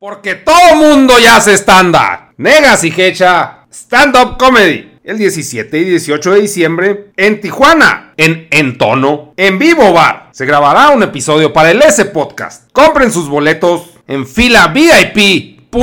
Porque 0.00 0.36
todo 0.36 0.76
mundo 0.76 1.18
ya 1.18 1.38
hace 1.38 1.54
stand-up. 1.54 2.32
Negas 2.36 2.84
y 2.84 2.94
Hecha, 2.96 3.66
stand-up 3.68 4.36
comedy. 4.38 4.92
El 5.02 5.18
17 5.18 5.76
y 5.76 5.84
18 5.86 6.34
de 6.34 6.40
diciembre 6.40 7.10
en 7.16 7.40
Tijuana, 7.40 8.12
en 8.16 8.46
Entono, 8.52 9.34
en 9.36 9.58
Vivo 9.58 9.92
Bar. 9.92 10.28
Se 10.30 10.46
grabará 10.46 10.90
un 10.90 11.02
episodio 11.02 11.52
para 11.52 11.72
el 11.72 11.82
S 11.82 12.04
Podcast. 12.04 12.70
Compren 12.70 13.10
sus 13.10 13.28
boletos 13.28 13.98
en 14.06 14.24
fila 14.24 14.68
VIP.vip. 14.68 15.74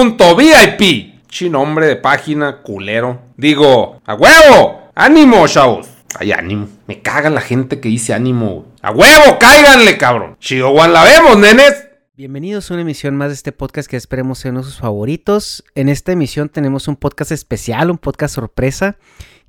Chi 1.28 1.50
nombre 1.50 1.88
de 1.88 1.98
página 1.98 2.62
culero. 2.62 3.20
Digo, 3.36 4.02
¡a 4.06 4.14
huevo! 4.14 4.92
¡Ánimo, 4.96 5.46
chavos! 5.50 5.90
Ay, 6.18 6.32
ánimo. 6.32 6.70
Me 6.88 7.02
caga 7.02 7.30
la 7.30 7.42
gente 7.42 7.82
que 7.82 7.90
dice 7.90 8.14
ánimo. 8.14 8.68
¡A 8.82 8.92
huevo! 8.92 9.38
¡Cáiganle, 9.38 9.98
cabrón! 9.98 10.38
Chihuahua, 10.40 10.88
la 10.88 11.04
vemos, 11.04 11.38
nenes. 11.38 11.85
Bienvenidos 12.18 12.72
a 12.72 12.76
una 12.76 12.84
emisión 12.84 13.18
más 13.18 13.28
de 13.28 13.34
este 13.34 13.52
podcast 13.52 13.90
que 13.90 13.98
esperemos 13.98 14.40
sean 14.40 14.64
sus 14.64 14.78
favoritos. 14.78 15.66
En 15.76 15.90
esta 15.90 16.14
emisión 16.14 16.48
tenemos 16.48 16.88
un 16.88 16.96
podcast 16.96 17.34
especial, 17.34 17.92
un 17.92 17.98
podcast 17.98 18.36
sorpresa, 18.36 18.96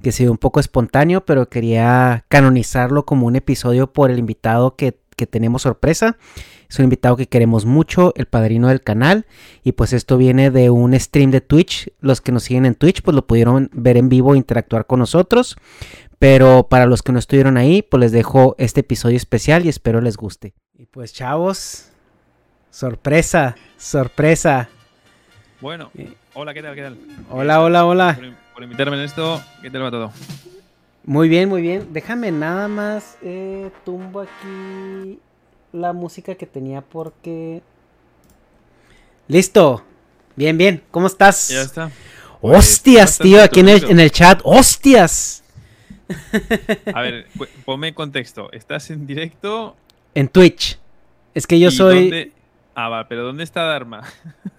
que 0.02 0.10
se 0.10 0.24
dio 0.24 0.32
un 0.32 0.38
poco 0.38 0.58
espontáneo, 0.58 1.24
pero 1.24 1.48
quería 1.48 2.24
canonizarlo 2.26 3.06
como 3.06 3.28
un 3.28 3.36
episodio 3.36 3.92
por 3.92 4.10
el 4.10 4.18
invitado 4.18 4.74
que, 4.74 4.98
que 5.14 5.28
tenemos 5.28 5.62
sorpresa. 5.62 6.18
Es 6.68 6.80
un 6.80 6.86
invitado 6.86 7.16
que 7.16 7.28
queremos 7.28 7.66
mucho, 7.66 8.12
el 8.16 8.26
padrino 8.26 8.66
del 8.66 8.82
canal. 8.82 9.26
Y 9.62 9.70
pues 9.70 9.92
esto 9.92 10.18
viene 10.18 10.50
de 10.50 10.68
un 10.70 10.98
stream 10.98 11.30
de 11.30 11.42
Twitch. 11.42 11.92
Los 12.00 12.20
que 12.20 12.32
nos 12.32 12.42
siguen 12.42 12.66
en 12.66 12.74
Twitch 12.74 13.02
pues 13.02 13.14
lo 13.14 13.28
pudieron 13.28 13.70
ver 13.74 13.96
en 13.96 14.08
vivo 14.08 14.34
e 14.34 14.38
interactuar 14.38 14.88
con 14.88 14.98
nosotros. 14.98 15.56
Pero 16.18 16.66
para 16.68 16.86
los 16.86 17.04
que 17.04 17.12
no 17.12 17.20
estuvieron 17.20 17.58
ahí, 17.58 17.82
pues 17.82 18.00
les 18.00 18.10
dejo 18.10 18.56
este 18.58 18.80
episodio 18.80 19.16
especial 19.16 19.64
y 19.64 19.68
espero 19.68 20.00
les 20.00 20.16
guste. 20.16 20.54
Y 20.74 20.86
pues 20.86 21.12
chavos, 21.12 21.92
Sorpresa, 22.70 23.56
sorpresa. 23.76 24.68
Bueno, 25.60 25.90
hola, 26.34 26.52
¿qué 26.52 26.62
tal? 26.62 26.74
¿Qué 26.74 26.82
tal? 26.82 26.98
Hola, 27.30 27.62
hola, 27.62 27.86
hola. 27.86 28.18
Por, 28.54 28.62
invitarme 28.62 28.96
en 28.96 29.02
esto, 29.02 29.42
¿qué 29.62 29.70
tal 29.70 29.82
va 29.82 29.90
todo? 29.90 30.12
Muy 31.04 31.28
bien, 31.28 31.48
muy 31.48 31.62
bien. 31.62 31.92
Déjame 31.92 32.32
nada 32.32 32.68
más 32.68 33.16
eh, 33.22 33.70
tumbo 33.84 34.20
aquí 34.20 35.18
la 35.72 35.92
música 35.92 36.34
que 36.34 36.46
tenía 36.46 36.82
porque... 36.82 37.62
Listo. 39.28 39.84
Bien, 40.34 40.58
bien. 40.58 40.82
¿Cómo 40.90 41.06
estás? 41.06 41.48
Ya 41.48 41.62
está. 41.62 41.90
Hostias, 42.40 43.18
tío, 43.18 43.42
aquí 43.42 43.60
en 43.60 43.68
el, 43.70 43.84
en 43.90 44.00
el 44.00 44.10
chat. 44.10 44.40
Hostias. 44.44 45.42
A 46.94 47.00
ver, 47.00 47.26
ponme 47.64 47.94
contexto. 47.94 48.52
¿Estás 48.52 48.90
en 48.90 49.06
directo? 49.06 49.76
En 50.14 50.28
Twitch. 50.28 50.78
Es 51.34 51.46
que 51.46 51.58
yo 51.58 51.70
soy... 51.70 52.32
Ah, 52.78 52.90
va, 52.90 53.08
pero 53.08 53.24
¿dónde 53.24 53.42
está 53.42 53.62
Dharma? 53.62 54.02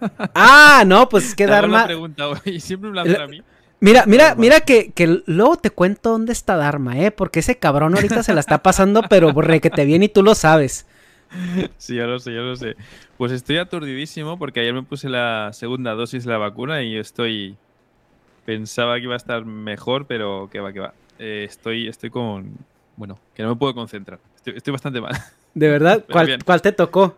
ah, 0.34 0.82
no, 0.84 1.08
pues 1.08 1.28
es 1.28 1.34
que 1.36 1.46
Dharma. 1.46 1.86
pregunta, 1.86 2.24
y 2.44 2.58
siempre 2.58 2.90
me 2.90 2.96
la 2.96 3.22
a 3.22 3.28
mí. 3.28 3.42
Mira, 3.78 4.06
mira, 4.06 4.34
mira 4.34 4.60
que, 4.60 4.90
que, 4.90 5.22
luego 5.26 5.56
te 5.56 5.70
cuento 5.70 6.10
dónde 6.10 6.32
está 6.32 6.56
Dharma, 6.56 6.98
¿eh? 6.98 7.12
Porque 7.12 7.38
ese 7.38 7.58
cabrón 7.58 7.94
ahorita 7.94 8.24
se 8.24 8.34
la 8.34 8.40
está 8.40 8.60
pasando, 8.60 9.02
pero 9.08 9.32
borre 9.32 9.60
que 9.60 9.70
te 9.70 9.84
viene 9.84 10.06
y 10.06 10.08
tú 10.08 10.22
lo 10.22 10.34
sabes. 10.34 10.86
Sí, 11.76 11.94
ya 11.94 12.06
lo 12.06 12.18
sé, 12.18 12.32
ya 12.32 12.40
lo 12.40 12.56
sé. 12.56 12.74
Pues 13.18 13.32
estoy 13.32 13.58
aturdidísimo 13.58 14.38
porque 14.38 14.60
ayer 14.60 14.72
me 14.72 14.82
puse 14.82 15.10
la 15.10 15.50
segunda 15.52 15.92
dosis 15.92 16.24
de 16.24 16.32
la 16.32 16.38
vacuna 16.38 16.82
y 16.82 16.96
estoy. 16.96 17.56
Pensaba 18.46 18.96
que 18.96 19.02
iba 19.02 19.12
a 19.12 19.18
estar 19.18 19.44
mejor, 19.44 20.06
pero 20.06 20.48
que 20.50 20.58
va, 20.58 20.72
que 20.72 20.80
va. 20.80 20.94
Eh, 21.18 21.44
estoy, 21.46 21.86
estoy 21.86 22.08
con. 22.08 22.50
Bueno, 22.96 23.18
que 23.34 23.42
no 23.42 23.50
me 23.50 23.56
puedo 23.56 23.74
concentrar. 23.74 24.18
Estoy, 24.42 24.72
bastante 24.72 25.02
mal. 25.02 25.14
¿De 25.52 25.68
verdad? 25.68 26.02
¿Cuál, 26.10 26.42
¿Cuál 26.42 26.62
te 26.62 26.72
tocó? 26.72 27.14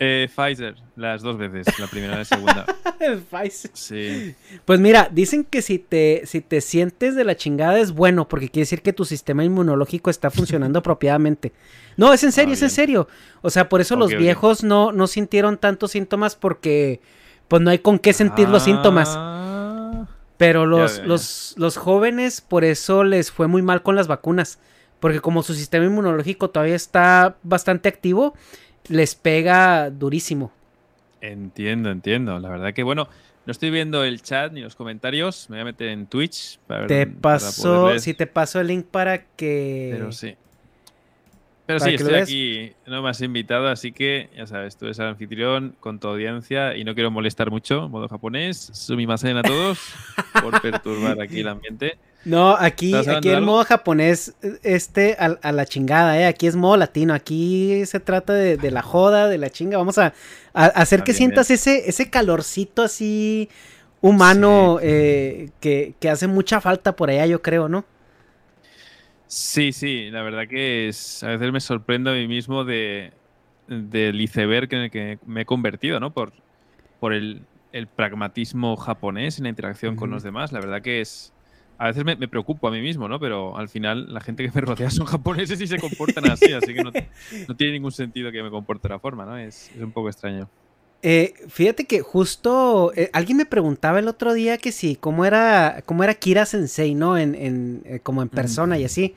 Eh, 0.00 0.28
Pfizer, 0.34 0.76
las 0.94 1.22
dos 1.22 1.38
veces, 1.38 1.66
la 1.78 1.88
primera 1.88 2.14
y 2.14 2.18
la 2.18 2.24
segunda. 2.24 2.64
Pfizer. 3.30 3.70
Sí. 3.74 4.34
Pues 4.64 4.78
mira, 4.78 5.08
dicen 5.10 5.44
que 5.44 5.60
si 5.60 5.78
te, 5.78 6.22
si 6.24 6.40
te 6.40 6.60
sientes 6.60 7.16
de 7.16 7.24
la 7.24 7.36
chingada 7.36 7.78
es 7.80 7.92
bueno, 7.92 8.28
porque 8.28 8.48
quiere 8.48 8.62
decir 8.62 8.82
que 8.82 8.92
tu 8.92 9.04
sistema 9.04 9.42
inmunológico 9.42 10.10
está 10.10 10.30
funcionando 10.30 10.78
apropiadamente. 10.80 11.52
No, 11.96 12.12
es 12.12 12.22
en 12.22 12.30
serio, 12.30 12.52
ah, 12.52 12.54
es 12.54 12.62
en 12.62 12.70
serio. 12.70 13.08
O 13.42 13.50
sea, 13.50 13.68
por 13.68 13.80
eso 13.80 13.96
los 13.96 14.10
viejos 14.10 14.62
no, 14.62 14.92
no 14.92 15.08
sintieron 15.08 15.58
tantos 15.58 15.90
síntomas 15.90 16.36
porque 16.36 17.00
pues 17.48 17.60
no 17.60 17.70
hay 17.70 17.80
con 17.80 17.98
qué 17.98 18.12
sentir 18.12 18.48
los 18.48 18.62
síntomas. 18.62 19.14
Ah. 19.16 20.06
Pero 20.36 20.64
los, 20.64 21.00
los, 21.00 21.54
los 21.56 21.76
jóvenes 21.76 22.40
por 22.40 22.62
eso 22.62 23.02
les 23.02 23.32
fue 23.32 23.48
muy 23.48 23.62
mal 23.62 23.82
con 23.82 23.96
las 23.96 24.06
vacunas. 24.06 24.60
Porque 25.00 25.20
como 25.20 25.42
su 25.42 25.54
sistema 25.54 25.84
inmunológico 25.86 26.50
todavía 26.50 26.74
está 26.74 27.36
bastante 27.42 27.88
activo, 27.88 28.34
les 28.88 29.14
pega 29.14 29.90
durísimo. 29.90 30.52
Entiendo, 31.20 31.90
entiendo. 31.90 32.38
La 32.38 32.48
verdad 32.48 32.72
que 32.72 32.82
bueno, 32.82 33.08
no 33.46 33.52
estoy 33.52 33.70
viendo 33.70 34.04
el 34.04 34.22
chat 34.22 34.52
ni 34.52 34.60
los 34.60 34.74
comentarios. 34.74 35.48
Me 35.48 35.56
voy 35.56 35.62
a 35.62 35.64
meter 35.64 35.88
en 35.88 36.06
Twitch. 36.06 36.58
Para 36.66 36.86
te 36.86 37.06
paso, 37.06 37.98
si 37.98 38.14
te 38.14 38.26
paso 38.26 38.60
el 38.60 38.66
link 38.66 38.86
para 38.86 39.24
que. 39.24 39.90
Pero 39.92 40.12
sí. 40.12 40.36
Pero 41.68 41.80
sí, 41.80 41.90
estoy 41.94 42.14
aquí, 42.14 42.72
no 42.86 43.02
me 43.02 43.10
has 43.10 43.20
invitado, 43.20 43.68
así 43.68 43.92
que 43.92 44.30
ya 44.34 44.46
sabes, 44.46 44.78
tú 44.78 44.86
eres 44.86 44.98
el 45.00 45.06
anfitrión 45.06 45.76
con 45.80 46.00
tu 46.00 46.08
audiencia 46.08 46.74
y 46.74 46.82
no 46.82 46.94
quiero 46.94 47.10
molestar 47.10 47.50
mucho, 47.50 47.90
modo 47.90 48.08
japonés. 48.08 48.70
Sumimasen 48.72 49.36
a 49.36 49.42
todos 49.42 49.78
por 50.42 50.62
perturbar 50.62 51.20
aquí 51.20 51.40
el 51.40 51.48
ambiente. 51.48 51.98
No, 52.28 52.50
aquí, 52.50 52.94
aquí 52.94 53.30
el 53.30 53.40
modo 53.40 53.64
japonés, 53.64 54.34
este, 54.62 55.16
a, 55.18 55.50
la 55.50 55.64
chingada, 55.64 56.20
¿eh? 56.20 56.26
Aquí 56.26 56.46
es 56.46 56.56
modo 56.56 56.76
latino, 56.76 57.14
aquí 57.14 57.86
se 57.86 58.00
trata 58.00 58.34
de, 58.34 58.70
la 58.70 58.82
joda, 58.82 59.28
de 59.28 59.38
la 59.38 59.48
chinga. 59.48 59.78
Vamos 59.78 59.96
a, 59.96 60.12
hacer 60.52 61.04
que 61.04 61.14
sientas 61.14 61.50
ese, 61.50 61.88
ese 61.88 62.10
calorcito 62.10 62.82
así 62.82 63.48
humano 64.02 64.78
eh, 64.82 65.48
que, 65.58 65.94
hace 66.06 66.26
mucha 66.26 66.60
falta 66.60 66.94
por 66.94 67.08
allá, 67.08 67.24
yo 67.24 67.40
creo, 67.40 67.66
¿no? 67.70 67.86
Sí, 69.26 69.72
sí, 69.72 70.10
la 70.10 70.20
verdad 70.20 70.46
que 70.46 70.88
es, 70.88 71.22
a 71.22 71.28
veces 71.28 71.50
me 71.50 71.60
sorprendo 71.60 72.10
a 72.10 72.14
mí 72.14 72.28
mismo 72.28 72.62
de, 72.64 73.10
del 73.68 74.20
iceberg 74.20 74.68
en 74.74 74.80
el 74.80 74.90
que 74.90 75.18
me 75.24 75.42
he 75.42 75.44
convertido, 75.46 75.98
¿no? 75.98 76.12
Por, 76.12 76.34
por 77.00 77.14
el, 77.14 77.40
pragmatismo 77.96 78.76
japonés 78.76 79.38
en 79.38 79.44
la 79.44 79.50
interacción 79.50 79.96
con 79.96 80.10
los 80.10 80.22
demás. 80.22 80.52
La 80.52 80.60
verdad 80.60 80.82
que 80.82 81.00
es 81.00 81.32
a 81.78 81.86
veces 81.86 82.04
me, 82.04 82.16
preocupo 82.28 82.66
a 82.66 82.70
mí 82.72 82.80
mismo, 82.80 83.08
¿no? 83.08 83.20
Pero 83.20 83.56
al 83.56 83.68
final 83.68 84.12
la 84.12 84.20
gente 84.20 84.44
que 84.44 84.50
me 84.52 84.60
rodea 84.60 84.90
son 84.90 85.06
japoneses 85.06 85.60
y 85.60 85.66
se 85.66 85.78
comportan 85.78 86.28
así, 86.30 86.52
así 86.52 86.74
que 86.74 86.82
no, 86.82 86.90
tiene 87.56 87.74
ningún 87.74 87.92
sentido 87.92 88.32
que 88.32 88.42
me 88.42 88.50
comporte 88.50 88.88
de 88.88 88.94
la 88.94 88.98
forma, 88.98 89.24
¿no? 89.24 89.38
Es, 89.38 89.70
un 89.80 89.92
poco 89.92 90.08
extraño. 90.08 90.48
Eh, 91.00 91.34
fíjate 91.48 91.84
que 91.84 92.00
justo 92.00 92.92
eh, 92.96 93.08
alguien 93.12 93.38
me 93.38 93.46
preguntaba 93.46 94.00
el 94.00 94.08
otro 94.08 94.34
día 94.34 94.58
que 94.58 94.72
sí, 94.72 94.96
cómo 94.96 95.24
era, 95.24 95.82
cómo 95.86 96.02
era 96.02 96.14
Kira 96.14 96.44
Sensei, 96.44 96.96
¿no? 96.96 97.16
En, 97.16 97.36
en 97.36 97.82
eh, 97.84 98.00
como 98.00 98.22
en 98.22 98.28
persona 98.28 98.76
y 98.76 98.84
así. 98.84 99.14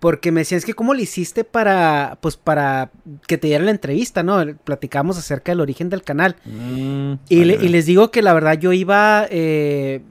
Porque 0.00 0.32
me 0.32 0.42
decían, 0.42 0.58
es 0.58 0.66
que 0.66 0.74
cómo 0.74 0.92
le 0.92 1.02
hiciste 1.02 1.44
para, 1.44 2.18
pues 2.20 2.36
para 2.36 2.90
que 3.26 3.38
te 3.38 3.46
diera 3.46 3.64
la 3.64 3.70
entrevista, 3.70 4.22
¿no? 4.22 4.44
Platicamos 4.62 5.16
acerca 5.16 5.52
del 5.52 5.62
origen 5.62 5.88
del 5.88 6.02
canal. 6.02 6.36
Mm, 6.44 7.14
y, 7.30 7.36
y, 7.38 7.68
les 7.68 7.86
digo 7.86 8.10
que 8.10 8.20
la 8.20 8.34
verdad 8.34 8.58
yo 8.58 8.74
iba, 8.74 9.26
eh, 9.30 10.02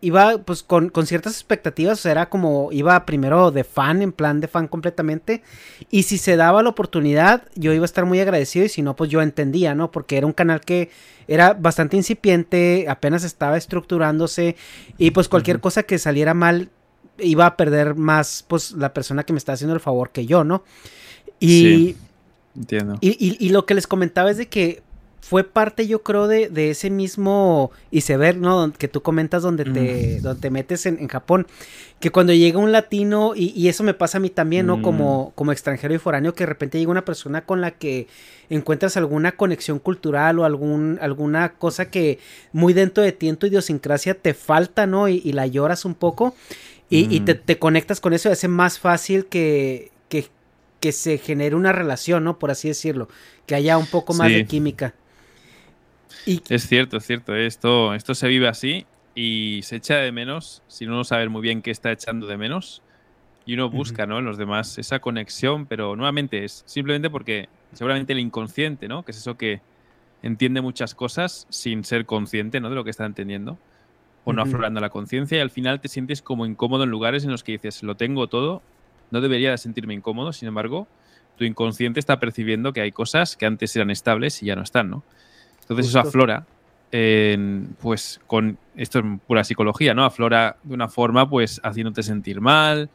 iba 0.00 0.38
pues 0.38 0.62
con, 0.62 0.90
ciertas 1.06 1.34
expectativas, 1.34 1.98
o 1.98 2.02
sea, 2.02 2.12
era 2.12 2.28
como 2.28 2.70
iba 2.72 3.04
primero 3.06 3.50
de 3.50 3.64
fan, 3.64 4.02
en 4.02 4.12
plan 4.12 4.40
de 4.40 4.48
fan 4.48 4.68
completamente, 4.68 5.42
y 5.90 6.04
si 6.04 6.18
se 6.18 6.36
daba 6.36 6.62
la 6.62 6.70
oportunidad, 6.70 7.44
yo 7.54 7.72
iba 7.72 7.84
a 7.84 7.86
estar 7.86 8.04
muy 8.04 8.20
agradecido 8.20 8.64
y 8.64 8.68
si 8.68 8.82
no, 8.82 8.96
pues 8.96 9.10
yo 9.10 9.22
entendía, 9.22 9.74
¿no? 9.74 9.90
Porque 9.90 10.16
era 10.16 10.26
un 10.26 10.32
canal 10.32 10.60
que 10.60 10.90
era 11.28 11.54
bastante 11.54 11.96
incipiente, 11.96 12.86
apenas 12.88 13.24
estaba 13.24 13.56
estructurándose 13.56 14.56
y 14.98 15.10
pues 15.12 15.28
cualquier 15.28 15.60
cosa 15.60 15.82
que 15.84 15.98
saliera 15.98 16.34
mal 16.34 16.70
iba 17.18 17.46
a 17.46 17.56
perder 17.56 17.94
más 17.94 18.44
pues 18.48 18.72
la 18.72 18.92
persona 18.94 19.24
que 19.24 19.32
me 19.32 19.38
está 19.38 19.52
haciendo 19.52 19.74
el 19.74 19.80
favor 19.80 20.10
que 20.10 20.26
yo, 20.26 20.44
¿no? 20.44 20.64
Y... 21.38 21.96
Entiendo. 22.56 22.98
y, 23.00 23.48
lo 23.50 23.64
que 23.64 23.74
les 23.74 23.86
comentaba 23.86 24.28
es 24.28 24.36
de 24.36 24.48
que 24.48 24.82
fue 25.20 25.44
parte, 25.44 25.86
yo 25.86 26.02
creo, 26.02 26.26
de, 26.28 26.48
de 26.48 26.70
ese 26.70 26.88
mismo 26.88 27.70
iceberg, 27.90 28.38
¿no? 28.38 28.72
Que 28.72 28.88
tú 28.88 29.02
comentas 29.02 29.42
donde 29.42 29.64
te, 29.64 30.20
donde 30.20 30.40
te 30.40 30.50
metes 30.50 30.86
en, 30.86 31.06
Japón. 31.08 31.46
Que 32.00 32.10
cuando 32.10 32.32
llega 32.32 32.58
un 32.58 32.72
latino, 32.72 33.34
y, 33.36 33.68
eso 33.68 33.84
me 33.84 33.92
pasa 33.92 34.18
a 34.18 34.20
mí 34.20 34.30
también, 34.30 34.66
¿no? 34.66 34.80
Como, 34.80 35.28
mm. 35.28 35.32
como 35.34 35.52
extranjero 35.52 35.94
y 35.94 35.98
foráneo, 35.98 36.34
que 36.34 36.44
de 36.44 36.48
repente 36.48 36.78
llega 36.78 36.90
una 36.90 37.04
persona 37.04 37.44
con 37.44 37.60
la 37.60 37.72
que 37.72 38.08
encuentras 38.48 38.96
alguna 38.96 39.32
conexión 39.32 39.78
cultural 39.78 40.38
o 40.38 40.44
algún, 40.44 40.98
alguna 41.02 41.52
cosa 41.52 41.90
que 41.90 42.18
muy 42.52 42.72
dentro 42.72 43.02
de 43.02 43.12
ti, 43.12 43.28
en 43.28 43.36
tu 43.36 43.46
idiosincrasia, 43.46 44.14
te 44.14 44.32
falta, 44.32 44.86
¿no? 44.86 45.08
Y, 45.08 45.20
la 45.32 45.46
lloras 45.46 45.84
un 45.84 45.94
poco. 45.94 46.34
Y, 46.88 47.20
te, 47.20 47.34
mm. 47.34 47.40
te, 47.44 47.58
conectas 47.58 48.00
con 48.00 48.14
eso, 48.14 48.32
hace 48.32 48.48
más 48.48 48.78
fácil 48.78 49.26
que, 49.26 49.92
que, 50.08 50.26
que, 50.80 50.90
se 50.92 51.18
genere 51.18 51.54
una 51.54 51.72
relación, 51.72 52.24
¿no? 52.24 52.38
Por 52.38 52.50
así 52.50 52.66
decirlo. 52.68 53.08
Que 53.46 53.54
haya 53.54 53.78
un 53.78 53.86
poco 53.86 54.14
más 54.14 54.28
de 54.28 54.44
química. 54.46 54.94
Es 56.26 56.66
cierto, 56.66 56.98
es 56.98 57.06
cierto. 57.06 57.34
Esto, 57.34 57.94
esto 57.94 58.14
se 58.14 58.28
vive 58.28 58.48
así 58.48 58.86
y 59.14 59.60
se 59.62 59.76
echa 59.76 59.96
de 59.96 60.12
menos 60.12 60.62
si 60.68 60.86
no 60.86 61.04
saber 61.04 61.30
muy 61.30 61.42
bien 61.42 61.62
qué 61.62 61.70
está 61.70 61.92
echando 61.92 62.26
de 62.26 62.36
menos. 62.36 62.82
Y 63.46 63.54
uno 63.54 63.70
busca, 63.70 64.06
¿no? 64.06 64.18
En 64.18 64.24
los 64.24 64.38
demás 64.38 64.78
esa 64.78 65.00
conexión, 65.00 65.66
pero 65.66 65.96
nuevamente 65.96 66.44
es 66.44 66.62
simplemente 66.66 67.10
porque 67.10 67.48
seguramente 67.72 68.12
el 68.12 68.20
inconsciente, 68.20 68.86
¿no? 68.86 69.02
Que 69.02 69.12
es 69.12 69.18
eso 69.18 69.36
que, 69.36 69.60
entiende 70.22 70.60
muchas 70.60 70.94
cosas 70.94 71.46
sin 71.50 71.84
ser 71.84 72.06
consciente 72.06 72.60
¿no? 72.60 72.68
de 72.68 72.74
lo 72.74 72.84
que 72.84 72.90
está 72.90 73.06
entendiendo 73.06 73.58
o 74.24 74.32
no 74.32 74.42
aflorando 74.42 74.80
la 74.80 74.90
conciencia 74.90 75.38
y 75.38 75.40
al 75.40 75.50
final 75.50 75.80
te 75.80 75.88
sientes 75.88 76.20
como 76.20 76.44
incómodo 76.44 76.84
en 76.84 76.90
lugares 76.90 77.24
en 77.24 77.30
los 77.30 77.42
que 77.42 77.52
dices, 77.52 77.82
lo 77.82 77.96
tengo 77.96 78.26
todo, 78.28 78.60
no 79.10 79.22
debería 79.22 79.50
de 79.50 79.58
sentirme 79.58 79.94
incómodo, 79.94 80.34
sin 80.34 80.46
embargo, 80.46 80.86
tu 81.38 81.44
inconsciente 81.44 82.00
está 82.00 82.20
percibiendo 82.20 82.74
que 82.74 82.82
hay 82.82 82.92
cosas 82.92 83.34
que 83.36 83.46
antes 83.46 83.74
eran 83.76 83.90
estables 83.90 84.42
y 84.42 84.46
ya 84.46 84.56
no 84.56 84.62
están, 84.62 84.90
¿no? 84.90 85.02
Entonces 85.70 85.90
eso 85.90 86.00
aflora, 86.00 86.44
pues 87.80 88.20
con, 88.26 88.58
esto 88.76 88.98
es 88.98 89.04
pura 89.24 89.44
psicología, 89.44 89.94
¿no? 89.94 90.04
Aflora 90.04 90.56
de 90.64 90.74
una 90.74 90.88
forma, 90.88 91.30
pues 91.30 91.60
haciéndote 91.62 92.02
sentir 92.02 92.40
mal, 92.40 92.90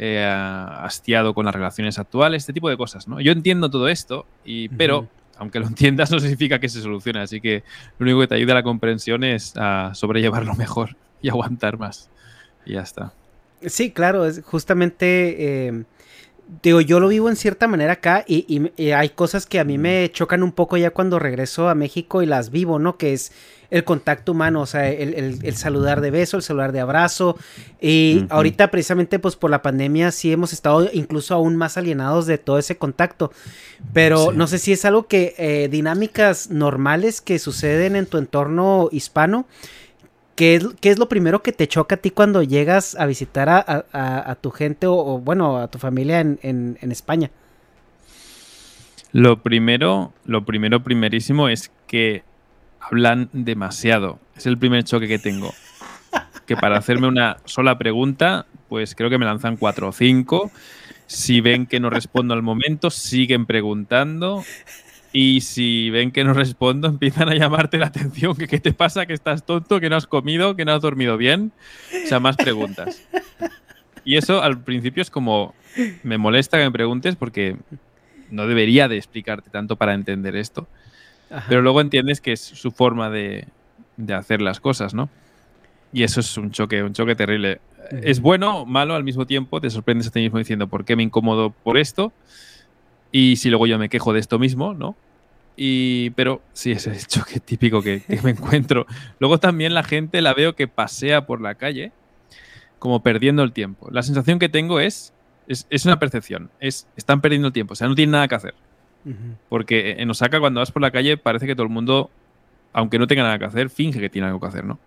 eh, 0.00 0.24
hastiado 0.24 1.32
con 1.32 1.46
las 1.46 1.54
relaciones 1.54 1.96
actuales, 1.98 2.42
este 2.42 2.52
tipo 2.52 2.68
de 2.68 2.76
cosas, 2.76 3.06
¿no? 3.06 3.20
Yo 3.20 3.30
entiendo 3.30 3.70
todo 3.70 3.88
esto, 3.88 4.26
y, 4.44 4.68
pero 4.70 5.06
aunque 5.36 5.60
lo 5.60 5.68
entiendas 5.68 6.10
no 6.10 6.18
significa 6.18 6.58
que 6.58 6.68
se 6.68 6.80
solucione, 6.80 7.20
así 7.20 7.40
que 7.40 7.62
lo 7.98 8.04
único 8.04 8.20
que 8.20 8.26
te 8.26 8.34
ayuda 8.34 8.54
a 8.54 8.56
la 8.56 8.62
comprensión 8.64 9.22
es 9.22 9.54
a 9.56 9.92
sobrellevarlo 9.94 10.56
mejor 10.56 10.96
y 11.22 11.28
aguantar 11.30 11.78
más. 11.78 12.10
Y 12.66 12.72
ya 12.72 12.80
está. 12.80 13.12
Sí, 13.64 13.92
claro, 13.92 14.26
es 14.26 14.42
justamente... 14.44 15.68
Eh, 15.68 15.84
digo, 16.62 16.80
yo 16.80 16.98
lo 17.00 17.08
vivo 17.08 17.28
en 17.28 17.36
cierta 17.36 17.68
manera 17.68 17.94
acá 17.94 18.24
y, 18.26 18.70
hay 18.92 19.08
cosas 19.10 19.46
que 19.46 19.60
a 19.60 19.64
mí 19.64 19.78
me 19.78 20.10
chocan 20.12 20.42
un 20.42 20.52
poco 20.52 20.76
ya 20.76 20.90
cuando 20.90 21.18
regreso 21.18 21.68
a 21.68 21.74
México 21.74 22.22
y 22.22 22.26
las 22.26 22.50
vivo, 22.50 22.78
¿no? 22.78 22.96
Que 22.96 23.12
es 23.12 23.32
el 23.70 23.84
contacto 23.84 24.32
humano, 24.32 24.62
o 24.62 24.66
sea, 24.66 24.88
el, 24.90 25.54
saludar 25.54 26.00
de 26.00 26.10
beso, 26.10 26.38
el 26.38 26.42
saludar 26.42 26.72
de 26.72 26.80
abrazo. 26.80 27.36
Y 27.80 28.24
ahorita 28.30 28.70
precisamente 28.70 29.18
pues 29.18 29.36
por 29.36 29.50
la 29.50 29.60
pandemia 29.60 30.10
sí 30.10 30.32
hemos 30.32 30.54
estado 30.54 30.88
incluso 30.92 31.34
aún 31.34 31.56
más 31.56 31.76
alienados 31.76 32.26
de 32.26 32.38
todo 32.38 32.58
ese 32.58 32.78
contacto. 32.78 33.30
Pero 33.92 34.32
no 34.32 34.46
sé 34.46 34.58
si 34.58 34.72
es 34.72 34.84
algo 34.86 35.06
que 35.06 35.34
eh, 35.36 35.68
dinámicas 35.70 36.50
normales 36.50 37.20
que 37.20 37.38
suceden 37.38 37.94
en 37.94 38.06
tu 38.06 38.16
entorno 38.16 38.88
hispano 38.90 39.46
¿Qué 40.38 40.54
es, 40.54 40.68
¿Qué 40.80 40.90
es, 40.90 41.00
lo 41.00 41.08
primero 41.08 41.42
que 41.42 41.50
te 41.50 41.66
choca 41.66 41.96
a 41.96 41.98
ti 41.98 42.12
cuando 42.12 42.44
llegas 42.44 42.94
a 42.94 43.06
visitar 43.06 43.48
a, 43.48 44.36
tu 44.40 44.52
gente 44.52 44.86
o, 44.86 45.18
bueno, 45.18 45.58
a 45.58 45.66
tu 45.66 45.78
familia 45.78 46.20
en, 46.20 46.78
España? 46.80 47.32
Lo 49.10 49.42
primero, 49.42 50.12
lo 50.24 50.44
primero, 50.44 50.84
primerísimo 50.84 51.48
es 51.48 51.72
que 51.88 52.22
hablan 52.78 53.30
demasiado. 53.32 54.20
Es 54.36 54.46
el 54.46 54.56
primer 54.56 54.84
choque 54.84 55.08
que 55.08 55.18
tengo. 55.18 55.52
Que 56.46 56.56
para 56.56 56.78
hacerme 56.78 57.08
una 57.08 57.38
sola 57.44 57.76
pregunta, 57.76 58.46
pues 58.68 58.94
creo 58.94 59.10
que 59.10 59.18
me 59.18 59.26
lanzan 59.26 59.56
cuatro 59.56 59.88
o 59.88 59.92
cinco. 59.92 60.52
Si 61.08 61.40
ven 61.40 61.66
que 61.66 61.80
no 61.80 61.90
respondo 61.90 62.32
al 62.32 62.42
momento, 62.42 62.90
siguen 62.90 63.44
preguntando. 63.44 64.44
Y 65.12 65.40
si 65.40 65.90
ven 65.90 66.10
que 66.10 66.24
no 66.24 66.34
respondo, 66.34 66.88
empiezan 66.88 67.28
a 67.28 67.34
llamarte 67.34 67.78
la 67.78 67.86
atención, 67.86 68.36
que 68.36 68.46
qué 68.46 68.60
te 68.60 68.72
pasa, 68.72 69.06
que 69.06 69.14
estás 69.14 69.44
tonto, 69.44 69.80
que 69.80 69.88
no 69.88 69.96
has 69.96 70.06
comido, 70.06 70.56
que 70.56 70.64
no 70.64 70.72
has 70.72 70.82
dormido 70.82 71.16
bien. 71.16 71.52
O 72.04 72.06
sea, 72.06 72.20
más 72.20 72.36
preguntas. 72.36 73.02
Y 74.04 74.16
eso 74.16 74.42
al 74.42 74.62
principio 74.62 75.02
es 75.02 75.10
como, 75.10 75.54
me 76.02 76.18
molesta 76.18 76.58
que 76.58 76.64
me 76.64 76.72
preguntes 76.72 77.16
porque 77.16 77.56
no 78.30 78.46
debería 78.46 78.88
de 78.88 78.96
explicarte 78.96 79.50
tanto 79.50 79.76
para 79.76 79.94
entender 79.94 80.36
esto. 80.36 80.66
Pero 81.48 81.60
luego 81.60 81.82
entiendes 81.82 82.22
que 82.22 82.32
es 82.32 82.40
su 82.40 82.70
forma 82.70 83.10
de, 83.10 83.46
de, 83.98 84.14
hacer 84.14 84.40
las 84.40 84.60
cosas, 84.60 84.94
¿no? 84.94 85.10
Y 85.92 86.02
eso 86.02 86.20
es 86.20 86.38
un 86.38 86.52
choque, 86.52 86.82
un 86.82 86.94
choque 86.94 87.14
terrible. 87.14 87.60
Es 87.90 88.20
bueno 88.20 88.64
malo 88.64 88.94
al 88.94 89.04
mismo 89.04 89.26
tiempo, 89.26 89.60
te 89.60 89.68
sorprendes 89.68 90.08
a 90.08 90.10
ti 90.10 90.20
mismo 90.20 90.38
diciendo, 90.38 90.68
¿por 90.68 90.86
qué 90.86 90.96
me 90.96 91.02
incomodo 91.02 91.50
por 91.50 91.76
esto? 91.76 92.12
Y 93.12 93.36
si 93.36 93.48
luego 93.48 93.66
yo 93.66 93.78
me 93.78 93.88
quejo 93.88 94.12
de 94.12 94.20
esto 94.20 94.38
mismo, 94.38 94.74
¿no? 94.74 94.96
Y, 95.56 96.10
pero 96.10 96.40
sí, 96.52 96.70
ese 96.70 96.92
es 96.92 96.98
el 96.98 97.06
choque 97.08 97.40
típico 97.40 97.82
que, 97.82 98.02
me 98.22 98.30
encuentro. 98.30 98.86
Luego 99.18 99.38
también 99.38 99.74
la 99.74 99.82
gente 99.82 100.22
la 100.22 100.34
veo 100.34 100.54
que 100.54 100.68
pasea 100.68 101.26
por 101.26 101.40
la 101.40 101.56
calle 101.56 101.92
como 102.78 103.02
perdiendo 103.02 103.42
el 103.42 103.52
tiempo. 103.52 103.88
La 103.90 104.02
sensación 104.02 104.38
que 104.38 104.48
tengo 104.48 104.78
es, 104.78 105.12
es, 105.48 105.84
una 105.84 105.98
percepción, 105.98 106.50
es, 106.60 106.86
están 106.96 107.20
perdiendo 107.20 107.48
el 107.48 107.52
tiempo, 107.52 107.72
o 107.72 107.76
sea, 107.76 107.88
no 107.88 107.96
tienen 107.96 108.12
nada 108.12 108.28
que 108.28 108.36
hacer. 108.36 108.54
Porque 109.48 109.96
en 109.98 110.10
Osaka 110.10 110.38
cuando 110.38 110.60
vas 110.60 110.70
por 110.70 110.82
la 110.82 110.90
calle 110.90 111.16
parece 111.16 111.46
que 111.46 111.54
todo 111.54 111.64
el 111.64 111.72
mundo, 111.72 112.10
aunque 112.74 112.98
no 112.98 113.06
tenga 113.06 113.22
nada 113.22 113.38
que 113.38 113.46
hacer, 113.46 113.70
finge 113.70 114.00
que 114.00 114.10
tiene 114.10 114.26
algo 114.26 114.38
que 114.38 114.46
hacer, 114.46 114.64
¿no? 114.64 114.78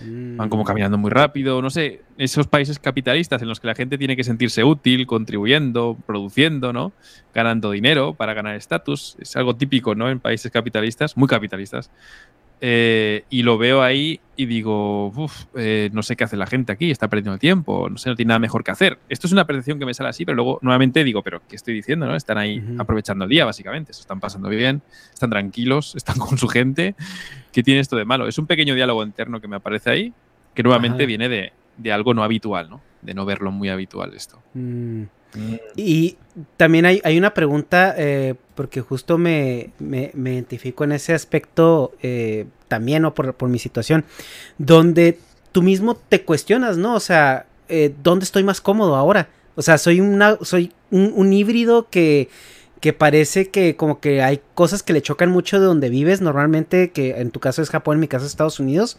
Van 0.00 0.48
como 0.48 0.64
caminando 0.64 0.98
muy 0.98 1.10
rápido, 1.10 1.62
no 1.62 1.70
sé, 1.70 2.02
esos 2.18 2.46
países 2.46 2.78
capitalistas 2.78 3.42
en 3.42 3.48
los 3.48 3.60
que 3.60 3.66
la 3.66 3.74
gente 3.74 3.98
tiene 3.98 4.16
que 4.16 4.24
sentirse 4.24 4.64
útil, 4.64 5.06
contribuyendo, 5.06 5.96
produciendo, 6.06 6.72
¿no? 6.72 6.92
Ganando 7.34 7.70
dinero 7.70 8.14
para 8.14 8.34
ganar 8.34 8.56
estatus. 8.56 9.16
Es 9.20 9.36
algo 9.36 9.56
típico, 9.56 9.94
¿no? 9.94 10.10
En 10.10 10.20
países 10.20 10.50
capitalistas, 10.50 11.16
muy 11.16 11.28
capitalistas. 11.28 11.90
Eh, 12.62 13.24
y 13.30 13.42
lo 13.42 13.56
veo 13.56 13.82
ahí 13.82 14.20
y 14.36 14.44
digo, 14.44 15.06
uff, 15.08 15.44
eh, 15.56 15.88
no 15.94 16.02
sé 16.02 16.14
qué 16.14 16.24
hace 16.24 16.36
la 16.36 16.46
gente 16.46 16.72
aquí, 16.72 16.90
está 16.90 17.08
perdiendo 17.08 17.38
tiempo, 17.38 17.88
no 17.88 17.96
sé, 17.96 18.10
no 18.10 18.16
tiene 18.16 18.28
nada 18.28 18.38
mejor 18.38 18.62
que 18.64 18.70
hacer. 18.70 18.98
Esto 19.08 19.26
es 19.26 19.32
una 19.32 19.46
percepción 19.46 19.78
que 19.78 19.86
me 19.86 19.94
sale 19.94 20.10
así, 20.10 20.26
pero 20.26 20.36
luego 20.36 20.58
nuevamente 20.60 21.02
digo, 21.02 21.22
pero 21.22 21.40
¿qué 21.48 21.56
estoy 21.56 21.72
diciendo? 21.72 22.06
No? 22.06 22.14
Están 22.14 22.36
ahí 22.36 22.62
aprovechando 22.78 23.24
el 23.24 23.30
día, 23.30 23.46
básicamente, 23.46 23.94
se 23.94 24.02
están 24.02 24.20
pasando 24.20 24.50
bien, 24.50 24.82
están 25.12 25.30
tranquilos, 25.30 25.94
están 25.96 26.18
con 26.18 26.36
su 26.36 26.48
gente. 26.48 26.94
¿Qué 27.52 27.62
tiene 27.62 27.80
esto 27.80 27.96
de 27.96 28.04
malo? 28.04 28.28
Es 28.28 28.38
un 28.38 28.46
pequeño 28.46 28.74
diálogo 28.74 29.02
interno 29.02 29.40
que 29.40 29.48
me 29.48 29.56
aparece 29.56 29.90
ahí, 29.90 30.12
que 30.54 30.62
nuevamente 30.62 31.06
viene 31.06 31.28
de, 31.28 31.52
de, 31.76 31.92
algo 31.92 32.14
no 32.14 32.22
habitual, 32.22 32.70
¿no? 32.70 32.80
De 33.02 33.14
no 33.14 33.24
verlo 33.24 33.50
muy 33.50 33.68
habitual 33.68 34.14
esto. 34.14 34.40
Mm. 34.54 35.04
Y 35.76 36.16
también 36.56 36.86
hay, 36.86 37.18
una 37.18 37.34
pregunta, 37.34 37.94
eh, 37.96 38.34
porque 38.54 38.80
justo 38.80 39.18
me, 39.18 39.70
me, 39.78 40.10
identifico 40.14 40.84
en 40.84 40.92
ese 40.92 41.14
aspecto 41.14 41.92
eh, 42.02 42.46
también, 42.68 43.02
¿no? 43.02 43.14
Por, 43.14 43.48
mi 43.48 43.58
situación, 43.58 44.04
donde 44.58 45.18
tú 45.52 45.62
mismo 45.62 45.94
te 45.94 46.24
cuestionas, 46.24 46.76
¿no? 46.76 46.94
O 46.94 47.00
sea, 47.00 47.46
eh, 47.68 47.94
¿dónde 48.02 48.24
estoy 48.24 48.42
más 48.42 48.60
cómodo 48.60 48.96
ahora? 48.96 49.28
O 49.54 49.62
sea, 49.62 49.78
soy, 49.78 50.00
una, 50.00 50.38
soy 50.42 50.72
un, 50.90 51.32
híbrido 51.32 51.88
que, 51.90 52.28
que 52.80 52.92
parece 52.92 53.50
que 53.50 53.76
como 53.76 54.00
que 54.00 54.22
hay 54.22 54.40
cosas 54.54 54.82
que 54.82 54.92
le 54.92 55.02
chocan 55.02 55.30
mucho 55.30 55.60
de 55.60 55.66
donde 55.66 55.90
vives, 55.90 56.20
normalmente, 56.20 56.90
que 56.90 57.20
en 57.20 57.30
tu 57.30 57.38
caso 57.38 57.62
es 57.62 57.70
Japón, 57.70 57.96
en 57.96 58.00
mi 58.00 58.08
caso 58.08 58.24
es 58.24 58.32
Estados 58.32 58.58
Unidos, 58.58 58.96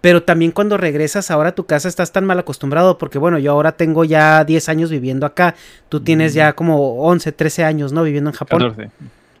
pero 0.00 0.22
también 0.22 0.52
cuando 0.52 0.76
regresas 0.76 1.30
ahora 1.30 1.50
a 1.50 1.54
tu 1.54 1.64
casa 1.64 1.88
estás 1.88 2.12
tan 2.12 2.26
mal 2.26 2.38
acostumbrado 2.38 2.98
porque 2.98 3.18
bueno, 3.18 3.38
yo 3.38 3.52
ahora 3.52 3.72
tengo 3.72 4.04
ya 4.04 4.44
10 4.44 4.68
años 4.68 4.90
viviendo 4.90 5.24
acá, 5.24 5.54
tú 5.88 6.00
tienes 6.00 6.34
ya 6.34 6.52
como 6.52 7.02
11, 7.02 7.32
13 7.32 7.64
años, 7.64 7.92
¿no? 7.92 8.02
Viviendo 8.02 8.28
en 8.30 8.36
Japón. 8.36 8.60
14. 8.60 8.90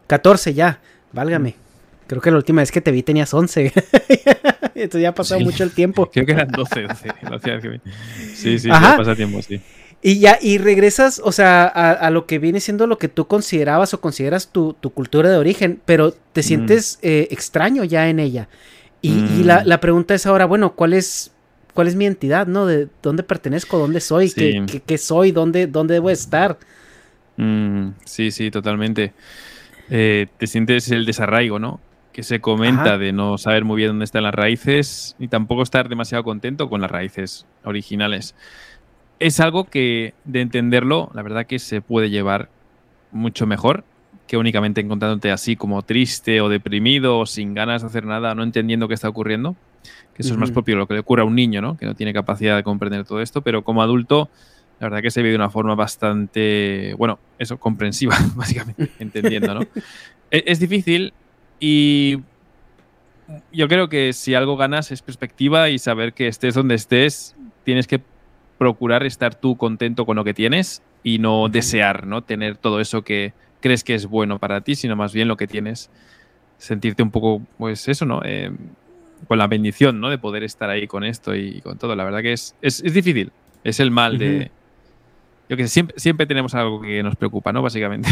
14 0.06 0.54
ya, 0.54 0.80
válgame. 1.12 1.56
Creo 2.06 2.20
que 2.20 2.30
la 2.30 2.36
última 2.36 2.62
vez 2.62 2.70
que 2.70 2.80
te 2.80 2.90
vi 2.90 3.02
tenías 3.02 3.32
11. 3.32 3.72
Entonces 4.74 5.02
ya 5.02 5.10
ha 5.10 5.14
pasado 5.14 5.40
mucho 5.40 5.64
el 5.64 5.72
tiempo. 5.72 6.10
Creo 6.12 6.26
que 6.26 6.32
eran 6.32 6.48
12, 6.48 6.82
12. 6.82 7.80
Sí, 8.34 8.58
sí, 8.58 8.68
ya 8.68 8.96
pasa 8.96 9.14
tiempo, 9.14 9.40
sí. 9.42 9.60
Y 10.06 10.18
ya, 10.18 10.38
y 10.38 10.58
regresas, 10.58 11.18
o 11.24 11.32
sea, 11.32 11.64
a, 11.64 12.10
lo 12.10 12.26
que 12.26 12.38
viene 12.38 12.60
siendo 12.60 12.86
lo 12.86 12.98
que 12.98 13.08
tú 13.08 13.26
considerabas 13.26 13.94
o 13.94 14.02
consideras 14.02 14.52
tu, 14.52 14.74
tu 14.74 14.90
cultura 14.90 15.30
de 15.30 15.38
origen, 15.38 15.80
pero 15.86 16.12
te 16.12 16.42
sientes 16.42 16.98
eh, 17.00 17.28
extraño 17.30 17.84
ya 17.84 18.10
en 18.10 18.20
ella. 18.20 18.50
Y, 19.00 19.12
mm. 19.12 19.46
la, 19.46 19.80
pregunta 19.80 20.14
es 20.14 20.26
ahora, 20.26 20.44
bueno, 20.44 20.74
¿cuál 20.74 20.92
es, 20.92 21.32
cuál 21.72 21.88
es 21.88 21.96
mi 21.96 22.04
entidad, 22.04 22.46
no? 22.46 22.66
¿De 22.66 22.88
dónde 23.02 23.22
pertenezco? 23.22 23.78
¿Dónde 23.78 24.02
soy? 24.02 24.30
¿Qué, 24.30 24.98
soy? 24.98 25.32
¿Dónde, 25.32 25.68
¿Dónde 25.68 25.94
debo 25.94 26.10
estar? 26.10 26.58
Mm, 27.38 27.92
sí, 28.04 28.30
sí, 28.30 28.50
totalmente. 28.50 29.14
Eh, 29.88 30.26
te 30.36 30.46
sientes 30.46 30.90
el 30.90 31.06
desarraigo, 31.06 31.58
¿no? 31.58 31.80
Que 32.12 32.22
se 32.24 32.42
comenta 32.42 32.98
de 32.98 33.14
no 33.14 33.38
saber 33.38 33.64
muy 33.64 33.78
bien 33.78 33.88
dónde 33.88 34.04
están 34.04 34.24
las 34.24 34.34
raíces 34.34 35.16
y 35.18 35.28
tampoco 35.28 35.62
estar 35.62 35.88
demasiado 35.88 36.24
contento 36.24 36.68
con 36.68 36.82
las 36.82 36.90
raíces 36.90 37.46
originales. 37.64 38.34
Es 39.18 39.40
algo 39.40 39.64
que, 39.64 40.14
de 40.24 40.40
entenderlo, 40.40 41.10
la 41.14 41.22
verdad 41.22 41.46
que 41.46 41.58
se 41.58 41.80
puede 41.80 42.10
llevar 42.10 42.48
mucho 43.12 43.46
mejor 43.46 43.84
que 44.26 44.36
únicamente 44.36 44.80
encontrándote 44.80 45.30
así 45.30 45.56
como 45.56 45.82
triste 45.82 46.40
o 46.40 46.48
deprimido 46.48 47.18
o 47.18 47.26
sin 47.26 47.54
ganas 47.54 47.82
de 47.82 47.88
hacer 47.88 48.04
nada, 48.04 48.34
no 48.34 48.42
entendiendo 48.42 48.88
qué 48.88 48.94
está 48.94 49.08
ocurriendo. 49.08 49.56
Que 50.14 50.22
eso 50.22 50.32
es 50.32 50.38
más 50.38 50.50
propio 50.50 50.76
de 50.76 50.78
lo 50.78 50.86
que 50.86 50.94
le 50.94 51.00
ocurre 51.00 51.22
a 51.22 51.24
un 51.24 51.34
niño, 51.34 51.60
¿no? 51.60 51.76
Que 51.76 51.86
no 51.86 51.94
tiene 51.94 52.12
capacidad 52.12 52.56
de 52.56 52.62
comprender 52.62 53.04
todo 53.04 53.20
esto, 53.20 53.42
pero 53.42 53.64
como 53.64 53.82
adulto, 53.82 54.30
la 54.80 54.86
verdad 54.86 55.02
que 55.02 55.10
se 55.10 55.22
ve 55.22 55.30
de 55.30 55.34
una 55.34 55.50
forma 55.50 55.74
bastante, 55.74 56.94
bueno, 56.96 57.18
eso, 57.38 57.58
comprensiva, 57.58 58.16
básicamente, 58.34 58.90
entendiendo, 58.98 59.54
¿no? 59.54 59.60
es, 60.30 60.42
es 60.46 60.60
difícil 60.60 61.12
y 61.58 62.20
yo 63.52 63.68
creo 63.68 63.88
que 63.88 64.12
si 64.12 64.34
algo 64.34 64.56
ganas 64.56 64.92
es 64.92 65.02
perspectiva 65.02 65.68
y 65.68 65.78
saber 65.78 66.12
que 66.12 66.28
estés 66.28 66.54
donde 66.54 66.76
estés, 66.76 67.34
tienes 67.64 67.86
que 67.86 68.00
procurar 68.58 69.04
estar 69.04 69.34
tú 69.34 69.56
contento 69.56 70.06
con 70.06 70.16
lo 70.16 70.24
que 70.24 70.34
tienes 70.34 70.82
y 71.02 71.18
no 71.18 71.48
desear, 71.48 72.06
¿no? 72.06 72.22
Tener 72.22 72.56
todo 72.56 72.80
eso 72.80 73.02
que, 73.02 73.32
crees 73.64 73.82
que 73.82 73.94
es 73.94 74.04
bueno 74.04 74.38
para 74.38 74.60
ti, 74.60 74.74
sino 74.74 74.94
más 74.94 75.14
bien 75.14 75.26
lo 75.26 75.38
que 75.38 75.46
tienes, 75.46 75.88
sentirte 76.58 77.02
un 77.02 77.10
poco, 77.10 77.40
pues 77.56 77.88
eso, 77.88 78.04
¿no? 78.04 78.20
Eh, 78.22 78.50
con 79.26 79.38
la 79.38 79.46
bendición, 79.46 80.00
¿no? 80.00 80.10
De 80.10 80.18
poder 80.18 80.44
estar 80.44 80.68
ahí 80.68 80.86
con 80.86 81.02
esto 81.02 81.34
y 81.34 81.62
con 81.62 81.78
todo. 81.78 81.96
La 81.96 82.04
verdad 82.04 82.20
que 82.20 82.34
es, 82.34 82.54
es, 82.60 82.82
difícil. 82.82 83.32
Es 83.64 83.80
el 83.80 83.90
mal 83.90 84.18
de, 84.18 84.50
yo 85.48 85.56
que 85.56 85.62
sé, 85.62 85.68
siempre, 85.70 85.98
siempre 85.98 86.26
tenemos 86.26 86.54
algo 86.54 86.82
que 86.82 87.02
nos 87.02 87.16
preocupa, 87.16 87.54
¿no? 87.54 87.62
Básicamente. 87.62 88.06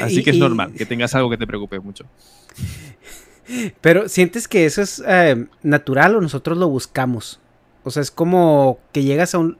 Así 0.00 0.24
que 0.24 0.30
es 0.30 0.38
normal 0.38 0.72
que 0.72 0.86
tengas 0.86 1.14
algo 1.14 1.28
que 1.28 1.36
te 1.36 1.46
preocupe 1.46 1.78
mucho. 1.78 2.06
Pero 3.82 4.08
¿sientes 4.08 4.48
que 4.48 4.64
eso 4.64 4.80
es 4.80 5.02
eh, 5.06 5.46
natural 5.62 6.16
o 6.16 6.22
nosotros 6.22 6.56
lo 6.56 6.70
buscamos? 6.70 7.38
O 7.84 7.90
sea, 7.90 8.02
es 8.02 8.10
como 8.10 8.78
que 8.92 9.04
llegas 9.04 9.34
a 9.34 9.38
un... 9.38 9.58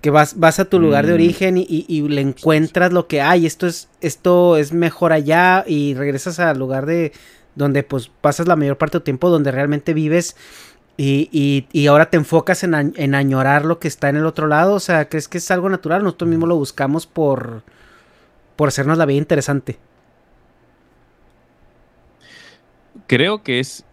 que 0.00 0.10
vas, 0.10 0.38
vas 0.38 0.58
a 0.60 0.64
tu 0.64 0.80
lugar 0.80 1.06
de 1.06 1.12
mm. 1.12 1.14
origen 1.14 1.54
y, 1.58 2.02
le 2.08 2.20
encuentras 2.20 2.92
lo 2.92 3.06
que 3.06 3.20
hay, 3.20 3.46
esto 3.46 3.66
es, 3.66 3.88
esto 4.00 4.56
es 4.56 4.72
mejor 4.72 5.12
allá 5.12 5.64
y 5.66 5.94
regresas 5.94 6.38
al 6.40 6.58
lugar 6.58 6.86
de 6.86 7.12
donde 7.54 7.82
pues 7.82 8.10
pasas 8.20 8.48
la 8.48 8.56
mayor 8.56 8.78
parte 8.78 8.98
del 8.98 9.04
tiempo, 9.04 9.30
donde 9.30 9.52
realmente 9.52 9.94
vives 9.94 10.36
y, 10.96 11.66
y, 11.72 11.86
ahora 11.86 12.10
te 12.10 12.16
enfocas 12.16 12.62
en, 12.64 12.74
en, 12.74 13.14
añorar 13.14 13.64
lo 13.64 13.78
que 13.78 13.88
está 13.88 14.08
en 14.08 14.16
el 14.16 14.26
otro 14.26 14.46
lado. 14.46 14.74
O 14.74 14.80
sea, 14.80 15.08
¿crees 15.08 15.26
que 15.26 15.38
es 15.38 15.50
algo 15.50 15.68
natural? 15.68 16.04
Nosotros 16.04 16.28
mismos 16.28 16.48
lo 16.48 16.56
buscamos 16.56 17.06
por, 17.06 17.62
por 18.56 18.68
hacernos 18.68 18.98
la 18.98 19.06
vida 19.06 19.18
interesante. 19.18 19.78
Creo 23.06 23.42
que 23.42 23.58
es, 23.58 23.84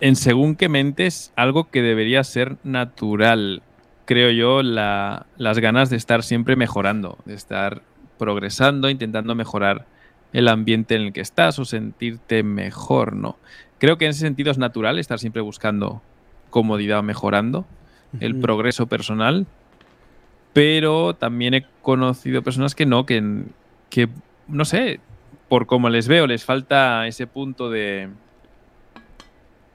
en 0.00 0.16
según 0.16 0.56
qué 0.56 0.68
mentes, 0.68 1.32
algo 1.36 1.70
que 1.70 1.82
debería 1.82 2.24
ser 2.24 2.56
natural. 2.64 3.62
Creo 4.06 4.30
yo, 4.30 4.62
la, 4.62 5.26
las 5.36 5.58
ganas 5.58 5.90
de 5.90 5.96
estar 5.96 6.22
siempre 6.22 6.56
mejorando, 6.56 7.18
de 7.26 7.34
estar 7.34 7.82
progresando, 8.18 8.90
intentando 8.90 9.34
mejorar 9.34 9.86
el 10.32 10.48
ambiente 10.48 10.94
en 10.94 11.02
el 11.02 11.12
que 11.12 11.20
estás 11.20 11.58
o 11.58 11.64
sentirte 11.64 12.42
mejor, 12.42 13.14
¿no? 13.14 13.36
Creo 13.78 13.98
que 13.98 14.04
en 14.06 14.10
ese 14.10 14.20
sentido 14.20 14.50
es 14.50 14.58
natural 14.58 14.98
estar 14.98 15.18
siempre 15.18 15.42
buscando 15.42 16.02
comodidad, 16.50 17.02
mejorando 17.02 17.66
el 18.18 18.40
progreso 18.40 18.86
personal, 18.88 19.46
pero 20.52 21.14
también 21.14 21.54
he 21.54 21.66
conocido 21.80 22.42
personas 22.42 22.74
que 22.74 22.86
no, 22.86 23.06
que, 23.06 23.44
que 23.88 24.08
no 24.48 24.64
sé, 24.64 25.00
por 25.48 25.66
cómo 25.66 25.88
les 25.88 26.08
veo, 26.08 26.26
les 26.26 26.44
falta 26.44 27.06
ese 27.06 27.26
punto 27.26 27.70
de, 27.70 28.10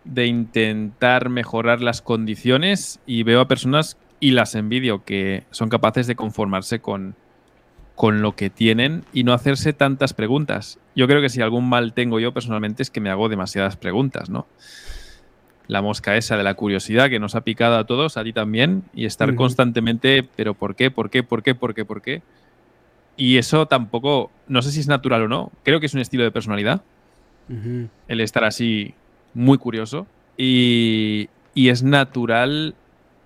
de 0.05 0.27
intentar 0.27 1.29
mejorar 1.29 1.81
las 1.81 2.01
condiciones 2.01 2.99
y 3.05 3.23
veo 3.23 3.41
a 3.41 3.47
personas 3.47 3.97
y 4.19 4.31
las 4.31 4.55
envidio 4.55 5.03
que 5.03 5.43
son 5.51 5.69
capaces 5.69 6.07
de 6.07 6.15
conformarse 6.15 6.79
con, 6.79 7.15
con 7.95 8.21
lo 8.21 8.35
que 8.35 8.49
tienen 8.49 9.03
y 9.13 9.23
no 9.23 9.33
hacerse 9.33 9.73
tantas 9.73 10.13
preguntas. 10.13 10.79
Yo 10.95 11.07
creo 11.07 11.21
que 11.21 11.29
si 11.29 11.41
algún 11.41 11.67
mal 11.67 11.93
tengo 11.93 12.19
yo 12.19 12.33
personalmente 12.33 12.83
es 12.83 12.89
que 12.89 13.01
me 13.01 13.09
hago 13.09 13.29
demasiadas 13.29 13.77
preguntas, 13.77 14.29
¿no? 14.29 14.47
La 15.67 15.81
mosca 15.81 16.15
esa 16.15 16.37
de 16.37 16.43
la 16.43 16.53
curiosidad 16.53 17.09
que 17.09 17.19
nos 17.19 17.33
ha 17.33 17.41
picado 17.41 17.77
a 17.77 17.85
todos, 17.85 18.17
a 18.17 18.23
ti 18.23 18.33
también, 18.33 18.83
y 18.93 19.05
estar 19.05 19.33
constantemente, 19.33 20.27
pero 20.35 20.53
¿por 20.53 20.75
qué? 20.75 20.91
¿Por 20.91 21.09
qué? 21.09 21.23
¿Por 21.23 21.41
qué? 21.41 21.55
¿Por 21.55 21.73
qué? 21.73 21.85
¿Por 21.85 22.01
qué? 22.03 22.21
Y 23.17 23.37
eso 23.37 23.65
tampoco, 23.65 24.29
no 24.47 24.61
sé 24.61 24.71
si 24.71 24.81
es 24.81 24.87
natural 24.87 25.23
o 25.23 25.27
no, 25.27 25.51
creo 25.63 25.79
que 25.79 25.87
es 25.87 25.93
un 25.93 26.01
estilo 26.01 26.23
de 26.23 26.31
personalidad, 26.31 26.83
el 28.07 28.21
estar 28.21 28.43
así 28.43 28.93
muy 29.35 29.59
curioso, 29.59 30.07
y, 30.37 31.29
y 31.53 31.69
es 31.69 31.83
natural 31.83 32.73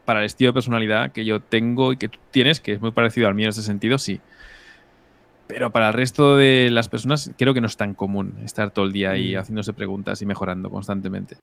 para 0.10 0.22
el 0.22 0.26
estilo 0.26 0.50
de 0.50 0.54
personalidad 0.54 1.12
que 1.12 1.24
yo 1.24 1.40
tengo 1.40 1.94
y 1.94 1.98
que 1.98 2.10
tú 2.10 2.18
tienes, 2.32 2.60
que 2.60 2.74
es 2.74 2.82
muy 2.82 2.92
parecido 2.92 3.28
al 3.28 3.36
mío 3.36 3.46
en 3.46 3.50
ese 3.50 3.62
sentido, 3.62 3.98
sí. 4.00 4.20
Pero 5.46 5.72
para 5.72 5.88
el 5.88 5.94
resto 5.94 6.36
de 6.36 6.70
las 6.72 6.90
personas 6.90 7.32
creo 7.38 7.54
que 7.54 7.62
no 7.62 7.68
es 7.68 7.78
tan 7.78 7.94
común 7.94 8.34
estar 8.44 8.72
todo 8.72 8.86
el 8.86 8.92
día 8.92 9.12
ahí 9.12 9.36
mm. 9.36 9.40
haciéndose 9.40 9.74
preguntas 9.74 10.22
y 10.22 10.26
mejorando 10.26 10.70
constantemente. 10.70 11.38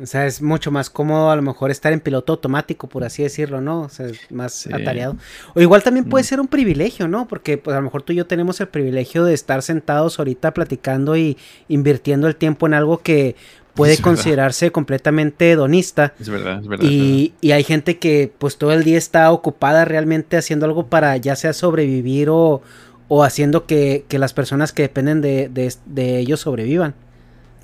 O 0.00 0.04
sea, 0.04 0.26
es 0.26 0.42
mucho 0.42 0.70
más 0.70 0.90
cómodo 0.90 1.30
a 1.30 1.36
lo 1.36 1.42
mejor 1.42 1.70
estar 1.70 1.92
en 1.92 2.00
piloto 2.00 2.34
automático, 2.34 2.86
por 2.86 3.02
así 3.02 3.22
decirlo, 3.22 3.62
¿no? 3.62 3.82
O 3.82 3.88
sea, 3.88 4.06
es 4.06 4.30
más 4.30 4.66
atareado. 4.66 5.16
O 5.54 5.60
igual 5.62 5.82
también 5.82 6.04
puede 6.04 6.22
mm. 6.22 6.26
ser 6.26 6.40
un 6.40 6.48
privilegio, 6.48 7.08
¿no? 7.08 7.26
Porque 7.28 7.56
pues 7.56 7.74
a 7.74 7.78
lo 7.78 7.84
mejor 7.84 8.02
tú 8.02 8.12
y 8.12 8.16
yo 8.16 8.26
tenemos 8.26 8.60
el 8.60 8.68
privilegio 8.68 9.24
de 9.24 9.32
estar 9.32 9.62
sentados 9.62 10.18
ahorita 10.18 10.52
platicando 10.52 11.16
y 11.16 11.38
invirtiendo 11.68 12.28
el 12.28 12.36
tiempo 12.36 12.66
en 12.66 12.74
algo 12.74 12.98
que 12.98 13.36
puede 13.76 13.98
considerarse 13.98 14.72
completamente 14.72 15.52
hedonista. 15.52 16.14
Es 16.18 16.28
verdad, 16.28 16.60
es 16.60 16.66
verdad. 16.66 16.86
Y, 16.88 17.34
y, 17.40 17.52
hay 17.52 17.62
gente 17.62 17.98
que 17.98 18.32
pues 18.38 18.58
todo 18.58 18.72
el 18.72 18.82
día 18.82 18.98
está 18.98 19.30
ocupada 19.30 19.84
realmente 19.84 20.36
haciendo 20.36 20.66
algo 20.66 20.86
para 20.86 21.16
ya 21.16 21.36
sea 21.36 21.52
sobrevivir 21.52 22.28
o, 22.30 22.62
o 23.08 23.22
haciendo 23.22 23.66
que, 23.66 24.04
las 24.10 24.32
personas 24.32 24.72
que 24.72 24.82
dependen 24.82 25.20
de, 25.20 26.18
ellos 26.18 26.40
sobrevivan. 26.40 26.94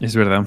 Es 0.00 0.16
verdad, 0.16 0.46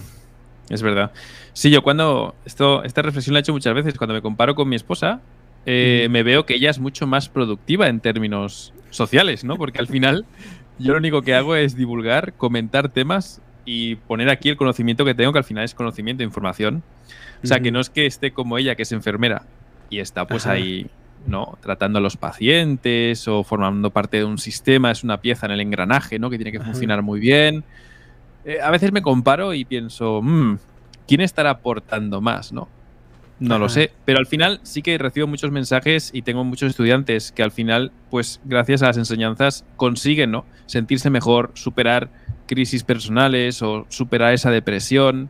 es 0.70 0.82
verdad. 0.82 1.12
Sí, 1.54 1.70
yo 1.70 1.82
cuando, 1.84 2.36
esto, 2.46 2.84
esta 2.84 3.02
reflexión 3.02 3.34
la 3.34 3.40
he 3.40 3.42
hecho 3.42 3.54
muchas 3.54 3.74
veces, 3.74 3.96
cuando 3.98 4.14
me 4.14 4.22
comparo 4.22 4.56
con 4.56 4.68
mi 4.68 4.76
esposa, 4.76 5.22
eh, 5.66 6.08
me 6.12 6.24
veo 6.24 6.46
que 6.46 6.56
ella 6.56 6.70
es 6.70 6.80
mucho 6.80 7.08
más 7.08 7.30
productiva 7.30 7.88
en 7.88 8.00
términos 8.00 8.74
sociales, 8.90 9.44
¿no? 9.44 9.58
Porque 9.58 9.80
al 9.80 9.88
final 9.88 10.26
yo 10.78 10.94
lo 10.94 11.00
único 11.00 11.22
que 11.22 11.34
hago 11.34 11.56
es 11.56 11.76
divulgar, 11.76 12.34
comentar 12.34 12.90
temas 12.90 13.42
y 13.66 13.96
poner 13.96 14.30
aquí 14.30 14.50
el 14.50 14.58
conocimiento 14.58 15.04
que 15.04 15.16
tengo, 15.16 15.34
que 15.34 15.40
al 15.40 15.44
final 15.44 15.64
es 15.64 15.74
conocimiento 15.74 16.24
e 16.24 16.26
información. 16.26 16.84
O 17.44 17.48
sea, 17.48 17.60
que 17.60 17.72
no 17.72 17.80
es 17.80 17.90
que 17.90 18.06
esté 18.06 18.32
como 18.32 18.58
ella, 18.58 18.76
que 18.76 18.84
es 18.84 18.92
enfermera, 18.92 19.44
y 19.90 20.00
está 20.00 20.26
pues 20.26 20.48
ahí 20.48 20.88
¿no? 21.28 21.58
Tratando 21.62 22.00
a 22.00 22.02
los 22.02 22.18
pacientes 22.18 23.28
o 23.28 23.44
formando 23.44 23.90
parte 23.90 24.18
de 24.18 24.26
un 24.26 24.38
sistema, 24.38 24.92
es 24.92 25.04
una 25.04 25.22
pieza 25.22 25.46
en 25.46 25.54
el 25.54 25.62
engranaje, 25.62 26.20
¿no? 26.20 26.30
Que 26.30 26.38
tiene 26.38 26.52
que 26.52 26.60
funcionar 26.60 27.02
muy 27.02 27.20
bien. 27.20 27.64
Eh, 28.46 28.60
a 28.62 28.70
veces 28.70 28.92
me 28.92 29.02
comparo 29.02 29.54
y 29.54 29.66
pienso, 29.66 30.22
mm, 30.22 30.58
¿quién 31.08 31.22
estará 31.22 31.50
aportando 31.52 32.22
más, 32.22 32.52
no? 32.52 32.68
No 33.38 33.60
lo 33.60 33.68
sé, 33.68 33.92
pero 34.06 34.20
al 34.20 34.28
final 34.28 34.62
sí 34.64 34.82
que 34.82 34.98
recibo 34.98 35.28
muchos 35.28 35.52
mensajes 35.52 36.10
y 36.14 36.22
tengo 36.22 36.46
muchos 36.46 36.70
estudiantes 36.70 37.34
que 37.34 37.44
al 37.44 37.52
final, 37.52 37.92
pues 38.10 38.40
gracias 38.46 38.82
a 38.82 38.88
las 38.88 38.98
enseñanzas, 38.98 39.66
consiguen, 39.76 40.32
¿no? 40.32 40.46
Sentirse 40.68 41.10
mejor, 41.10 41.52
superar 41.54 42.10
crisis 42.48 42.84
personales 42.84 43.62
o 43.62 43.86
superar 43.90 44.34
esa 44.34 44.52
depresión. 44.52 45.30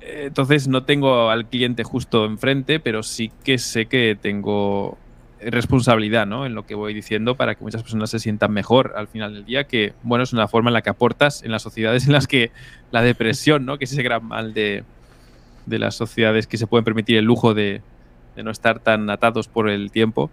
Entonces 0.00 0.66
no 0.66 0.84
tengo 0.84 1.30
al 1.30 1.46
cliente 1.46 1.84
justo 1.84 2.24
enfrente, 2.24 2.80
pero 2.80 3.04
sí 3.04 3.30
que 3.44 3.58
sé 3.58 3.86
que 3.86 4.18
tengo 4.20 4.98
responsabilidad 5.40 6.26
¿no? 6.26 6.46
en 6.46 6.54
lo 6.54 6.66
que 6.66 6.74
voy 6.74 6.94
diciendo 6.94 7.36
para 7.36 7.54
que 7.54 7.62
muchas 7.62 7.82
personas 7.82 8.10
se 8.10 8.18
sientan 8.18 8.52
mejor 8.52 8.94
al 8.96 9.08
final 9.08 9.34
del 9.34 9.44
día, 9.44 9.64
que 9.64 9.92
bueno, 10.02 10.24
es 10.24 10.32
una 10.32 10.48
forma 10.48 10.70
en 10.70 10.74
la 10.74 10.82
que 10.82 10.90
aportas 10.90 11.42
en 11.42 11.50
las 11.50 11.62
sociedades 11.62 12.06
en 12.06 12.12
las 12.12 12.26
que 12.26 12.50
la 12.90 13.02
depresión, 13.02 13.66
¿no? 13.66 13.78
que 13.78 13.84
es 13.84 13.92
ese 13.92 14.02
gran 14.02 14.24
mal 14.24 14.54
de, 14.54 14.84
las 15.66 15.94
sociedades 15.94 16.46
que 16.46 16.56
se 16.56 16.66
pueden 16.66 16.84
permitir 16.84 17.16
el 17.16 17.24
lujo 17.24 17.54
de, 17.54 17.82
no 18.36 18.50
estar 18.50 18.78
tan 18.80 19.10
atados 19.10 19.48
por 19.48 19.68
el 19.68 19.90
tiempo, 19.90 20.30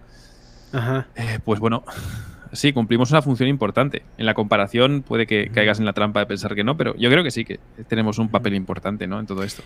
eh, 1.16 1.40
pues 1.44 1.60
bueno, 1.60 1.84
sí, 2.54 2.74
cumplimos 2.74 3.12
una 3.12 3.22
función 3.22 3.50
importante. 3.50 4.04
En 4.18 4.26
la 4.26 4.34
comparación 4.34 5.04
puede 5.04 5.28
que 5.28 5.50
caigas 5.50 5.80
en 5.80 5.86
la 5.86 5.94
trampa 5.94 6.20
de 6.20 6.26
pensar 6.26 6.56
que 6.56 6.64
no, 6.64 6.78
pero 6.78 6.96
yo 6.96 7.10
creo 7.10 7.24
que 7.24 7.32
sí 7.32 7.46
que 7.46 7.60
tenemos 7.88 8.18
un 8.20 8.30
papel 8.30 8.56
importante 8.56 9.08
¿no? 9.08 9.20
en 9.20 9.26
todo 9.26 9.44
esto. 9.44 9.64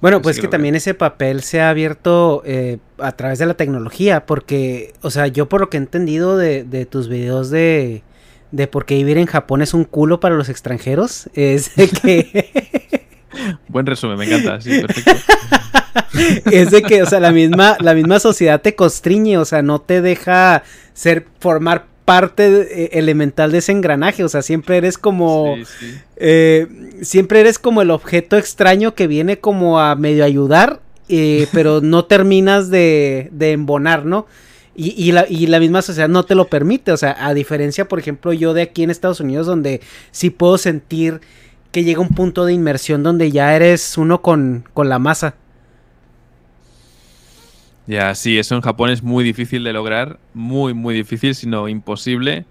Bueno, 0.00 0.22
pues 0.22 0.40
que 0.40 0.48
también 0.48 0.74
ese 0.74 0.94
papel 0.94 1.42
se 1.42 1.60
ha 1.60 1.68
abierto 1.68 2.42
eh, 2.46 2.78
a 2.98 3.12
través 3.12 3.38
de 3.38 3.44
la 3.44 3.52
tecnología, 3.52 4.24
porque, 4.24 4.94
o 5.02 5.10
sea, 5.10 5.26
yo 5.26 5.46
por 5.46 5.60
lo 5.60 5.68
que 5.68 5.76
he 5.76 5.80
entendido 5.80 6.38
de, 6.38 6.64
de 6.64 6.86
tus 6.86 7.10
videos 7.10 7.50
de, 7.50 8.02
de 8.50 8.66
por 8.66 8.86
qué 8.86 8.94
vivir 8.94 9.18
en 9.18 9.26
Japón 9.26 9.60
es 9.60 9.74
un 9.74 9.84
culo 9.84 10.18
para 10.18 10.36
los 10.36 10.48
extranjeros, 10.48 11.28
es 11.34 11.76
de 11.76 11.88
que... 11.88 12.90
Buen 13.68 13.86
resumen, 13.86 14.18
me 14.18 14.26
encanta, 14.26 14.60
sí, 14.60 14.80
perfecto. 14.80 15.12
es 16.50 16.70
de 16.70 16.82
que, 16.82 17.02
o 17.02 17.06
sea, 17.06 17.20
la 17.20 17.32
misma, 17.32 17.76
la 17.80 17.94
misma 17.94 18.18
sociedad 18.20 18.60
te 18.60 18.74
constriñe, 18.74 19.38
o 19.38 19.44
sea, 19.44 19.62
no 19.62 19.80
te 19.80 20.00
deja 20.00 20.62
ser, 20.92 21.26
formar 21.38 21.86
parte 22.04 22.84
eh, 22.84 22.90
elemental 22.94 23.52
de 23.52 23.58
ese 23.58 23.72
engranaje, 23.72 24.24
o 24.24 24.28
sea, 24.28 24.42
siempre 24.42 24.76
eres 24.76 24.98
como... 24.98 25.56
Eh, 26.16 26.66
siempre 27.02 27.40
eres 27.40 27.58
como 27.58 27.82
el 27.82 27.90
objeto 27.90 28.36
extraño 28.36 28.94
que 28.94 29.06
viene 29.06 29.38
como 29.38 29.80
a 29.80 29.94
medio 29.94 30.24
ayudar, 30.24 30.80
eh, 31.08 31.46
pero 31.52 31.80
no 31.80 32.06
terminas 32.06 32.68
de, 32.70 33.28
de 33.32 33.52
embonar, 33.52 34.04
¿no? 34.04 34.26
Y, 34.82 35.12
la, 35.12 35.26
y, 35.28 35.46
la, 35.46 35.60
misma 35.60 35.82
sociedad 35.82 36.08
no 36.08 36.22
te 36.22 36.34
lo 36.34 36.46
permite, 36.46 36.90
o 36.90 36.96
sea, 36.96 37.14
a 37.26 37.34
diferencia, 37.34 37.86
por 37.86 37.98
ejemplo, 37.98 38.32
yo 38.32 38.54
de 38.54 38.62
aquí 38.62 38.82
en 38.82 38.88
Estados 38.88 39.20
Unidos, 39.20 39.46
donde 39.46 39.82
sí 40.10 40.30
puedo 40.30 40.56
sentir 40.56 41.20
que 41.72 41.84
llega 41.84 42.00
un 42.00 42.08
punto 42.08 42.44
de 42.44 42.52
inmersión 42.52 43.02
donde 43.02 43.30
ya 43.30 43.54
eres 43.54 43.96
uno 43.96 44.22
con, 44.22 44.64
con 44.74 44.88
la 44.88 44.98
masa. 44.98 45.34
Ya, 47.86 48.14
sí, 48.14 48.38
eso 48.38 48.54
en 48.54 48.60
Japón 48.60 48.90
es 48.90 49.02
muy 49.02 49.24
difícil 49.24 49.64
de 49.64 49.72
lograr, 49.72 50.20
muy, 50.32 50.74
muy 50.74 50.94
difícil, 50.94 51.34
sino 51.34 51.68
imposible. 51.68 52.44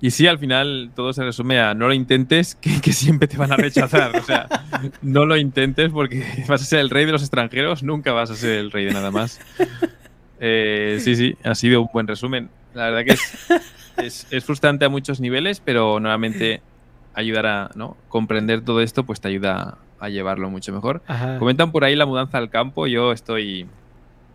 Y 0.00 0.12
sí, 0.12 0.26
al 0.26 0.38
final 0.38 0.90
todo 0.94 1.12
se 1.12 1.24
resume 1.24 1.58
a 1.58 1.74
no 1.74 1.88
lo 1.88 1.94
intentes, 1.94 2.54
que, 2.54 2.92
siempre 2.92 3.26
te 3.26 3.36
van 3.36 3.52
a 3.52 3.56
rechazar. 3.56 4.16
O 4.16 4.22
sea, 4.22 4.48
no 5.02 5.26
lo 5.26 5.36
intentes 5.36 5.90
porque 5.90 6.24
vas 6.48 6.62
a 6.62 6.64
ser 6.64 6.80
el 6.80 6.90
rey 6.90 7.04
de 7.04 7.12
los 7.12 7.22
extranjeros, 7.22 7.82
nunca 7.82 8.12
vas 8.12 8.30
a 8.30 8.34
ser 8.34 8.58
el 8.58 8.70
rey 8.70 8.84
de 8.84 8.92
nada 8.92 9.10
más. 9.10 9.40
Eh, 10.40 10.98
sí, 11.00 11.16
sí, 11.16 11.36
ha 11.42 11.54
sido 11.54 11.82
un 11.82 11.88
buen 11.92 12.06
resumen. 12.06 12.48
La 12.74 12.90
verdad 12.90 13.04
que 13.04 14.04
es, 14.04 14.26
es, 14.30 14.44
frustrante 14.44 14.84
a 14.84 14.88
muchos 14.88 15.20
niveles, 15.20 15.60
pero 15.60 15.98
nuevamente 15.98 16.62
ayudar 17.14 17.46
a 17.46 17.70
¿no? 17.74 17.96
comprender 18.08 18.62
todo 18.62 18.80
esto, 18.80 19.04
pues 19.04 19.20
te 19.20 19.28
ayuda 19.28 19.78
a 19.98 20.08
llevarlo 20.08 20.50
mucho 20.50 20.72
mejor. 20.72 21.02
Comentan 21.38 21.72
por 21.72 21.84
ahí 21.84 21.96
la 21.96 22.06
mudanza 22.06 22.38
al 22.38 22.50
campo. 22.50 22.86
Yo 22.86 23.12
estoy 23.12 23.66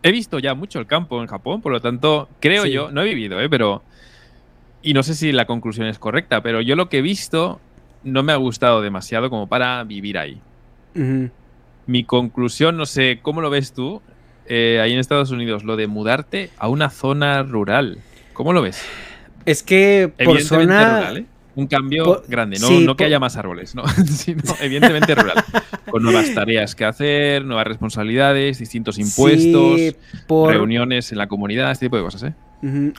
he 0.03 0.11
visto 0.11 0.37
ya 0.37 0.53
mucho 0.53 0.79
el 0.79 0.85
campo 0.85 1.21
en 1.21 1.27
Japón, 1.27 1.61
por 1.61 1.71
lo 1.71 1.81
tanto, 1.81 2.29
creo 2.39 2.65
yo, 2.65 2.91
no 2.91 3.01
he 3.01 3.05
vivido, 3.05 3.41
¿eh? 3.41 3.49
pero. 3.49 3.81
Y 4.85 4.93
no 4.93 5.01
sé 5.01 5.15
si 5.15 5.31
la 5.31 5.45
conclusión 5.45 5.87
es 5.87 5.97
correcta, 5.97 6.43
pero 6.43 6.59
yo 6.59 6.75
lo 6.75 6.89
que 6.89 6.97
he 6.97 7.01
visto 7.01 7.61
no 8.03 8.21
me 8.21 8.33
ha 8.33 8.35
gustado 8.35 8.81
demasiado 8.81 9.29
como 9.29 9.47
para 9.47 9.81
vivir 9.85 10.17
ahí. 10.17 10.41
Mi 11.85 12.03
conclusión, 12.03 12.75
no 12.75 12.85
sé, 12.85 13.19
¿cómo 13.21 13.39
lo 13.39 13.49
ves 13.49 13.71
tú 13.71 14.01
eh, 14.45 14.81
ahí 14.81 14.91
en 14.91 14.99
Estados 14.99 15.31
Unidos? 15.31 15.63
Lo 15.63 15.77
de 15.77 15.87
mudarte 15.87 16.49
a 16.57 16.67
una 16.67 16.89
zona 16.89 17.43
rural. 17.43 17.99
¿Cómo 18.33 18.51
lo 18.51 18.61
ves? 18.61 18.85
Es 19.45 19.63
que 19.63 20.11
por 20.21 20.41
zona... 20.41 20.97
Rural, 20.99 21.17
¿eh? 21.19 21.25
Un 21.55 21.67
cambio 21.67 22.23
grande, 22.27 22.57
no, 22.59 22.79
no 22.79 22.95
que 22.95 23.05
haya 23.05 23.19
más 23.19 23.37
árboles, 23.37 23.75
¿no? 23.75 23.87
sino 24.05 24.41
evidentemente 24.59 25.13
rural. 25.15 25.43
Con 25.89 26.03
nuevas 26.03 26.31
tareas 26.35 26.75
que 26.75 26.85
hacer, 26.85 27.45
nuevas 27.45 27.67
responsabilidades, 27.67 28.59
distintos 28.59 28.97
impuestos, 28.97 29.79
reuniones 30.27 31.11
en 31.11 31.17
la 31.17 31.27
comunidad, 31.27 31.71
este 31.71 31.85
tipo 31.85 31.97
de 31.97 32.03
cosas, 32.03 32.23
¿eh? 32.23 32.33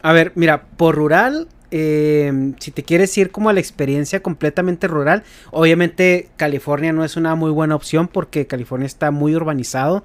A 0.02 0.12
ver, 0.12 0.32
mira, 0.34 0.64
por 0.76 0.94
rural, 0.94 1.48
eh, 1.70 2.52
si 2.60 2.70
te 2.70 2.84
quieres 2.84 3.16
ir 3.18 3.30
como 3.30 3.48
a 3.48 3.52
la 3.52 3.60
experiencia 3.60 4.22
completamente 4.22 4.86
rural, 4.86 5.24
obviamente 5.50 6.28
California 6.36 6.92
no 6.92 7.04
es 7.04 7.16
una 7.16 7.34
muy 7.34 7.50
buena 7.50 7.74
opción 7.74 8.06
porque 8.06 8.46
California 8.46 8.86
está 8.86 9.10
muy 9.10 9.34
urbanizado. 9.34 10.04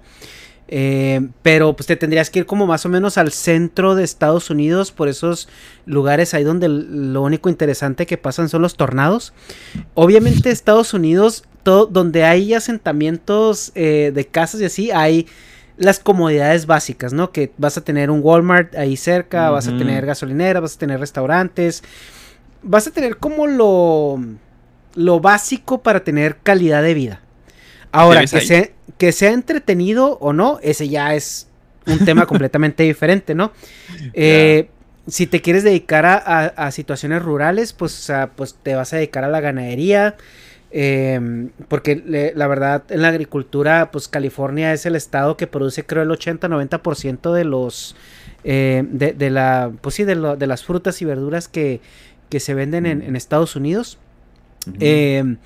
Eh, 0.71 1.29
pero 1.41 1.75
pues 1.75 1.87
te 1.87 1.95
tendrías 1.95 2.29
que 2.29 2.39
ir 2.39 2.45
como 2.45 2.67
más 2.67 2.85
o 2.85 2.89
menos 2.89 3.17
al 3.17 3.31
centro 3.31 3.95
de 3.95 4.03
Estados 4.03 4.51
Unidos, 4.51 4.91
por 4.91 5.07
esos 5.09 5.49
lugares 5.87 6.35
ahí 6.35 6.43
donde 6.43 6.69
lo 6.69 7.23
único 7.23 7.49
interesante 7.49 8.05
que 8.05 8.17
pasan 8.17 8.49
son 8.49 8.61
los 8.61 8.75
tornados. 8.75 9.33
Obviamente 9.95 10.51
Estados 10.51 10.93
Unidos, 10.93 11.43
todo, 11.63 11.87
donde 11.87 12.23
hay 12.23 12.53
asentamientos 12.53 13.71
eh, 13.73 14.11
de 14.13 14.27
casas 14.27 14.61
y 14.61 14.65
así, 14.65 14.91
hay 14.91 15.25
las 15.77 15.99
comodidades 15.99 16.67
básicas, 16.67 17.13
¿no? 17.13 17.31
Que 17.31 17.51
vas 17.57 17.77
a 17.77 17.81
tener 17.81 18.11
un 18.11 18.19
Walmart 18.21 18.75
ahí 18.75 18.95
cerca, 18.95 19.49
vas 19.49 19.67
a 19.67 19.75
tener 19.75 20.05
gasolinera, 20.05 20.59
vas 20.59 20.75
a 20.75 20.79
tener 20.79 20.99
restaurantes, 20.99 21.83
vas 22.61 22.85
a 22.85 22.91
tener 22.91 23.17
como 23.17 23.47
lo, 23.47 24.21
lo 24.93 25.19
básico 25.19 25.81
para 25.81 26.03
tener 26.03 26.37
calidad 26.43 26.83
de 26.83 26.93
vida. 26.93 27.21
Ahora, 27.91 28.21
que 28.21 28.41
sea, 28.41 28.69
que 28.97 29.11
sea 29.11 29.31
entretenido 29.31 30.17
o 30.19 30.33
no, 30.33 30.59
ese 30.61 30.89
ya 30.89 31.15
es 31.15 31.47
un 31.85 31.99
tema 32.05 32.25
completamente 32.27 32.83
diferente, 32.83 33.35
¿no? 33.35 33.51
Eh, 34.13 34.69
si 35.07 35.25
te 35.25 35.41
quieres 35.41 35.63
dedicar 35.63 36.05
a, 36.05 36.71
situaciones 36.71 37.23
rurales, 37.23 37.73
pues, 37.73 38.11
pues 38.35 38.55
te 38.61 38.75
vas 38.75 38.93
a 38.93 38.97
dedicar 38.97 39.23
a 39.23 39.27
la 39.27 39.41
ganadería. 39.41 40.15
Em, 40.71 41.49
porque 41.67 42.31
la 42.35 42.47
verdad, 42.47 42.83
en 42.89 43.01
la 43.01 43.07
agricultura, 43.07 43.89
pues 43.91 44.07
California 44.07 44.71
es 44.71 44.85
el 44.85 44.95
estado 44.95 45.35
que 45.35 45.47
produce, 45.47 45.83
creo, 45.83 46.03
el 46.03 46.09
80-90% 46.09 47.33
de 47.33 47.43
los. 47.43 47.95
Eh, 48.43 48.83
de, 48.87 49.29
la. 49.31 49.71
Pues 49.81 49.95
sí, 49.95 50.03
de, 50.03 50.15
las 50.15 50.63
frutas 50.63 51.01
y 51.01 51.05
verduras 51.05 51.47
que, 51.47 51.81
se 52.37 52.53
venden 52.53 52.85
en, 52.85 53.15
Estados 53.15 53.55
Unidos. 53.55 53.97
Eh, 54.79 55.37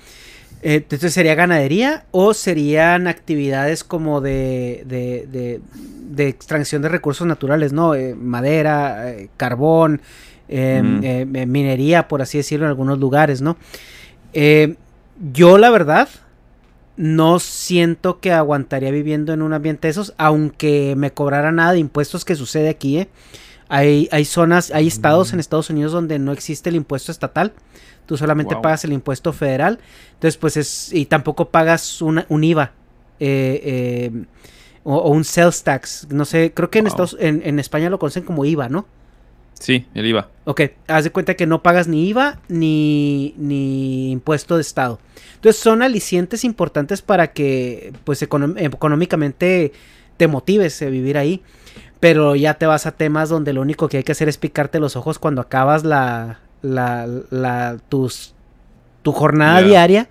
entonces 0.66 1.12
sería 1.12 1.34
ganadería 1.34 2.06
o 2.10 2.32
serían 2.32 3.06
actividades 3.06 3.84
como 3.84 4.22
de, 4.22 4.82
de, 4.86 5.60
de, 6.10 6.28
extracción 6.28 6.80
de 6.80 6.88
recursos 6.88 7.26
naturales, 7.26 7.74
¿no? 7.74 7.94
Eh, 7.94 8.14
madera, 8.14 9.10
eh, 9.10 9.28
carbón, 9.36 10.00
minería, 10.48 12.08
por 12.08 12.22
así 12.22 12.38
decirlo, 12.38 12.64
en 12.64 12.70
algunos 12.70 12.98
lugares, 12.98 13.42
¿no? 13.42 13.58
yo 15.32 15.58
la 15.58 15.70
verdad 15.70 16.08
no 16.96 17.38
siento 17.38 18.18
que 18.18 18.32
aguantaría 18.32 18.90
viviendo 18.90 19.32
en 19.32 19.42
un 19.42 19.52
ambiente 19.52 19.86
de 19.86 19.92
esos, 19.92 20.12
aunque 20.16 20.94
me 20.96 21.12
cobrara 21.12 21.52
nada 21.52 21.72
de 21.72 21.78
impuestos 21.78 22.24
que 22.24 22.34
sucede 22.34 22.68
aquí, 22.68 22.98
¿eh? 22.98 23.08
Hay, 23.68 24.08
hay 24.12 24.24
zonas, 24.24 24.70
hay 24.72 24.86
estados 24.86 25.32
en 25.32 25.40
Estados 25.40 25.70
Unidos 25.70 25.92
donde 25.92 26.18
no 26.18 26.32
existe 26.32 26.68
el 26.68 26.76
impuesto 26.76 27.12
estatal 27.12 27.52
tú 28.06 28.16
solamente 28.16 28.56
pagas 28.56 28.84
el 28.84 28.92
impuesto 28.92 29.32
federal, 29.32 29.78
entonces 30.14 30.36
pues 30.36 30.56
es, 30.56 30.92
y 30.92 31.06
tampoco 31.06 31.50
pagas 31.50 32.02
un 32.02 32.44
IVA. 32.44 32.72
Eh, 33.20 33.60
eh, 33.64 34.24
o, 34.82 35.10
un 35.10 35.24
sales 35.24 35.62
tax, 35.62 36.08
no 36.10 36.24
sé, 36.24 36.52
creo 36.52 36.70
que 36.70 36.80
en, 36.80 36.86
Estados, 36.86 37.16
en, 37.18 37.58
España 37.58 37.88
lo 37.88 37.98
conocen 37.98 38.22
como 38.22 38.44
IVA, 38.44 38.68
¿no? 38.68 38.86
Sí, 39.54 39.86
el 39.94 40.04
IVA. 40.06 40.28
Ok, 40.44 40.60
haz 40.88 41.04
de 41.04 41.10
cuenta 41.10 41.34
que 41.34 41.46
no 41.46 41.62
pagas 41.62 41.88
ni 41.88 42.08
IVA 42.08 42.40
ni, 42.48 43.34
ni 43.38 44.10
impuesto 44.10 44.56
de 44.56 44.60
Estado. 44.60 44.98
Entonces 45.36 45.62
son 45.62 45.82
alicientes 45.82 46.44
importantes 46.44 47.00
para 47.00 47.28
que 47.28 47.94
pues 48.04 48.20
económicamente 48.20 49.72
te 50.18 50.26
motives 50.26 50.82
a 50.82 50.86
vivir 50.86 51.16
ahí. 51.16 51.40
Pero 52.00 52.34
ya 52.34 52.54
te 52.54 52.66
vas 52.66 52.84
a 52.84 52.92
temas 52.92 53.30
donde 53.30 53.54
lo 53.54 53.62
único 53.62 53.88
que 53.88 53.98
hay 53.98 54.02
que 54.02 54.12
hacer 54.12 54.28
es 54.28 54.36
picarte 54.36 54.80
los 54.80 54.96
ojos 54.96 55.18
cuando 55.18 55.40
acabas 55.40 55.84
la, 55.84 56.40
la, 56.64 57.06
la 57.30 57.76
tus, 57.88 58.34
tu 59.02 59.12
jornada 59.12 59.62
diaria 59.62 60.08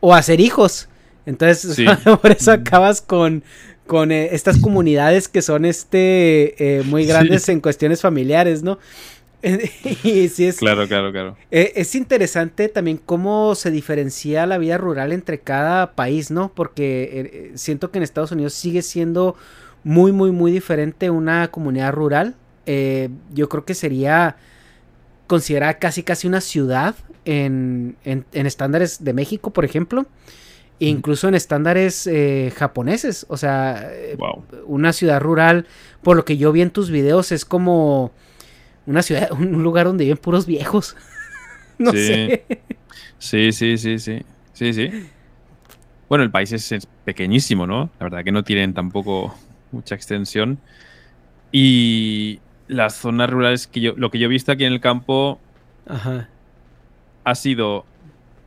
o 0.00 0.12
hacer 0.12 0.40
hijos. 0.40 0.88
Entonces, 1.24 1.78
por 2.22 2.32
eso 2.32 2.52
acabas 2.52 3.00
con, 3.00 3.42
con 3.86 4.12
eh, 4.12 4.30
estas 4.32 4.58
comunidades 4.60 5.28
que 5.28 5.40
son 5.40 5.64
este 5.64 6.78
eh, 6.78 6.82
muy 6.84 7.06
grandes 7.06 7.48
en 7.48 7.60
cuestiones 7.60 8.00
familiares, 8.00 8.62
¿no? 8.62 8.78
y 10.02 10.28
sí 10.28 10.46
es, 10.46 10.56
claro, 10.56 10.88
claro, 10.88 11.12
claro. 11.12 11.36
Eh, 11.50 11.72
es 11.76 11.94
interesante 11.94 12.68
también 12.68 12.98
cómo 12.98 13.54
se 13.54 13.70
diferencia 13.70 14.46
la 14.46 14.56
vida 14.56 14.78
rural 14.78 15.12
entre 15.12 15.38
cada 15.38 15.92
país, 15.92 16.30
¿no? 16.30 16.50
Porque 16.54 17.52
siento 17.54 17.90
que 17.90 17.98
en 17.98 18.04
Estados 18.04 18.32
Unidos 18.32 18.54
sigue 18.54 18.80
siendo 18.80 19.36
muy, 19.82 20.12
muy, 20.12 20.32
muy 20.32 20.50
diferente 20.50 21.10
una 21.10 21.48
comunidad 21.48 21.92
rural. 21.92 22.36
yo 23.34 23.48
creo 23.50 23.66
que 23.66 23.74
sería 23.74 24.36
considerada 25.26 25.78
casi 25.78 26.02
casi 26.02 26.26
una 26.26 26.40
ciudad 26.40 26.94
en, 27.24 27.96
estándares 28.32 29.04
de 29.04 29.12
México, 29.12 29.50
por 29.52 29.64
ejemplo. 29.64 30.06
Incluso 30.80 31.28
en 31.28 31.34
estándares 31.34 32.06
eh, 32.06 32.52
japoneses. 32.56 33.26
O 33.28 33.36
sea, 33.36 33.88
eh, 33.92 34.16
una 34.66 34.92
ciudad 34.92 35.20
rural, 35.20 35.66
por 36.02 36.16
lo 36.16 36.24
que 36.24 36.36
yo 36.36 36.52
vi 36.52 36.62
en 36.62 36.70
tus 36.70 36.90
videos, 36.90 37.32
es 37.32 37.44
como 37.44 38.12
una 38.86 39.02
ciudad, 39.02 39.30
un 39.38 39.62
lugar 39.62 39.86
donde 39.86 40.04
viven 40.04 40.18
puros 40.18 40.46
viejos. 40.46 40.96
no 41.78 41.92
sí. 41.92 41.98
sé. 41.98 42.44
Sí, 43.18 43.52
sí, 43.52 43.78
sí, 43.78 43.98
sí. 43.98 44.22
Sí, 44.52 44.72
sí. 44.72 44.90
Bueno, 46.08 46.24
el 46.24 46.30
país 46.30 46.52
es, 46.52 46.86
pequeñísimo, 47.04 47.66
¿no? 47.66 47.90
La 47.98 48.04
verdad 48.04 48.24
que 48.24 48.32
no 48.32 48.44
tienen 48.44 48.72
tampoco 48.72 49.34
mucha 49.72 49.94
extensión. 49.94 50.58
Y, 51.50 52.40
las 52.68 52.94
zonas 52.94 53.30
rurales 53.30 53.66
que 53.66 53.80
yo, 53.80 53.94
lo 53.96 54.10
que 54.10 54.18
yo 54.18 54.26
he 54.26 54.28
visto 54.28 54.52
aquí 54.52 54.64
en 54.64 54.72
el 54.72 54.80
campo 54.80 55.38
ha 57.24 57.34
sido 57.34 57.84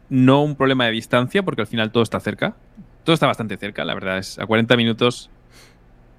no 0.09 0.43
un 0.43 0.55
problema 0.55 0.85
de 0.85 0.91
distancia, 0.91 1.43
porque 1.43 1.61
al 1.61 1.67
final 1.67 1.91
todo 1.91 2.03
está 2.03 2.19
cerca. 2.19 2.55
Todo 3.03 3.13
está 3.13 3.27
bastante 3.27 3.57
cerca, 3.57 3.85
la 3.85 3.93
verdad. 3.93 4.17
Es 4.17 4.39
a 4.39 4.45
40 4.45 4.75
minutos 4.77 5.29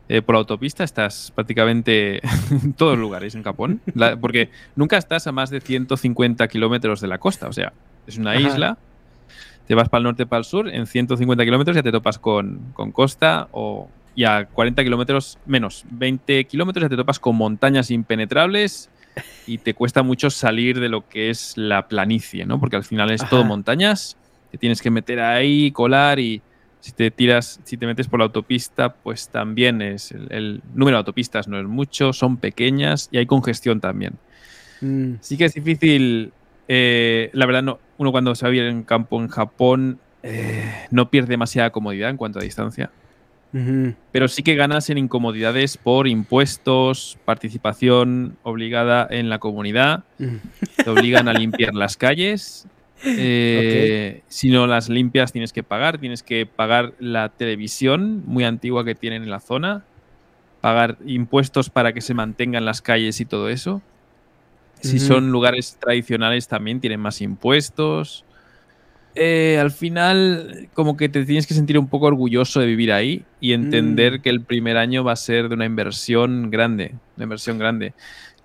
eh, 0.08 0.22
por 0.22 0.34
la 0.34 0.38
autopista 0.38 0.84
estás 0.84 1.32
prácticamente 1.34 2.20
en 2.50 2.72
todos 2.72 2.98
lugares 2.98 3.34
en 3.34 3.42
Japón. 3.42 3.80
porque 4.20 4.50
nunca 4.74 4.96
estás 4.96 5.26
a 5.26 5.32
más 5.32 5.50
de 5.50 5.60
150 5.60 6.48
kilómetros 6.48 7.00
de 7.00 7.08
la 7.08 7.18
costa. 7.18 7.48
O 7.48 7.52
sea, 7.52 7.72
es 8.06 8.16
una 8.18 8.36
isla. 8.36 8.78
Te 9.66 9.74
vas 9.74 9.90
para 9.90 9.98
el 9.98 10.04
norte, 10.04 10.24
para 10.24 10.38
el 10.38 10.44
sur, 10.46 10.68
en 10.68 10.86
150 10.86 11.44
kilómetros 11.44 11.76
ya 11.76 11.82
te 11.82 11.92
topas 11.92 12.18
con, 12.18 12.72
con 12.72 12.90
costa 12.90 13.48
o, 13.52 13.90
y 14.18 14.24
a 14.24 14.46
40 14.46 14.82
kilómetros 14.82 15.38
menos, 15.46 15.84
20 15.92 16.44
kilómetros 16.46 16.82
ya 16.82 16.88
te 16.88 16.96
topas 16.96 17.20
con 17.20 17.36
montañas 17.36 17.88
impenetrables 17.92 18.90
y 19.46 19.58
te 19.58 19.74
cuesta 19.74 20.02
mucho 20.02 20.28
salir 20.28 20.80
de 20.80 20.88
lo 20.88 21.08
que 21.08 21.30
es 21.30 21.56
la 21.56 21.86
planicie, 21.86 22.44
¿no? 22.44 22.58
Porque 22.58 22.74
al 22.74 22.82
final 22.82 23.12
es 23.12 23.24
todo 23.28 23.44
montañas, 23.44 24.16
te 24.50 24.58
tienes 24.58 24.82
que 24.82 24.90
meter 24.90 25.20
ahí, 25.20 25.70
colar 25.70 26.18
y 26.18 26.42
si 26.80 26.90
te 26.90 27.12
tiras, 27.12 27.60
si 27.62 27.76
te 27.76 27.86
metes 27.86 28.08
por 28.08 28.18
la 28.18 28.24
autopista, 28.24 28.92
pues 28.92 29.28
también 29.28 29.82
es 29.82 30.10
el, 30.10 30.62
número 30.74 30.96
de 30.96 30.98
autopistas 30.98 31.46
no 31.46 31.56
es 31.60 31.66
mucho, 31.66 32.12
son 32.12 32.38
pequeñas 32.38 33.08
y 33.12 33.18
hay 33.18 33.26
congestión 33.26 33.80
también. 33.80 34.14
Mm. 34.80 35.12
Sí 35.20 35.36
que 35.36 35.44
es 35.44 35.54
difícil, 35.54 36.32
eh, 36.66 37.30
la 37.34 37.46
verdad, 37.46 37.62
no, 37.62 37.78
uno 37.98 38.10
cuando 38.10 38.34
se 38.34 38.44
va 38.44 38.48
a 38.48 38.50
vivir 38.50 38.66
en 38.66 38.82
campo 38.82 39.22
en 39.22 39.28
Japón 39.28 40.00
eh, 40.24 40.88
no 40.90 41.08
pierde 41.08 41.28
demasiada 41.28 41.70
comodidad 41.70 42.10
en 42.10 42.16
cuanto 42.16 42.40
a 42.40 42.42
distancia. 42.42 42.90
Pero 44.12 44.28
sí 44.28 44.42
que 44.42 44.54
ganas 44.54 44.90
en 44.90 44.98
incomodidades 44.98 45.76
por 45.78 46.06
impuestos, 46.06 47.18
participación 47.24 48.36
obligada 48.42 49.06
en 49.10 49.30
la 49.30 49.38
comunidad, 49.38 50.04
te 50.18 50.90
obligan 50.90 51.28
a 51.28 51.32
limpiar 51.32 51.74
las 51.74 51.96
calles. 51.96 52.66
Eh, 53.04 54.22
si 54.28 54.50
no 54.50 54.66
las 54.66 54.88
limpias 54.88 55.32
tienes 55.32 55.52
que 55.52 55.62
pagar, 55.62 55.98
tienes 55.98 56.22
que 56.22 56.46
pagar 56.46 56.94
la 56.98 57.28
televisión 57.30 58.22
muy 58.26 58.44
antigua 58.44 58.84
que 58.84 58.94
tienen 58.94 59.22
en 59.22 59.30
la 59.30 59.40
zona, 59.40 59.84
pagar 60.60 60.98
impuestos 61.06 61.70
para 61.70 61.92
que 61.92 62.00
se 62.00 62.14
mantengan 62.14 62.64
las 62.64 62.82
calles 62.82 63.20
y 63.20 63.24
todo 63.24 63.48
eso. 63.48 63.80
Si 64.80 65.00
son 65.00 65.32
lugares 65.32 65.76
tradicionales 65.80 66.46
también 66.46 66.80
tienen 66.80 67.00
más 67.00 67.20
impuestos. 67.20 68.24
Eh, 69.14 69.58
al 69.60 69.70
final 69.70 70.68
como 70.74 70.96
que 70.96 71.08
te 71.08 71.24
tienes 71.24 71.46
que 71.46 71.54
sentir 71.54 71.78
un 71.78 71.88
poco 71.88 72.06
orgulloso 72.06 72.60
de 72.60 72.66
vivir 72.66 72.92
ahí 72.92 73.24
y 73.40 73.52
entender 73.52 74.18
Mm. 74.18 74.22
que 74.22 74.30
el 74.30 74.40
primer 74.42 74.76
año 74.76 75.04
va 75.04 75.12
a 75.12 75.16
ser 75.16 75.48
de 75.48 75.54
una 75.54 75.64
inversión 75.64 76.50
grande, 76.50 76.94
una 77.16 77.24
inversión 77.24 77.58
grande. 77.58 77.94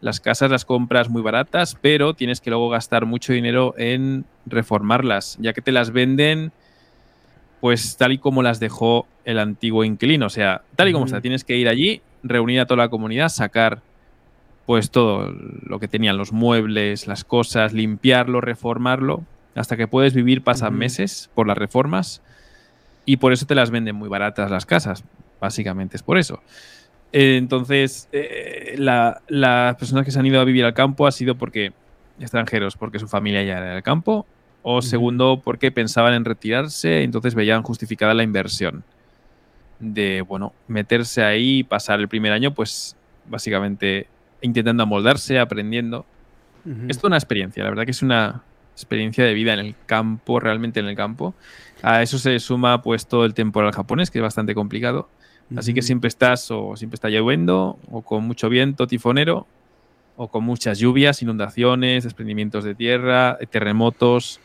Las 0.02 0.20
casas 0.20 0.52
las 0.52 0.66
compras 0.66 1.10
muy 1.10 1.22
baratas, 1.22 1.78
pero 1.80 2.14
tienes 2.14 2.42
que 2.42 2.50
luego 2.50 2.70
gastar 2.70 3.06
mucho 3.06 3.32
dinero 3.34 3.74
en 3.78 4.26
reformarlas, 4.46 5.38
ya 5.40 5.54
que 5.54 5.62
te 5.62 5.72
las 5.72 5.92
venden 5.92 6.52
pues 7.62 7.96
tal 7.96 8.12
y 8.12 8.18
como 8.18 8.44
las 8.44 8.60
dejó 8.60 9.08
el 9.24 9.40
antiguo 9.40 9.86
inquilino, 9.86 10.26
o 10.26 10.30
sea, 10.30 10.64
tal 10.76 10.90
y 10.90 10.92
como 10.92 11.06
está, 11.06 11.22
tienes 11.22 11.46
que 11.46 11.56
ir 11.56 11.70
allí, 11.70 12.02
reunir 12.22 12.60
a 12.60 12.66
toda 12.66 12.84
la 12.84 12.90
comunidad, 12.90 13.30
sacar 13.30 13.82
pues 14.66 14.92
todo 14.92 15.34
lo 15.62 15.80
que 15.80 15.88
tenían, 15.88 16.18
los 16.18 16.34
muebles, 16.34 17.08
las 17.08 17.24
cosas, 17.24 17.72
limpiarlo, 17.72 18.42
reformarlo, 18.42 19.24
hasta 19.56 19.78
que 19.78 19.88
puedes 19.88 20.14
vivir 20.14 20.44
pasan 20.44 20.76
meses 20.78 21.30
por 21.36 21.48
las 21.48 21.58
reformas 21.58 22.22
y 23.06 23.18
por 23.18 23.34
eso 23.34 23.46
te 23.46 23.56
las 23.56 23.70
venden 23.72 23.96
muy 23.96 24.10
baratas 24.10 24.50
las 24.50 24.66
casas, 24.66 25.04
básicamente 25.42 25.98
es 25.98 26.04
por 26.04 26.18
eso. 26.18 26.42
Eh, 27.12 27.38
Entonces, 27.38 28.08
eh, 28.12 28.76
la- 28.78 29.22
las 29.28 29.76
personas 29.76 30.06
que 30.06 30.12
se 30.12 30.20
han 30.20 30.26
ido 30.26 30.40
a 30.42 30.46
vivir 30.46 30.66
al 30.66 30.74
campo 30.74 31.06
ha 31.06 31.12
sido 31.12 31.36
porque 31.36 31.72
extranjeros, 32.20 32.76
porque 32.78 33.00
su 33.00 33.08
familia 33.08 33.44
ya 33.44 33.58
era 33.58 33.74
del 33.74 33.84
campo, 33.84 34.26
o 34.62 34.82
segundo, 34.82 35.42
porque 35.44 35.72
pensaban 35.72 36.14
en 36.14 36.24
retirarse, 36.26 37.04
entonces 37.04 37.36
veían 37.36 37.62
justificada 37.64 38.14
la 38.14 38.24
inversión 38.24 38.84
de, 39.80 40.22
bueno, 40.22 40.54
meterse 40.68 41.24
ahí 41.24 41.60
y 41.60 41.64
pasar 41.64 42.00
el 42.00 42.08
primer 42.08 42.32
año, 42.32 42.54
pues 42.54 42.96
básicamente 43.30 44.08
intentando 44.42 44.84
amoldarse, 44.84 45.38
aprendiendo. 45.40 46.06
Ujú. 46.66 46.86
Es 46.88 46.98
toda 46.98 47.10
una 47.10 47.18
experiencia, 47.18 47.64
la 47.64 47.70
verdad 47.70 47.84
que 47.86 47.92
es 47.92 48.02
una 48.02 48.42
experiencia 48.74 49.24
de 49.24 49.34
vida 49.34 49.54
en 49.54 49.60
el 49.60 49.76
campo, 49.86 50.40
realmente 50.40 50.80
en 50.80 50.88
el 50.88 50.96
campo. 50.96 51.34
A 51.82 52.02
eso 52.02 52.18
se 52.18 52.40
suma 52.40 52.82
pues 52.82 53.08
todo 53.08 53.26
el 53.26 53.34
temporal 53.34 53.72
japonés, 53.72 54.10
que 54.12 54.20
es 54.20 54.24
bastante 54.24 54.54
complicado. 54.56 55.10
Así 55.56 55.74
que 55.74 55.82
siempre 55.84 56.08
estás 56.08 56.50
o 56.52 56.76
siempre 56.76 56.96
está 56.96 57.10
lloviendo, 57.10 57.78
o 57.92 58.02
con 58.02 58.24
mucho 58.24 58.50
viento 58.50 58.88
tifonero, 58.88 59.46
o 60.16 60.28
con 60.30 60.44
muchas 60.44 60.80
lluvias, 60.80 61.22
inundaciones, 61.22 62.04
desprendimientos 62.06 62.64
de 62.64 62.74
tierra, 62.76 63.38
eh, 63.40 63.46
terremotos. 63.46 64.40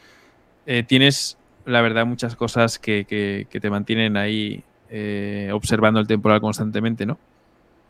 Eh, 0.66 0.82
tienes, 0.82 1.38
la 1.64 1.80
verdad, 1.80 2.04
muchas 2.04 2.36
cosas 2.36 2.78
que, 2.78 3.06
que- 3.08 3.46
que 3.48 3.60
te 3.60 3.70
mantienen 3.70 4.16
ahí 4.16 4.62
eh, 4.90 5.50
observando 5.52 6.00
el 6.00 6.06
temporal 6.06 6.40
constantemente, 6.40 7.04
¿no? 7.06 7.18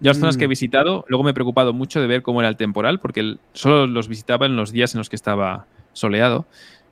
Yo 0.00 0.10
las 0.10 0.18
zonas 0.18 0.36
que 0.36 0.44
he 0.44 0.48
Mm. 0.48 0.50
visitado, 0.50 1.04
luego 1.08 1.24
me 1.24 1.30
he 1.30 1.34
preocupado 1.34 1.72
mucho 1.72 2.00
de 2.00 2.06
ver 2.06 2.22
cómo 2.22 2.40
era 2.40 2.48
el 2.48 2.56
temporal, 2.56 3.00
porque 3.00 3.20
el- 3.20 3.40
solo 3.52 3.86
los 3.88 4.06
visitaba 4.08 4.46
en 4.46 4.54
los 4.56 4.70
días 4.72 4.94
en 4.94 4.98
los 4.98 5.08
que 5.08 5.16
estaba 5.16 5.66
soleado 5.98 6.46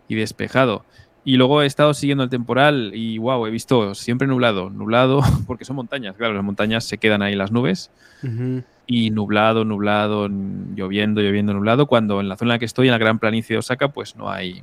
y 0.08 0.14
despejado. 0.14 0.84
Y 1.24 1.36
luego 1.36 1.62
he 1.62 1.66
estado 1.66 1.92
siguiendo 1.94 2.22
el 2.24 2.30
temporal 2.30 2.92
y 2.94 3.18
wow, 3.18 3.46
he 3.46 3.50
visto 3.50 3.94
siempre 3.94 4.28
nublado, 4.28 4.70
nublado, 4.70 5.20
porque 5.46 5.64
son 5.64 5.76
montañas, 5.76 6.14
claro, 6.16 6.34
las 6.34 6.44
montañas 6.44 6.84
se 6.84 6.98
quedan 6.98 7.22
ahí 7.22 7.34
las 7.34 7.50
nubes 7.50 7.90
Ujú. 8.22 8.62
y 8.86 9.10
nublado, 9.10 9.64
nublado, 9.64 10.28
lloviendo, 10.28 11.20
lloviendo, 11.20 11.52
nublado, 11.52 11.86
cuando 11.86 12.20
en 12.20 12.28
la 12.28 12.36
zona 12.36 12.50
en 12.50 12.54
la 12.54 12.58
que 12.60 12.64
estoy, 12.66 12.86
en 12.86 12.92
la 12.92 12.98
gran 12.98 13.18
planicie 13.18 13.54
de 13.54 13.58
Osaka, 13.58 13.88
pues 13.88 14.14
no 14.14 14.30
hay, 14.30 14.62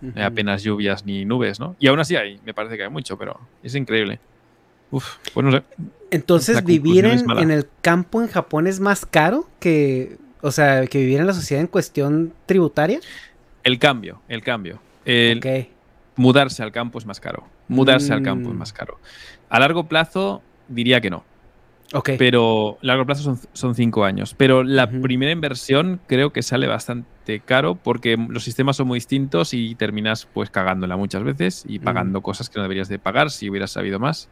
hay 0.00 0.08
Ujú. 0.10 0.22
apenas 0.22 0.62
lluvias 0.62 1.04
ni 1.04 1.26
nubes, 1.26 1.60
¿no? 1.60 1.76
Y 1.78 1.88
aún 1.88 2.00
así 2.00 2.16
hay, 2.16 2.40
me 2.44 2.54
parece 2.54 2.76
que 2.78 2.84
hay 2.84 2.90
mucho, 2.90 3.18
pero 3.18 3.38
es 3.62 3.74
increíble. 3.74 4.18
Uf, 4.90 5.16
pues 5.34 5.44
no 5.44 5.52
sé. 5.52 5.62
Entonces, 6.10 6.54
La 6.56 6.60
vivir 6.62 7.04
en, 7.04 7.30
en 7.38 7.50
el 7.50 7.66
campo 7.82 8.22
en 8.22 8.28
Japón 8.28 8.66
es 8.66 8.80
más 8.80 9.04
caro 9.04 9.46
que, 9.60 10.16
o 10.40 10.50
sea, 10.50 10.86
que 10.86 10.98
vivir 10.98 11.20
en 11.20 11.26
la 11.26 11.34
sociedad 11.34 11.60
en 11.60 11.66
cuestión 11.66 12.32
tributaria. 12.46 13.00
El 13.68 13.78
cambio, 13.78 14.22
el 14.28 14.42
cambio. 14.42 14.80
El, 15.04 15.38
Ok. 15.38 15.68
Mudarse 16.16 16.62
al 16.62 16.72
campo 16.72 16.98
es 16.98 17.04
más 17.04 17.20
caro. 17.20 17.44
Mudarse 17.68 18.14
al 18.14 18.22
campo 18.22 18.48
es 18.48 18.54
Mm. 18.54 18.58
más 18.58 18.72
caro. 18.72 18.98
A 19.50 19.60
largo 19.60 19.84
plazo 19.88 20.42
diría 20.68 21.02
que 21.02 21.10
no. 21.10 21.22
Ok. 21.92 22.10
Pero 22.18 22.78
a 22.82 22.86
largo 22.86 23.04
plazo 23.04 23.22
son, 23.22 23.38
son 23.52 23.74
cinco 23.74 24.04
años. 24.06 24.34
Pero 24.34 24.62
la 24.64 24.88
primera 24.90 25.32
inversión 25.32 26.00
creo 26.06 26.32
que 26.32 26.42
sale 26.42 26.66
bastante 26.66 27.40
caro 27.40 27.74
porque 27.74 28.16
los 28.16 28.42
sistemas 28.42 28.76
son 28.76 28.88
muy 28.88 28.96
distintos 28.96 29.52
y 29.52 29.74
terminas 29.74 30.26
pues 30.32 30.48
cagándola 30.48 30.96
muchas 30.96 31.22
veces 31.24 31.64
y 31.68 31.78
pagando 31.78 32.22
cosas 32.22 32.48
que 32.48 32.58
no 32.58 32.62
deberías 32.62 32.88
de 32.88 32.98
pagar 32.98 33.30
si 33.30 33.50
hubieras 33.50 33.70
sabido 33.70 33.98
más. 34.00 34.30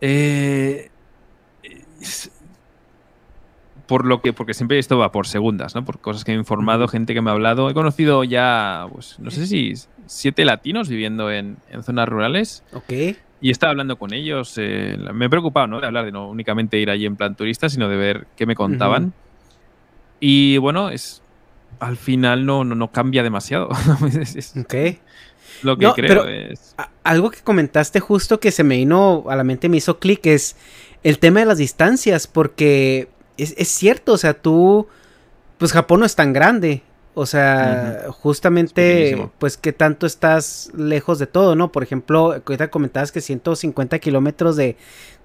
Eh, 0.00 0.90
es- 2.00 2.30
por 3.86 4.04
lo 4.06 4.22
que, 4.22 4.32
porque 4.32 4.54
siempre 4.54 4.78
esto 4.78 4.96
va 4.98 5.12
por 5.12 5.26
segundas, 5.26 5.74
¿no? 5.74 5.84
Por 5.84 5.98
cosas 6.00 6.24
que 6.24 6.32
he 6.32 6.34
informado, 6.34 6.88
gente 6.88 7.14
que 7.14 7.20
me 7.20 7.30
ha 7.30 7.34
hablado. 7.34 7.68
He 7.70 7.74
conocido 7.74 8.24
ya, 8.24 8.86
pues, 8.92 9.18
no 9.18 9.30
sé 9.30 9.46
si 9.46 9.74
siete 10.06 10.44
latinos 10.44 10.88
viviendo 10.88 11.30
en, 11.30 11.56
en 11.70 11.82
zonas 11.82 12.08
rurales. 12.08 12.62
ok. 12.72 13.16
Y 13.44 13.50
estaba 13.50 13.70
hablando 13.72 13.98
con 13.98 14.12
ellos. 14.14 14.54
eh, 14.56 14.96
me 15.12 15.26
he 15.26 15.28
preocupado, 15.28 15.66
¿no? 15.66 15.80
De 15.80 15.86
hablar, 15.88 16.04
de 16.04 16.12
no 16.12 16.28
únicamente 16.30 16.78
ir 16.78 16.90
allí 16.90 17.06
en 17.06 17.16
plan 17.16 17.34
turista, 17.34 17.68
sino 17.68 17.88
de 17.88 17.96
ver 17.96 18.26
qué 18.36 18.46
me 18.46 18.54
contaban. 18.54 19.06
Ujú. 19.06 19.12
Y 20.20 20.58
bueno, 20.58 20.90
es. 20.90 21.22
Al 21.80 21.96
final 21.96 22.46
no, 22.46 22.62
no, 22.64 22.76
no 22.76 22.92
cambia 22.92 23.22
demasiado. 23.24 23.68
es, 24.20 24.36
es 24.36 24.56
Ok. 24.56 24.74
lo 25.64 25.76
que 25.76 25.86
No, 25.86 25.94
creo 25.94 26.08
pero- 26.22 26.28
es. 26.28 26.74
A- 26.78 26.90
Algo 27.02 27.30
que 27.32 27.40
comentaste 27.40 27.98
justo 27.98 28.38
que 28.38 28.52
se 28.52 28.62
me 28.62 28.76
vino 28.76 29.24
a 29.28 29.34
la 29.34 29.42
mente, 29.42 29.68
me 29.68 29.78
hizo 29.78 29.98
clic, 29.98 30.24
es 30.26 30.54
el 31.02 31.18
tema 31.18 31.40
de 31.40 31.46
las 31.46 31.58
distancias, 31.58 32.28
porque 32.28 33.08
es, 33.42 33.54
es 33.56 33.68
cierto, 33.68 34.12
o 34.12 34.18
sea, 34.18 34.34
tú, 34.34 34.86
pues 35.58 35.72
Japón 35.72 36.00
no 36.00 36.06
es 36.06 36.14
tan 36.14 36.32
grande, 36.32 36.82
o 37.14 37.26
sea, 37.26 38.06
justamente, 38.10 39.28
pues 39.38 39.58
qué 39.58 39.74
tanto 39.74 40.06
estás 40.06 40.70
lejos 40.74 41.18
de 41.18 41.26
todo, 41.26 41.54
¿no? 41.54 41.70
Por 41.70 41.82
ejemplo, 41.82 42.32
ahorita 42.32 42.70
comentabas 42.70 43.12
que 43.12 43.20
150 43.20 43.98
kilómetros 43.98 44.56
de, 44.56 44.76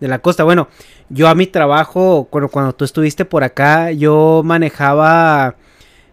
de 0.01 0.07
la 0.09 0.19
costa, 0.19 0.43
bueno, 0.43 0.67
yo 1.07 1.29
a 1.29 1.35
mi 1.35 1.47
trabajo, 1.47 2.27
cuando, 2.29 2.49
cuando 2.49 2.75
tú 2.75 2.83
estuviste 2.83 3.23
por 3.23 3.45
acá, 3.45 3.91
yo 3.93 4.41
manejaba 4.43 5.55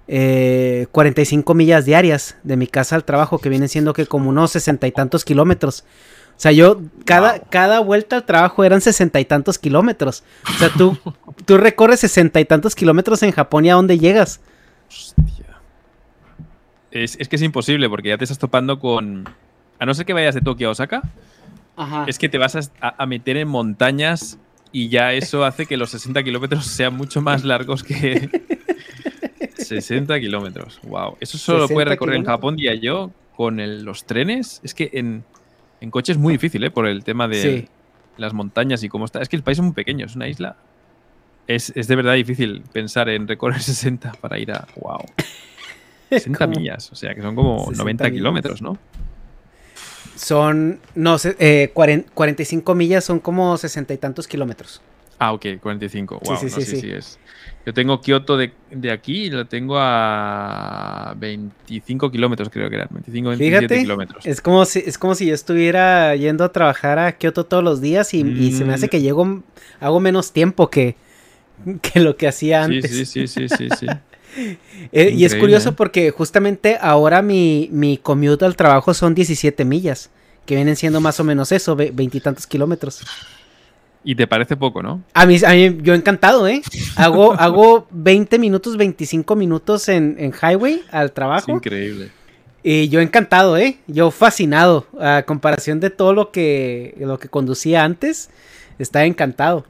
eh, 0.06 0.86
45 0.92 1.54
millas 1.54 1.84
diarias 1.84 2.36
de 2.44 2.56
mi 2.56 2.68
casa 2.68 2.94
al 2.94 3.04
trabajo, 3.04 3.38
que 3.38 3.48
vienen 3.48 3.68
siendo 3.68 3.94
que 3.94 4.06
como 4.06 4.30
unos 4.30 4.52
sesenta 4.52 4.86
y 4.86 4.92
tantos 4.92 5.24
kilómetros. 5.24 5.84
O 6.36 6.40
sea, 6.44 6.52
yo, 6.52 6.80
cada, 7.04 7.34
Wow. 7.38 7.46
cada 7.50 7.80
vuelta 7.80 8.16
al 8.16 8.24
trabajo 8.24 8.64
eran 8.64 8.80
sesenta 8.80 9.20
y 9.20 9.24
tantos 9.24 9.58
kilómetros. 9.58 10.24
O 10.48 10.58
sea, 10.58 10.68
tú, 10.70 10.98
tú 11.46 11.56
recorres 11.58 12.00
sesenta 12.00 12.40
y 12.40 12.44
tantos 12.44 12.74
kilómetros 12.74 13.22
en 13.22 13.30
Japón 13.32 13.64
y 13.64 13.70
a 13.70 13.74
dónde 13.74 13.98
llegas. 13.98 14.40
Hostia. 14.88 15.24
Es, 16.90 17.16
es 17.18 17.28
que 17.28 17.36
es 17.36 17.42
imposible 17.42 17.88
porque 17.88 18.08
ya 18.10 18.18
te 18.18 18.24
estás 18.24 18.38
topando 18.38 18.78
con. 18.78 19.28
A 19.78 19.86
no 19.86 19.94
ser 19.94 20.06
que 20.06 20.12
vayas 20.12 20.34
de 20.34 20.40
Tokio 20.40 20.68
a 20.68 20.70
Osaka, 20.72 21.02
Ajá. 21.76 22.04
es 22.06 22.18
que 22.18 22.28
te 22.28 22.38
vas 22.38 22.70
a, 22.80 23.06
meter 23.06 23.36
en 23.36 23.48
montañas 23.48 24.38
y 24.70 24.88
ya 24.88 25.12
eso 25.12 25.44
hace 25.44 25.66
que 25.66 25.76
los 25.76 25.90
60 25.90 26.22
kilómetros 26.22 26.66
sean 26.66 26.94
mucho 26.96 27.20
más 27.20 27.44
largos 27.44 27.82
que. 27.82 28.28
60 29.58 30.20
kilómetros, 30.20 30.80
wow. 30.82 31.16
Eso 31.20 31.38
solo 31.38 31.58
lo 31.60 31.64
60 31.68 31.74
puede 31.74 31.84
recorrer 31.86 32.16
en. 32.16 32.24
Japón, 32.24 32.56
diría 32.56 32.74
yo, 32.74 33.10
con 33.36 33.60
el- 33.60 33.82
los 33.84 34.04
trenes. 34.04 34.60
Es 34.62 34.74
que 34.74 34.90
en, 34.92 35.24
en 35.80 35.90
coche 35.90 36.12
es 36.12 36.18
muy 36.18 36.32
difícil, 36.34 36.62
¿eh? 36.64 36.70
Por 36.70 36.87
el 36.87 37.04
tema 37.04 37.28
de 37.28 37.42
Sí. 37.42 37.68
las 38.16 38.32
montañas 38.32 38.82
y 38.82 38.88
cómo 38.88 39.04
está. 39.04 39.20
Es 39.20 39.28
que 39.28 39.37
el 39.37 39.42
país 39.42 39.58
es 39.58 39.64
muy 39.64 39.72
pequeño, 39.74 40.06
es 40.06 40.16
una 40.16 40.28
isla. 40.28 40.56
Es, 41.46 41.72
es 41.76 41.88
de 41.88 41.96
verdad 41.96 42.14
difícil 42.14 42.62
pensar 42.72 43.08
en 43.08 43.28
recorrer 43.28 43.60
60 43.62 44.12
para 44.20 44.38
ir 44.38 44.52
a. 44.52 44.66
¡Wow! 44.76 45.04
60 46.10 46.38
Como 46.46 46.58
millas, 46.58 46.90
o 46.92 46.94
sea 46.94 47.14
que 47.14 47.22
son 47.22 47.34
como 47.34 47.58
60 47.60 47.78
90 47.82 48.04
millas. 48.04 48.14
kilómetros, 48.16 48.62
¿no? 48.62 48.78
Son, 50.16 50.78
no 50.94 51.18
sé, 51.18 51.34
eh, 51.40 51.72
cuaren- 51.74 52.04
45 52.14 52.74
millas 52.74 53.04
son 53.04 53.18
como 53.18 53.56
sesenta 53.56 53.94
y 53.94 53.98
tantos 53.98 54.28
kilómetros. 54.28 54.80
Ah, 55.18 55.32
ok, 55.32 55.46
45. 55.60 56.20
Sí, 56.22 56.28
Wow, 56.28 56.37
sí, 56.38 56.44
no, 56.46 56.50
sí, 56.50 56.60
sí, 56.62 56.70
sí. 56.72 56.80
sí 56.82 56.90
es. 56.92 57.18
Yo 57.66 57.72
tengo 57.72 58.00
Kioto 58.03 58.37
de, 58.37 58.53
de 58.70 58.90
aquí 58.90 59.24
y 59.24 59.31
lo 59.31 59.46
tengo 59.46 59.77
a 59.79 61.14
25 61.16 62.11
kilómetros, 62.11 62.50
creo 62.50 62.68
que 62.68 62.77
eran. 62.77 62.88
25, 62.90 63.29
27 63.31 63.59
Fíjate, 63.66 63.81
kilómetros. 63.83 64.27
es 64.27 64.40
como 64.40 64.64
si, 64.64 64.81
es 64.81 64.98
como 64.98 65.14
si 65.14 65.27
yo 65.27 65.35
estuviera 65.35 66.14
yendo 66.14 66.44
a 66.44 66.53
trabajar 66.53 66.98
a 66.98 67.12
Kioto 67.16 67.44
todos 67.44 67.64
los 67.64 67.81
días 67.81 68.12
y, 68.14 68.20
y 68.20 68.53
se 68.53 68.64
me 68.64 68.74
hace 68.74 68.87
Mm. 68.87 68.90
que 68.90 69.00
llego, 69.00 69.42
hago 69.81 70.00
menos 70.00 70.33
tiempo 70.33 70.68
que, 70.68 70.96
que 71.81 72.00
lo 72.00 72.16
que 72.16 72.29
hacía 72.29 72.64
antes. 72.64 72.90
sí, 72.90 73.07
sí, 73.07 73.27
sí, 73.29 73.48
sí, 73.48 73.68
sí. 73.79 73.87
Eh, 74.90 75.11
y 75.14 75.24
es 75.24 75.37
curioso 75.37 75.68
¿eh? 75.68 75.74
porque 75.77 76.11
justamente 76.11 76.77
ahora 76.81 77.22
mi, 77.22 77.68
mi 77.70 77.98
commute 77.98 78.44
al 78.44 78.57
trabajo 78.57 78.92
son 78.92 79.14
17 79.14 79.64
millas, 79.64 80.11
que 80.44 80.57
vienen 80.57 80.74
siendo 80.74 81.00
más 81.00 81.20
o 81.20 81.24
menos 81.24 81.53
eso, 81.53 81.77
ve- 81.77 81.92
veintitantos 81.94 82.44
kilómetros. 82.48 83.00
Y 84.04 84.14
te 84.14 84.26
parece 84.26 84.56
poco, 84.56 84.82
¿no? 84.82 85.02
A 85.14 85.24
mí, 85.26 85.38
a 85.46 85.50
mí, 85.50 85.78
yo 85.82 85.94
encantado, 85.94 86.46
¿eh? 86.46 86.60
Hago, 86.96 87.32
hago 87.38 87.86
20 87.90 88.38
minutos, 88.38 88.76
25 88.76 89.34
minutos 89.34 89.88
en, 89.88 90.16
en 90.18 90.32
highway 90.32 90.82
al 90.90 91.06
Es 91.06 91.14
trabajo. 91.14 91.50
increíble. 91.52 92.10
Y 92.62 92.88
yo 92.88 93.00
encantado, 93.00 93.56
¿eh? 93.56 93.78
Yo 93.86 94.10
fascinado. 94.10 94.86
A 95.00 95.22
comparación 95.26 95.80
de 95.80 95.90
todo 95.90 96.12
lo 96.12 96.30
que, 96.32 96.94
lo 96.98 97.18
que 97.18 97.28
conducía 97.28 97.84
antes, 97.84 98.30
estaba 98.78 99.04
encantado. 99.06 99.64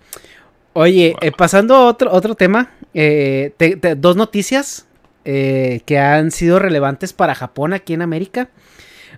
Oye, 0.72 1.10
Wow. 1.12 1.18
eh, 1.28 1.32
pasando 1.36 1.74
a 1.76 1.86
otro, 1.86 2.12
otro 2.12 2.34
tema, 2.34 2.70
eh, 2.94 3.52
te- 3.56 3.76
te- 3.76 3.94
dos 3.94 4.16
noticias 4.16 4.86
eh, 5.24 5.80
que 5.86 5.98
han 5.98 6.30
sido 6.32 6.58
relevantes 6.58 7.12
para 7.12 7.34
Japón 7.34 7.72
aquí 7.72 7.94
en 7.94 8.02
América. 8.02 8.48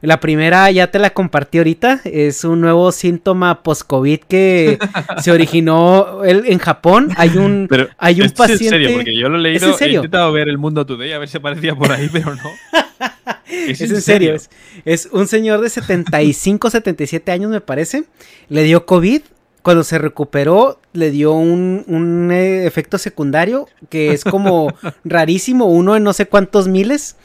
La 0.02 0.20
primera 0.20 0.70
ya 0.70 0.90
te 0.90 0.98
la 0.98 1.10
compartí 1.10 1.58
ahorita. 1.58 2.00
Es 2.04 2.44
un 2.44 2.60
nuevo 2.60 2.92
síntoma 2.92 3.62
post-COVID 3.62 4.20
que 4.28 4.78
se 5.22 5.32
originó 5.32 6.24
en 6.24 6.58
Japón. 6.58 7.10
Hay 7.16 7.36
un, 7.36 7.68
hay 7.98 8.20
un 8.20 8.30
paciente. 8.30 8.64
En 8.64 8.70
serio, 8.70 8.90
porque 8.94 9.16
yo 9.16 9.28
lo 9.28 9.38
he 9.38 9.40
leído. 9.40 9.76
He 9.78 9.88
intentado 9.88 10.32
ver 10.32 10.48
el 10.48 10.58
mundo 10.58 10.84
today 10.86 11.12
a 11.12 11.18
ver 11.18 11.28
si 11.28 11.38
aparecía 11.38 11.74
por 11.74 11.90
ahí, 11.92 12.08
pero 12.12 12.34
no. 12.34 12.50
Es, 13.48 13.80
en 13.80 14.02
serio. 14.02 14.36
Es, 14.84 15.08
un 15.12 15.26
señor 15.26 15.60
de 15.60 15.70
75, 15.70 16.70
77 16.70 17.32
años, 17.32 17.50
me 17.50 17.60
parece. 17.60 18.04
Le 18.48 18.62
dio 18.64 18.86
COVID. 18.86 19.22
Cuando 19.62 19.82
se 19.82 19.98
recuperó, 19.98 20.78
le 20.92 21.10
dio 21.10 21.32
un, 21.32 21.84
un 21.88 22.30
eh, 22.30 22.66
efecto 22.66 22.98
secundario 22.98 23.68
que 23.88 24.12
es 24.12 24.22
como 24.22 24.72
rarísimo, 25.04 25.66
uno 25.66 25.96
en 25.96 26.04
no 26.04 26.12
sé 26.12 26.26
cuántos 26.26 26.68
miles 26.68 27.16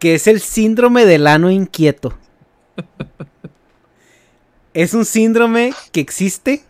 que 0.00 0.14
es 0.14 0.26
el 0.26 0.40
síndrome 0.40 1.04
del 1.04 1.28
ano 1.28 1.50
inquieto. 1.50 2.14
es 4.74 4.94
un 4.94 5.04
síndrome 5.04 5.72
que 5.92 6.00
existe. 6.00 6.64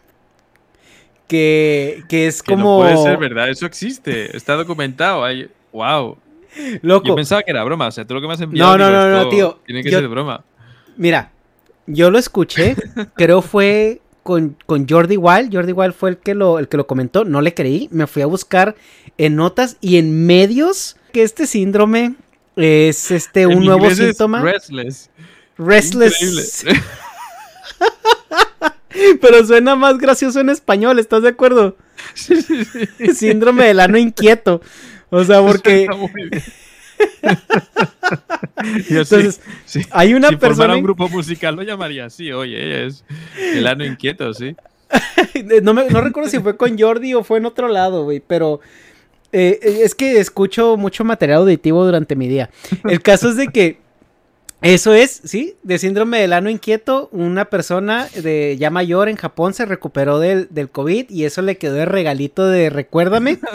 Que, 1.28 2.02
es 2.10 2.42
como. 2.42 2.82
no 2.84 2.90
puede 2.90 2.96
ser 2.96 3.18
verdad, 3.18 3.48
eso 3.48 3.64
existe. 3.64 4.36
Está 4.36 4.56
documentado. 4.56 5.24
Hay... 5.24 5.48
¡Wow! 5.72 6.18
Loco. 6.82 7.06
Yo 7.06 7.14
pensaba 7.14 7.42
que 7.44 7.52
era 7.52 7.62
broma. 7.62 7.86
O 7.86 7.92
sea, 7.92 8.04
tú 8.04 8.14
lo 8.14 8.20
que 8.20 8.26
me 8.26 8.32
has 8.32 8.40
enviado. 8.40 8.76
No, 8.76 8.90
no, 8.90 9.08
no, 9.08 9.24
no, 9.24 9.28
tío. 9.28 9.60
Tiene 9.64 9.84
que 9.84 9.90
ser 9.90 10.08
broma. 10.08 10.44
Mira, 10.96 11.30
yo 11.86 12.10
lo 12.10 12.18
escuché. 12.18 12.74
creo 13.14 13.42
fue 13.42 14.00
con, 14.24 14.56
con, 14.66 14.88
Jordi 14.88 15.16
Wild. 15.16 15.54
Jordi 15.54 15.70
Wild 15.70 15.94
fue 15.94 16.10
el 16.10 16.18
que, 16.18 16.34
lo, 16.34 16.58
el 16.58 16.66
que 16.66 16.76
lo 16.76 16.88
comentó. 16.88 17.24
No 17.24 17.40
le 17.40 17.54
creí. 17.54 17.88
Me 17.92 18.08
fui 18.08 18.22
a 18.22 18.26
buscar 18.26 18.74
en 19.16 19.36
notas 19.36 19.76
y 19.80 19.98
en 19.98 20.26
medios 20.26 20.96
que 21.12 21.22
este 21.22 21.46
síndrome 21.46 22.16
es 22.62 23.10
este 23.10 23.46
un 23.46 23.64
nuevo 23.64 23.90
síntoma. 23.90 24.42
restless. 24.42 25.10
Restless. 25.56 26.64
Pero 29.20 29.46
suena 29.46 29.76
más 29.76 29.98
gracioso 29.98 30.40
en 30.40 30.50
español, 30.50 30.98
¿estás 30.98 31.22
de 31.22 31.28
acuerdo? 31.28 31.76
Síndrome 33.14 33.64
del 33.66 33.80
ano 33.80 33.98
inquieto. 33.98 34.60
O 35.10 35.24
sea, 35.24 35.40
porque. 35.40 35.86
Entonces, 38.88 39.40
hay 39.90 40.14
una 40.14 40.28
si 40.28 40.36
persona. 40.36 40.76
un 40.76 40.82
grupo 40.82 41.08
musical 41.08 41.56
lo 41.56 41.62
llamaría 41.62 42.06
así, 42.06 42.30
oye, 42.32 42.86
es 42.86 43.04
el 43.54 43.66
ano 43.66 43.84
inquieto, 43.84 44.34
sí. 44.34 44.54
no, 45.62 45.72
me, 45.72 45.88
no 45.88 46.00
recuerdo 46.00 46.28
si 46.28 46.40
fue 46.40 46.56
con 46.56 46.78
Jordi 46.78 47.14
o 47.14 47.24
fue 47.24 47.38
en 47.38 47.46
otro 47.46 47.68
lado, 47.68 48.04
güey, 48.04 48.20
pero 48.20 48.60
eh, 49.32 49.60
eh, 49.62 49.80
es 49.82 49.94
que 49.94 50.18
escucho 50.18 50.76
mucho 50.76 51.04
material 51.04 51.40
auditivo 51.40 51.84
durante 51.84 52.16
mi 52.16 52.28
día. 52.28 52.50
El 52.84 53.02
caso 53.02 53.30
es 53.30 53.36
de 53.36 53.48
que 53.48 53.78
eso 54.62 54.92
es, 54.92 55.22
sí, 55.24 55.56
de 55.62 55.78
síndrome 55.78 56.20
del 56.20 56.32
ano 56.32 56.50
inquieto. 56.50 57.08
Una 57.12 57.46
persona 57.46 58.08
de 58.14 58.56
ya 58.58 58.70
mayor 58.70 59.08
en 59.08 59.16
Japón 59.16 59.54
se 59.54 59.64
recuperó 59.64 60.18
del, 60.18 60.48
COVID 60.70 61.08
y 61.08 61.24
eso 61.24 61.40
le 61.42 61.56
quedó 61.56 61.74
de 61.74 61.86
regalito 61.86 62.46
de 62.46 62.70
recuérdame. 62.70 63.38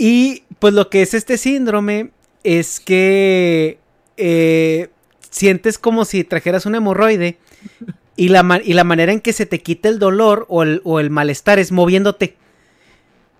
Y 0.00 0.44
pues 0.60 0.74
lo 0.74 0.90
que 0.90 1.02
es 1.02 1.12
este 1.12 1.36
síndrome 1.36 2.12
es 2.44 2.78
que 2.78 3.78
eh, 4.16 4.90
sientes 5.28 5.76
como 5.76 6.04
si 6.04 6.22
trajeras 6.22 6.66
un 6.66 6.76
hemorroide 6.76 7.36
y 8.14 8.28
la, 8.28 8.60
y 8.64 8.74
la 8.74 8.84
manera 8.84 9.12
en 9.12 9.20
que 9.20 9.32
se 9.32 9.44
te 9.44 9.60
quita 9.60 9.88
el 9.88 9.98
dolor 9.98 10.46
o 10.48 10.62
el, 10.62 10.82
o 10.84 11.00
el 11.00 11.10
malestar 11.10 11.58
es 11.58 11.72
moviéndote. 11.72 12.36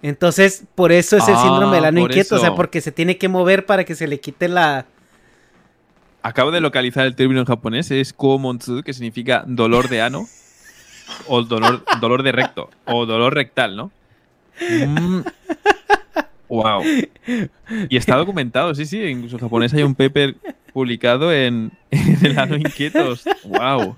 Entonces, 0.02 0.64
por 0.74 0.92
eso 0.92 1.16
es 1.16 1.26
el 1.26 1.36
síndrome 1.36 1.76
del 1.76 1.84
ano 1.86 2.00
inquieto, 2.00 2.36
o 2.36 2.38
sea, 2.38 2.54
porque 2.54 2.80
se 2.80 2.92
tiene 2.92 3.18
que 3.18 3.28
mover 3.28 3.66
para 3.66 3.84
que 3.84 3.94
se 3.94 4.06
le 4.06 4.20
quite 4.20 4.48
la... 4.48 4.86
Acabo 6.22 6.50
de 6.50 6.60
localizar 6.60 7.06
el 7.06 7.16
término 7.16 7.40
en 7.40 7.46
japonés, 7.46 7.90
es 7.90 8.12
komontsu, 8.12 8.82
que 8.82 8.92
significa 8.92 9.44
dolor 9.46 9.88
de 9.88 10.02
ano, 10.02 10.26
o 11.26 11.42
dolor, 11.42 11.84
dolor 12.00 12.22
de 12.22 12.32
recto, 12.32 12.70
o 12.84 13.06
dolor 13.06 13.34
rectal, 13.34 13.76
¿no? 13.76 13.90
Wow. 16.48 16.82
Mm. 16.82 17.86
Y 17.90 17.96
está 17.96 18.16
documentado, 18.16 18.74
sí, 18.74 18.86
sí, 18.86 19.02
incluso 19.02 19.36
en 19.36 19.40
japonés 19.40 19.74
hay 19.74 19.82
un 19.82 19.94
paper 19.94 20.36
publicado 20.72 21.32
en, 21.32 21.72
en 21.90 22.24
el 22.24 22.38
ano 22.38 22.56
inquieto. 22.56 23.16
Wow. 23.44 23.96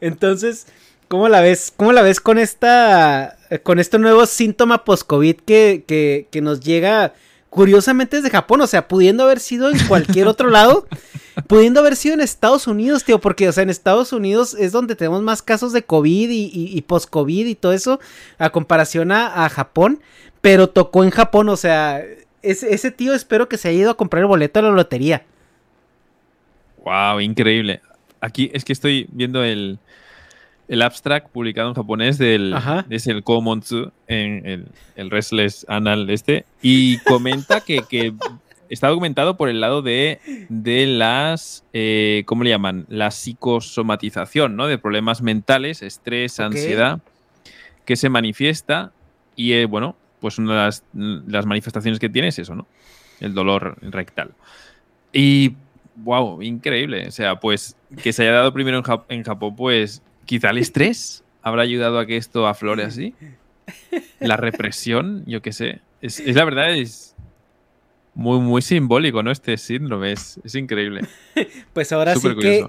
Entonces, 0.00 0.66
¿Cómo 1.08 1.28
la 1.28 1.40
ves? 1.40 1.72
¿Cómo 1.76 1.92
la 1.92 2.02
ves 2.02 2.20
con 2.20 2.38
esta. 2.38 3.35
Con 3.62 3.78
este 3.78 3.98
nuevo 3.98 4.26
síntoma 4.26 4.84
post-COVID 4.84 5.36
que, 5.36 5.84
que, 6.30 6.40
nos 6.40 6.60
llega 6.60 7.14
curiosamente 7.50 8.16
desde 8.16 8.30
Japón? 8.30 8.60
O 8.60 8.66
sea, 8.66 8.88
pudiendo 8.88 9.24
haber 9.24 9.40
sido 9.40 9.70
en 9.70 9.78
cualquier 9.86 10.28
otro 10.28 10.50
lado. 10.50 10.86
pudiendo 11.46 11.80
haber 11.80 11.96
sido 11.96 12.14
en 12.14 12.20
Estados 12.20 12.66
Unidos, 12.66 13.04
tío, 13.04 13.20
porque, 13.20 13.48
o 13.48 13.52
sea, 13.52 13.62
en 13.62 13.70
Estados 13.70 14.12
Unidos 14.12 14.54
es 14.54 14.72
donde 14.72 14.96
tenemos 14.96 15.22
más 15.22 15.42
casos 15.42 15.72
de 15.72 15.82
COVID 15.82 16.30
y, 16.30 16.80
post-COVID 16.82 17.46
y 17.46 17.54
todo 17.54 17.72
eso, 17.72 18.00
a 18.38 18.50
comparación 18.50 19.12
a, 19.12 19.48
Japón, 19.50 20.00
pero 20.40 20.68
tocó 20.68 21.04
en 21.04 21.10
Japón, 21.10 21.48
o 21.50 21.56
sea, 21.56 22.02
ese, 22.42 22.72
ese 22.72 22.90
tío 22.90 23.12
espero 23.12 23.48
que 23.48 23.58
se 23.58 23.68
haya 23.68 23.80
ido 23.80 23.90
a 23.90 23.96
comprar 23.96 24.22
el 24.22 24.28
boleto 24.28 24.60
de 24.60 24.68
la 24.68 24.74
lotería. 24.74 25.24
Wow, 26.84 27.20
increíble. 27.20 27.80
Aquí 28.20 28.50
es 28.54 28.64
que 28.64 28.72
estoy 28.72 29.06
viendo 29.10 29.44
el, 29.44 29.78
el 30.68 30.82
abstract 30.82 31.30
publicado 31.30 31.68
en 31.68 31.74
japonés 31.74 32.18
del 32.18 32.54
es 32.90 33.06
el 33.06 33.22
Komonsu 33.22 33.92
en 34.08 34.46
el, 34.46 34.68
el 34.96 35.10
Restless 35.10 35.64
Anal 35.68 36.10
este 36.10 36.44
y 36.62 36.98
comenta 37.06 37.60
que, 37.60 38.14
está 38.68 38.88
documentado 38.88 39.36
por 39.36 39.48
el 39.48 39.60
lado 39.60 39.80
de, 39.82 40.20
de 40.48 40.86
las 40.86 41.64
eh, 41.72 42.24
¿cómo 42.26 42.42
le 42.42 42.50
llaman? 42.50 42.86
la 42.88 43.10
psicosomatización 43.10 44.56
¿no? 44.56 44.66
de 44.66 44.78
problemas 44.78 45.22
mentales 45.22 45.82
estrés 45.82 46.40
ansiedad 46.40 47.00
que 47.84 47.96
se 47.96 48.08
manifiesta 48.08 48.92
y 49.36 49.52
eh, 49.52 49.66
bueno 49.66 49.96
pues 50.20 50.38
una 50.38 50.52
de 50.52 50.58
las, 50.58 50.84
las, 50.92 51.46
manifestaciones 51.46 52.00
que 52.00 52.08
tiene 52.08 52.28
es 52.28 52.38
eso 52.40 52.56
¿no? 52.56 52.66
el 53.20 53.34
dolor 53.34 53.76
rectal 53.82 54.32
y 55.12 55.54
wow 55.94 56.42
increíble 56.42 57.06
o 57.06 57.12
sea 57.12 57.38
pues 57.38 57.76
que 58.02 58.12
se 58.12 58.22
haya 58.22 58.32
dado 58.32 58.52
primero 58.52 58.82
en 59.08 59.22
Japón 59.22 59.54
pues 59.54 60.02
Quizá 60.26 60.50
el 60.50 60.58
estrés 60.58 61.24
habrá 61.42 61.62
ayudado 61.62 61.98
a 61.98 62.06
que 62.06 62.16
esto 62.16 62.46
aflore 62.46 62.84
así. 62.84 63.14
La 64.20 64.36
represión, 64.36 65.24
yo 65.26 65.40
qué 65.40 65.52
sé. 65.52 65.80
Es, 66.02 66.20
la 66.26 66.44
verdad, 66.44 66.74
es 66.76 67.14
muy, 68.14 68.40
muy 68.40 68.62
simbólico, 68.62 69.22
¿no? 69.22 69.30
Este 69.30 69.56
síndrome 69.56 70.12
es, 70.12 70.38
increíble. 70.54 71.02
Pues 71.72 71.92
ahora 71.92 72.16
sí 72.16 72.28
que, 72.36 72.66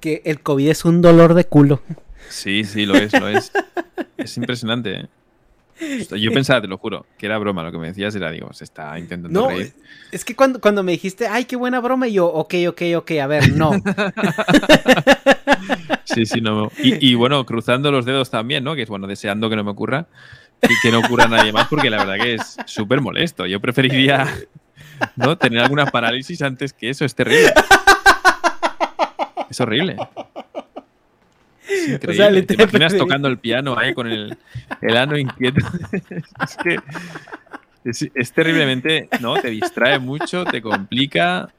que, 0.00 0.22
el 0.24 0.40
COVID 0.40 0.68
es 0.68 0.84
un 0.84 1.02
dolor 1.02 1.34
de 1.34 1.44
culo. 1.44 1.82
Sí, 2.28 2.64
sí, 2.64 2.86
lo 2.86 2.94
es, 2.94 3.12
lo 3.12 3.28
es. 3.28 3.52
Es 4.16 4.36
impresionante, 4.36 5.00
¿eh? 5.00 5.08
Yo 6.16 6.32
pensaba, 6.32 6.60
te 6.60 6.68
lo 6.68 6.78
juro, 6.78 7.06
que 7.18 7.26
era 7.26 7.38
broma. 7.38 7.62
Lo 7.62 7.72
que 7.72 7.78
me 7.78 7.88
decías 7.88 8.14
era, 8.14 8.30
digo, 8.30 8.52
se 8.52 8.64
está 8.64 8.98
intentando 8.98 9.40
no, 9.40 9.48
reír. 9.48 9.72
Es 10.12 10.24
que 10.24 10.36
cuando, 10.36 10.60
cuando 10.60 10.82
me 10.82 10.92
dijiste, 10.92 11.26
ay, 11.26 11.44
qué 11.44 11.56
buena 11.56 11.80
broma, 11.80 12.08
y 12.08 12.14
yo, 12.14 12.26
ok, 12.26 12.54
ok, 12.68 12.82
ok, 12.96 13.10
a 13.22 13.26
ver, 13.26 13.52
no. 13.52 13.72
sí, 16.04 16.26
sí, 16.26 16.40
no. 16.40 16.70
Y, 16.78 17.14
bueno, 17.14 17.44
cruzando 17.44 17.90
los 17.90 18.04
dedos 18.04 18.30
también, 18.30 18.62
¿no? 18.62 18.74
Que 18.74 18.82
es 18.82 18.88
bueno, 18.88 19.06
deseando 19.06 19.50
que 19.50 19.56
no 19.56 19.64
me 19.64 19.72
ocurra 19.72 20.06
y 20.62 20.80
que 20.80 20.90
no 20.90 21.00
ocurra 21.00 21.24
a 21.24 21.28
nadie 21.28 21.52
más, 21.52 21.68
porque 21.68 21.90
la 21.90 22.04
verdad 22.04 22.22
que 22.22 22.34
es 22.34 22.56
súper 22.66 23.00
molesto. 23.00 23.46
Yo 23.46 23.60
preferiría, 23.60 24.26
¿no? 25.16 25.36
Tener 25.36 25.60
alguna 25.60 25.86
parálisis 25.86 26.40
antes 26.42 26.72
que 26.72 26.90
eso, 26.90 27.04
es 27.04 27.14
terrible. 27.14 27.52
Es 29.50 29.60
horrible. 29.60 29.96
Es 31.68 31.88
increíble. 31.88 32.42
¿Te 32.42 32.54
imaginas 32.54 32.96
tocando 32.96 33.28
el 33.28 33.38
piano 33.38 33.78
ahí 33.78 33.94
con 33.94 34.06
el, 34.06 34.36
el 34.80 34.96
ano 34.96 35.16
inquieto? 35.16 35.64
es 36.40 36.56
que 36.62 36.78
es, 37.84 38.32
terriblemente, 38.32 39.08
¿no? 39.20 39.34
Te 39.40 39.50
distrae 39.50 39.98
mucho, 39.98 40.44
te 40.44 40.62
complica, 40.62 41.52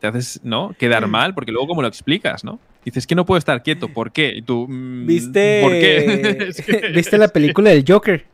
te 0.00 0.06
haces, 0.06 0.40
¿no? 0.44 0.74
Quedar 0.78 1.06
mal, 1.06 1.34
porque 1.34 1.52
luego 1.52 1.68
cómo 1.68 1.82
lo 1.82 1.88
explicas, 1.88 2.44
¿no? 2.44 2.60
Dices 2.84 3.06
que 3.06 3.16
no 3.16 3.26
puedo 3.26 3.38
estar 3.38 3.62
quieto, 3.62 3.88
¿por 3.88 4.12
qué? 4.12 4.32
Y 4.36 4.42
tú, 4.42 4.66
mm, 4.68 5.06
¿viste? 5.06 5.60
¿Por 5.62 5.72
qué? 5.72 6.52
¿Viste 6.94 7.18
la 7.18 7.28
película 7.28 7.70
del 7.70 7.84
Joker? 7.86 8.24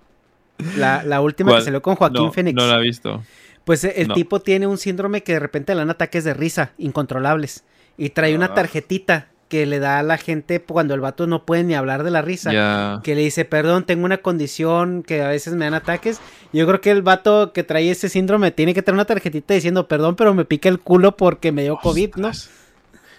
La, 0.77 1.03
la 1.05 1.21
última 1.23 1.57
que 1.57 1.63
salió 1.63 1.81
con 1.81 1.97
Joaquín 1.97 2.33
Phoenix. 2.33 2.55
No 2.55 2.67
la 2.67 2.79
he 2.79 2.83
visto. 2.83 3.23
Pues 3.65 3.85
el 3.85 4.09
tipo 4.13 4.41
tiene 4.41 4.67
un 4.67 4.77
síndrome 4.77 5.23
que 5.23 5.33
de 5.33 5.39
repente 5.39 5.75
le 5.75 5.79
dan 5.79 5.91
ataques 5.91 6.25
de 6.25 6.35
risa 6.35 6.73
incontrolables. 6.79 7.65
Y 7.97 8.11
trae 8.11 8.35
una 8.35 8.47
ah. 8.47 8.55
tarjetita 8.55 9.29
que 9.53 9.67
le 9.67 9.81
da 9.81 9.99
a 9.99 10.03
la 10.03 10.17
gente 10.17 10.63
cuando 10.63 10.95
el 10.95 11.03
vato 11.03 11.27
no 11.27 11.45
puede 11.45 11.63
ni 11.63 11.75
hablar 11.75 12.05
de 12.05 12.11
la 12.11 12.23
risa. 12.23 13.03
Que 13.05 13.15
le 13.15 13.21
dice, 13.21 13.45
perdón, 13.45 13.85
tengo 13.85 14.07
una 14.07 14.17
condición 14.17 15.03
que 15.03 15.21
a 15.21 15.29
veces 15.29 15.53
me 15.53 15.67
dan 15.67 15.75
ataques. 15.75 16.23
Yo 16.55 16.67
creo 16.67 16.81
que 16.81 16.91
el 16.91 17.03
vato 17.03 17.53
que 17.53 17.63
trae 17.63 17.91
ese 17.91 18.09
síndrome 18.09 18.51
tiene 18.51 18.73
que 18.73 18.81
tener 18.81 18.95
una 18.95 19.05
tarjetita 19.05 19.53
diciendo, 19.53 19.89
perdón, 19.89 20.17
pero 20.17 20.33
me 20.33 20.47
pica 20.47 20.71
el 20.71 20.79
culo 20.79 21.19
porque 21.19 21.53
me 21.53 21.65
dio 21.65 21.77
COVID, 21.77 22.15
¿no? 22.15 22.31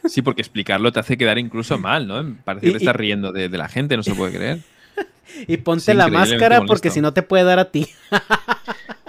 Sí, 0.06 0.24
porque 0.24 0.42
explicarlo 0.42 0.92
te 0.92 1.02
hace 1.02 1.20
quedar 1.20 1.38
incluso 1.38 1.78
mal, 1.78 2.08
¿no? 2.08 2.36
Parece 2.44 2.72
que 2.72 2.78
estás 2.78 2.96
riendo 2.96 3.32
de, 3.32 3.48
la 3.50 3.70
gente, 3.70 3.96
no 3.96 4.02
se 4.02 4.16
puede 4.16 4.36
creer. 4.36 4.60
Y 5.48 5.58
ponte 5.58 5.94
la 5.94 6.10
máscara 6.10 6.64
porque 6.66 6.90
si 6.90 7.00
no 7.00 7.14
te 7.14 7.22
puede 7.22 7.44
dar 7.44 7.60
a 7.60 7.70
ti. 7.70 7.88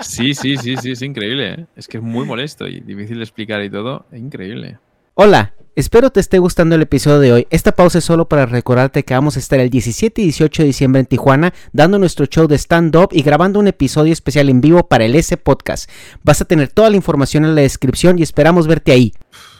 Sí, 0.00 0.34
sí, 0.34 0.58
sí, 0.58 0.76
sí, 0.76 0.90
es 0.90 1.00
increíble. 1.00 1.52
¿eh? 1.52 1.66
Es 1.76 1.88
que 1.88 1.96
es 1.96 2.02
muy 2.02 2.26
molesto 2.26 2.66
y 2.66 2.80
difícil 2.80 3.16
de 3.16 3.22
explicar 3.22 3.62
y 3.62 3.70
todo. 3.70 4.04
Es 4.12 4.20
increíble. 4.20 4.76
Hola, 5.14 5.54
espero 5.76 6.10
te 6.10 6.20
esté 6.20 6.38
gustando 6.38 6.74
el 6.74 6.82
episodio 6.82 7.18
de 7.18 7.32
hoy. 7.32 7.46
Esta 7.50 7.72
pausa 7.72 7.98
es 7.98 8.04
solo 8.04 8.28
para 8.28 8.46
recordarte 8.46 9.04
que 9.04 9.14
vamos 9.14 9.37
a 9.37 9.38
estar 9.38 9.58
el 9.60 9.70
17 9.70 10.20
y 10.20 10.24
18 10.24 10.62
de 10.62 10.66
diciembre 10.66 11.00
en 11.00 11.06
Tijuana 11.06 11.52
dando 11.72 11.98
nuestro 11.98 12.26
show 12.26 12.46
de 12.46 12.56
stand-up 12.56 13.08
y 13.12 13.22
grabando 13.22 13.58
un 13.58 13.68
episodio 13.68 14.12
especial 14.12 14.48
en 14.48 14.60
vivo 14.60 14.87
para 14.87 15.04
el 15.04 15.14
S 15.14 15.37
Podcast. 15.37 15.90
Vas 16.22 16.40
a 16.40 16.44
tener 16.44 16.68
toda 16.68 16.90
la 16.90 16.96
información 16.96 17.44
en 17.44 17.54
la 17.54 17.62
descripción 17.62 18.18
y 18.18 18.22
esperamos 18.22 18.66
verte 18.66 18.92
ahí. 18.92 19.12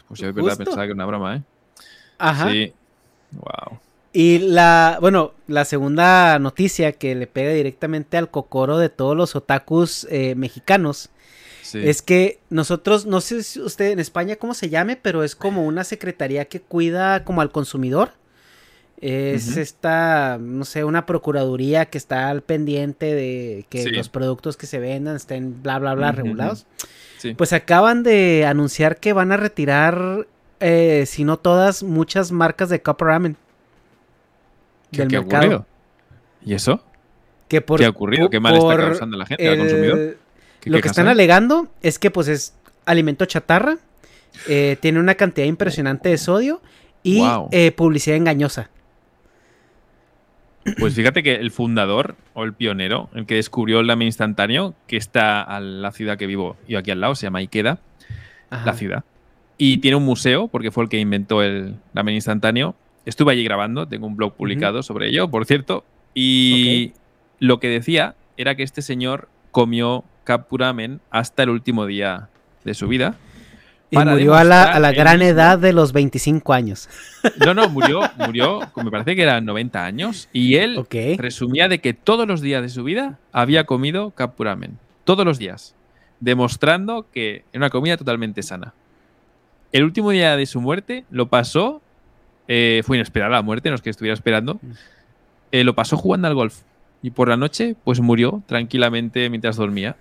Pues 0.07 0.21
es 0.21 0.33
verdad, 0.33 0.51
Justo. 0.51 0.63
pensaba 0.63 0.83
que 0.83 0.87
era 0.87 0.95
una 0.95 1.05
broma, 1.05 1.35
¿eh? 1.37 1.43
Ajá. 2.17 2.51
Sí. 2.51 2.73
Wow. 3.31 3.79
Y 4.13 4.39
la, 4.39 4.97
bueno, 5.01 5.33
la 5.47 5.65
segunda 5.65 6.39
noticia 6.39 6.93
que 6.93 7.15
le 7.15 7.27
pega 7.27 7.51
directamente 7.51 8.15
al 8.17 8.31
cocoro 8.31 8.77
de 8.77 8.87
todos 8.87 9.17
los 9.17 9.35
otakus 9.35 10.07
eh, 10.09 10.35
mexicanos 10.35 11.09
Sí. 11.65 11.79
es 11.83 12.01
que 12.03 12.39
nosotros, 12.51 13.05
no 13.07 13.21
sé 13.21 13.41
si 13.43 13.59
usted 13.59 13.89
en 13.91 13.99
España 13.99 14.35
cómo 14.35 14.53
se 14.53 14.69
llame, 14.69 14.95
pero 14.97 15.23
es 15.23 15.35
como 15.35 15.65
una 15.65 15.83
secretaría 15.83 16.45
que 16.45 16.61
cuida 16.61 17.23
como 17.23 17.41
al 17.41 17.51
consumidor. 17.51 18.11
Es 19.01 19.57
esta, 19.57 20.37
no 20.39 20.63
sé, 20.63 20.83
una 20.83 21.05
procuraduría 21.05 21.85
que 21.87 21.97
está 21.97 22.29
al 22.29 22.41
pendiente 22.43 23.13
de 23.13 23.65
que 23.69 23.83
Sí. 23.83 23.89
los 23.89 24.09
productos 24.09 24.55
que 24.57 24.67
se 24.67 24.79
vendan 24.79 25.15
estén 25.17 25.61
bla, 25.61 25.79
bla, 25.79 25.93
bla 25.95 26.11
regulados. 26.11 26.65
Sí. 27.17 27.33
Pues 27.33 27.51
acaban 27.51 28.03
de 28.03 28.45
anunciar 28.47 28.97
que 28.97 29.11
van 29.13 29.31
a 29.31 29.37
retirar, 29.37 30.27
eh, 30.59 31.03
si 31.07 31.23
no 31.25 31.37
todas, 31.37 31.83
muchas 31.83 32.31
marcas 32.31 32.69
de 32.69 32.81
Cup 32.81 33.01
Ramen. 33.01 33.35
¿Qué, 34.91 34.99
del 34.99 35.07
qué 35.09 35.15
ha 35.17 35.21
mercado. 35.21 35.41
ocurrido? 35.43 35.65
¿Y 36.45 36.53
eso? 36.53 36.81
Que 37.47 37.61
por, 37.61 37.79
¿Qué 37.79 37.85
ha 37.85 37.89
ocurrido? 37.89 38.29
¿Qué 38.29 38.39
mal 38.39 38.57
por 38.57 38.73
está 38.73 38.85
causando 38.89 39.17
la 39.17 39.25
gente, 39.25 39.47
al 39.47 39.53
el- 39.55 39.59
consumidor? 39.59 40.17
¿Qué 40.65 40.71
Lo 40.71 40.81
que 40.81 40.87
están 40.87 41.07
alegando 41.07 41.67
es 41.83 41.99
que 41.99 42.09
pues 42.09 42.27
es 42.27 42.55
alimento 42.87 43.25
chatarra, 43.25 43.77
eh, 44.47 44.77
tiene 44.81 44.99
una 44.99 45.13
cantidad 45.13 45.45
impresionante 45.45 46.09
de 46.09 46.17
sodio 46.17 46.59
y 47.03 47.21
eh, 47.51 47.71
publicidad 47.71 48.17
engañosa. 48.17 48.71
Pues 50.79 50.95
fíjate 50.95 51.21
que 51.21 51.35
el 51.35 51.51
fundador 51.51 52.15
o 52.33 52.43
el 52.43 52.53
pionero, 52.53 53.11
el 53.13 53.27
que 53.27 53.35
descubrió 53.35 53.79
el 53.79 53.85
lamen 53.85 54.07
instantáneo, 54.07 54.73
que 54.87 54.97
está 54.97 55.43
a 55.43 55.59
la 55.59 55.91
ciudad 55.91 56.17
que 56.17 56.25
vivo 56.25 56.57
yo 56.67 56.79
aquí 56.79 56.89
al 56.89 56.99
lado, 56.99 57.13
se 57.13 57.27
llama 57.27 57.41
Ikeda, 57.41 57.77
Ajá. 58.49 58.65
la 58.65 58.73
ciudad. 58.73 59.03
Y 59.59 59.77
tiene 59.77 59.97
un 59.97 60.03
museo, 60.03 60.47
porque 60.47 60.71
fue 60.71 60.83
el 60.83 60.89
que 60.89 60.97
inventó 60.97 61.43
el 61.43 61.75
lamen 61.93 62.15
instantáneo. 62.15 62.75
Estuve 63.05 63.33
allí 63.33 63.43
grabando, 63.43 63.87
tengo 63.87 64.07
un 64.07 64.15
blog 64.15 64.33
publicado 64.33 64.81
sobre 64.81 65.09
ello, 65.09 65.29
por 65.29 65.45
cierto. 65.45 65.85
Y 66.15 66.93
lo 67.37 67.59
que 67.59 67.67
decía 67.69 68.15
era 68.35 68.55
que 68.55 68.63
este 68.63 68.81
señor 68.81 69.29
comió 69.55 70.03
Kapuramen 70.25 70.99
hasta 71.11 71.43
el 71.43 71.49
último 71.49 71.85
día 71.85 72.27
de 72.65 72.73
su 72.73 72.89
vida. 72.89 73.15
Y 73.89 73.95
murió 73.97 74.35
a 74.35 74.43
la, 74.43 74.63
a 74.63 74.79
la 74.81 74.91
gran 74.91 75.21
edad 75.21 75.57
de 75.57 75.71
los 75.71 75.93
25 75.93 76.51
años. 76.51 76.89
No, 77.37 77.53
no, 77.53 77.69
murió, 77.69 78.01
murió, 78.17 78.59
me 78.83 78.91
parece 78.91 79.15
que 79.15 79.21
eran 79.21 79.45
90 79.45 79.85
años. 79.85 80.27
Y 80.33 80.55
él 80.55 80.77
Ok. 80.79 80.95
presumía 81.15 81.69
de 81.69 81.79
que 81.79 81.93
todos 81.93 82.27
los 82.27 82.41
días 82.41 82.61
de 82.63 82.67
su 82.67 82.83
vida 82.83 83.17
había 83.31 83.63
comido 83.65 84.11
Kapuramen. 84.11 84.77
Todos 85.05 85.25
los 85.25 85.37
días. 85.37 85.73
Demostrando 86.19 87.05
que 87.13 87.45
era 87.53 87.59
una 87.59 87.69
comida 87.69 87.95
totalmente 87.95 88.43
sana. 88.43 88.73
El 89.71 89.85
último 89.85 90.11
día 90.11 90.35
de 90.35 90.45
su 90.47 90.59
muerte 90.59 91.05
lo 91.09 91.27
pasó. 91.27 91.81
eh, 92.49 92.81
fue 92.85 92.97
inesperada 92.97 93.31
la 93.31 93.41
muerte, 93.41 93.69
no 93.69 93.75
es 93.75 93.81
que 93.81 93.89
estuviera 93.89 94.15
esperando. 94.15 94.59
eh, 95.53 95.63
lo 95.63 95.75
pasó 95.75 95.95
jugando 95.95 96.27
al 96.27 96.33
golf. 96.35 96.57
Y 97.05 97.11
por 97.11 97.29
la 97.29 97.37
noche, 97.37 97.75
pues 97.83 97.99
murió 97.99 98.41
tranquilamente 98.47 99.29
mientras 99.29 99.57
dormía. 99.57 99.95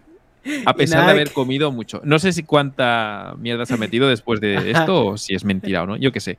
A 0.65 0.73
pesar 0.75 1.05
de 1.05 1.11
haber 1.11 1.33
comido 1.33 1.71
mucho. 1.71 2.01
No 2.03 2.19
sé 2.19 2.33
si 2.33 2.45
cuánta 2.45 3.35
mierda 3.39 3.67
se 3.67 3.75
ha 3.75 3.77
metido 3.77 4.09
después 4.09 4.41
de 4.41 4.71
esto 4.71 5.05
o 5.09 5.19
si 5.19 5.35
es 5.35 5.45
mentira 5.45 5.83
o 5.83 5.87
no, 5.87 5.97
yo 5.99 6.13
qué 6.13 6.21
sé. 6.21 6.39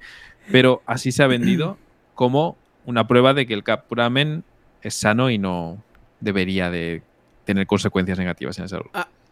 Pero 0.51 0.81
así 0.87 1.11
se 1.11 1.21
ha 1.21 1.27
vendido 1.27 1.77
como 2.15 2.57
una 2.87 3.07
prueba 3.07 3.35
de 3.35 3.45
que 3.45 3.53
el 3.53 3.63
Kapuramen 3.63 4.43
es 4.81 4.95
sano 4.95 5.29
y 5.29 5.37
no 5.37 5.83
debería 6.19 6.71
de 6.71 7.03
tener 7.43 7.67
consecuencias 7.67 8.17
negativas 8.17 8.57
en 8.57 8.63
la 8.63 8.69
salud. 8.69 8.87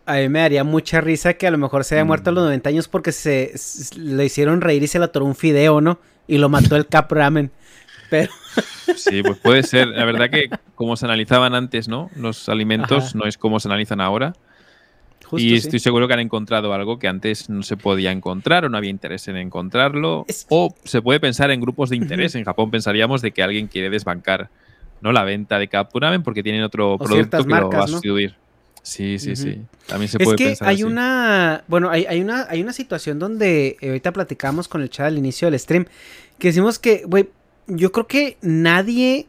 A 0.05 0.13
mí 0.17 0.29
me 0.29 0.37
daría 0.37 0.63
mucha 0.63 1.01
risa 1.01 1.33
que 1.33 1.47
a 1.47 1.51
lo 1.51 1.57
mejor 1.57 1.83
se 1.83 1.95
haya 1.95 2.05
muerto 2.05 2.29
a 2.29 2.33
los 2.33 2.43
Mm. 2.43 2.45
90 2.45 2.69
años 2.69 2.87
porque 2.87 3.11
se, 3.11 3.55
le 3.97 4.23
hicieron 4.23 4.61
reír 4.61 4.83
y 4.83 4.87
se 4.87 4.99
le 4.99 5.05
atoró 5.05 5.25
un 5.25 5.33
fideo, 5.33 5.81
¿no? 5.81 5.97
Y 6.27 6.37
lo 6.37 6.47
mató 6.49 6.75
el 6.75 6.85
Cap 6.85 7.11
Ramen. 7.11 7.49
Pero, 8.13 8.31
Sí, 8.95 9.23
pues 9.23 9.39
puede 9.39 9.63
ser. 9.63 9.87
La 9.87 10.05
verdad 10.05 10.29
que 10.29 10.47
como 10.75 10.95
se 10.97 11.05
analizaban 11.05 11.55
antes, 11.55 11.87
¿no? 11.87 12.11
Los 12.15 12.47
alimentos 12.47 13.05
Ajá. 13.05 13.17
no 13.17 13.25
es 13.25 13.39
como 13.39 13.59
se 13.59 13.67
analizan 13.67 13.99
ahora. 14.01 14.33
justo, 15.23 15.37
y 15.43 15.49
sí. 15.49 15.55
estoy 15.55 15.79
seguro 15.79 16.07
que 16.07 16.13
han 16.13 16.19
encontrado 16.19 16.73
algo 16.75 16.99
que 16.99 17.07
antes 17.07 17.49
no 17.49 17.63
se 17.63 17.75
podía 17.75 18.11
encontrar 18.11 18.65
o 18.65 18.69
no 18.69 18.77
había 18.77 18.91
interés 18.91 19.27
en 19.29 19.37
encontrarlo. 19.37 20.25
Es- 20.27 20.45
O 20.49 20.75
se 20.83 21.01
puede 21.01 21.19
pensar 21.19 21.49
en 21.49 21.59
grupos 21.59 21.89
de 21.89 21.95
interés. 21.95 22.35
En 22.35 22.43
Japón 22.43 22.69
pensaríamos 22.69 23.23
de 23.23 23.31
que 23.31 23.41
alguien 23.41 23.65
quiere 23.67 23.89
desbancar 23.89 24.49
¿no? 25.01 25.11
la 25.11 25.23
venta 25.23 25.57
de 25.57 25.67
Kapuramen 25.69 26.21
porque 26.21 26.43
tienen 26.43 26.61
otro 26.61 26.99
producto 26.99 27.43
que 27.43 27.49
lo 27.49 27.69
va 27.71 27.77
a 27.77 27.81
¿no? 27.81 27.87
sustituir. 27.87 28.35
Sí, 28.83 29.17
sí, 29.17 29.35
sí. 29.35 29.59
También 29.87 30.09
se 30.09 30.17
es 30.19 30.23
puede 30.23 30.37
que 30.37 30.45
pensar 30.49 30.67
hay 30.67 30.75
así. 30.75 30.83
una, 30.83 31.63
bueno, 31.67 31.89
hay, 31.89 32.05
hay 32.05 32.21
una, 32.21 32.45
hay 32.49 32.61
una 32.61 32.73
situación 32.73 33.17
donde 33.17 33.77
eh, 33.81 33.87
ahorita 33.87 34.11
platicamos 34.11 34.67
con 34.67 34.81
el 34.83 34.89
chat 34.91 35.07
al 35.07 35.17
inicio 35.17 35.49
del 35.49 35.57
stream, 35.59 35.85
que 36.37 36.49
decimos 36.49 36.77
que, 36.79 37.03
güey, 37.07 37.29
yo 37.67 37.91
creo 37.91 38.07
que 38.07 38.37
nadie 38.41 39.27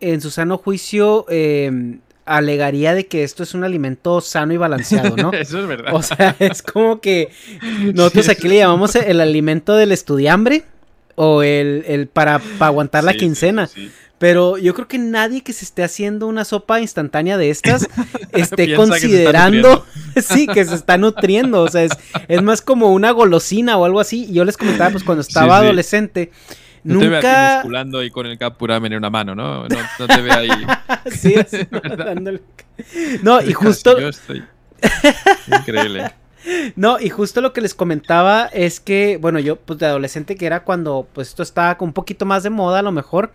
en 0.00 0.20
su 0.20 0.30
sano 0.30 0.58
juicio 0.58 1.26
eh, 1.28 1.98
alegaría 2.24 2.94
de 2.94 3.06
que 3.06 3.24
esto 3.24 3.42
es 3.42 3.54
un 3.54 3.64
alimento 3.64 4.20
sano 4.20 4.52
y 4.52 4.56
balanceado, 4.56 5.16
¿no? 5.16 5.32
Eso 5.32 5.60
es 5.60 5.66
verdad. 5.66 5.94
O 5.94 6.02
sea, 6.02 6.36
es 6.40 6.62
como 6.62 7.00
que 7.00 7.30
nosotros 7.94 8.26
Sí, 8.26 8.30
aquí 8.32 8.48
le 8.48 8.58
llamamos 8.58 8.94
el 8.94 9.20
alimento 9.20 9.74
del 9.76 9.92
estudiambre 9.92 10.64
o 11.16 11.42
el, 11.42 11.84
el 11.88 12.06
para, 12.06 12.38
para 12.58 12.66
aguantar 12.68 13.02
la 13.04 13.12
Sí, 13.12 13.18
quincena. 13.18 13.66
sí. 13.66 13.90
Pero 14.18 14.58
yo 14.58 14.74
creo 14.74 14.88
que 14.88 14.98
nadie 14.98 15.42
que 15.42 15.52
se 15.52 15.64
esté 15.64 15.84
haciendo 15.84 16.26
una 16.26 16.44
sopa 16.44 16.80
instantánea 16.80 17.38
de 17.38 17.50
estas 17.50 17.82
esté 18.32 18.64
Piensa 18.64 18.66
que 18.66 18.74
considerando, 18.74 19.86
sí, 20.20 20.48
que 20.48 20.64
se 20.64 20.74
está 20.74 20.98
nutriendo. 20.98 21.62
O 21.62 21.68
sea, 21.68 21.84
es, 21.84 21.92
es 22.26 22.42
más 22.42 22.60
como 22.60 22.92
una 22.92 23.12
golosina 23.12 23.76
o 23.78 23.84
algo 23.84 24.00
así. 24.00 24.26
Y 24.28 24.32
Yo 24.32 24.44
les 24.44 24.56
comentaba, 24.56 24.90
pues 24.90 25.04
cuando 25.04 25.22
estaba 25.22 25.58
adolescente, 25.58 26.32
No 26.94 26.98
te 27.00 27.08
ve 27.08 27.16
a 27.16 27.20
ti 27.20 27.26
nunca. 27.26 27.54
musculando 27.56 28.02
y 28.02 28.10
con 28.10 28.26
el 28.26 28.38
Kapuramen 28.38 28.92
en 28.92 28.98
una 28.98 29.10
mano, 29.10 29.34
¿no? 29.34 29.68
No, 29.68 29.76
no 29.98 30.06
te 30.06 30.20
ve 30.20 30.30
ahí. 30.32 30.48
Sí, 31.10 31.34
así, 31.34 31.58
¿no? 31.70 31.80
¿Verdad? 31.80 32.06
Dándole- 32.14 32.42
No, 33.22 33.40
y 33.42 33.52
justo, 33.52 33.98
Yo 33.98 34.08
estoy... 34.08 34.42
Increíble. 35.46 36.12
No, 36.76 36.98
y 37.00 37.08
justo 37.10 37.40
lo 37.40 37.52
que 37.52 37.60
les 37.60 37.74
comentaba 37.74 38.46
es 38.46 38.80
que, 38.80 39.18
bueno, 39.20 39.38
yo 39.38 39.56
pues 39.56 39.78
de 39.78 39.86
adolescente 39.86 40.36
que 40.36 40.46
era 40.46 40.62
cuando 40.64 41.08
pues 41.12 41.28
esto 41.28 41.42
estaba 41.42 41.76
con 41.76 41.88
un 41.88 41.92
poquito 41.92 42.24
más 42.26 42.42
de 42.42 42.50
moda 42.50 42.78
a 42.78 42.82
lo 42.82 42.92
mejor. 42.92 43.32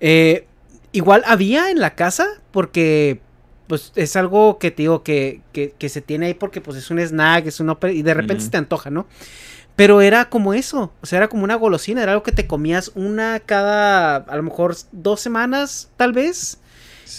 eh, 0.00 0.46
igual 0.92 1.22
había 1.26 1.70
en 1.70 1.80
la 1.80 1.94
casa 1.94 2.26
porque 2.50 3.20
pues 3.66 3.92
es 3.94 4.16
algo 4.16 4.58
que 4.58 4.70
te 4.70 4.82
digo 4.82 5.02
que, 5.02 5.42
que, 5.52 5.74
que 5.78 5.88
se 5.90 6.00
tiene 6.00 6.26
ahí 6.26 6.34
porque 6.34 6.60
pues 6.62 6.78
es 6.78 6.90
un 6.90 6.98
snack, 6.98 7.46
es 7.46 7.60
un 7.60 7.76
y 7.92 8.02
de 8.02 8.14
repente 8.14 8.42
se 8.44 8.50
te 8.50 8.56
antoja, 8.56 8.88
¿no? 8.90 9.06
Pero 9.78 10.00
era 10.02 10.28
como 10.28 10.54
eso, 10.54 10.92
o 11.00 11.06
sea, 11.06 11.18
era 11.18 11.28
como 11.28 11.44
una 11.44 11.54
golosina, 11.54 12.02
era 12.02 12.10
algo 12.12 12.24
que 12.24 12.32
te 12.32 12.48
comías 12.48 12.90
una 12.96 13.38
cada, 13.38 14.16
a 14.16 14.36
lo 14.36 14.42
mejor 14.42 14.76
dos 14.92 15.20
semanas, 15.20 15.88
tal 15.96 16.12
vez. 16.12 16.58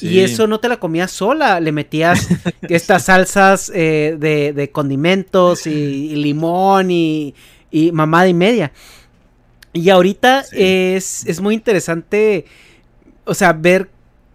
Y 0.01 0.19
eso 0.19 0.45
no 0.45 0.59
te 0.59 0.69
la 0.69 0.77
comías 0.77 1.09
sola, 1.09 1.59
le 1.61 1.71
metías 1.71 2.27
estas 2.63 3.05
salsas 3.05 3.71
eh, 3.73 4.17
de, 4.19 4.53
de 4.53 4.71
condimentos 4.71 5.65
y, 5.67 5.71
y 5.71 6.15
limón 6.17 6.91
y, 6.91 7.33
y 7.71 7.93
mamada 7.93 8.27
y 8.27 8.33
media. 8.33 8.73
Y 9.73 9.89
ahorita 9.89 10.43
Sí. 10.43 10.57
es, 10.59 11.25
es 11.27 11.39
muy 11.41 11.55
interesante, 11.55 12.45
o 13.25 13.33
sea, 13.33 13.53
ver 13.53 13.89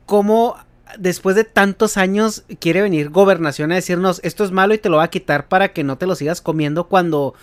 cómo 0.07 0.57
después 0.99 1.35
de 1.37 1.45
tantos 1.45 1.97
años 1.97 2.45
quiere 2.61 2.83
venir 2.83 3.11
gobernación 3.11 3.73
a 3.73 3.77
decirnos 3.77 4.21
esto 4.23 4.45
es 4.45 4.53
malo 4.53 4.75
y 4.75 4.79
te 4.79 4.89
lo 4.89 4.99
va 4.99 5.05
a 5.05 5.11
quitar 5.11 5.49
para 5.49 5.73
que 5.73 5.83
no 5.83 5.99
te 5.99 6.07
lo 6.07 6.15
sigas 6.15 6.41
comiendo 6.41 6.85
cuando 6.89 7.35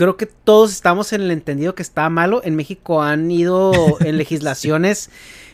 creo 0.00 0.16
que 0.16 0.24
todos 0.24 0.72
estamos 0.72 1.12
en 1.12 1.20
el 1.20 1.30
entendido 1.30 1.74
que 1.74 1.82
está 1.82 2.08
malo. 2.08 2.40
En 2.42 2.56
México 2.56 3.02
han 3.02 3.30
ido 3.30 3.70
en 4.00 4.16
legislaciones 4.16 5.10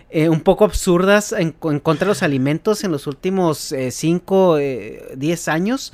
eh, 0.09 0.29
un 0.29 0.41
poco 0.41 0.65
absurdas 0.65 1.33
en, 1.33 1.57
en 1.65 1.81
contra 1.81 2.05
de 2.05 2.11
los 2.11 2.23
alimentos 2.23 2.85
en 2.85 2.93
los 2.93 3.09
últimos 3.09 3.75
5, 3.91 4.59
10 5.17 5.49
años. 5.49 5.93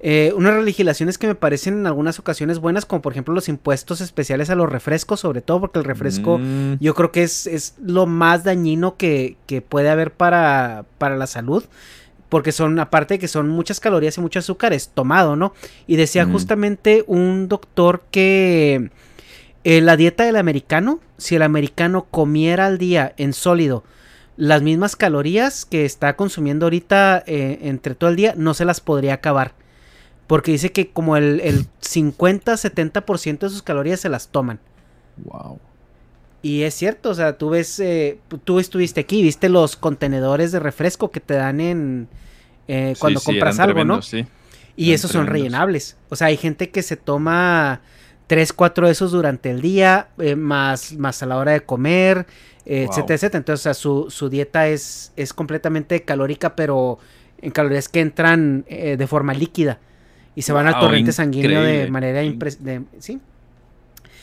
Eh, 0.00 0.34
unas 0.36 0.62
legislaciones 0.62 1.16
que 1.16 1.26
me 1.26 1.34
parecen 1.34 1.72
en 1.78 1.86
algunas 1.86 2.18
ocasiones 2.18 2.58
buenas, 2.58 2.84
como 2.84 3.00
por 3.00 3.12
ejemplo 3.12 3.32
los 3.32 3.48
impuestos 3.48 4.02
especiales 4.02 4.50
a 4.50 4.54
los 4.54 4.68
refrescos, 4.68 5.20
sobre 5.20 5.40
todo 5.40 5.62
porque 5.62 5.78
el 5.78 5.86
refresco 5.86 6.36
Mm, 6.38 6.74
yo 6.80 6.94
creo 6.94 7.12
que 7.12 7.22
es, 7.22 7.46
es 7.46 7.76
lo 7.82 8.04
más 8.04 8.44
dañino 8.44 8.98
que, 8.98 9.38
que 9.46 9.62
puede 9.62 9.88
haber 9.88 10.12
para, 10.12 10.84
para 10.98 11.16
la 11.16 11.26
salud. 11.26 11.64
Porque 12.36 12.52
son, 12.52 12.78
aparte 12.78 13.14
de 13.14 13.18
que 13.18 13.28
son 13.28 13.48
muchas 13.48 13.80
calorías 13.80 14.18
y 14.18 14.20
mucho 14.20 14.40
azúcar, 14.40 14.74
es 14.74 14.90
tomado, 14.90 15.36
¿no? 15.36 15.54
Y 15.86 15.96
decía 15.96 16.26
Mm. 16.26 16.32
justamente 16.32 17.02
un 17.06 17.48
doctor 17.48 18.02
que 18.10 18.90
eh, 19.64 19.80
la 19.80 19.96
dieta 19.96 20.24
del 20.24 20.36
americano, 20.36 21.00
si 21.16 21.34
el 21.34 21.40
americano 21.40 22.04
comiera 22.10 22.66
al 22.66 22.76
día 22.76 23.14
en 23.16 23.32
sólido 23.32 23.84
las 24.36 24.60
mismas 24.60 24.96
calorías 24.96 25.64
que 25.64 25.86
está 25.86 26.14
consumiendo 26.14 26.66
ahorita 26.66 27.24
eh, 27.26 27.60
entre 27.62 27.94
todo 27.94 28.10
el 28.10 28.16
día, 28.16 28.34
no 28.36 28.52
se 28.52 28.66
las 28.66 28.82
podría 28.82 29.14
acabar. 29.14 29.54
Porque 30.26 30.52
dice 30.52 30.72
que 30.72 30.90
como 30.90 31.16
el, 31.16 31.40
el 31.40 31.64
50-70% 31.80 33.38
de 33.38 33.48
sus 33.48 33.62
calorías 33.62 34.00
se 34.00 34.10
las 34.10 34.28
toman. 34.28 34.60
Wow. 35.24 35.58
Y 36.42 36.64
es 36.64 36.74
cierto, 36.74 37.08
o 37.08 37.14
sea, 37.14 37.38
tú 37.38 37.48
ves, 37.48 37.80
eh, 37.80 38.18
tú 38.44 38.60
estuviste 38.60 39.00
aquí, 39.00 39.22
viste 39.22 39.48
los 39.48 39.74
contenedores 39.74 40.52
de 40.52 40.60
refresco 40.60 41.10
que 41.10 41.20
te 41.20 41.32
dan 41.32 41.60
en 41.62 42.08
eh, 42.68 42.94
cuando 42.98 43.20
compras 43.20 43.58
algo, 43.58 43.84
¿no? 43.84 44.00
Y 44.76 44.92
esos 44.92 45.10
son 45.10 45.26
rellenables. 45.26 45.96
O 46.08 46.16
sea, 46.16 46.28
hay 46.28 46.36
gente 46.36 46.70
que 46.70 46.82
se 46.82 46.96
toma 46.96 47.80
3, 48.26 48.52
4 48.52 48.86
de 48.86 48.92
esos 48.92 49.12
durante 49.12 49.50
el 49.50 49.62
día, 49.62 50.08
eh, 50.18 50.36
más, 50.36 50.92
más 50.94 51.22
a 51.22 51.26
la 51.26 51.38
hora 51.38 51.52
de 51.52 51.62
comer, 51.62 52.26
etcétera, 52.64 53.14
etcétera. 53.14 53.38
Entonces, 53.38 53.62
o 53.62 53.64
sea, 53.64 53.74
su, 53.74 54.10
su, 54.10 54.28
dieta 54.28 54.68
es, 54.68 55.12
es 55.16 55.32
completamente 55.32 56.02
calórica, 56.02 56.56
pero 56.56 56.98
en 57.40 57.50
calorías 57.52 57.88
que 57.88 58.00
entran 58.00 58.64
de 58.68 59.06
forma 59.06 59.32
líquida 59.34 59.78
y 60.34 60.42
se 60.42 60.52
van 60.52 60.66
al 60.66 60.78
torrente 60.78 61.12
sanguíneo 61.12 61.62
de 61.62 61.90
manera 61.90 62.22
impresionante. 62.22 63.00
¿Sí? 63.00 63.20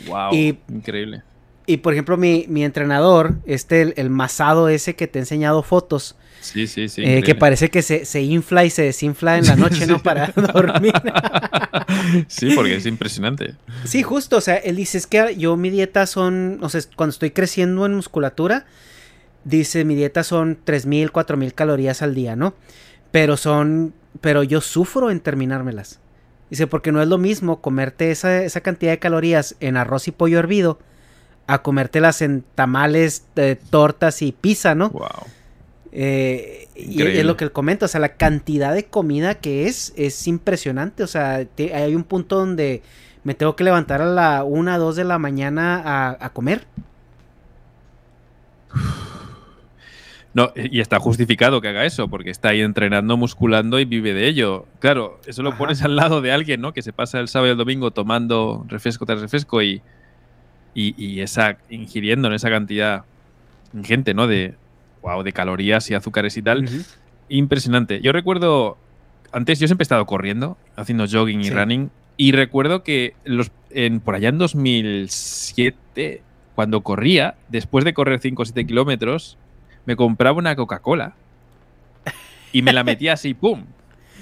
Wow, 0.08 0.34
increíble. 0.34 1.24
Y 1.66 1.78
por 1.78 1.94
ejemplo, 1.94 2.18
mi, 2.18 2.46
mi 2.50 2.64
entrenador, 2.64 3.36
este, 3.46 4.00
el, 4.00 4.10
masado 4.10 4.68
ese 4.68 4.96
que 4.96 5.08
te 5.08 5.20
he 5.20 5.22
enseñado 5.22 5.64
fotos. 5.64 6.16
Sí, 6.42 6.68
sí, 6.68 6.90
sí. 6.90 7.04
Eh, 7.06 7.24
que 7.24 7.36
parece 7.36 7.70
que 7.70 7.82
se, 7.82 8.04
se, 8.04 8.22
infla 8.22 8.66
y 8.66 8.70
se 8.70 8.82
desinfla 8.82 9.38
en 9.38 9.46
la 9.46 9.56
noche, 9.56 9.88
¿no? 9.88 10.00
Para 10.04 10.28
dormir. 10.28 10.94
sí, 12.28 12.52
porque 12.54 12.76
es 12.76 12.86
impresionante. 12.86 13.56
Sí, 13.86 14.04
justo. 14.04 14.38
O 14.38 14.42
sea, 14.42 14.58
él 14.58 14.76
dice, 14.76 14.98
es 14.98 15.08
que 15.08 15.38
yo 15.38 15.56
mi 15.56 15.70
dieta 15.70 16.06
son, 16.06 16.60
o 16.62 16.68
sea, 16.68 16.82
cuando 16.98 17.12
estoy 17.12 17.32
creciendo 17.32 17.86
en 17.86 17.94
musculatura, 17.94 18.66
dice, 19.46 19.86
mi 19.86 19.96
dieta 19.96 20.26
son 20.26 20.58
3.000, 20.66 21.12
4.000 21.12 21.54
calorías 21.54 22.02
al 22.02 22.14
día, 22.14 22.36
¿no? 22.36 22.56
Pero 23.12 23.38
son, 23.38 23.94
pero 24.20 24.44
yo 24.44 24.60
sufro 24.60 25.12
en 25.12 25.22
terminármelas. 25.22 26.02
Dice, 26.50 26.68
porque 26.68 26.92
no 26.92 27.02
es 27.02 27.08
lo 27.08 27.18
mismo 27.18 27.62
comerte 27.62 28.12
esa, 28.12 28.44
esa 28.44 28.60
cantidad 28.60 28.92
de 28.92 29.00
calorías 29.00 29.56
en 29.62 29.78
arroz 29.78 30.10
y 30.10 30.12
pollo 30.12 30.40
hervido 30.40 30.78
a 31.48 31.62
comértelas 31.62 32.22
en 32.22 32.44
tamales, 32.56 33.26
tortas 33.70 34.22
y 34.22 34.32
pizza, 34.32 34.76
¿no? 34.76 34.90
Wow. 34.90 35.10
Eh, 35.96 36.68
y 36.76 37.04
es 37.04 37.24
lo 37.24 37.38
que 37.38 37.44
él 37.44 37.52
comenta, 37.52 37.86
o 37.86 37.88
sea, 37.88 38.02
la 38.02 38.16
cantidad 38.16 38.74
de 38.74 38.86
comida 38.86 39.36
que 39.36 39.68
es 39.68 39.94
es 39.96 40.28
impresionante, 40.28 41.04
o 41.04 41.08
sea, 41.08 41.46
hay 41.58 41.96
un 41.96 42.04
punto 42.04 42.38
donde 42.38 42.82
me 43.24 43.36
tengo 43.36 43.56
que 43.56 43.64
levantar 43.64 44.02
a 44.02 44.06
la 44.06 44.44
1, 44.44 44.80
2 44.80 44.96
de 44.96 45.04
la 45.04 45.20
mañana 45.20 46.16
a, 46.20 46.30
comer. 46.32 46.66
No, 50.36 50.52
y 50.56 50.80
está 50.80 51.00
justificado 51.00 51.62
que 51.62 51.68
haga 51.68 51.86
eso, 51.86 52.08
porque 52.08 52.32
está 52.32 52.50
ahí 52.50 52.62
entrenando, 52.62 53.18
musculando 53.18 53.80
y 53.80 53.86
vive 53.86 54.16
de 54.16 54.28
ello. 54.28 54.66
Claro, 54.80 55.20
eso 55.28 55.44
lo 55.44 55.56
pones 55.60 55.84
al 55.84 55.96
lado 55.96 56.22
de 56.22 56.32
alguien, 56.32 56.60
¿no? 56.60 56.74
Que 56.74 56.82
se 56.82 56.92
pasa 56.92 57.20
el 57.20 57.28
sábado 57.28 57.50
y 57.50 57.52
el 57.52 57.58
domingo 57.60 57.92
tomando 57.92 58.66
refresco 58.68 59.06
tras 59.06 59.22
refresco 59.22 59.62
y, 59.62 59.84
y, 60.74 61.20
esa 61.20 61.58
ingiriendo 61.70 62.28
en 62.28 62.34
esa 62.34 62.50
cantidad 62.50 63.06
ingente, 63.74 64.14
¿no? 64.14 64.28
De, 64.28 64.56
wow, 65.02 65.24
de 65.24 65.34
calorías 65.34 65.90
y 65.90 65.94
azúcares 65.94 66.38
y 66.38 66.42
tal. 66.42 66.68
Impresionante. 67.30 68.02
Yo 68.02 68.12
recuerdo, 68.12 68.78
antes 69.32 69.60
yo 69.60 69.68
siempre 69.68 69.84
he 69.84 69.86
estado 69.86 70.06
corriendo, 70.06 70.58
haciendo 70.76 71.06
jogging 71.08 71.42
y 71.42 71.50
running, 71.50 71.90
y 72.18 72.32
recuerdo 72.32 72.84
que 72.84 73.16
los, 73.26 73.52
en, 73.72 74.00
por 74.00 74.16
allá 74.16 74.30
en 74.30 74.38
2007, 74.38 76.22
cuando 76.56 76.82
corría, 76.82 77.36
después 77.50 77.86
de 77.86 77.94
correr 77.94 78.20
5 78.20 78.42
o 78.42 78.46
7 78.46 78.66
kilómetros, 78.66 79.38
me 79.86 79.96
compraba 79.96 80.38
una 80.38 80.56
Coca-Cola 80.56 81.16
y 82.52 82.62
me 82.62 82.74
la 82.74 82.84
metía 82.84 83.14
así, 83.14 83.34
¡pum! 83.34 83.64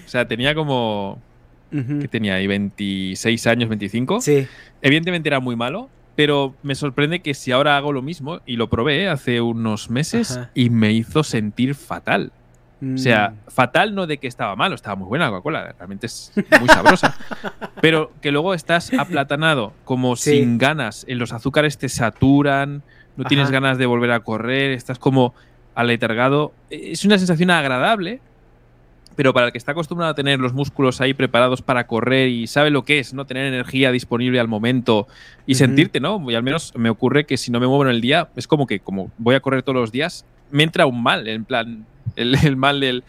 O 0.05 0.09
sea, 0.09 0.27
tenía 0.27 0.55
como... 0.55 1.21
que 1.69 2.07
tenía 2.07 2.35
ahí? 2.35 2.47
¿26 2.47 3.49
años, 3.49 3.69
25? 3.69 4.21
Sí. 4.21 4.47
Evidentemente 4.81 5.29
era 5.29 5.39
muy 5.39 5.55
malo, 5.55 5.89
pero 6.21 6.53
me 6.61 6.75
sorprende 6.75 7.21
que 7.21 7.33
si 7.33 7.51
ahora 7.51 7.77
hago 7.77 7.91
lo 7.91 8.03
mismo, 8.03 8.41
y 8.45 8.55
lo 8.55 8.69
probé 8.69 9.09
hace 9.09 9.41
unos 9.41 9.89
meses, 9.89 10.39
y 10.53 10.69
me 10.69 10.91
hizo 10.91 11.23
sentir 11.23 11.73
fatal. 11.73 12.31
O 12.93 12.97
sea, 12.99 13.29
mm. 13.29 13.49
fatal 13.49 13.95
no 13.95 14.05
de 14.05 14.19
que 14.19 14.27
estaba 14.27 14.55
malo, 14.55 14.75
estaba 14.75 14.95
muy 14.95 15.07
buena 15.07 15.25
la 15.25 15.31
Coca-Cola, 15.31 15.73
realmente 15.75 16.05
es 16.05 16.31
muy 16.59 16.67
sabrosa. 16.67 17.17
pero 17.81 18.11
que 18.21 18.31
luego 18.31 18.53
estás 18.53 18.93
aplatanado, 18.93 19.73
como 19.83 20.15
sin 20.15 20.59
ganas, 20.59 21.05
en 21.07 21.17
los 21.17 21.33
azúcares 21.33 21.79
te 21.79 21.89
saturan, 21.89 22.83
no 23.17 23.23
tienes 23.23 23.49
ganas 23.49 23.79
de 23.79 23.87
volver 23.87 24.11
a 24.11 24.19
correr, 24.19 24.69
estás 24.69 24.99
como 24.99 25.33
aletargado. 25.73 26.53
Es 26.69 27.03
una 27.03 27.17
sensación 27.17 27.49
agradable, 27.49 28.21
pero 29.15 29.33
para 29.33 29.47
el 29.47 29.51
que 29.51 29.57
está 29.57 29.73
acostumbrado 29.73 30.11
a 30.11 30.15
tener 30.15 30.39
los 30.39 30.53
músculos 30.53 31.01
ahí 31.01 31.13
preparados 31.13 31.61
para 31.61 31.87
correr 31.87 32.29
y 32.29 32.47
sabe 32.47 32.69
lo 32.69 32.83
que 32.83 32.99
es, 32.99 33.13
¿no? 33.13 33.25
Tener 33.25 33.45
energía 33.45 33.91
disponible 33.91 34.39
al 34.39 34.47
momento 34.47 35.07
y 35.45 35.55
sentirte, 35.55 35.99
¿no? 35.99 36.29
Y 36.29 36.35
al 36.35 36.43
menos 36.43 36.73
me 36.75 36.89
ocurre 36.89 37.25
que 37.25 37.37
si 37.37 37.51
no 37.51 37.59
me 37.59 37.67
muevo 37.67 37.83
en 37.83 37.89
el 37.89 38.01
día, 38.01 38.29
es 38.35 38.47
como 38.47 38.67
que 38.67 38.79
como 38.79 39.11
voy 39.17 39.35
a 39.35 39.41
correr 39.41 39.63
todos 39.63 39.75
los 39.75 39.91
días, 39.91 40.25
me 40.49 40.63
entra 40.63 40.85
un 40.85 41.03
mal, 41.03 41.27
en 41.27 41.45
plan, 41.45 41.85
el, 42.15 42.35
mal 42.55 42.79
del 42.79 43.03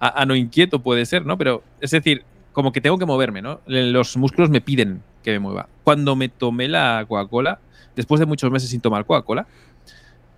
a, 0.00 0.26
no 0.26 0.34
inquieto 0.34 0.80
puede 0.80 1.06
ser, 1.06 1.24
¿no? 1.24 1.38
Pero 1.38 1.62
es 1.80 1.90
decir, 1.90 2.24
como 2.52 2.72
que 2.72 2.80
tengo 2.80 2.98
que 2.98 3.06
moverme, 3.06 3.42
¿no? 3.42 3.60
Los 3.66 4.16
músculos 4.16 4.50
me 4.50 4.60
piden 4.60 5.02
que 5.22 5.30
me 5.32 5.38
mueva. 5.38 5.68
Cuando 5.84 6.16
me 6.16 6.28
tomé 6.28 6.68
la 6.68 7.04
Coca-Cola, 7.08 7.60
después 7.94 8.18
de 8.18 8.26
muchos 8.26 8.50
meses 8.50 8.70
sin 8.70 8.80
tomar 8.80 9.04
Coca-Cola, 9.04 9.46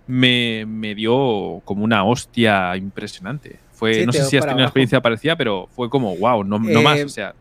me, 0.07 0.65
me 0.65 0.95
dio 0.95 1.61
como 1.65 1.83
una 1.83 2.03
hostia 2.03 2.75
impresionante 2.77 3.59
no 3.81 4.11
sé 4.11 4.25
si 4.25 4.37
has 4.37 4.45
tenido 4.45 4.55
una 4.55 4.65
experiencia 4.65 5.01
parecida, 5.01 5.35
pero 5.35 5.67
fue 5.75 5.89
como, 5.89 6.15
wow, 6.15 6.43
no, 6.43 6.59
más, 6.59 7.03
o 7.03 7.09
sea, 7.09 7.33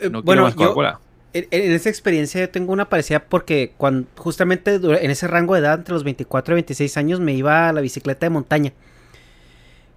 eh, 0.00 0.10
no 0.10 0.22
bueno, 0.22 0.42
más 0.42 0.54
Coca-Cola. 0.54 1.00
En, 1.32 1.46
esa 1.50 1.88
experiencia 1.88 2.40
yo 2.40 2.48
tengo 2.48 2.72
una 2.72 2.88
parecida 2.88 3.18
porque 3.18 3.72
cuando 3.76 4.06
justamente 4.16 4.76
en 4.76 5.10
ese 5.10 5.26
rango 5.26 5.54
de 5.54 5.60
edad, 5.60 5.78
entre 5.78 5.94
los 5.94 6.04
24 6.04 6.54
y 6.54 6.56
26 6.56 6.96
años, 6.96 7.20
me 7.20 7.34
iba 7.34 7.68
a 7.68 7.72
la 7.72 7.80
bicicleta 7.80 8.26
de 8.26 8.30
montaña. 8.30 8.72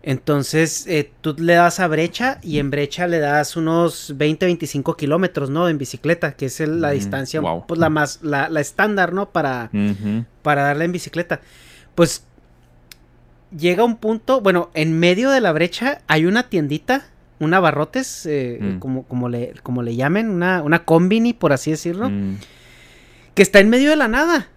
Entonces, 0.02 0.88
eh, 0.88 1.12
tú 1.22 1.36
le 1.38 1.54
das 1.54 1.80
a 1.80 1.88
brecha 1.88 2.40
y 2.42 2.60
en 2.60 2.72
brecha 2.72 3.08
le 3.08 3.20
das 3.20 3.58
unos 3.58 4.16
20-25 4.18 4.96
kilómetros, 4.96 5.50
¿no? 5.50 5.68
En 5.68 5.78
bicicleta, 5.78 6.32
que 6.34 6.46
es 6.46 6.60
la 6.62 6.92
distancia, 6.92 7.42
pues 7.68 7.80
la 7.80 7.90
más, 7.90 8.22
la, 8.24 8.48
estándar, 8.60 9.12
¿no? 9.12 9.30
Para, 9.30 9.70
para 10.44 10.64
darle 10.64 10.86
en 10.86 10.94
bicicleta. 10.94 11.42
Pues 11.94 12.27
llega 13.56 13.84
un 13.84 13.98
punto, 13.98 14.42
bueno, 14.42 14.70
en 14.74 15.00
medio 15.00 15.30
de 15.30 15.42
la 15.42 15.52
brecha 15.52 16.02
hay 16.08 16.26
una 16.26 16.50
tiendita, 16.50 17.08
una 17.40 17.60
barrotes, 17.60 18.26
eh, 18.26 18.58
mm. 18.60 18.80
como, 18.80 19.04
como, 19.04 19.30
le, 19.30 19.54
como 19.64 19.84
le 19.84 19.96
llamen, 19.96 20.30
una, 20.30 20.62
una 20.62 20.86
combini, 20.86 21.34
por 21.34 21.54
así 21.54 21.72
decirlo, 21.72 22.10
mm. 22.10 22.38
que 23.36 23.42
está 23.42 23.60
en 23.60 23.70
medio 23.70 23.90
de 23.90 23.96
la 23.96 24.08
nada. 24.08 24.50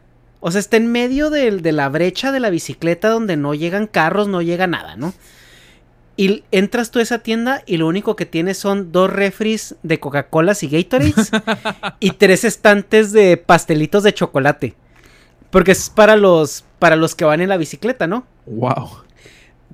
O 0.42 0.50
sea, 0.50 0.58
está 0.58 0.78
en 0.78 0.90
medio 0.90 1.28
de, 1.28 1.50
de, 1.50 1.72
la 1.72 1.90
brecha 1.90 2.32
de 2.32 2.40
la 2.40 2.48
bicicleta 2.48 3.10
donde 3.10 3.36
no 3.36 3.52
llegan 3.52 3.86
carros, 3.86 4.26
no 4.26 4.40
llega 4.40 4.66
nada, 4.66 4.96
¿no? 4.96 5.12
Y 6.16 6.44
entras 6.50 6.90
tú 6.90 6.98
a 6.98 7.02
esa 7.02 7.20
tienda 7.20 7.62
y 7.66 7.76
lo 7.76 7.86
único 7.86 8.16
que 8.16 8.26
tienes 8.26 8.58
son 8.58 8.92
dos 8.92 9.10
refries 9.10 9.76
de 9.82 10.00
Coca-Cola 10.00 10.54
y 10.60 10.68
Gatorades 10.68 11.30
y 12.00 12.10
tres 12.12 12.44
estantes 12.44 13.12
de 13.12 13.36
pastelitos 13.36 14.02
de 14.02 14.14
chocolate. 14.14 14.74
Porque 15.50 15.72
es 15.72 15.90
para 15.90 16.16
los, 16.16 16.64
para 16.78 16.96
los 16.96 17.14
que 17.14 17.24
van 17.24 17.40
en 17.40 17.48
la 17.48 17.56
bicicleta, 17.56 18.06
¿no? 18.06 18.26
Wow. 18.46 18.88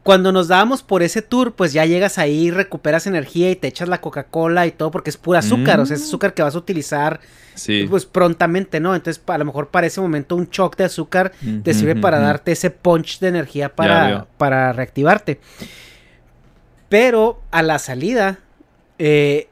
Cuando 0.03 0.31
nos 0.31 0.49
dábamos 0.49 0.83
por 0.83 1.03
ese 1.03 1.21
tour, 1.21 1.55
pues 1.55 1.73
ya 1.73 1.85
llegas 1.85 2.19
ahí, 2.19 2.51
recuperas 2.51 3.07
energía 3.09 3.51
y 3.51 3.57
te 3.57 3.67
echas 3.67 3.89
la 3.89 4.01
Coca-Cola 4.01 4.67
y 4.67 4.71
todo 4.71 4.93
porque 4.93 5.11
es 5.11 5.17
pura 5.17 5.41
azúcar, 5.41 5.81
o 5.81 5.87
sea, 5.87 5.97
es 5.97 6.03
mm. 6.03 6.07
azúcar 6.07 6.35
que 6.35 6.43
vas 6.43 6.55
a 6.55 6.59
utilizar 6.59 7.21
pues 7.89 8.05
prontamente, 8.05 8.81
¿no? 8.81 8.95
Entonces, 8.95 9.23
a 9.27 9.39
lo 9.39 9.45
mejor 9.45 9.69
para 9.69 9.87
ese 9.87 10.01
momento 10.01 10.37
un 10.37 10.49
shock 10.51 10.77
de 10.77 10.85
azúcar 10.85 11.33
te 11.63 11.75
sirve 11.75 11.97
para 11.97 12.19
darte 12.19 12.53
ese 12.53 12.71
punch 12.71 13.19
de 13.19 13.29
energía 13.29 13.75
para, 13.75 14.27
para 14.37 14.73
reactivarte. 14.73 15.41
Pero 16.89 17.41
a 17.51 17.63
la 17.63 17.79
salida, 17.79 18.39
eh, 18.99 19.49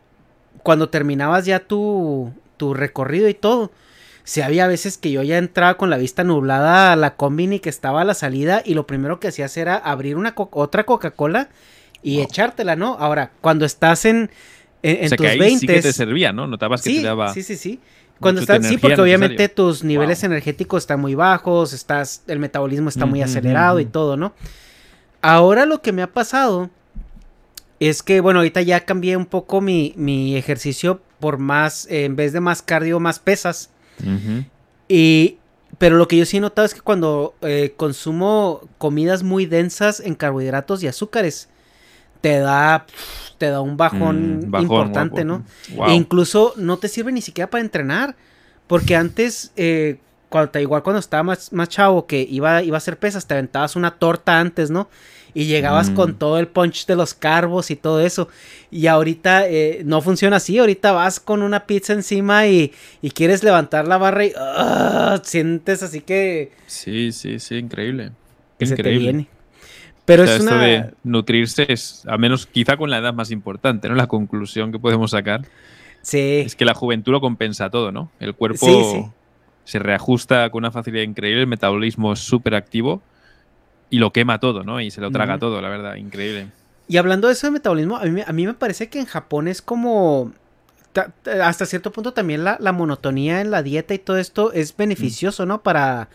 cuando 0.62 0.88
terminabas 0.88 1.46
ya 1.46 1.60
tu, 1.60 2.32
tu 2.56 2.74
recorrido 2.74 3.28
y 3.28 3.34
todo, 3.34 3.72
si 4.24 4.40
había 4.40 4.66
veces 4.66 4.96
que 4.96 5.12
yo 5.12 5.22
ya 5.22 5.36
entraba 5.36 5.76
con 5.76 5.90
la 5.90 5.98
vista 5.98 6.24
nublada 6.24 6.92
a 6.92 6.96
la 6.96 7.14
combini 7.14 7.60
que 7.60 7.68
estaba 7.68 8.00
a 8.00 8.04
la 8.04 8.14
salida 8.14 8.62
y 8.64 8.74
lo 8.74 8.86
primero 8.86 9.20
que 9.20 9.28
hacías 9.28 9.56
era 9.58 9.76
abrir 9.76 10.16
una 10.16 10.34
otra 10.36 10.84
Coca-Cola 10.84 11.50
y 12.02 12.20
echártela, 12.20 12.74
¿no? 12.74 12.96
Ahora, 12.98 13.32
cuando 13.42 13.66
estás 13.66 14.06
en, 14.06 14.30
en, 14.82 15.10
tus 15.10 15.18
que 15.18 15.56
sí 15.58 15.66
que 15.66 15.82
te 15.82 15.92
servía, 15.92 16.32
¿no? 16.32 16.46
Notabas 16.46 16.82
que 16.82 16.90
te 16.90 17.02
daba. 17.02 17.32
Sí, 17.34 17.42
sí, 17.42 17.56
sí. 17.56 17.80
Cuando 18.18 18.40
estás, 18.40 18.66
sí, 18.66 18.78
porque 18.78 19.00
obviamente 19.00 19.48
tus 19.50 19.84
niveles 19.84 20.22
energéticos 20.24 20.84
están 20.84 21.00
muy 21.00 21.14
bajos, 21.14 21.74
estás, 21.74 22.22
el 22.26 22.38
metabolismo 22.38 22.88
está 22.88 23.04
muy 23.06 23.20
acelerado 23.20 23.80
y 23.80 23.84
todo, 23.84 24.16
¿no? 24.16 24.32
Ahora 25.20 25.66
lo 25.66 25.82
que 25.82 25.92
me 25.92 26.02
ha 26.02 26.06
pasado 26.06 26.70
es 27.80 28.02
que, 28.02 28.20
bueno, 28.20 28.38
ahorita 28.40 28.62
ya 28.62 28.84
cambié 28.84 29.16
un 29.16 29.26
poco 29.26 29.60
mi, 29.60 29.92
mi 29.96 30.36
ejercicio 30.36 31.02
por 31.18 31.38
más, 31.38 31.86
en 31.90 32.16
vez 32.16 32.32
de 32.32 32.40
más 32.40 32.62
cardio, 32.62 33.00
más 33.00 33.18
pesas. 33.18 33.70
Y, 34.88 35.38
pero 35.78 35.96
lo 35.96 36.08
que 36.08 36.16
yo 36.16 36.26
sí 36.26 36.36
he 36.36 36.40
notado 36.40 36.66
es 36.66 36.74
que 36.74 36.80
cuando 36.80 37.34
eh, 37.42 37.74
consumo 37.76 38.60
comidas 38.78 39.22
muy 39.22 39.46
densas 39.46 40.00
en 40.00 40.14
carbohidratos 40.14 40.82
y 40.82 40.86
azúcares, 40.86 41.48
te 42.20 42.38
da, 42.38 42.86
te 43.38 43.50
da 43.50 43.60
un 43.60 43.76
bajón, 43.76 44.50
Mm, 44.50 44.60
importante, 44.60 45.24
guapo. 45.24 45.44
¿no? 45.78 45.86
E 45.88 45.94
incluso 45.94 46.54
no 46.56 46.78
te 46.78 46.88
sirve 46.88 47.12
ni 47.12 47.20
siquiera 47.22 47.50
para 47.50 47.62
entrenar. 47.62 48.16
Porque 48.66 48.96
antes, 48.96 49.52
eh, 49.56 49.98
cuando, 50.30 50.58
igual 50.58 50.82
cuando 50.82 51.00
estaba 51.00 51.22
más, 51.22 51.52
más 51.52 51.68
chavo, 51.68 52.06
que 52.06 52.22
iba, 52.22 52.62
iba 52.62 52.76
a 52.76 52.78
hacer 52.78 52.98
pesas, 52.98 53.26
te 53.26 53.34
aventabas 53.34 53.76
una 53.76 53.98
torta 53.98 54.40
antes, 54.40 54.70
¿no? 54.70 54.88
Y 55.34 55.46
llegabas 55.46 55.90
Mm. 55.90 55.94
con 55.94 56.14
todo 56.18 56.38
el 56.38 56.46
punch 56.46 56.86
de 56.86 56.94
los 56.94 57.12
carbos 57.12 57.70
y 57.72 57.76
todo 57.76 58.00
eso. 58.00 58.28
Y 58.70 58.86
ahorita 58.86 59.48
eh, 59.48 59.82
no 59.84 60.00
funciona 60.00 60.36
así. 60.36 60.58
Ahorita 60.58 60.92
vas 60.92 61.18
con 61.18 61.42
una 61.42 61.66
pizza 61.66 61.92
encima 61.92 62.46
y, 62.46 62.72
y 63.02 63.10
quieres 63.10 63.42
levantar 63.42 63.88
la 63.88 63.98
barra 63.98 64.24
y 64.26 64.32
¡ah! 64.38 65.20
sientes 65.24 65.82
así 65.82 66.00
que, 66.02 66.52
Sí, 66.66 67.10
sí, 67.12 67.38
sí, 67.40 67.56
increíble. 67.56 68.12
que 68.58 68.66
se 68.66 68.76
te 68.76 68.82
increíble. 68.82 69.02
viene. 69.12 69.28
Pero 70.04 70.22
O 70.22 70.26
sea, 70.26 70.36
es 70.36 70.42
esto 70.42 70.54
una... 70.54 70.64
de 70.64 70.90
nutrirse 71.02 71.66
es, 71.72 72.04
a 72.06 72.16
menos 72.18 72.46
quizá 72.46 72.76
con 72.76 72.90
la 72.90 72.98
edad 72.98 73.14
más 73.14 73.30
importante, 73.30 73.88
¿no? 73.88 73.94
La 73.94 74.06
conclusión 74.06 74.70
que 74.70 74.78
podemos 74.78 75.10
sacar 75.12 75.42
Sí. 76.02 76.42
es 76.44 76.54
que 76.54 76.64
la 76.66 76.74
juventud 76.74 77.10
lo 77.12 77.20
compensa 77.22 77.70
todo, 77.70 77.90
¿no? 77.90 78.10
El 78.20 78.34
cuerpo 78.34 78.66
Sí, 78.66 78.82
sí. 78.92 79.04
se 79.64 79.78
reajusta 79.78 80.50
con 80.50 80.60
una 80.62 80.70
facilidad 80.70 81.02
increíble, 81.04 81.40
el 81.40 81.46
metabolismo 81.46 82.12
es 82.12 82.18
súper 82.20 82.54
activo 82.54 83.02
y 83.90 83.98
lo 83.98 84.12
quema 84.12 84.40
todo, 84.40 84.64
¿no? 84.64 84.80
Y 84.80 84.90
se 84.90 85.00
lo 85.00 85.10
traga 85.10 85.38
todo, 85.38 85.60
la 85.60 85.68
verdad, 85.68 85.94
increíble. 85.96 86.48
Y 86.88 86.96
hablando 86.96 87.28
de 87.28 87.34
eso 87.34 87.46
de 87.46 87.52
metabolismo, 87.52 87.96
a 87.96 88.04
mí, 88.04 88.10
me- 88.10 88.24
a 88.26 88.32
mí 88.32 88.46
me 88.46 88.54
parece 88.54 88.88
que 88.88 88.98
en 88.98 89.06
Japón 89.06 89.48
es 89.48 89.62
como... 89.62 90.32
ta- 90.92 91.12
ta- 91.22 91.48
Hasta 91.48 91.64
cierto 91.66 91.92
punto 91.92 92.12
también 92.12 92.44
la, 92.44 92.56
la 92.60 92.72
monotonía 92.72 93.40
en 93.40 93.50
la 93.50 93.62
dieta 93.62 93.94
y 93.94 93.98
todo 93.98 94.18
esto 94.18 94.52
es 94.52 94.76
beneficioso, 94.76 95.46
¿no? 95.46 95.62
Para, 95.62 96.08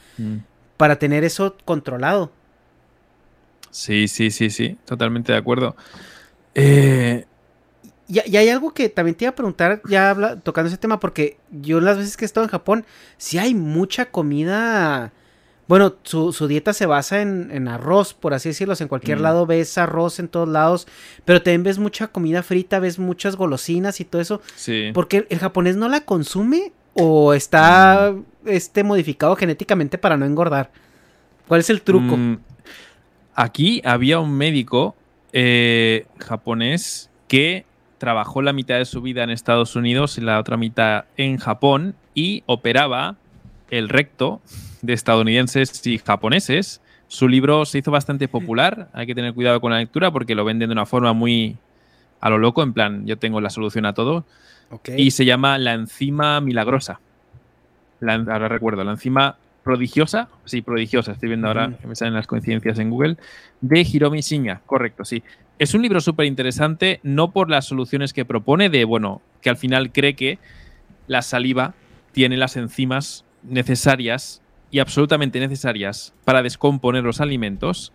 para 0.77 0.97
tener 0.97 1.23
eso 1.23 1.55
controlado. 1.65 2.31
Sí, 3.71 4.07
sí, 4.07 4.31
sí, 4.31 4.49
sí, 4.49 4.77
totalmente 4.85 5.31
de 5.31 5.37
acuerdo. 5.37 5.75
Eh, 6.55 7.25
Y, 8.07 8.19
y 8.27 8.37
hay 8.37 8.49
algo 8.49 8.73
que 8.73 8.89
también 8.89 9.15
te 9.15 9.25
iba 9.25 9.29
a 9.31 9.35
preguntar, 9.35 9.81
ya 9.87 10.09
habla, 10.09 10.39
tocando 10.39 10.67
ese 10.67 10.77
tema, 10.79 10.99
porque 10.99 11.37
yo 11.51 11.79
las 11.79 11.97
veces 11.97 12.17
que 12.17 12.25
he 12.25 12.27
estado 12.27 12.43
en 12.45 12.49
Japón, 12.49 12.85
sí 13.17 13.37
hay 13.37 13.53
mucha 13.53 14.05
comida. 14.09 15.11
Bueno, 15.69 15.93
su, 16.01 16.33
su 16.33 16.47
dieta 16.47 16.73
se 16.73 16.87
basa 16.87 17.21
en, 17.21 17.49
en 17.53 17.67
arroz, 17.67 18.15
por 18.15 18.33
así 18.33 18.49
decirlo. 18.49 18.73
En 18.79 18.87
cualquier 18.87 19.19
Mm. 19.19 19.21
lado 19.21 19.45
ves 19.45 19.77
arroz 19.77 20.17
en 20.19 20.27
todos 20.27 20.49
lados, 20.49 20.87
pero 21.25 21.43
también 21.43 21.61
ves 21.61 21.77
mucha 21.77 22.07
comida 22.07 22.41
frita, 22.41 22.79
ves 22.79 22.97
muchas 22.97 23.35
golosinas 23.35 23.99
y 24.01 24.05
todo 24.05 24.19
eso. 24.21 24.41
sí. 24.55 24.89
¿Porque 24.95 25.27
el 25.29 25.37
japonés 25.39 25.77
no 25.77 25.87
la 25.87 26.01
consume 26.01 26.71
o 26.95 27.33
está 27.35 28.13
este, 28.45 28.83
modificado 28.83 29.35
genéticamente 29.35 29.97
para 29.99 30.17
no 30.17 30.25
engordar? 30.25 30.71
¿Cuál 31.47 31.59
es 31.61 31.69
el 31.69 31.83
truco? 31.83 32.17
Mm, 32.17 32.39
aquí 33.35 33.81
había 33.85 34.19
un 34.19 34.35
médico 34.35 34.95
eh, 35.33 36.07
japonés 36.19 37.11
que 37.27 37.65
trabajó 37.99 38.41
la 38.41 38.53
mitad 38.53 38.79
de 38.79 38.85
su 38.85 39.01
vida 39.03 39.23
en 39.23 39.29
Estados 39.29 39.75
Unidos 39.75 40.17
y 40.17 40.21
la 40.21 40.39
otra 40.39 40.57
mitad 40.57 41.05
en 41.15 41.37
Japón 41.37 41.93
y 42.15 42.41
operaba 42.47 43.17
el 43.69 43.87
recto 43.89 44.41
de 44.81 44.93
estadounidenses 44.93 45.85
y 45.85 45.97
japoneses. 45.97 46.81
Su 47.07 47.27
libro 47.27 47.65
se 47.65 47.79
hizo 47.79 47.91
bastante 47.91 48.27
popular, 48.27 48.89
hay 48.93 49.07
que 49.07 49.15
tener 49.15 49.33
cuidado 49.33 49.59
con 49.61 49.71
la 49.71 49.79
lectura 49.79 50.11
porque 50.11 50.35
lo 50.35 50.45
venden 50.45 50.69
de 50.69 50.73
una 50.73 50.85
forma 50.85 51.13
muy 51.13 51.57
a 52.21 52.29
lo 52.29 52.37
loco, 52.37 52.63
en 52.63 52.73
plan, 52.73 53.05
yo 53.05 53.17
tengo 53.17 53.41
la 53.41 53.49
solución 53.49 53.85
a 53.85 53.93
todo. 53.93 54.25
Y 54.95 55.11
se 55.11 55.25
llama 55.25 55.57
La 55.57 55.73
enzima 55.73 56.39
milagrosa. 56.41 56.99
La, 57.99 58.13
ahora 58.13 58.47
recuerdo, 58.47 58.83
la 58.83 58.91
enzima 58.91 59.37
prodigiosa. 59.63 60.29
Sí, 60.45 60.61
prodigiosa, 60.61 61.13
estoy 61.13 61.29
viendo 61.29 61.47
ahora 61.47 61.73
que 61.79 61.87
me 61.87 61.95
salen 61.95 62.13
las 62.13 62.27
coincidencias 62.27 62.77
en 62.79 62.89
Google. 62.89 63.17
De 63.61 63.81
Hiromi 63.81 64.21
Shinya, 64.21 64.61
correcto, 64.65 65.05
sí. 65.05 65.23
Es 65.57 65.73
un 65.73 65.81
libro 65.81 65.99
súper 66.01 66.25
interesante, 66.25 66.99
no 67.03 67.31
por 67.31 67.49
las 67.49 67.65
soluciones 67.65 68.13
que 68.13 68.25
propone, 68.25 68.69
de, 68.69 68.85
bueno, 68.85 69.21
que 69.41 69.49
al 69.49 69.57
final 69.57 69.91
cree 69.91 70.15
que 70.15 70.39
la 71.07 71.21
saliva 71.21 71.73
tiene 72.11 72.37
las 72.37 72.55
enzimas 72.55 73.25
necesarias 73.43 74.41
y 74.71 74.79
absolutamente 74.79 75.39
necesarias 75.39 76.13
para 76.25 76.43
descomponer 76.43 77.03
los 77.03 77.21
alimentos. 77.21 77.93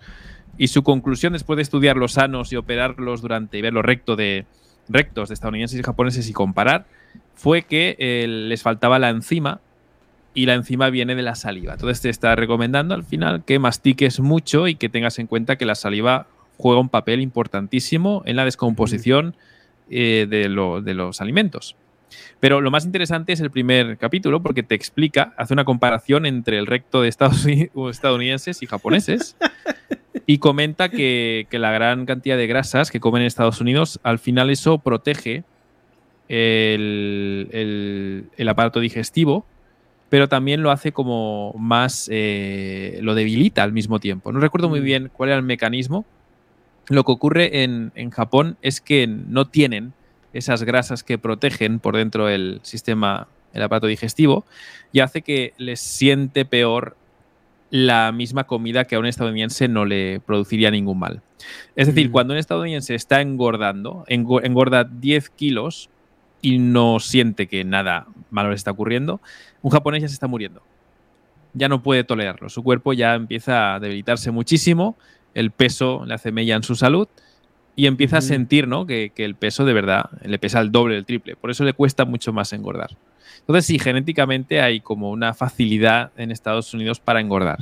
Y 0.56 0.68
su 0.68 0.82
conclusión, 0.82 1.32
después 1.32 1.56
de 1.56 1.62
estudiar 1.62 1.96
los 1.96 2.12
sanos 2.12 2.52
y 2.52 2.56
operarlos 2.56 3.22
durante 3.22 3.58
y 3.58 3.62
ver 3.62 3.72
lo 3.72 3.82
recto 3.82 4.16
de, 4.16 4.46
rectos 4.88 5.28
de 5.28 5.34
estadounidenses 5.34 5.78
y 5.78 5.82
japoneses 5.82 6.28
y 6.28 6.32
comparar, 6.32 6.86
fue 7.34 7.62
que 7.62 7.96
eh, 7.98 8.26
les 8.28 8.62
faltaba 8.62 8.98
la 8.98 9.10
enzima 9.10 9.60
y 10.34 10.46
la 10.46 10.54
enzima 10.54 10.90
viene 10.90 11.14
de 11.14 11.22
la 11.22 11.34
saliva. 11.34 11.74
Entonces 11.74 12.00
te 12.00 12.10
está 12.10 12.34
recomendando 12.36 12.94
al 12.94 13.04
final 13.04 13.44
que 13.44 13.58
mastiques 13.58 14.20
mucho 14.20 14.68
y 14.68 14.74
que 14.74 14.88
tengas 14.88 15.18
en 15.18 15.26
cuenta 15.26 15.56
que 15.56 15.64
la 15.64 15.74
saliva 15.74 16.26
juega 16.56 16.80
un 16.80 16.88
papel 16.88 17.20
importantísimo 17.20 18.22
en 18.26 18.36
la 18.36 18.44
descomposición 18.44 19.36
eh, 19.90 20.26
de, 20.28 20.48
de 20.48 20.94
los 20.94 21.20
alimentos. 21.20 21.76
Pero 22.40 22.60
lo 22.60 22.70
más 22.70 22.84
interesante 22.84 23.32
es 23.32 23.40
el 23.40 23.50
primer 23.50 23.96
capítulo 23.98 24.42
porque 24.42 24.62
te 24.62 24.74
explica, 24.74 25.32
hace 25.36 25.54
una 25.54 25.64
comparación 25.64 26.26
entre 26.26 26.58
el 26.58 26.66
recto 26.66 27.00
de 27.02 27.08
Estados 27.08 27.44
Uni- 27.44 27.70
o 27.74 27.90
estadounidenses 27.90 28.62
y 28.62 28.66
japoneses 28.66 29.36
y 30.26 30.38
comenta 30.38 30.88
que, 30.88 31.46
que 31.50 31.58
la 31.58 31.70
gran 31.72 32.06
cantidad 32.06 32.36
de 32.36 32.46
grasas 32.46 32.90
que 32.90 33.00
comen 33.00 33.22
en 33.22 33.26
Estados 33.26 33.60
Unidos, 33.60 34.00
al 34.02 34.18
final 34.18 34.50
eso 34.50 34.78
protege 34.78 35.44
el, 36.28 37.48
el- 37.52 38.24
el 38.36 38.48
aparato 38.48 38.80
digestivo, 38.80 39.46
pero 40.08 40.28
también 40.28 40.62
lo 40.62 40.70
hace 40.70 40.92
como 40.92 41.52
más, 41.58 42.08
eh, 42.12 42.98
lo 43.02 43.14
debilita 43.14 43.62
al 43.62 43.72
mismo 43.72 43.98
tiempo. 44.00 44.32
No 44.32 44.40
recuerdo 44.40 44.68
muy 44.68 44.80
Mm. 44.80 44.84
bien 44.84 45.10
cuál 45.12 45.30
era 45.30 45.38
el 45.38 45.44
mecanismo. 45.44 46.04
Lo 46.88 47.04
que 47.04 47.12
ocurre 47.12 47.62
en, 47.64 47.92
en 47.94 48.10
Japón 48.10 48.56
es 48.62 48.80
que 48.80 49.06
no 49.06 49.46
tienen 49.48 49.92
esas 50.34 50.62
grasas 50.64 51.02
que 51.02 51.16
protegen 51.16 51.78
por 51.78 51.96
dentro 51.96 52.26
del 52.26 52.60
sistema, 52.62 53.28
el 53.54 53.62
aparato 53.62 53.86
digestivo, 53.86 54.44
y 54.92 55.00
hace 55.00 55.22
que 55.22 55.54
les 55.56 55.80
siente 55.80 56.44
peor 56.44 56.96
la 57.70 58.12
misma 58.12 58.44
comida 58.44 58.84
que 58.84 58.94
a 58.94 58.98
un 58.98 59.06
estadounidense 59.06 59.66
no 59.68 59.84
le 59.84 60.20
produciría 60.20 60.70
ningún 60.70 60.98
mal. 60.98 61.22
Es 61.74 61.86
decir, 61.88 62.08
Mm. 62.08 62.12
cuando 62.12 62.34
un 62.34 62.38
estadounidense 62.38 62.94
está 62.94 63.20
engordando, 63.20 64.04
engo- 64.08 64.40
engorda 64.44 64.84
10 64.84 65.30
kilos 65.30 65.88
y 66.42 66.58
no 66.58 67.00
siente 67.00 67.46
que 67.48 67.64
nada 67.64 68.06
malo 68.30 68.50
le 68.50 68.54
está 68.56 68.70
ocurriendo, 68.70 69.20
un 69.62 69.70
japonés 69.70 70.02
ya 70.02 70.08
se 70.08 70.14
está 70.14 70.26
muriendo. 70.28 70.62
Ya 71.54 71.68
no 71.68 71.82
puede 71.82 72.04
tolerarlo. 72.04 72.48
Su 72.48 72.62
cuerpo 72.62 72.92
ya 72.92 73.14
empieza 73.14 73.74
a 73.74 73.80
debilitarse 73.80 74.30
muchísimo, 74.30 74.96
el 75.34 75.50
peso 75.50 76.04
le 76.06 76.14
hace 76.14 76.30
mella 76.32 76.54
en 76.56 76.62
su 76.62 76.74
salud 76.76 77.08
y 77.76 77.86
empieza 77.86 78.18
a 78.18 78.20
sentir 78.20 78.68
¿no? 78.68 78.86
que, 78.86 79.10
que 79.14 79.24
el 79.24 79.34
peso 79.34 79.64
de 79.64 79.72
verdad 79.72 80.10
le 80.22 80.38
pesa 80.38 80.60
el 80.60 80.70
doble, 80.70 80.96
el 80.96 81.04
triple. 81.04 81.36
Por 81.36 81.50
eso 81.50 81.64
le 81.64 81.72
cuesta 81.72 82.04
mucho 82.04 82.32
más 82.32 82.52
engordar. 82.52 82.90
Entonces, 83.40 83.66
sí, 83.66 83.78
genéticamente 83.78 84.60
hay 84.60 84.80
como 84.80 85.10
una 85.10 85.34
facilidad 85.34 86.12
en 86.16 86.30
Estados 86.30 86.72
Unidos 86.72 87.00
para 87.00 87.20
engordar 87.20 87.58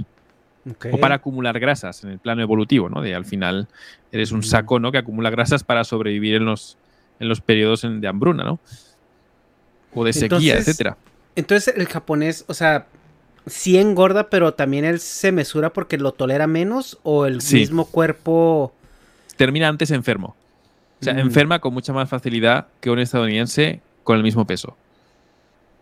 o 0.92 0.98
para 0.98 1.16
acumular 1.16 1.58
grasas 1.58 2.04
en 2.04 2.10
el 2.10 2.18
plano 2.20 2.40
evolutivo, 2.42 2.88
¿no? 2.88 3.00
De 3.00 3.14
al 3.16 3.24
final 3.24 3.66
eres 4.12 4.30
un 4.30 4.42
saco, 4.44 4.78
¿no? 4.78 4.92
Que 4.92 4.98
acumula 4.98 5.28
grasas 5.30 5.64
para 5.64 5.82
sobrevivir 5.82 6.34
en 6.36 6.44
los, 6.44 6.76
en 7.18 7.28
los 7.28 7.40
periodos 7.40 7.82
de 7.82 8.06
hambruna, 8.06 8.44
¿no? 8.44 8.60
O 9.94 10.04
de 10.04 10.12
sequía, 10.12 10.36
Entonces, 10.54 10.68
etcétera. 10.68 10.96
Entonces 11.34 11.74
el 11.76 11.86
japonés, 11.88 12.44
o 12.46 12.54
sea, 12.54 12.86
sí 13.46 13.76
engorda, 13.78 14.30
pero 14.30 14.54
también 14.54 14.84
él 14.84 15.00
se 15.00 15.32
mesura 15.32 15.72
porque 15.72 15.98
lo 15.98 16.12
tolera 16.12 16.46
menos 16.46 16.98
o 17.02 17.26
el 17.26 17.40
Sí. 17.40 17.56
mismo 17.56 17.86
cuerpo. 17.86 18.72
Termina 19.42 19.66
antes 19.68 19.90
enfermo. 19.90 20.36
O 21.00 21.04
sea, 21.04 21.14
Mm. 21.14 21.18
enferma 21.18 21.58
con 21.58 21.74
mucha 21.74 21.92
más 21.92 22.08
facilidad 22.08 22.68
que 22.80 22.90
un 22.90 23.00
estadounidense 23.00 23.80
con 24.04 24.16
el 24.16 24.22
mismo 24.22 24.46
peso. 24.46 24.76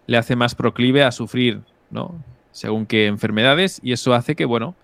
Le 0.07 0.17
hace 0.17 0.35
más 0.35 0.55
proclive 0.55 1.05
a 1.05 1.13
sufrir, 1.13 1.61
¿no? 1.91 2.15
Según 2.53 2.87
qué 2.87 3.07
enfermedades, 3.07 3.79
y 3.83 3.93
eso 3.93 4.15
hace 4.15 4.35
que, 4.35 4.47
bueno, 4.47 4.75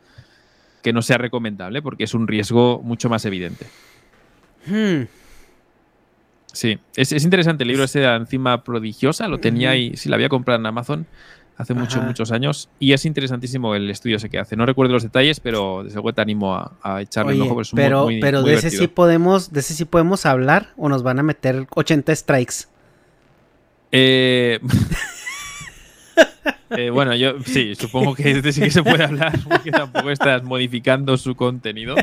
que 0.83 0.93
no 0.93 1.01
sea 1.01 1.17
recomendable 1.17 1.81
porque 1.81 2.05
es 2.05 2.13
un 2.13 2.29
riesgo 2.29 2.81
mucho 2.85 3.09
más 3.09 3.25
evidente. 3.25 3.67
Hmm, 4.67 5.05
Sí, 6.53 6.79
es, 6.97 7.13
es 7.13 7.25
interesante 7.25 7.65
el 7.65 7.69
libro 7.69 7.85
ese 7.85 8.01
de 8.01 8.07
la 8.07 8.17
enzima 8.17 8.63
prodigiosa, 8.65 9.29
lo 9.29 9.39
tenía 9.39 9.77
y 9.77 9.97
sí, 9.97 10.09
lo 10.09 10.15
había 10.15 10.29
comprado 10.31 10.59
en 10.61 10.67
Amazon 10.67 11.07
hace 11.57 11.75
muchos, 11.75 12.03
muchos 12.05 12.33
años 12.33 12.69
y 12.79 12.93
es 12.93 13.05
interesantísimo 13.05 13.75
el 13.75 13.91
estudio 13.91 14.17
ese 14.17 14.29
que 14.29 14.39
hace. 14.39 14.57
No 14.57 14.67
recuerdo 14.67 14.93
los 14.93 15.03
detalles, 15.03 15.41
pero 15.41 15.83
desde 15.85 15.97
luego 15.97 16.13
te 16.13 16.21
animo 16.21 16.55
a, 16.55 16.73
a 16.83 17.01
echarle 17.01 17.35
un 17.35 17.43
Oye, 17.43 17.51
ojo 17.51 17.61
es 17.63 17.71
pero, 17.75 18.05
muy, 18.05 18.21
pero 18.21 18.43
muy 18.43 18.51
de 18.51 18.57
ese 18.57 18.71
sí 18.71 18.87
podemos, 18.89 19.53
de 19.53 19.61
ese 19.61 19.75
sí 19.75 19.85
podemos 19.85 20.27
hablar 20.27 20.69
o 20.77 20.89
nos 20.89 21.03
van 21.03 21.19
a 21.19 21.23
meter 21.23 21.67
80 21.75 22.15
strikes. 22.15 22.55
Eh, 23.93 24.61
eh, 26.71 26.91
bueno, 26.91 27.15
yo 27.15 27.35
sí, 27.45 27.75
supongo 27.75 28.15
que 28.15 28.31
este 28.31 28.53
sí 28.53 28.61
que 28.61 28.71
se 28.71 28.83
puede 28.83 29.05
hablar 29.05 29.39
porque 29.49 29.71
tampoco 29.71 30.11
estás 30.11 30.43
modificando 30.43 31.17
su 31.17 31.35
contenido. 31.35 31.95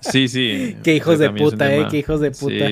Sí, 0.00 0.28
sí. 0.28 0.76
Qué 0.82 0.96
hijos 0.96 1.18
de 1.18 1.30
puta, 1.30 1.74
eh, 1.74 1.86
qué 1.90 1.98
hijos 1.98 2.20
de 2.20 2.30
puta. 2.30 2.68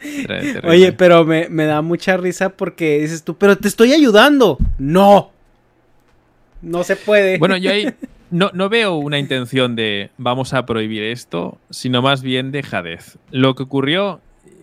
Sí. 0.00 0.54
Oye, 0.64 0.92
pero 0.92 1.24
me, 1.24 1.48
me 1.48 1.66
da 1.66 1.82
mucha 1.82 2.16
risa 2.16 2.50
porque 2.50 3.00
dices 3.00 3.22
tú, 3.22 3.36
pero 3.36 3.56
te 3.56 3.68
estoy 3.68 3.92
ayudando. 3.92 4.58
No. 4.78 5.30
No 6.62 6.84
se 6.84 6.96
puede. 6.96 7.38
Bueno, 7.38 7.56
yo 7.56 7.70
ahí, 7.70 7.92
no, 8.30 8.50
no 8.54 8.68
veo 8.68 8.94
una 8.94 9.18
intención 9.18 9.76
de 9.76 10.10
vamos 10.16 10.54
a 10.54 10.64
prohibir 10.64 11.02
esto, 11.02 11.58
sino 11.70 12.00
más 12.02 12.22
bien 12.22 12.50
de 12.50 12.62
jadez. 12.62 13.18
Lo 13.30 13.54
que 13.54 13.64
ocurrió, 13.64 14.20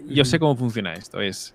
yo 0.08 0.26
sé 0.26 0.40
cómo 0.40 0.56
funciona 0.56 0.94
esto, 0.94 1.22
es 1.22 1.54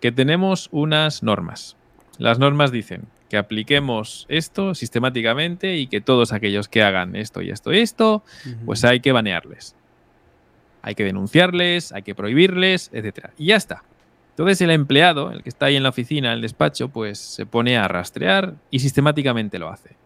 que 0.00 0.10
tenemos 0.10 0.68
unas 0.72 1.22
normas. 1.22 1.76
Las 2.20 2.38
normas 2.38 2.70
dicen 2.70 3.04
que 3.30 3.38
apliquemos 3.38 4.26
esto 4.28 4.74
sistemáticamente 4.74 5.78
y 5.78 5.86
que 5.86 6.02
todos 6.02 6.34
aquellos 6.34 6.68
que 6.68 6.82
hagan 6.82 7.16
esto 7.16 7.40
y 7.40 7.50
esto 7.50 7.72
y 7.72 7.78
esto, 7.78 8.22
pues 8.66 8.84
hay 8.84 9.00
que 9.00 9.10
banearles. 9.10 9.74
Hay 10.82 10.94
que 10.94 11.04
denunciarles, 11.04 11.92
hay 11.92 12.02
que 12.02 12.14
prohibirles, 12.14 12.90
etc. 12.92 13.30
Y 13.38 13.46
ya 13.46 13.56
está. 13.56 13.84
Entonces 14.32 14.60
el 14.60 14.70
empleado, 14.70 15.32
el 15.32 15.42
que 15.42 15.48
está 15.48 15.66
ahí 15.66 15.76
en 15.76 15.82
la 15.82 15.88
oficina, 15.88 16.28
en 16.28 16.34
el 16.34 16.42
despacho, 16.42 16.90
pues 16.90 17.18
se 17.18 17.46
pone 17.46 17.78
a 17.78 17.88
rastrear 17.88 18.52
y 18.70 18.80
sistemáticamente 18.80 19.58
lo 19.58 19.70
hace. 19.70 19.96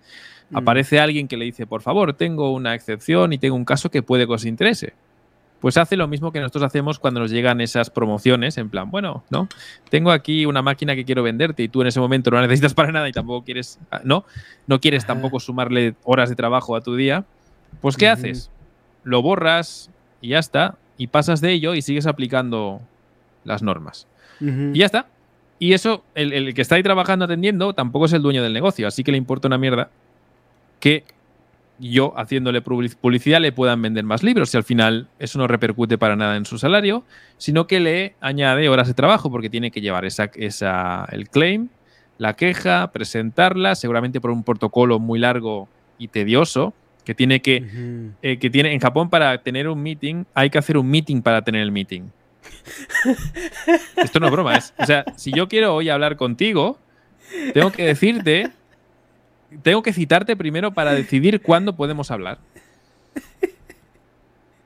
Mm. 0.50 0.58
Aparece 0.58 1.00
alguien 1.00 1.26
que 1.26 1.36
le 1.36 1.46
dice, 1.46 1.66
por 1.66 1.82
favor, 1.82 2.12
tengo 2.12 2.52
una 2.52 2.76
excepción 2.76 3.32
y 3.32 3.38
tengo 3.38 3.56
un 3.56 3.64
caso 3.64 3.90
que 3.90 4.02
puede 4.02 4.28
que 4.28 4.34
os 4.34 4.44
interese. 4.44 4.92
Pues 5.64 5.78
hace 5.78 5.96
lo 5.96 6.06
mismo 6.08 6.30
que 6.30 6.40
nosotros 6.40 6.62
hacemos 6.62 6.98
cuando 6.98 7.20
nos 7.20 7.30
llegan 7.30 7.62
esas 7.62 7.88
promociones, 7.88 8.58
en 8.58 8.68
plan, 8.68 8.90
bueno, 8.90 9.24
¿no? 9.30 9.48
Tengo 9.88 10.10
aquí 10.10 10.44
una 10.44 10.60
máquina 10.60 10.94
que 10.94 11.06
quiero 11.06 11.22
venderte 11.22 11.62
y 11.62 11.68
tú 11.68 11.80
en 11.80 11.86
ese 11.86 12.00
momento 12.00 12.30
no 12.30 12.36
la 12.36 12.42
necesitas 12.42 12.74
para 12.74 12.92
nada 12.92 13.08
y 13.08 13.12
tampoco 13.12 13.46
quieres, 13.46 13.78
ah, 13.90 14.02
¿no? 14.04 14.26
No 14.66 14.78
quieres 14.78 15.06
tampoco 15.06 15.40
sumarle 15.40 15.94
horas 16.04 16.28
de 16.28 16.36
trabajo 16.36 16.76
a 16.76 16.82
tu 16.82 16.96
día. 16.96 17.24
Pues 17.80 17.96
¿qué 17.96 18.08
haces? 18.08 18.50
Lo 19.04 19.22
borras 19.22 19.88
y 20.20 20.28
ya 20.28 20.38
está, 20.38 20.76
y 20.98 21.06
pasas 21.06 21.40
de 21.40 21.52
ello 21.52 21.74
y 21.74 21.80
sigues 21.80 22.06
aplicando 22.06 22.82
las 23.44 23.62
normas. 23.62 24.06
Y 24.42 24.80
ya 24.80 24.84
está. 24.84 25.06
Y 25.58 25.72
eso, 25.72 26.04
el, 26.14 26.52
que 26.52 26.60
está 26.60 26.74
ahí 26.74 26.82
trabajando 26.82 27.24
atendiendo, 27.24 27.72
tampoco 27.72 28.04
es 28.04 28.12
el 28.12 28.20
dueño 28.20 28.42
del 28.42 28.52
negocio, 28.52 28.86
así 28.86 29.02
que 29.02 29.12
le 29.12 29.16
importa 29.16 29.48
una 29.48 29.56
mierda 29.56 29.88
que 30.78 31.04
yo, 31.78 32.12
haciéndole 32.16 32.62
publicidad, 32.62 33.40
le 33.40 33.52
puedan 33.52 33.82
vender 33.82 34.04
más 34.04 34.22
libros. 34.22 34.52
Y 34.54 34.56
al 34.56 34.64
final 34.64 35.08
eso 35.18 35.38
no 35.38 35.46
repercute 35.46 35.98
para 35.98 36.16
nada 36.16 36.36
en 36.36 36.44
su 36.44 36.58
salario, 36.58 37.04
sino 37.36 37.66
que 37.66 37.80
le 37.80 38.14
añade 38.20 38.68
horas 38.68 38.88
de 38.88 38.94
trabajo 38.94 39.30
porque 39.30 39.50
tiene 39.50 39.70
que 39.70 39.80
llevar 39.80 40.04
esa, 40.04 40.30
esa, 40.34 41.06
el 41.10 41.28
claim, 41.28 41.68
la 42.18 42.34
queja, 42.34 42.92
presentarla, 42.92 43.74
seguramente 43.74 44.20
por 44.20 44.30
un 44.30 44.44
protocolo 44.44 44.98
muy 44.98 45.18
largo 45.18 45.68
y 45.98 46.08
tedioso, 46.08 46.74
que 47.04 47.14
tiene 47.14 47.42
que, 47.42 48.12
eh, 48.22 48.38
que 48.38 48.50
tiene 48.50 48.72
en 48.72 48.80
Japón 48.80 49.10
para 49.10 49.42
tener 49.42 49.68
un 49.68 49.82
meeting, 49.82 50.24
hay 50.34 50.50
que 50.50 50.58
hacer 50.58 50.78
un 50.78 50.88
meeting 50.88 51.22
para 51.22 51.42
tener 51.42 51.62
el 51.62 51.72
meeting. 51.72 52.02
Esto 53.96 54.20
no 54.20 54.26
es 54.26 54.32
broma, 54.32 54.56
es. 54.56 54.74
O 54.78 54.86
sea, 54.86 55.04
si 55.16 55.32
yo 55.32 55.48
quiero 55.48 55.74
hoy 55.74 55.88
hablar 55.88 56.16
contigo, 56.16 56.78
tengo 57.52 57.70
que 57.72 57.84
decirte. 57.84 58.50
Tengo 59.62 59.82
que 59.82 59.92
citarte 59.92 60.36
primero 60.36 60.72
para 60.72 60.92
decidir 60.92 61.40
cuándo 61.42 61.76
podemos 61.76 62.10
hablar. 62.10 62.38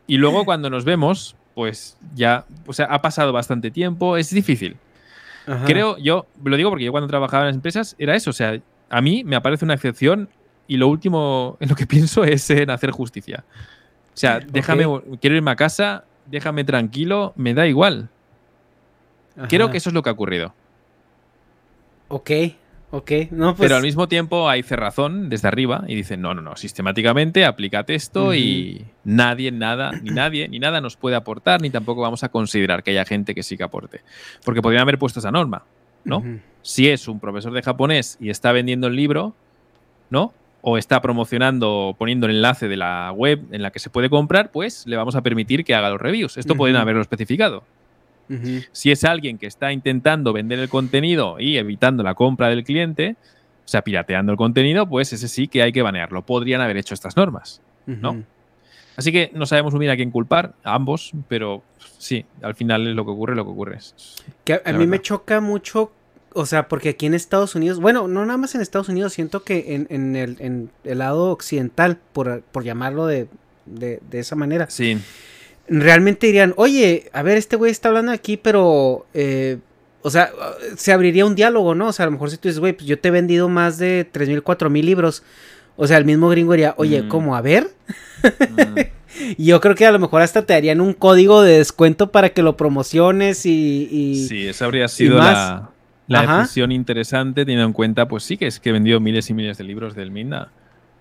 Y 0.07 0.16
luego 0.16 0.45
cuando 0.45 0.70
nos 0.70 0.85
vemos, 0.85 1.37
pues 1.55 1.99
ya. 2.14 2.47
O 2.66 2.72
sea, 2.72 2.87
ha 2.87 3.03
pasado 3.03 3.33
bastante 3.33 3.70
tiempo, 3.70 4.16
es 4.16 4.31
difícil. 4.31 4.76
Creo, 5.66 5.97
yo 5.99 6.26
lo 6.45 6.57
digo 6.57 6.70
porque 6.70 6.85
yo 6.85 6.93
cuando 6.93 7.09
trabajaba 7.09 7.45
en 7.45 7.49
las 7.49 7.57
empresas 7.57 7.97
era 7.99 8.14
eso. 8.14 8.31
O 8.31 8.35
sea, 8.35 8.61
a 8.91 9.01
mí 9.01 9.24
me 9.24 9.37
aparece 9.37 9.64
una 9.64 9.74
excepción 9.74 10.29
y 10.66 10.76
lo 10.76 10.89
último 10.89 11.57
en 11.61 11.68
lo 11.68 11.74
que 11.74 11.87
pienso 11.87 12.24
es 12.24 12.49
en 12.51 12.70
hacer 12.70 12.91
justicia. 12.91 13.45
O 14.14 14.16
sea, 14.16 14.41
déjame, 14.41 14.85
quiero 15.20 15.37
irme 15.37 15.51
a 15.51 15.57
casa, 15.57 16.05
déjame 16.26 16.64
tranquilo, 16.64 17.33
me 17.37 17.55
da 17.55 17.66
igual. 17.66 18.09
Creo 19.49 19.70
que 19.70 19.76
eso 19.76 19.91
es 19.91 19.95
lo 19.95 20.03
que 20.03 20.11
ha 20.11 20.12
ocurrido. 20.12 20.55
Ok, 22.09 22.31
ok. 22.91 23.11
No, 23.30 23.55
pues... 23.55 23.66
Pero 23.66 23.76
al 23.76 23.82
mismo 23.82 24.09
tiempo 24.09 24.49
hay 24.49 24.62
cerrazón 24.62 25.28
desde 25.28 25.49
arriba 25.49 25.84
y 25.86 25.95
dicen, 25.95 26.20
no, 26.20 26.34
no, 26.34 26.43
no, 26.43 26.57
sistemáticamente 26.57 27.45
aplícate 27.45 27.95
esto 27.95 28.34
y 28.34 28.84
nadie, 29.05 29.51
nada, 29.51 29.93
ni 30.03 30.11
nadie, 30.11 30.49
ni 30.49 30.59
nada 30.59 30.80
nos 30.80 30.97
puede 30.97 31.16
aportar, 31.16 31.61
ni 31.61 31.70
tampoco 31.70 32.03
vamos 32.03 32.24
a 32.24 32.28
considerar 32.28 32.82
que 32.82 32.93
haya 32.93 33.05
gente 33.05 33.34
que 33.34 33.43
sí 33.43 33.57
que 33.57 33.64
aporte. 33.64 34.03
Porque 34.45 34.62
podrían 34.62 34.82
haber 34.82 34.99
puesto 34.99 35.20
esa 35.20 35.30
norma, 35.30 35.64
¿no? 36.05 36.22
Si 36.62 36.89
es 36.89 37.09
un 37.09 37.20
profesor 37.20 37.53
de 37.53 37.62
japonés 37.62 38.18
y 38.20 38.30
está 38.30 38.53
vendiendo 38.53 38.86
el 38.86 38.97
libro, 38.97 39.34
¿no? 40.11 40.32
o 40.61 40.76
está 40.76 41.01
promocionando, 41.01 41.95
poniendo 41.99 42.26
el 42.26 42.36
enlace 42.36 42.68
de 42.68 42.76
la 42.76 43.12
web 43.12 43.43
en 43.53 43.62
la 43.62 43.70
que 43.70 43.78
se 43.78 43.91
puede 43.91 44.11
comprar, 44.11 44.51
pues 44.51 44.86
le 44.86 44.97
vamos 44.97 45.14
a 45.14 45.22
permitir 45.22 45.64
que 45.64 45.74
haga 45.74 45.91
los 45.91 46.01
reviews. 46.01 46.36
Esto 46.36 46.57
pueden 46.57 46.76
haberlo 46.76 47.01
especificado. 47.01 47.64
Si 48.72 48.91
es 48.91 49.05
alguien 49.05 49.39
que 49.39 49.47
está 49.47 49.72
intentando 49.72 50.33
vender 50.33 50.59
el 50.59 50.68
contenido 50.68 51.37
y 51.39 51.57
evitando 51.57 52.03
la 52.03 52.14
compra 52.14 52.49
del 52.49 52.64
cliente, 52.64 53.16
o 53.64 53.68
sea, 53.68 53.83
pirateando 53.83 54.33
el 54.33 54.39
contenido, 54.39 54.89
pues 54.89 55.12
ese 55.12 55.29
sí 55.29 55.49
que 55.49 55.62
hay 55.62 55.72
que 55.72 55.83
banearlo. 55.83 56.22
Podrían 56.22 56.61
haber 56.61 56.76
hecho 56.76 56.95
estas 56.95 57.16
normas, 57.16 57.61
¿no? 57.87 58.24
Así 58.97 59.12
que 59.12 59.31
no 59.33 59.47
sabemos 59.47 59.72
muy 59.72 59.81
bien 59.81 59.93
a 59.93 59.97
quién 59.97 60.11
culpar, 60.11 60.55
a 60.64 60.74
ambos, 60.74 61.12
pero 61.29 61.62
sí, 61.99 62.24
al 62.43 62.55
final 62.55 62.89
es 62.89 62.97
lo 62.97 63.05
que 63.05 63.12
ocurre, 63.12 63.37
lo 63.37 63.45
que 63.45 63.51
ocurre. 63.51 63.79
que 64.45 64.61
a, 64.64 64.72
mí 64.72 64.87
me 64.87 65.01
choca 65.01 65.41
mucho 65.41 65.93
o 66.35 66.47
sea, 66.47 66.68
porque 66.68 66.91
aquí 66.91 67.07
en 67.07 67.14
Estados 67.14 67.55
Unidos, 67.55 67.81
bueno, 67.81 68.07
no 68.07 68.24
nada 68.24 68.37
más 68.37 68.55
en 68.55 68.61
Estados 68.61 68.89
Unidos, 68.89 69.12
siento 69.12 69.43
que 69.43 69.87
en, 69.89 70.16
el, 70.16 70.70
lado 70.85 71.31
occidental, 71.31 71.99
por, 72.12 72.43
llamarlo 72.62 73.07
de, 73.07 73.29
esa 74.12 74.37
manera. 74.37 74.68
Sí. 74.70 74.99
Realmente 75.68 76.26
dirían, 76.26 76.54
oye, 76.56 77.10
a 77.12 77.22
ver, 77.22 77.36
este 77.36 77.56
güey 77.56 77.70
está 77.70 77.88
hablando 77.88 78.12
aquí, 78.12 78.36
pero, 78.36 79.06
eh, 79.14 79.58
o 80.02 80.10
sea, 80.10 80.30
se 80.76 80.92
abriría 80.92 81.26
un 81.26 81.34
diálogo, 81.34 81.74
¿no? 81.74 81.88
O 81.88 81.92
sea, 81.92 82.04
a 82.04 82.06
lo 82.06 82.12
mejor 82.12 82.30
si 82.30 82.38
tú 82.38 82.48
dices, 82.48 82.60
güey, 82.60 82.72
pues 82.72 82.86
yo 82.86 82.98
te 82.98 83.08
he 83.08 83.10
vendido 83.10 83.48
más 83.48 83.78
de 83.78 84.08
3.000, 84.10 84.42
4.000 84.42 84.82
libros. 84.82 85.22
O 85.76 85.86
sea, 85.86 85.98
el 85.98 86.04
mismo 86.04 86.28
gringo 86.28 86.52
diría, 86.52 86.74
oye, 86.76 87.02
mm. 87.02 87.08
¿cómo? 87.08 87.36
A 87.36 87.40
ver. 87.40 87.68
Mm. 88.22 88.78
y 89.36 89.44
yo 89.46 89.60
creo 89.60 89.74
que 89.74 89.86
a 89.86 89.92
lo 89.92 89.98
mejor 89.98 90.22
hasta 90.22 90.46
te 90.46 90.54
harían 90.54 90.80
un 90.80 90.94
código 90.94 91.42
de 91.42 91.58
descuento 91.58 92.10
para 92.10 92.30
que 92.30 92.42
lo 92.42 92.56
promociones 92.56 93.46
y... 93.46 94.26
sí, 94.28 94.48
esa 94.48 94.64
habría 94.64 94.88
sido 94.88 95.18
la 95.18 95.70
la 96.08 96.38
decisión 96.38 96.72
interesante, 96.72 97.44
teniendo 97.44 97.66
en 97.66 97.72
cuenta, 97.72 98.08
pues 98.08 98.24
sí, 98.24 98.36
que 98.36 98.46
es 98.46 98.58
que 98.58 98.70
he 98.70 98.72
vendido 98.72 98.98
miles 98.98 99.28
y 99.30 99.34
miles 99.34 99.58
de 99.58 99.64
libros 99.64 99.94
del 99.94 100.10
Minda. 100.10 100.50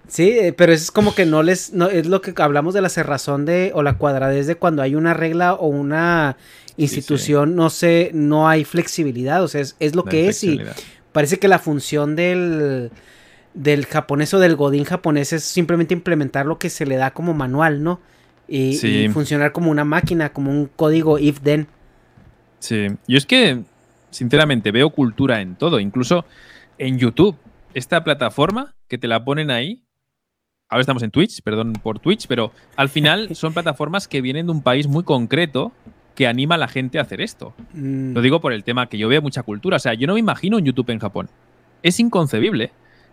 Sí, 0.08 0.30
eh, 0.30 0.54
pero 0.54 0.72
es 0.72 0.92
como 0.92 1.14
que 1.14 1.26
no 1.26 1.44
les, 1.44 1.74
no, 1.74 1.88
es 1.90 2.08
lo 2.08 2.22
que 2.22 2.34
hablamos 2.42 2.74
de 2.74 2.82
la 2.82 2.90
cerrazón 2.90 3.46
de, 3.46 3.72
o 3.74 3.84
la 3.84 3.98
cuadradez 3.98 4.48
de 4.48 4.56
cuando 4.56 4.82
hay 4.82 4.96
una 4.96 5.14
regla 5.14 5.54
o 5.54 5.68
una 5.68 6.38
institución, 6.78 7.56
no 7.56 7.70
sé, 7.70 8.12
no 8.14 8.48
hay 8.48 8.64
flexibilidad, 8.64 9.44
o 9.44 9.48
sea, 9.48 9.62
es, 9.62 9.96
lo 9.96 10.04
que 10.06 10.28
es 10.28 10.44
y 10.44 10.62
parece 11.12 11.40
que 11.40 11.48
la 11.48 11.60
función 11.60 12.16
del, 12.16 12.92
del 13.54 13.86
japonés 13.86 14.34
o 14.34 14.40
del 14.40 14.56
godín 14.56 14.86
japonés 14.86 15.34
es 15.34 15.44
simplemente 15.44 15.94
implementar 15.94 16.46
lo 16.46 16.60
que 16.60 16.70
se 16.70 16.86
le 16.86 16.96
da 16.96 17.12
como 17.12 17.34
manual, 17.34 17.84
¿no? 17.84 18.00
Y, 18.48 18.78
y 18.86 19.10
funcionar 19.10 19.52
como 19.52 19.72
una 19.72 19.84
máquina, 19.84 20.32
como 20.32 20.52
un 20.52 20.68
código 20.68 21.20
if-then. 21.20 21.68
Sí, 22.60 22.88
yo 23.08 23.18
es 23.18 23.26
que 23.26 23.64
sinceramente, 24.18 24.72
veo 24.72 24.90
cultura 24.90 25.42
en 25.42 25.56
todo, 25.56 25.80
incluso 25.80 26.26
en 26.78 26.98
YouTube. 26.98 27.36
Esta 27.74 28.04
plataforma 28.04 28.76
que 28.88 28.98
te 28.98 29.08
la 29.08 29.24
ponen 29.24 29.52
ahí, 29.52 29.84
ahora 30.70 30.82
estamos 30.82 31.04
en 31.04 31.12
Twitch, 31.12 31.42
perdón 31.42 31.74
por 31.74 32.00
Twitch, 32.00 32.28
pero 32.28 32.52
al 32.76 32.90
final 32.90 33.30
son 33.36 33.54
plataformas 33.54 34.08
que 34.08 34.22
vienen 34.22 34.48
de 34.48 34.52
un 34.52 34.62
país 34.62 34.88
muy 34.88 35.04
concreto 35.04 35.72
que 36.16 36.28
anima 36.28 36.56
a 36.56 36.58
la 36.58 36.68
gente 36.68 36.98
a 36.98 37.04
hacer 37.04 37.22
esto. 37.22 37.54
Mm. 37.74 38.14
Lo 38.14 38.22
digo 38.22 38.42
por 38.42 38.54
el 38.54 38.64
tema 38.64 38.88
que 38.88 38.98
yo 38.98 39.08
veo 39.08 39.22
mucha 39.22 39.44
cultura. 39.44 39.78
O 39.78 39.80
sea, 39.80 39.94
yo 39.94 40.08
no 40.08 40.16
me 40.16 40.20
imagino 40.20 40.58
un 40.58 40.66
YouTube 40.66 40.90
en 40.90 41.00
Japón. 41.00 41.30
Es 41.84 42.00
inconcebible 42.00 42.72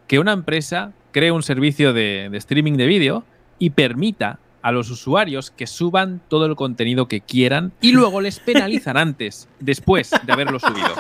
que 0.09 0.18
una 0.18 0.32
empresa 0.32 0.92
cree 1.12 1.30
un 1.30 1.42
servicio 1.42 1.92
de, 1.92 2.28
de 2.30 2.38
streaming 2.38 2.74
de 2.74 2.86
vídeo 2.86 3.24
y 3.59 3.70
permita 3.70 4.38
a 4.62 4.72
los 4.72 4.90
usuarios 4.90 5.50
que 5.50 5.66
suban 5.66 6.22
todo 6.28 6.46
el 6.46 6.57
contenido 6.57 7.07
que 7.07 7.20
quieran 7.20 7.72
y 7.82 7.92
luego 7.92 8.22
les 8.22 8.40
penalizan 8.40 8.96
antes, 8.96 9.48
después 9.61 10.11
de 10.24 10.32
haberlo 10.32 10.59
subido. 10.59 10.94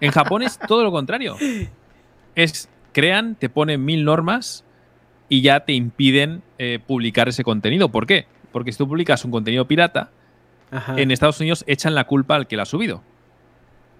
En 0.00 0.10
Japón 0.10 0.42
es 0.42 0.58
todo 0.58 0.82
lo 0.82 0.90
contrario. 0.90 1.36
Es, 2.34 2.68
crean, 2.92 3.36
te 3.36 3.48
ponen 3.48 3.84
mil 3.84 4.04
normas 4.04 4.64
y 5.28 5.42
ya 5.42 5.60
te 5.60 5.72
impiden 5.72 6.42
eh, 6.58 6.78
publicar 6.84 7.28
ese 7.28 7.44
contenido. 7.44 7.90
¿Por 7.90 8.06
qué? 8.06 8.26
Porque 8.52 8.72
si 8.72 8.78
tú 8.78 8.88
publicas 8.88 9.24
un 9.24 9.30
contenido 9.30 9.66
pirata, 9.66 10.10
en 10.96 11.10
Estados 11.10 11.40
Unidos 11.40 11.64
echan 11.66 11.94
la 11.94 12.04
culpa 12.04 12.36
al 12.36 12.46
que 12.46 12.56
lo 12.56 12.62
ha 12.62 12.66
subido. 12.66 13.02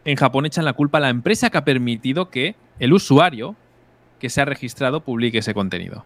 En 0.05 0.17
Japón 0.17 0.47
echan 0.47 0.65
la 0.65 0.75
culpa 0.75 0.99
a 0.99 1.01
la 1.01 1.09
empresa 1.09 1.51
que 1.51 1.59
ha 1.59 1.65
permitido 1.65 2.31
que 2.31 2.57
el 2.79 2.93
usuario 2.93 3.57
que 4.19 4.31
se 4.31 4.41
ha 4.41 4.45
registrado 4.45 5.01
publique 5.01 5.39
ese 5.39 5.55
contenido. 5.55 6.05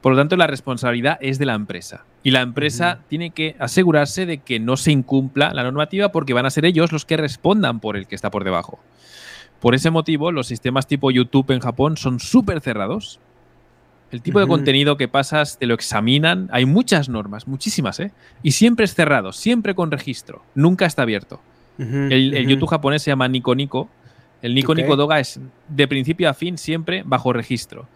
Por 0.00 0.12
lo 0.12 0.18
tanto, 0.18 0.36
la 0.36 0.46
responsabilidad 0.46 1.18
es 1.20 1.38
de 1.38 1.46
la 1.46 1.54
empresa. 1.54 2.04
Y 2.22 2.30
la 2.30 2.40
empresa 2.40 3.00
tiene 3.08 3.30
que 3.30 3.56
asegurarse 3.58 4.24
de 4.24 4.38
que 4.38 4.58
no 4.58 4.76
se 4.76 4.92
incumpla 4.92 5.52
la 5.52 5.62
normativa 5.62 6.10
porque 6.10 6.32
van 6.32 6.46
a 6.46 6.50
ser 6.50 6.64
ellos 6.64 6.92
los 6.92 7.04
que 7.04 7.18
respondan 7.18 7.80
por 7.80 7.96
el 7.96 8.06
que 8.06 8.14
está 8.14 8.30
por 8.30 8.44
debajo. 8.44 8.78
Por 9.60 9.74
ese 9.74 9.90
motivo, 9.90 10.32
los 10.32 10.46
sistemas 10.46 10.86
tipo 10.86 11.10
YouTube 11.10 11.50
en 11.50 11.60
Japón 11.60 11.98
son 11.98 12.18
súper 12.18 12.60
cerrados. 12.60 13.20
El 14.10 14.22
tipo 14.22 14.40
de 14.40 14.46
contenido 14.46 14.96
que 14.96 15.08
pasas 15.08 15.58
te 15.58 15.66
lo 15.66 15.74
examinan. 15.74 16.48
Hay 16.52 16.64
muchas 16.64 17.08
normas, 17.08 17.46
muchísimas, 17.46 18.00
¿eh? 18.00 18.10
Y 18.42 18.52
siempre 18.52 18.84
es 18.84 18.94
cerrado, 18.94 19.32
siempre 19.32 19.74
con 19.74 19.90
registro. 19.90 20.42
Nunca 20.54 20.86
está 20.86 21.02
abierto. 21.02 21.40
el, 21.78 22.46
YouTube 22.48 22.68
japonés 22.68 23.02
se 23.02 23.10
llama 23.10 23.28
Nico 23.28 23.54
Nico. 23.54 23.88
El 24.42 24.54
Nico 24.54 24.74
Nico 24.74 24.96
Doga 24.96 25.20
es 25.20 25.40
de 25.68 25.86
principio 25.86 26.28
a 26.28 26.34
fin 26.34 26.58
siempre 26.58 27.02
bajo 27.04 27.32
registro. 27.32 27.88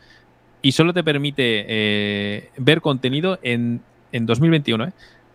y 0.62 0.72
solo 0.72 0.94
te 0.94 1.02
permite 1.02 1.64
eh, 1.68 2.50
ver 2.56 2.80
contenido 2.80 3.38
en, 3.42 3.82
en 4.12 4.26
2021, 4.26 4.84
¿eh? 4.84 4.92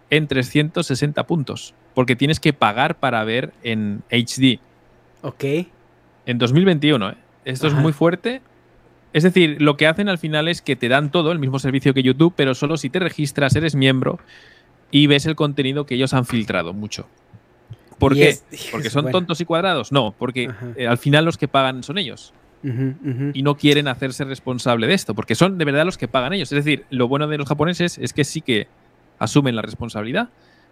en 0.09 0.27
360 0.27 1.27
puntos, 1.27 1.73
porque 1.93 2.15
tienes 2.15 2.39
que 2.39 2.53
pagar 2.53 2.99
para 2.99 3.23
ver 3.23 3.53
en 3.63 4.01
HD. 4.09 4.59
Ok. 5.21 5.43
En 6.25 6.37
2021, 6.37 7.11
¿eh? 7.11 7.15
Esto 7.45 7.67
es 7.67 7.73
muy 7.73 7.93
fuerte. 7.93 8.41
Es 9.13 9.23
decir, 9.23 9.61
lo 9.61 9.75
que 9.75 9.87
hacen 9.87 10.07
al 10.07 10.17
final 10.17 10.47
es 10.47 10.61
que 10.61 10.75
te 10.75 10.87
dan 10.87 11.11
todo, 11.11 11.31
el 11.31 11.39
mismo 11.39 11.59
servicio 11.59 11.93
que 11.93 12.03
YouTube, 12.03 12.33
pero 12.35 12.53
solo 12.53 12.77
si 12.77 12.89
te 12.89 12.99
registras, 12.99 13.55
eres 13.55 13.75
miembro 13.75 14.19
y 14.91 15.07
ves 15.07 15.25
el 15.25 15.35
contenido 15.35 15.85
que 15.85 15.95
ellos 15.95 16.13
han 16.13 16.25
filtrado 16.25 16.73
mucho. 16.73 17.07
¿Por 17.97 18.13
qué? 18.13 18.37
¿Porque 18.71 18.89
son 18.89 19.11
tontos 19.11 19.41
y 19.41 19.45
cuadrados? 19.45 19.91
No, 19.91 20.13
porque 20.17 20.49
eh, 20.75 20.87
al 20.87 20.97
final 20.97 21.25
los 21.25 21.37
que 21.37 21.47
pagan 21.47 21.83
son 21.83 21.97
ellos. 21.97 22.33
Y 22.61 23.41
no 23.41 23.55
quieren 23.55 23.87
hacerse 23.87 24.25
responsable 24.25 24.85
de 24.85 24.93
esto, 24.93 25.15
porque 25.15 25.33
son 25.33 25.57
de 25.57 25.63
verdad 25.63 25.85
los 25.85 25.97
que 25.97 26.09
pagan 26.09 26.33
ellos. 26.33 26.51
Es 26.51 26.65
decir, 26.65 26.83
lo 26.89 27.07
bueno 27.07 27.27
de 27.27 27.37
los 27.37 27.47
japoneses 27.47 27.97
es 27.97 28.11
que 28.11 28.25
sí 28.25 28.41
que 28.41 28.67
asumen 29.17 29.55
la 29.55 29.61
responsabilidad. 29.61 30.29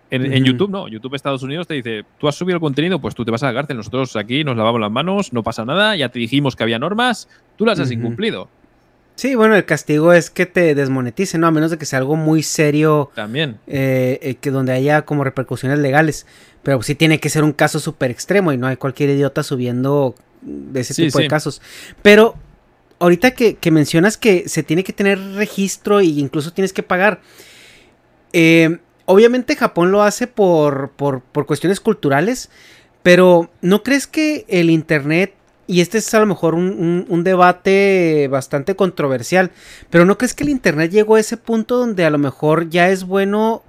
En, 0.09 0.45
YouTube 0.45 0.69
no, 0.69 0.87
YouTube 0.87 1.15
Estados 1.15 1.43
Unidos 1.43 1.67
te 1.67 1.73
dice, 1.73 2.05
tú 2.17 2.27
has 2.27 2.35
subido 2.35 2.55
el 2.55 2.61
contenido, 2.61 2.99
pues 2.99 3.13
tú 3.13 3.25
te 3.25 3.31
vas 3.31 3.43
a 3.43 3.47
la 3.47 3.53
cárcel, 3.53 3.77
nosotros 3.77 4.15
aquí 4.15 4.43
nos 4.43 4.55
lavamos 4.55 4.79
las 4.79 4.91
manos, 4.91 5.33
no 5.33 5.43
pasa 5.43 5.65
nada, 5.65 5.95
ya 5.95 6.09
te 6.09 6.19
dijimos 6.19 6.55
que 6.55 6.63
había 6.63 6.79
normas, 6.79 7.27
tú 7.57 7.65
las 7.65 7.79
has 7.79 7.91
incumplido. 7.91 8.47
Sí, 9.17 9.33
bueno, 9.33 9.55
el 9.55 9.65
castigo 9.65 10.13
es 10.13 10.29
que 10.29 10.45
te 10.45 10.75
desmoneticen, 10.75 11.41
¿no? 11.41 11.47
A 11.47 11.51
menos 11.51 11.71
de 11.71 11.79
que 11.79 11.85
sea 11.85 11.97
algo 11.97 12.15
muy 12.15 12.43
serio. 12.43 13.09
También. 13.15 13.57
Eh, 13.65 14.19
eh, 14.21 14.35
que 14.35 14.51
donde 14.51 14.73
haya 14.73 15.01
como 15.05 15.23
repercusiones 15.23 15.79
legales. 15.79 16.27
Pero 16.61 16.83
sí 16.83 16.93
tiene 16.93 17.19
que 17.19 17.29
ser 17.29 17.43
un 17.43 17.51
caso 17.51 17.79
súper 17.79 18.11
extremo 18.11 18.53
y 18.53 18.57
no 18.57 18.67
hay 18.67 18.75
cualquier 18.75 19.09
idiota 19.09 19.41
subiendo 19.41 20.13
de 20.43 20.81
ese 20.81 20.93
tipo 20.93 21.17
de 21.17 21.27
casos. 21.27 21.63
Pero 22.03 22.35
ahorita 22.99 23.31
que, 23.31 23.57
mencionas 23.71 24.17
que 24.17 24.47
se 24.47 24.61
tiene 24.61 24.83
que 24.83 24.93
tener 24.93 25.19
registro 25.33 25.99
e 25.99 26.05
incluso 26.05 26.53
tienes 26.53 26.71
que 26.71 26.83
pagar. 26.83 27.19
Eh, 28.33 28.77
obviamente 29.07 29.55
Japón 29.55 29.91
lo 29.91 30.03
hace 30.03 30.27
por, 30.27 30.91
por, 30.91 31.23
cuestiones 31.47 31.79
culturales, 31.79 32.49
pero 33.01 33.49
¿no 33.61 33.81
crees 33.81 34.05
que 34.05 34.45
el 34.49 34.69
Internet, 34.69 35.33
y 35.65 35.81
este 35.81 35.97
es 35.97 36.13
a 36.13 36.19
lo 36.19 36.27
mejor 36.27 36.53
un, 36.53 37.23
debate 37.23 38.27
bastante 38.29 38.75
controversial, 38.75 39.49
pero 39.89 40.05
¿no 40.05 40.17
crees 40.17 40.35
que 40.35 40.43
el 40.43 40.49
Internet 40.49 40.91
llegó 40.91 41.15
a 41.15 41.19
ese 41.19 41.37
punto 41.37 41.77
donde 41.77 42.05
a 42.05 42.09
lo 42.09 42.17
mejor 42.17 42.69
ya 42.69 42.89
es 42.89 43.05
bueno 43.05 43.63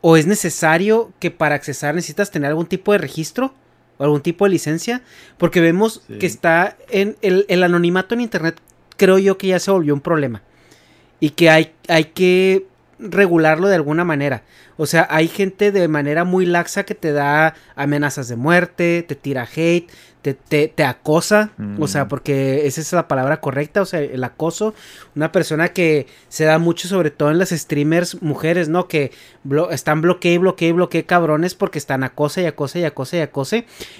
o 0.00 0.16
es 0.16 0.26
necesario 0.26 1.12
que 1.18 1.30
para 1.30 1.56
accesar 1.56 1.94
necesitas 1.94 2.30
tener 2.30 2.48
algún 2.48 2.66
tipo 2.66 2.92
de 2.92 2.98
registro? 2.98 3.52
o 3.98 4.04
algún 4.04 4.20
tipo 4.20 4.44
de 4.44 4.50
licencia, 4.50 5.00
porque 5.38 5.58
vemos 5.62 6.02
que 6.20 6.26
está 6.26 6.76
en 6.90 7.16
el, 7.22 7.62
anonimato 7.62 8.14
en 8.14 8.20
Internet, 8.20 8.60
creo 8.98 9.18
yo 9.18 9.38
que 9.38 9.46
ya 9.46 9.58
se 9.58 9.70
volvió 9.70 9.94
un 9.94 10.02
problema 10.02 10.42
y 11.18 11.30
que 11.30 11.48
hay, 11.48 11.72
hay 11.88 12.04
que 12.04 12.66
regularlo 12.98 13.68
de 13.68 13.74
alguna 13.74 14.04
manera. 14.04 14.42
O 14.76 14.86
sea, 14.86 15.06
hay 15.10 15.28
gente 15.28 15.72
de 15.72 15.88
manera 15.88 16.24
muy 16.24 16.46
laxa 16.46 16.84
que 16.84 16.94
te 16.94 17.12
da 17.12 17.54
amenazas 17.74 18.28
de 18.28 18.36
muerte, 18.36 19.04
te 19.06 19.14
tira 19.14 19.46
hate, 19.54 19.88
te, 20.34 20.68
te, 20.68 20.84
acosa. 20.84 21.50
O 21.78 21.88
sea, 21.88 22.04
mm. 22.04 22.08
porque 22.08 22.66
esa 22.66 22.80
es 22.80 22.92
la 22.92 23.08
palabra 23.08 23.40
correcta. 23.40 23.82
O 23.82 23.84
sea, 23.84 24.00
el 24.00 24.22
acoso. 24.24 24.74
Una 25.14 25.32
persona 25.32 25.68
que 25.68 26.06
se 26.28 26.44
da 26.44 26.58
mucho, 26.58 26.88
sobre 26.88 27.10
todo 27.10 27.30
en 27.30 27.38
las 27.38 27.50
streamers 27.50 28.22
mujeres, 28.22 28.68
¿no? 28.68 28.88
Que 28.88 29.12
están 29.70 30.00
bloquee 30.00 30.34
y 30.34 30.72
bloquee 30.72 31.04
cabrones 31.04 31.54
porque 31.54 31.78
están 31.78 32.04
acosa 32.04 32.40
y 32.40 32.46
acosa 32.46 32.78
y 32.78 32.84
acosa 32.84 33.16
y 33.16 33.20
acosa. 33.20 33.56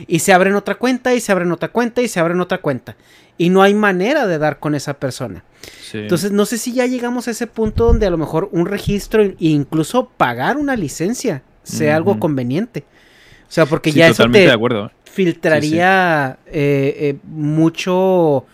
Y 0.06 0.18
se 0.20 0.32
abren 0.32 0.54
otra 0.54 0.76
cuenta 0.76 1.14
y 1.14 1.20
se 1.20 1.32
abren 1.32 1.52
otra 1.52 1.68
cuenta 1.68 2.02
y 2.02 2.08
se 2.08 2.20
abren 2.20 2.40
otra 2.40 2.58
cuenta. 2.58 2.96
Y 3.38 3.50
no 3.50 3.62
hay 3.62 3.74
manera 3.74 4.26
de 4.26 4.38
dar 4.38 4.58
con 4.58 4.74
esa 4.74 4.94
persona. 4.94 5.44
Entonces, 5.92 6.32
no 6.32 6.46
sé 6.46 6.58
si 6.58 6.72
ya 6.72 6.86
llegamos 6.86 7.28
a 7.28 7.30
ese 7.30 7.46
punto 7.46 7.86
donde 7.86 8.06
a 8.06 8.10
lo 8.10 8.18
mejor 8.18 8.48
un 8.52 8.66
registro 8.66 9.22
e 9.22 9.36
incluso 9.38 10.10
pagar 10.16 10.56
una 10.56 10.76
licencia 10.76 11.42
sea 11.62 11.96
algo 11.96 12.18
conveniente. 12.18 12.84
O 13.48 13.52
sea, 13.52 13.66
porque 13.66 13.92
ya 13.92 14.08
eso 14.08 14.28
te 14.28 14.50
filtraría 15.16 16.38
eh, 16.46 16.94
eh, 16.98 17.16
mucho, 17.24 18.44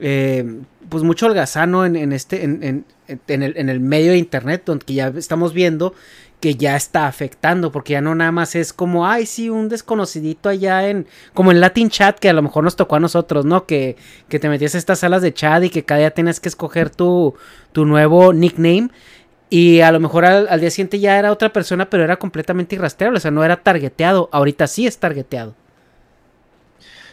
eh, 0.00 0.44
pues 0.88 1.04
mucho 1.04 1.26
holgazano 1.26 1.86
en, 1.86 1.94
en 1.94 2.12
este, 2.12 2.42
en, 2.42 2.84
en, 3.06 3.42
el, 3.42 3.56
en 3.56 3.68
el 3.68 3.78
medio 3.78 4.10
de 4.10 4.18
internet, 4.18 4.62
donde 4.66 4.92
ya 4.92 5.12
estamos 5.16 5.52
viendo 5.52 5.94
que 6.40 6.56
ya 6.56 6.74
está 6.74 7.06
afectando, 7.06 7.70
porque 7.70 7.92
ya 7.92 8.00
no 8.00 8.16
nada 8.16 8.32
más 8.32 8.56
es 8.56 8.72
como, 8.72 9.06
ay, 9.06 9.26
sí, 9.26 9.48
un 9.48 9.68
desconocidito 9.68 10.48
allá 10.48 10.88
en, 10.88 11.06
como 11.34 11.52
en 11.52 11.60
Latin 11.60 11.88
Chat, 11.88 12.18
que 12.18 12.28
a 12.28 12.32
lo 12.32 12.42
mejor 12.42 12.64
nos 12.64 12.74
tocó 12.74 12.96
a 12.96 13.00
nosotros, 13.00 13.44
¿no? 13.44 13.64
Que, 13.64 13.96
que 14.28 14.40
te 14.40 14.48
metías 14.48 14.74
a 14.74 14.78
estas 14.78 14.98
salas 14.98 15.22
de 15.22 15.32
chat 15.32 15.62
y 15.62 15.70
que 15.70 15.84
cada 15.84 16.00
día 16.00 16.10
tienes 16.10 16.40
que 16.40 16.48
escoger 16.48 16.90
tu, 16.90 17.36
tu 17.70 17.84
nuevo 17.86 18.32
nickname. 18.32 18.90
Y 19.50 19.82
a 19.82 19.92
lo 19.92 20.00
mejor 20.00 20.24
al, 20.24 20.60
día 20.60 20.70
siguiente 20.70 20.98
ya 20.98 21.16
era 21.16 21.30
otra 21.30 21.52
persona, 21.52 21.88
pero 21.88 22.02
era 22.02 22.16
completamente 22.16 22.74
irrastreable, 22.74 23.18
o 23.18 23.20
sea, 23.20 23.30
no 23.30 23.44
era 23.44 23.62
targeteado. 23.62 24.28
Ahorita 24.32 24.66
sí 24.66 24.88
es 24.88 24.98
targeteado. 24.98 25.54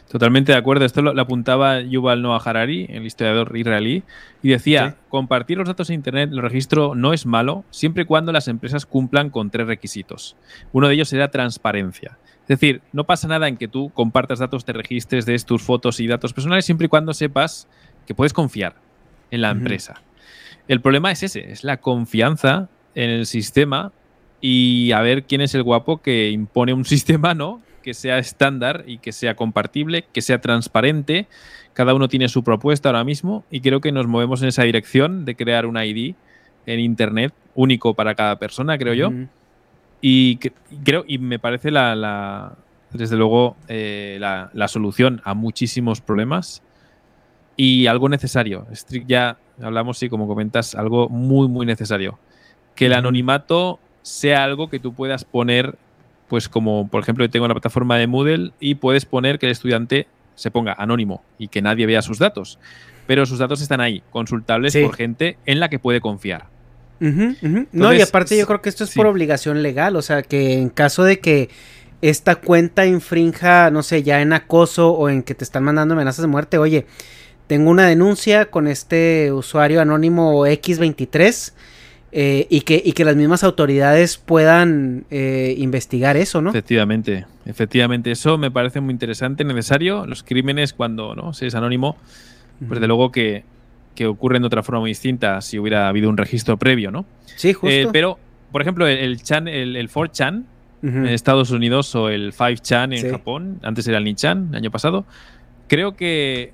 Totalmente 0.10 0.52
de 0.52 0.58
acuerdo. 0.58 0.86
Esto 0.86 1.04
lo, 1.04 1.22
apuntaba 1.22 1.82
Yuval 1.82 2.24
Noah 2.24 2.42
Harari, 2.44 2.88
el 2.90 3.06
historiador 3.06 3.56
israelí, 3.56 4.04
y 4.42 4.50
decía, 4.50 4.96
compartir 5.08 5.60
los 5.60 5.68
datos 5.68 5.90
en 5.90 5.96
Internet, 5.96 6.32
el 6.34 6.42
registro 6.42 6.96
no 6.96 7.14
es 7.14 7.28
malo, 7.28 7.64
siempre 7.70 8.04
y 8.04 8.06
cuando 8.06 8.32
las 8.32 8.48
empresas 8.48 8.88
cumplan 8.88 9.30
con 9.30 9.52
tres 9.52 9.68
requisitos. 9.68 10.36
Uno 10.72 10.88
de 10.88 10.96
ellos 10.96 11.10
será 11.10 11.30
transparencia. 11.30 12.18
Es 12.42 12.60
decir, 12.60 12.82
no 12.92 13.04
pasa 13.04 13.28
nada 13.28 13.48
en 13.48 13.58
que 13.58 13.68
tú 13.68 13.92
compartas 13.92 14.40
datos, 14.40 14.66
te 14.66 14.74
registres, 14.74 15.28
de 15.28 15.38
tus 15.38 15.62
fotos 15.62 16.00
y 16.00 16.08
datos 16.08 16.34
personales, 16.34 16.66
siempre 16.66 16.86
y 16.86 16.90
cuando 16.90 17.14
sepas 17.14 17.68
que 18.08 18.16
puedes 18.16 18.34
confiar 18.34 18.74
en 19.30 19.42
la 19.42 19.52
empresa. 19.52 20.02
El 20.68 20.82
problema 20.82 21.12
es 21.12 21.22
ese, 21.22 21.52
es 21.52 21.64
la 21.64 21.78
confianza 21.78 22.68
en 22.96 23.12
el 23.12 23.28
sistema 23.28 23.92
y 24.42 24.92
a 24.92 25.02
ver 25.02 25.26
quién 25.26 25.42
es 25.42 25.54
el 25.54 25.62
guapo 25.62 26.02
que 26.02 26.32
impone 26.32 26.74
un 26.74 26.86
sistema, 26.86 27.36
¿no? 27.36 27.62
Que 27.90 27.96
sea 27.96 28.20
estándar 28.20 28.84
y 28.86 29.00
que 29.00 29.12
sea 29.12 29.36
compartible, 29.36 30.06
que 30.14 30.22
sea 30.22 30.40
transparente. 30.40 31.26
Cada 31.74 31.96
uno 31.96 32.08
tiene 32.08 32.30
su 32.30 32.44
propuesta 32.44 32.90
ahora 32.90 33.04
mismo 33.04 33.44
y 33.50 33.62
creo 33.62 33.82
que 33.82 33.92
nos 33.92 34.06
movemos 34.06 34.44
en 34.44 34.50
esa 34.50 34.62
dirección 34.62 35.26
de 35.26 35.34
crear 35.34 35.66
un 35.66 35.76
ID 35.76 36.14
en 36.68 36.80
Internet 36.82 37.34
único 37.56 37.96
para 37.96 38.14
cada 38.14 38.36
persona, 38.38 38.78
creo 38.78 38.94
yo. 38.94 39.12
Y 40.02 40.38
creo, 40.84 41.04
y 41.08 41.18
me 41.18 41.40
parece 41.40 41.72
la, 41.72 42.54
desde 42.92 43.16
luego, 43.16 43.56
eh, 43.68 44.20
la, 44.20 44.68
solución 44.68 45.20
a 45.24 45.34
muchísimos 45.34 46.00
problemas 46.00 46.62
y 47.58 47.88
algo 47.88 48.08
necesario. 48.08 48.68
Ya 49.08 49.40
hablamos, 49.60 49.98
sí, 49.98 50.10
como 50.10 50.28
comentas, 50.28 50.76
algo 50.76 51.10
muy, 51.10 51.48
muy 51.48 51.66
necesario. 51.66 52.20
Que 52.76 52.86
el 52.86 52.94
anonimato 52.94 53.80
sea 54.04 54.44
algo 54.44 54.70
que 54.70 54.80
tú 54.80 54.94
puedas 54.94 55.26
poner 55.26 55.76
pues 56.30 56.48
como 56.48 56.88
por 56.88 57.02
ejemplo 57.02 57.26
yo 57.26 57.30
tengo 57.30 57.48
la 57.48 57.54
plataforma 57.54 57.98
de 57.98 58.08
Moodle 58.08 58.52
y 58.60 58.76
puedes 58.76 59.06
poner 59.06 59.40
que 59.40 59.48
el 59.48 59.52
estudiante 59.52 60.08
se 60.36 60.52
ponga 60.52 60.74
anónimo 60.74 61.24
y 61.38 61.50
que 61.50 61.62
nadie 61.62 61.86
vea 61.86 62.02
sus 62.02 62.20
datos. 62.20 62.60
Pero 63.08 63.26
sus 63.26 63.40
datos 63.40 63.62
están 63.62 63.82
ahí, 63.82 64.04
consultables 64.12 64.78
por 64.78 64.96
gente 64.96 65.38
en 65.46 65.60
la 65.60 65.68
que 65.68 65.80
puede 65.80 66.00
confiar. 66.00 66.46
no, 67.00 67.94
y 67.94 68.02
aparte 68.02 68.38
yo 68.38 68.46
creo 68.46 68.62
que 68.62 68.70
esto 68.70 68.84
es 68.84 68.94
por 68.94 69.08
obligación 69.08 69.64
legal, 69.64 69.96
o 69.96 70.02
sea, 70.02 70.22
que 70.22 70.54
en 70.54 70.70
caso 70.70 71.04
de 71.04 71.20
que 71.20 71.50
esta 72.02 72.36
cuenta 72.36 72.86
infrinja, 72.86 73.72
no 73.72 73.84
sé, 73.84 74.04
ya 74.04 74.22
en 74.22 74.32
acoso 74.32 74.92
o 74.92 75.10
en 75.10 75.24
que 75.24 75.34
te 75.34 75.44
están 75.44 75.64
mandando 75.64 75.96
amenazas 75.96 76.22
de 76.22 76.28
muerte, 76.28 76.58
oye, 76.58 76.86
tengo 77.48 77.72
una 77.72 77.88
denuncia 77.88 78.46
con 78.46 78.68
este 78.68 79.32
usuario 79.32 79.82
anónimo 79.82 80.46
X23 80.46 81.54
eh, 82.12 82.48
y, 82.50 82.62
que, 82.62 82.82
y 82.84 82.94
que 82.94 83.06
las 83.06 83.16
mismas 83.16 83.44
autoridades 83.44 84.18
puedan 84.18 85.06
eh, 85.12 85.56
investigar 85.58 86.18
eso, 86.18 86.42
¿no? 86.42 86.50
Efectivamente, 86.50 87.26
efectivamente, 87.46 88.12
eso 88.12 88.38
me 88.38 88.52
parece 88.52 88.82
muy 88.82 88.92
interesante, 88.92 89.44
necesario. 89.44 90.06
Los 90.06 90.24
crímenes, 90.24 90.74
cuando 90.74 91.16
no 91.16 91.34
se 91.34 91.48
es 91.48 91.56
anónimo, 91.56 91.98
pues 92.68 92.82
de 92.82 92.88
luego 92.88 93.12
que, 93.12 93.44
ocurren 94.08 94.42
de 94.44 94.48
otra 94.48 94.64
forma 94.64 94.80
muy 94.80 94.92
distinta 94.92 95.42
si 95.42 95.60
hubiera 95.60 95.90
habido 95.90 96.10
un 96.10 96.16
registro 96.16 96.56
previo, 96.56 96.90
¿no? 96.90 97.06
Sí, 97.36 97.52
justo. 97.52 97.68
Eh, 97.68 97.90
pero, 97.92 98.18
por 98.50 98.62
ejemplo, 98.62 98.88
el, 98.88 99.22
chan, 99.22 99.50
el, 99.50 99.76
el 99.76 99.90
4chan 99.90 100.46
en 100.82 101.08
Estados 101.08 101.52
Unidos 101.52 101.94
o 101.96 102.10
el 102.10 102.34
5chan 102.34 102.98
en 102.98 103.12
Japón, 103.12 103.60
antes 103.64 103.88
era 103.88 103.98
el 103.98 104.04
Nichan, 104.04 104.56
año 104.56 104.72
pasado, 104.72 105.06
creo 105.68 105.96
que, 105.96 106.54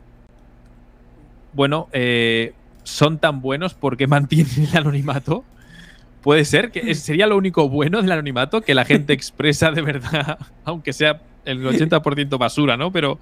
bueno, 1.53 1.87
eh, 1.93 2.53
son 2.85 3.17
tan 3.17 3.41
buenos 3.41 3.73
porque 3.73 4.07
mantienen 4.07 4.69
el 4.71 4.77
anonimato. 4.77 5.43
Puede 6.21 6.45
ser 6.45 6.71
que 6.71 6.95
sería 6.95 7.27
lo 7.27 7.35
único 7.37 7.67
bueno 7.69 8.01
del 8.01 8.11
anonimato, 8.11 8.61
que 8.61 8.73
la 8.73 8.85
gente 8.85 9.13
expresa 9.13 9.71
de 9.71 9.81
verdad, 9.81 10.39
aunque 10.63 10.93
sea 10.93 11.21
el 11.43 11.63
80% 11.63 12.37
basura, 12.37 12.77
¿no? 12.77 12.91
Pero 12.91 13.19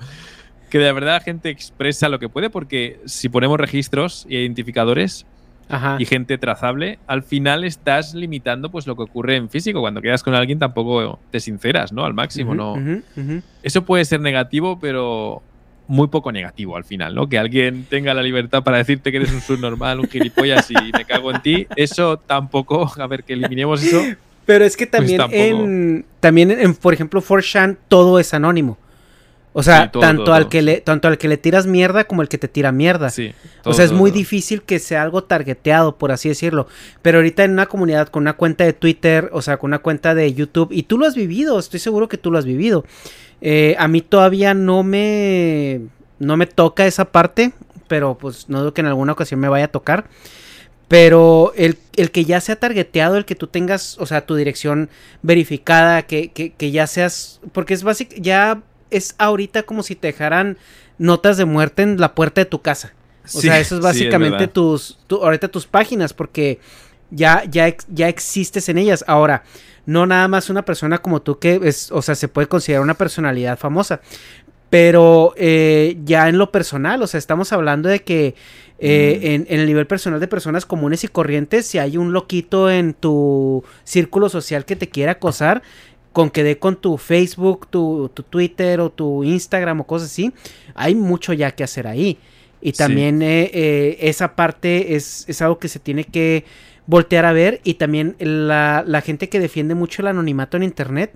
que 0.69 0.79
de 0.79 0.91
verdad 0.91 1.15
la 1.15 1.19
gente 1.19 1.49
expresa 1.49 2.09
lo 2.09 2.19
que 2.19 2.29
puede, 2.29 2.49
porque 2.49 2.99
si 3.05 3.29
ponemos 3.29 3.59
registros 3.59 4.25
e 4.29 4.41
identificadores 4.41 5.25
y 5.97 6.05
gente 6.05 6.37
trazable, 6.37 6.99
al 7.07 7.23
final 7.23 7.63
estás 7.63 8.13
limitando 8.13 8.69
pues 8.69 8.85
lo 8.85 8.95
que 8.95 9.03
ocurre 9.03 9.37
en 9.37 9.49
físico. 9.49 9.81
Cuando 9.81 10.01
quedas 10.01 10.23
con 10.23 10.35
alguien 10.35 10.59
tampoco 10.59 11.19
te 11.31 11.39
sinceras, 11.39 11.91
¿no? 11.91 12.05
Al 12.05 12.13
máximo, 12.13 12.53
¿no? 12.53 12.75
Eso 13.63 13.85
puede 13.85 14.05
ser 14.05 14.19
negativo, 14.19 14.79
pero 14.79 15.41
muy 15.87 16.07
poco 16.07 16.31
negativo 16.31 16.75
al 16.75 16.83
final, 16.83 17.15
¿no? 17.15 17.27
Que 17.27 17.37
alguien 17.37 17.85
tenga 17.89 18.13
la 18.13 18.21
libertad 18.21 18.63
para 18.63 18.77
decirte 18.77 19.11
que 19.11 19.17
eres 19.17 19.31
un 19.31 19.41
subnormal, 19.41 19.99
un 19.99 20.07
gilipollas 20.07 20.69
y 20.71 20.75
me 20.95 21.05
cago 21.05 21.31
en 21.31 21.41
ti, 21.41 21.67
eso 21.75 22.17
tampoco, 22.17 22.91
a 22.97 23.07
ver, 23.07 23.23
que 23.23 23.33
eliminemos 23.33 23.83
eso. 23.83 24.01
Pero 24.45 24.65
es 24.65 24.75
que 24.75 24.87
pues 24.87 24.97
también 24.97 25.21
en, 25.31 26.05
también 26.19 26.51
en, 26.51 26.75
por 26.75 26.93
ejemplo, 26.93 27.21
4chan 27.21 27.77
todo 27.87 28.19
es 28.19 28.33
anónimo. 28.33 28.77
O 29.55 29.61
sea, 29.61 29.91
tanto, 29.91 30.33
al 30.33 30.49
que 30.49 30.63
le, 30.63 30.81
tanto 30.81 31.07
al 31.07 31.19
que 31.19 31.27
le 31.27 31.37
tiras 31.37 31.67
mierda 31.67 32.05
como 32.05 32.23
el 32.23 32.27
que 32.27 32.39
te 32.39 32.47
tira 32.47 32.71
mierda. 32.71 33.11
Sí, 33.11 33.33
o 33.63 33.73
sea, 33.73 33.85
es 33.85 33.91
muy 33.91 34.09
difícil 34.09 34.63
que 34.63 34.79
sea 34.79 35.03
algo 35.03 35.23
targeteado, 35.25 35.95
por 35.95 36.11
así 36.11 36.27
decirlo. 36.27 36.67
Pero 37.03 37.19
ahorita 37.19 37.43
en 37.43 37.51
una 37.51 37.67
comunidad 37.67 38.07
con 38.07 38.23
una 38.23 38.33
cuenta 38.33 38.63
de 38.63 38.73
Twitter, 38.73 39.29
o 39.31 39.43
sea, 39.43 39.57
con 39.57 39.69
una 39.69 39.79
cuenta 39.79 40.15
de 40.15 40.33
YouTube, 40.33 40.69
y 40.71 40.83
tú 40.83 40.97
lo 40.97 41.05
has 41.05 41.15
vivido, 41.15 41.59
estoy 41.59 41.79
seguro 41.79 42.07
que 42.07 42.17
tú 42.17 42.31
lo 42.31 42.39
has 42.39 42.45
vivido. 42.45 42.83
Eh, 43.45 43.75
a 43.77 43.89
mí 43.89 43.99
todavía 43.99 44.53
no 44.53 44.83
me, 44.83 45.81
no 46.17 46.37
me 46.37 46.47
toca 46.47 46.87
esa 46.87 47.11
parte, 47.11 47.51
pero 47.89 48.17
pues 48.17 48.47
no 48.47 48.61
dudo 48.61 48.73
que 48.73 48.79
en 48.79 48.87
alguna 48.87 49.11
ocasión 49.11 49.41
me 49.41 49.49
vaya 49.49 49.65
a 49.65 49.71
tocar. 49.71 50.05
Pero 50.87 51.51
el, 51.57 51.77
que 52.11 52.23
ya 52.23 52.39
sea 52.39 52.55
targeteado, 52.55 53.17
el 53.17 53.25
que 53.25 53.35
tú 53.35 53.47
tengas, 53.47 53.97
o 53.99 54.05
sea, 54.05 54.25
tu 54.25 54.35
dirección 54.35 54.89
verificada, 55.23 56.03
que, 56.03 56.31
que, 56.31 56.53
que 56.53 56.71
ya 56.71 56.87
seas, 56.87 57.41
porque 57.51 57.73
es 57.73 57.83
básico, 57.83 58.15
ya 58.17 58.61
es 58.91 59.15
ahorita 59.17 59.63
como 59.63 59.83
si 59.83 59.95
te 59.95 60.07
dejaran 60.07 60.57
notas 60.97 61.35
de 61.35 61.43
muerte 61.43 61.81
en 61.81 61.99
la 61.99 62.15
puerta 62.15 62.39
de 62.39 62.45
tu 62.45 62.61
casa. 62.61 62.93
O 63.25 63.41
sea, 63.41 63.59
eso 63.59 63.75
es 63.75 63.81
básicamente 63.81 64.47
tus, 64.47 64.99
ahorita 65.09 65.49
tus 65.49 65.65
páginas, 65.65 66.13
porque 66.13 66.59
ya, 67.13 67.43
ya, 67.49 67.75
ya 67.87 68.07
existes 68.07 68.69
en 68.69 68.77
ellas. 68.77 69.03
Ahora, 69.07 69.43
no 69.85 70.05
nada 70.05 70.27
más 70.27 70.49
una 70.49 70.63
persona 70.63 70.97
como 70.99 71.21
tú 71.21 71.39
que 71.39 71.59
es, 71.63 71.91
o 71.91 72.01
sea, 72.01 72.15
se 72.15 72.27
puede 72.27 72.47
considerar 72.47 72.83
una 72.83 72.93
personalidad 72.93 73.57
famosa. 73.57 74.01
Pero 74.69 75.33
eh, 75.37 75.97
ya 76.03 76.29
en 76.29 76.37
lo 76.37 76.51
personal, 76.51 77.01
o 77.03 77.07
sea, 77.07 77.19
estamos 77.19 77.53
hablando 77.53 77.89
de 77.89 78.01
que 78.01 78.33
eh, 78.79 79.19
mm. 79.21 79.25
en, 79.25 79.45
en, 79.49 79.59
el 79.59 79.67
nivel 79.67 79.85
personal 79.85 80.19
de 80.19 80.27
personas 80.27 80.65
comunes 80.65 81.03
y 81.03 81.07
corrientes, 81.07 81.67
si 81.67 81.77
hay 81.77 81.95
un 81.95 82.11
loquito 82.11 82.71
en 82.71 82.95
tu 82.95 83.63
círculo 83.83 84.29
social 84.29 84.65
que 84.65 84.75
te 84.75 84.89
quiera 84.89 85.13
acosar, 85.13 85.61
con 86.13 86.29
que 86.29 86.43
dé 86.43 86.59
con 86.59 86.75
tu 86.75 86.97
Facebook, 86.97 87.67
tu, 87.69 88.09
Twitter 88.29 88.79
o 88.79 88.89
tu 88.91 89.23
Instagram 89.23 89.81
o 89.81 89.87
cosas 89.87 90.11
así, 90.11 90.31
hay 90.75 90.95
mucho 90.95 91.33
ya 91.33 91.51
que 91.51 91.63
hacer 91.63 91.87
ahí. 91.87 92.19
Y 92.61 92.71
también 92.71 93.21
eh, 93.21 93.97
esa 93.99 94.35
parte 94.35 94.95
es, 94.95 95.25
es, 95.27 95.41
algo 95.41 95.59
que 95.59 95.67
se 95.67 95.79
tiene 95.79 96.05
que 96.05 96.45
voltear 96.85 97.25
a 97.25 97.33
ver. 97.33 97.61
Y 97.63 97.75
también 97.75 98.15
la, 98.19 98.83
la, 98.85 99.01
gente 99.01 99.29
que 99.29 99.39
defiende 99.39 99.75
mucho 99.75 100.01
el 100.01 100.07
anonimato 100.07 100.57
en 100.57 100.63
Internet, 100.63 101.13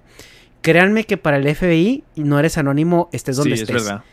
créanme 0.61 1.05
que 1.05 1.17
para 1.17 1.37
el 1.37 1.55
FBI 1.55 2.03
no 2.15 2.39
eres 2.39 2.57
anónimo, 2.57 3.09
estés 3.11 3.37
donde 3.37 3.55
estés. 3.55 3.75
Es 3.75 3.83
verdad. 3.83 4.03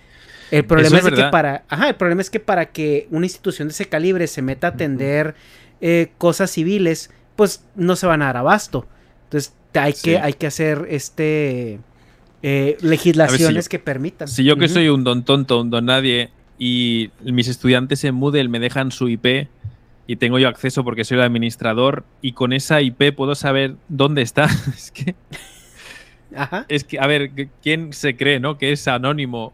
El 0.50 0.64
problema 0.64 0.98
es, 0.98 1.10
que 1.10 1.24
para, 1.24 1.64
ajá, 1.68 1.88
el 1.88 1.96
problema 1.96 2.20
es 2.20 2.30
que 2.30 2.38
para 2.38 2.66
que 2.66 3.08
una 3.10 3.26
institución 3.26 3.68
de 3.68 3.72
ese 3.72 3.86
calibre 3.86 4.26
se 4.26 4.42
meta 4.42 4.68
a 4.68 4.70
atender 4.70 5.34
eh, 5.80 6.12
cosas 6.18 6.50
civiles, 6.50 7.10
pues 7.34 7.64
no 7.74 7.96
se 7.96 8.06
van 8.06 8.22
a 8.22 8.26
dar 8.26 8.36
abasto. 8.36 8.86
Entonces 9.24 9.54
hay, 9.74 9.94
que, 9.94 10.18
hay 10.18 10.34
que 10.34 10.46
hacer 10.46 10.86
este 10.90 11.80
eh, 12.42 12.76
legislaciones 12.82 13.68
que 13.68 13.78
permitan. 13.78 14.28
Si 14.28 14.44
yo 14.44 14.56
que 14.56 14.68
soy 14.68 14.88
un 14.88 15.02
don 15.02 15.24
tonto, 15.24 15.60
un 15.60 15.70
don 15.70 15.86
nadie, 15.86 16.30
y 16.58 17.10
mis 17.24 17.48
estudiantes 17.48 18.04
en 18.04 18.14
Moodle 18.14 18.48
me 18.48 18.60
dejan 18.60 18.92
su 18.92 19.08
IP 19.08 19.48
y 20.06 20.16
tengo 20.16 20.38
yo 20.38 20.48
acceso 20.48 20.84
porque 20.84 21.04
soy 21.04 21.18
el 21.18 21.24
administrador 21.24 22.04
y 22.20 22.32
con 22.32 22.52
esa 22.52 22.80
IP 22.80 23.14
puedo 23.14 23.34
saber 23.34 23.76
dónde 23.88 24.22
está. 24.22 24.44
es 24.74 24.90
que... 24.90 25.14
Ajá. 26.36 26.66
Es 26.68 26.82
que, 26.82 26.98
a 26.98 27.06
ver, 27.06 27.30
¿quién 27.62 27.92
se 27.92 28.16
cree, 28.16 28.40
no? 28.40 28.58
Que 28.58 28.72
es 28.72 28.88
anónimo. 28.88 29.52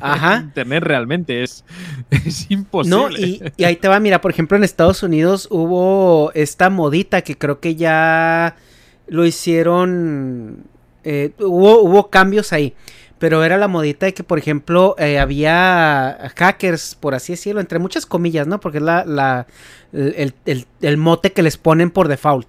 Ajá. 0.00 0.40
Internet 0.44 0.82
realmente 0.82 1.42
es, 1.42 1.62
es 2.10 2.50
imposible. 2.50 2.96
No, 2.96 3.10
y, 3.10 3.42
y, 3.58 3.64
ahí 3.64 3.76
te 3.76 3.86
va, 3.86 4.00
mira, 4.00 4.22
por 4.22 4.30
ejemplo, 4.30 4.56
en 4.56 4.64
Estados 4.64 5.02
Unidos 5.02 5.46
hubo 5.50 6.32
esta 6.34 6.70
modita 6.70 7.20
que 7.20 7.36
creo 7.36 7.60
que 7.60 7.74
ya 7.74 8.56
lo 9.08 9.26
hicieron, 9.26 10.64
eh, 11.04 11.32
hubo, 11.38 11.82
hubo 11.82 12.08
cambios 12.08 12.54
ahí. 12.54 12.74
Pero 13.20 13.44
era 13.44 13.58
la 13.58 13.68
modita 13.68 14.06
de 14.06 14.14
que, 14.14 14.24
por 14.24 14.38
ejemplo, 14.38 14.96
eh, 14.98 15.18
había 15.18 16.32
hackers, 16.36 16.94
por 16.98 17.14
así 17.14 17.34
decirlo, 17.34 17.60
entre 17.60 17.78
muchas 17.78 18.06
comillas, 18.06 18.46
¿no? 18.46 18.60
Porque 18.60 18.78
es 18.78 18.82
la, 18.82 19.04
la 19.04 19.46
el, 19.92 20.96
mote 20.96 21.30
que 21.32 21.42
les 21.42 21.58
ponen 21.58 21.90
por 21.90 22.08
default. 22.08 22.48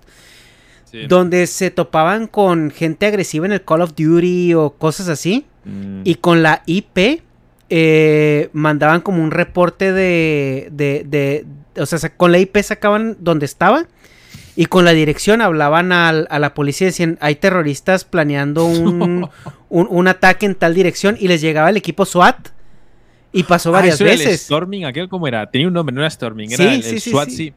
Donde 1.09 1.47
se 1.47 1.71
topaban 1.71 2.27
con 2.27 2.71
gente 2.71 3.05
agresiva 3.05 3.45
en 3.45 3.51
el 3.51 3.63
Call 3.63 3.81
of 3.81 3.95
Duty 3.95 4.53
o 4.53 4.71
cosas 4.71 5.09
así. 5.09 5.45
Mm. 5.65 6.01
Y 6.05 6.15
con 6.15 6.41
la 6.41 6.63
IP 6.65 7.21
eh, 7.69 8.49
mandaban 8.53 9.01
como 9.01 9.21
un 9.21 9.31
reporte 9.31 9.91
de, 9.91 10.69
de, 10.71 11.05
de, 11.05 11.45
O 11.81 11.85
sea, 11.85 11.99
con 12.15 12.31
la 12.31 12.39
IP 12.39 12.57
sacaban 12.61 13.17
donde 13.19 13.45
estaba 13.45 13.87
y 14.55 14.65
con 14.65 14.85
la 14.85 14.91
dirección 14.91 15.41
hablaban 15.41 15.91
a 15.91 16.11
la 16.11 16.53
policía 16.53 16.87
y 16.87 16.89
decían, 16.89 17.17
hay 17.21 17.35
terroristas 17.35 18.05
planeando 18.05 18.65
un, 19.69 20.07
ataque 20.07 20.45
en 20.45 20.55
tal 20.55 20.73
dirección 20.73 21.17
y 21.19 21.27
les 21.27 21.41
llegaba 21.41 21.69
el 21.69 21.77
equipo 21.77 22.05
SWAT. 22.05 22.49
Y 23.33 23.43
pasó 23.43 23.69
ah, 23.69 23.73
varias 23.73 23.97
veces. 23.99 24.27
Era 24.27 24.37
Storming, 24.37 24.83
aquel 24.83 25.07
cómo 25.07 25.25
era. 25.25 25.49
Tenía 25.49 25.67
un 25.67 25.73
nombre, 25.73 25.95
no 25.95 26.01
era 26.01 26.09
Storming, 26.09 26.51
era 26.51 26.73
el, 26.73 26.83
SWAT, 26.99 27.29
sí. 27.29 27.53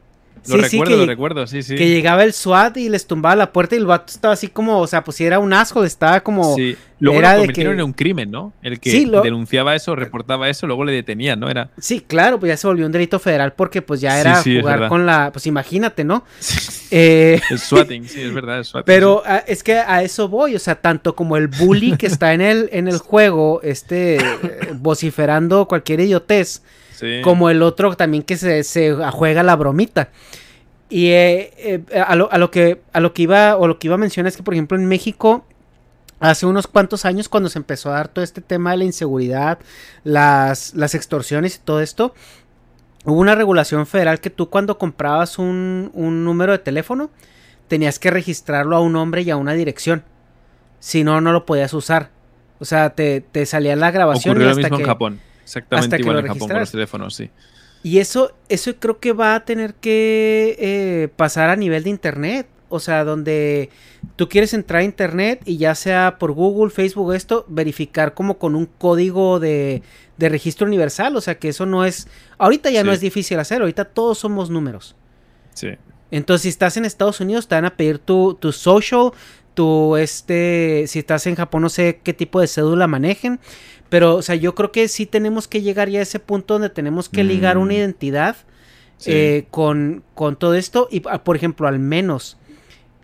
Lo 0.47 0.57
recuerdo, 0.57 0.97
lo 0.97 1.05
recuerdo, 1.05 1.47
sí, 1.47 1.63
sí. 1.63 1.75
Que 1.75 1.89
llegaba 1.89 2.23
el 2.23 2.33
SWAT 2.33 2.77
y 2.77 2.89
les 2.89 3.07
tumbaba 3.07 3.35
la 3.35 3.51
puerta 3.51 3.75
y 3.75 3.79
el 3.79 3.85
vato 3.85 4.11
estaba 4.13 4.33
así 4.33 4.47
como, 4.47 4.79
o 4.79 4.87
sea, 4.87 5.03
pues 5.03 5.17
si 5.17 5.25
era 5.25 5.39
un 5.39 5.53
asco, 5.53 5.83
estaba 5.83 6.21
como. 6.21 6.55
Sí. 6.55 6.75
Luego 6.99 7.19
era 7.19 7.33
lo 7.33 7.39
convirtieron 7.39 7.73
en 7.73 7.81
un 7.81 7.93
crimen, 7.93 8.31
¿no? 8.31 8.53
El 8.61 8.79
que 8.79 9.05
denunciaba 9.21 9.75
eso, 9.75 9.95
reportaba 9.95 10.49
eso, 10.49 10.65
luego 10.65 10.85
le 10.85 10.93
detenían, 10.93 11.39
¿no? 11.39 11.49
Era. 11.49 11.69
Sí, 11.77 11.99
claro, 11.99 12.39
pues 12.39 12.51
ya 12.51 12.57
se 12.57 12.67
volvió 12.67 12.85
un 12.85 12.91
delito 12.91 13.19
federal 13.19 13.53
porque 13.53 13.81
pues 13.81 13.99
ya 13.99 14.19
era 14.19 14.41
jugar 14.41 14.87
con 14.87 15.05
la. 15.05 15.31
Pues 15.31 15.45
imagínate, 15.47 16.03
¿no? 16.03 16.23
Eh... 16.91 17.41
El 17.49 17.59
swatting, 17.59 18.07
sí, 18.07 18.21
es 18.21 18.33
verdad, 18.33 18.59
el 18.59 18.63
swatting. 18.63 18.85
Pero 18.85 19.23
es 19.47 19.63
que 19.63 19.73
a 19.73 20.03
eso 20.03 20.29
voy, 20.29 20.55
o 20.55 20.59
sea, 20.59 20.75
tanto 20.75 21.15
como 21.15 21.35
el 21.35 21.47
bully 21.47 21.97
que 21.97 22.05
está 22.05 22.33
en 22.33 22.41
el, 22.41 22.69
en 22.71 22.87
el 22.87 22.99
juego, 22.99 23.59
este, 23.63 24.17
vociferando 24.75 25.67
cualquier 25.67 26.01
idiotez 26.01 26.61
como 27.23 27.49
el 27.49 27.61
otro 27.61 27.95
también 27.95 28.23
que 28.23 28.37
se, 28.37 28.63
se 28.63 28.93
juega 29.11 29.43
la 29.43 29.55
bromita. 29.55 30.09
Y 30.89 31.07
eh, 31.07 31.53
eh, 31.57 31.99
a, 32.05 32.15
lo, 32.15 32.31
a, 32.31 32.37
lo, 32.37 32.51
que 32.51 32.81
a 32.93 32.99
lo 32.99 33.13
que 33.13 33.23
iba 33.23 33.57
o 33.57 33.67
lo 33.67 33.79
que 33.79 33.87
iba 33.87 33.95
a 33.95 33.97
mencionar 33.97 34.29
es 34.29 34.37
que 34.37 34.43
por 34.43 34.53
ejemplo 34.53 34.77
en 34.77 34.85
México 34.85 35.45
hace 36.19 36.45
unos 36.45 36.67
cuantos 36.67 37.05
años 37.05 37.27
cuando 37.27 37.49
se 37.49 37.59
empezó 37.59 37.89
a 37.89 37.95
dar 37.95 38.07
todo 38.07 38.23
este 38.23 38.41
tema 38.41 38.71
de 38.71 38.77
la 38.77 38.83
inseguridad, 38.85 39.59
las, 40.03 40.73
las 40.75 40.95
extorsiones 40.95 41.55
y 41.55 41.59
todo 41.59 41.81
esto, 41.81 42.13
hubo 43.03 43.19
una 43.19 43.35
regulación 43.35 43.85
federal 43.87 44.19
que 44.19 44.29
tú 44.29 44.49
cuando 44.49 44.77
comprabas 44.77 45.39
un, 45.39 45.91
un 45.93 46.23
número 46.23 46.51
de 46.51 46.59
teléfono 46.59 47.09
tenías 47.67 47.99
que 47.99 48.11
registrarlo 48.11 48.75
a 48.75 48.79
un 48.79 48.93
nombre 48.93 49.23
y 49.23 49.29
a 49.31 49.37
una 49.37 49.53
dirección. 49.53 50.03
Si 50.79 51.03
no, 51.03 51.19
no 51.19 51.31
lo 51.31 51.45
podías 51.45 51.73
usar. 51.73 52.11
O 52.59 52.65
sea, 52.65 52.91
te, 52.91 53.21
te 53.21 53.45
salía 53.45 53.75
la 53.75 53.91
grabación. 53.91 54.33
Ocurrió 54.33 54.49
lo 54.49 54.55
mismo 54.55 54.79
en 54.79 54.85
Japón. 54.85 55.19
Exactamente 55.45 55.99
igual 55.99 56.19
en 56.19 56.27
Japón 56.27 56.49
con 56.49 56.59
los 56.59 56.71
teléfonos, 56.71 57.15
sí. 57.15 57.29
Y 57.83 57.99
eso, 57.99 58.33
eso 58.49 58.73
creo 58.79 58.99
que 58.99 59.13
va 59.13 59.35
a 59.35 59.45
tener 59.45 59.75
que 59.75 60.55
eh, 60.57 61.09
pasar 61.15 61.51
a 61.51 61.55
nivel 61.55 61.83
de 61.83 61.91
internet. 61.91 62.47
O 62.67 62.79
sea, 62.79 63.03
donde 63.03 63.69
tú 64.15 64.27
quieres 64.27 64.55
entrar 64.55 64.81
a 64.81 64.83
internet 64.83 65.43
y 65.45 65.57
ya 65.57 65.75
sea 65.75 66.17
por 66.17 66.31
Google, 66.31 66.71
Facebook, 66.71 67.13
esto, 67.13 67.45
verificar 67.47 68.15
como 68.15 68.39
con 68.39 68.55
un 68.55 68.65
código 68.65 69.39
de, 69.39 69.83
de 70.17 70.29
registro 70.29 70.65
universal. 70.65 71.15
O 71.15 71.21
sea, 71.21 71.37
que 71.37 71.49
eso 71.49 71.67
no 71.67 71.85
es. 71.85 72.07
Ahorita 72.39 72.71
ya 72.71 72.83
no 72.83 72.91
es 72.91 73.01
difícil 73.01 73.37
hacer, 73.37 73.61
ahorita 73.61 73.85
todos 73.85 74.17
somos 74.17 74.49
números. 74.49 74.95
Sí. 75.53 75.69
Entonces, 76.09 76.41
si 76.41 76.49
estás 76.49 76.77
en 76.77 76.85
Estados 76.85 77.19
Unidos, 77.19 77.47
te 77.47 77.53
van 77.53 77.65
a 77.65 77.77
pedir 77.77 77.99
tu, 77.99 78.33
tu 78.33 78.51
social, 78.51 79.11
tu 79.53 79.95
este. 79.95 80.85
Si 80.87 80.97
estás 80.97 81.27
en 81.27 81.35
Japón, 81.35 81.61
no 81.61 81.69
sé 81.69 82.01
qué 82.03 82.13
tipo 82.13 82.41
de 82.41 82.47
cédula 82.47 82.87
manejen. 82.87 83.39
Pero, 83.95 84.17
o 84.17 84.21
sea, 84.21 84.35
yo 84.35 84.55
creo 84.55 84.73
que 84.73 84.89
sí 84.89 85.05
tenemos 85.05 85.47
que 85.47 85.61
llegar 85.61 85.87
ya 85.87 85.99
a 85.99 86.03
ese 86.03 86.19
punto 86.19 86.55
donde 86.55 86.69
tenemos 86.69 87.07
que 87.07 87.23
ligar 87.23 87.57
una 87.57 87.71
mm. 87.71 87.77
identidad 87.77 88.35
eh, 89.05 89.45
con, 89.51 90.03
con 90.13 90.35
todo 90.35 90.53
esto. 90.55 90.89
Y, 90.91 91.01
ah, 91.09 91.23
por 91.23 91.37
ejemplo, 91.37 91.65
al 91.65 91.79
menos 91.79 92.35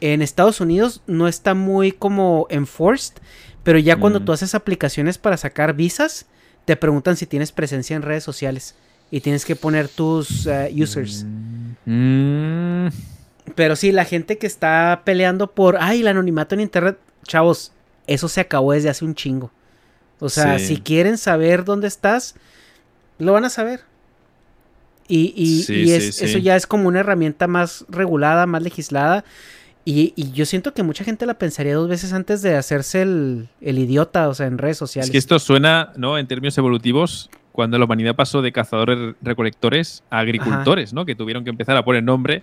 en 0.02 0.22
Estados 0.22 0.60
Unidos 0.60 1.02
no 1.08 1.30
está 1.30 1.54
muy 1.54 1.94
como 1.94 2.46
enforced, 2.50 3.14
pero 3.64 3.80
ya 3.80 3.96
cuando 4.02 4.20
mm. 4.20 4.26
tú 4.26 4.34
haces 4.34 4.54
aplicaciones 4.54 5.18
para 5.18 5.38
sacar 5.38 5.74
visas, 5.76 6.26
te 6.66 6.76
preguntan 6.76 7.16
si 7.16 7.26
tienes 7.26 7.54
presencia 7.54 7.96
en 7.96 8.02
redes 8.02 8.26
sociales 8.26 8.76
y 9.12 9.22
tienes 9.22 9.46
que 9.46 9.56
poner 9.56 9.88
tus 9.88 10.46
eh, 10.46 10.74
users. 10.76 11.26
Mm. 11.86 12.88
Pero 13.56 13.78
sí, 13.78 13.94
la 13.94 14.04
gente 14.04 14.38
que 14.38 14.46
está 14.46 15.04
peleando 15.06 15.52
por, 15.52 15.78
ay, 15.80 16.02
el 16.02 16.10
anonimato 16.10 16.54
en 16.54 16.60
Internet, 16.60 16.98
chavos, 17.24 17.72
eso 18.08 18.28
se 18.28 18.42
acabó 18.42 18.74
desde 18.74 18.90
hace 18.90 19.06
un 19.06 19.16
chingo. 19.16 19.52
O 20.22 20.30
sea, 20.30 20.60
si 20.60 20.78
quieren 20.78 21.18
saber 21.18 21.66
dónde 21.66 21.88
estás, 21.88 22.36
lo 23.18 23.34
van 23.34 23.44
a 23.44 23.50
saber. 23.50 23.82
Y, 25.08 25.34
y, 25.36 25.92
eso 25.92 26.38
ya 26.38 26.56
es 26.56 26.68
como 26.68 26.88
una 26.88 27.00
herramienta 27.00 27.48
más 27.48 27.86
regulada, 27.90 28.46
más 28.46 28.62
legislada. 28.62 29.26
Y, 29.84 30.14
y, 30.16 30.32
yo 30.32 30.46
siento 30.46 30.76
que 30.76 30.84
mucha 30.84 31.04
gente 31.04 31.26
la 31.26 31.34
pensaría 31.34 31.74
dos 31.74 31.90
veces 31.90 32.14
antes 32.14 32.44
de 32.44 32.56
hacerse 32.56 33.02
el, 33.02 33.50
el 33.62 33.80
idiota, 33.80 34.30
o 34.30 34.36
sea, 34.36 34.46
en 34.46 34.60
redes 34.60 34.78
sociales. 34.78 35.08
Es 35.08 35.12
que 35.12 35.18
esto 35.18 35.40
suena, 35.40 35.92
¿no? 35.98 36.20
En 36.20 36.28
términos 36.28 36.56
evolutivos, 36.60 37.32
cuando 37.62 37.78
la 37.78 37.86
humanidad 37.86 38.16
pasó 38.16 38.42
de 38.42 38.52
cazadores 38.52 39.14
recolectores 39.22 40.04
a 40.10 40.18
agricultores, 40.18 40.94
¿no? 40.94 41.06
Que 41.06 41.14
tuvieron 41.14 41.44
que 41.44 41.52
empezar 41.52 41.78
a 41.78 41.86
poner 41.86 42.02
nombre, 42.02 42.42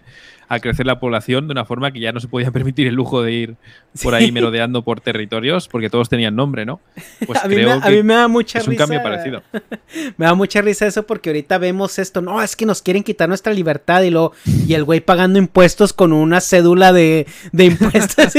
a 0.49 0.61
crecer 0.61 0.87
la 0.87 1.01
población 1.01 1.49
de 1.49 1.53
una 1.53 1.65
forma 1.65 1.91
que 1.91 1.99
ya 1.99 2.13
no 2.13 2.21
se 2.21 2.29
podía 2.29 2.51
permitir 2.53 2.87
el 2.87 2.95
lujo 2.95 3.21
de 3.21 3.33
ir 3.33 3.57
por 4.01 4.15
ahí 4.15 4.31
merodeando 4.31 4.83
por 4.83 5.01
territorios 5.01 5.67
porque 5.67 5.91
todos 5.91 6.09
tenían 6.09 6.37
nombre, 6.37 6.65
¿no? 6.65 6.81
Pues 7.27 7.41
a, 7.41 7.49
creo 7.49 7.69
mí 7.75 7.81
me, 7.81 7.87
a 7.89 7.91
mí 7.91 8.03
me 8.05 8.15
da 8.15 8.29
mucha 8.29 8.61
es 8.61 8.67
risa. 8.67 8.85
un 8.85 8.89
cambio 8.89 9.03
parecido. 9.03 9.43
me 10.17 10.27
da 10.27 10.35
mucha 10.35 10.63
risa 10.63 10.87
eso 10.87 11.05
porque 11.05 11.31
ahorita 11.31 11.59
vemos 11.59 11.99
esto, 11.99 12.21
no, 12.23 12.41
es 12.41 12.55
que 12.55 12.65
nos 12.65 12.81
quieren 12.81 13.03
quitar 13.03 13.29
nuestra 13.29 13.53
libertad 13.53 14.03
y 14.03 14.11
lo 14.11 14.31
y 14.47 14.75
el 14.75 14.85
güey 14.85 15.01
pagando 15.01 15.41
impuestos 15.41 15.93
con 15.93 16.13
una 16.13 16.41
cédula 16.41 16.93
de, 16.93 17.27
de 17.51 17.65
impuestos. 17.65 18.33
sí, 18.33 18.39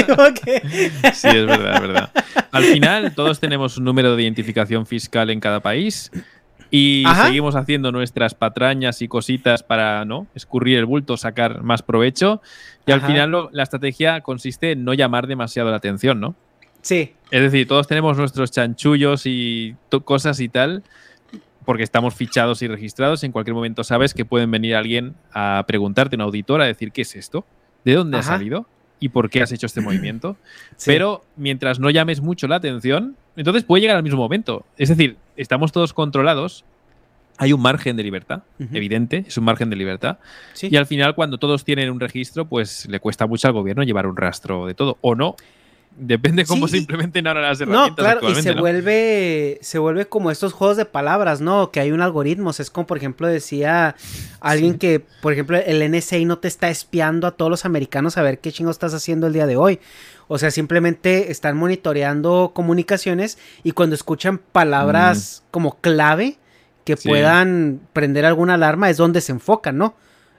es 1.28 1.46
verdad, 1.46 1.76
es 1.76 1.82
verdad. 1.82 2.10
Al 2.54 2.64
final 2.64 3.14
todos 3.16 3.42
tenemos 3.42 3.78
un 3.78 3.84
número 3.84 4.16
de 4.16 4.24
identificación 4.24 4.86
fiscal 4.86 5.30
en 5.30 5.42
cada 5.42 5.60
país 5.60 6.10
y 6.72 7.04
seguimos 7.24 7.56
haciendo 7.56 7.92
nuestras 7.92 8.36
patrañas 8.36 9.02
y 9.02 9.08
cositas 9.08 9.64
para 9.64 10.06
no 10.06 10.28
escurrir 10.36 10.78
el 10.78 10.86
bulto, 10.86 11.18
sacar 11.18 11.64
más 11.64 11.82
provecho. 11.82 12.42
Y 12.86 12.92
al 12.92 13.02
final 13.02 13.50
la 13.52 13.64
estrategia 13.64 14.22
consiste 14.22 14.72
en 14.72 14.84
no 14.84 14.94
llamar 14.94 15.28
demasiado 15.28 15.72
la 15.72 15.78
atención, 15.78 16.20
¿no? 16.20 16.36
Sí. 16.82 17.14
Es 17.32 17.42
decir, 17.42 17.68
todos 17.68 17.88
tenemos 17.88 18.18
nuestros 18.18 18.52
chanchullos 18.52 19.24
y 19.26 19.76
cosas 20.06 20.40
y 20.40 20.50
tal, 20.50 20.84
porque 21.66 21.84
estamos 21.84 22.14
fichados 22.14 22.62
y 22.62 22.68
registrados. 22.68 23.24
En 23.24 23.32
cualquier 23.32 23.56
momento 23.56 23.84
sabes 23.84 24.14
que 24.14 24.26
pueden 24.26 24.50
venir 24.52 24.76
alguien 24.76 25.16
a 25.34 25.64
preguntarte, 25.68 26.16
un 26.16 26.22
auditor, 26.22 26.62
a 26.62 26.66
decir, 26.66 26.92
¿qué 26.92 27.02
es 27.02 27.16
esto? 27.16 27.46
¿De 27.84 27.94
dónde 27.94 28.18
ha 28.18 28.24
salido? 28.24 28.68
¿Y 29.00 29.10
por 29.10 29.30
qué 29.30 29.42
has 29.42 29.52
hecho 29.52 29.66
este 29.66 29.82
movimiento? 29.82 30.38
Pero 30.86 31.24
mientras 31.36 31.80
no 31.80 31.90
llames 31.90 32.22
mucho 32.22 32.48
la 32.48 32.58
atención, 32.58 33.16
entonces 33.36 33.64
puede 33.64 33.82
llegar 33.82 33.98
al 33.98 34.04
mismo 34.04 34.20
momento. 34.20 34.66
Es 34.78 34.90
decir, 34.90 35.18
estamos 35.40 35.72
todos 35.72 35.94
controlados. 35.94 36.66
Hay 37.38 37.54
un 37.54 37.62
margen 37.62 37.96
de 37.96 38.04
libertad, 38.04 38.44
evidente, 38.74 39.24
es 39.26 39.38
un 39.38 39.46
margen 39.46 39.70
de 39.70 39.78
libertad. 39.78 40.18
Y 40.62 40.76
al 40.76 40.86
final, 40.86 41.16
cuando 41.16 41.38
todos 41.38 41.64
tienen 41.64 41.90
un 41.90 42.02
registro, 42.02 42.44
pues 42.46 42.86
le 42.90 43.00
cuesta 43.00 43.28
mucho 43.28 43.48
al 43.48 43.54
gobierno 43.54 43.84
llevar 43.84 44.08
un 44.08 44.18
rastro 44.18 44.66
de 44.66 44.74
todo. 44.74 44.98
O 45.00 45.16
no, 45.16 45.38
Depende 46.02 46.46
cómo 46.46 46.68
se 46.70 46.78
implementen 46.78 47.28
ahora 47.28 47.42
las 47.42 47.60
herramientas. 47.60 47.90
No, 47.90 47.96
claro, 47.96 48.30
y 48.30 48.42
se 48.42 48.54
vuelve, 48.54 49.60
se 49.62 49.80
vuelve 49.80 50.06
como 50.06 50.32
estos 50.32 50.54
juegos 50.54 50.78
de 50.78 50.86
palabras, 50.86 51.42
¿no? 51.42 51.72
Que 51.72 51.82
hay 51.82 51.92
un 51.92 52.02
algoritmo. 52.02 52.52
es 52.52 52.70
como, 52.70 52.88
por 52.88 52.98
ejemplo, 52.98 53.28
decía 53.28 53.96
alguien 54.40 54.78
que, 54.78 55.02
por 55.22 55.34
ejemplo, 55.34 55.58
el 55.58 55.92
NSA 55.92 56.20
no 56.20 56.38
te 56.38 56.48
está 56.48 56.70
espiando 56.70 57.28
a 57.28 57.32
todos 57.32 57.52
los 57.52 57.66
americanos 57.66 58.18
a 58.18 58.22
ver 58.22 58.40
qué 58.40 58.52
chingo 58.52 58.72
estás 58.72 58.94
haciendo 58.94 59.28
el 59.28 59.34
día 59.34 59.46
de 59.46 59.58
hoy. 59.58 59.80
O 60.30 60.38
sea, 60.38 60.52
simplemente 60.52 61.32
están 61.32 61.58
monitoreando 61.58 62.52
comunicaciones 62.54 63.38
y 63.64 63.72
cuando 63.72 63.96
escuchan 63.96 64.38
palabras 64.38 65.44
como 65.52 65.80
clave 65.82 66.38
que 66.86 66.96
puedan 66.96 67.82
prender 67.94 68.26
alguna 68.26 68.54
alarma 68.54 68.90
es 68.90 68.98
donde 68.98 69.22
se 69.22 69.32
enfocan, 69.32 69.78
¿no? 69.78 69.96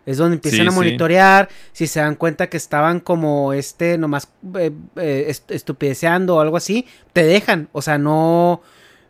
Es 0.07 0.17
donde 0.17 0.37
empiezan 0.37 0.69
a 0.69 0.71
monitorear. 0.71 1.49
Si 1.73 1.87
se 1.87 2.01
dan 2.01 2.15
cuenta 2.15 2.49
que 2.49 2.57
estaban 2.57 3.01
como 3.01 3.53
este, 3.53 3.99
nomás 3.99 4.29
eh, 4.59 4.73
eh, 4.97 5.35
estupideceando 5.49 6.37
o 6.37 6.41
algo 6.41 6.57
así, 6.57 6.87
te 7.13 7.23
dejan. 7.23 7.69
O 7.73 7.83
sea, 7.83 7.99
no, 7.99 8.63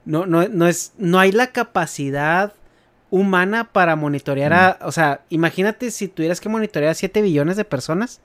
no, 0.05 0.26
no, 0.26 0.49
no 0.49 0.66
es, 0.66 0.93
no 0.99 1.18
hay 1.18 1.32
la 1.32 1.49
capacidad 1.49 2.53
humana 3.11 3.64
para 3.72 3.97
monitorear 3.97 4.53
a, 4.53 4.78
o 4.82 4.93
sea, 4.93 5.22
imagínate 5.30 5.91
si 5.91 6.09
tuvieras 6.09 6.41
que 6.41 6.49
monitorear 6.49 6.93
a 6.93 6.95
7 6.95 7.22
billones 7.22 7.57
de 7.57 7.64
personas. 7.64 8.20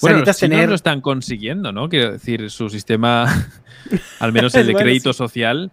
Bueno, 0.00 0.22
los 0.24 0.38
tener... 0.38 0.68
lo 0.68 0.74
están 0.74 1.00
consiguiendo, 1.00 1.72
¿no? 1.72 1.88
Quiero 1.88 2.12
decir, 2.12 2.50
su 2.50 2.68
sistema, 2.68 3.26
al 4.20 4.32
menos 4.32 4.54
el 4.56 4.66
de 4.66 4.74
crédito 4.74 5.12
social, 5.12 5.72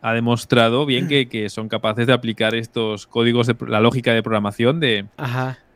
ha 0.00 0.12
demostrado 0.12 0.86
bien 0.86 1.08
que, 1.08 1.48
son 1.48 1.68
capaces 1.68 2.06
de 2.06 2.12
aplicar 2.12 2.54
estos 2.54 3.06
códigos 3.06 3.46
de 3.46 3.56
la 3.66 3.80
lógica 3.80 4.12
de 4.12 4.22
programación 4.22 4.80
de 4.80 5.06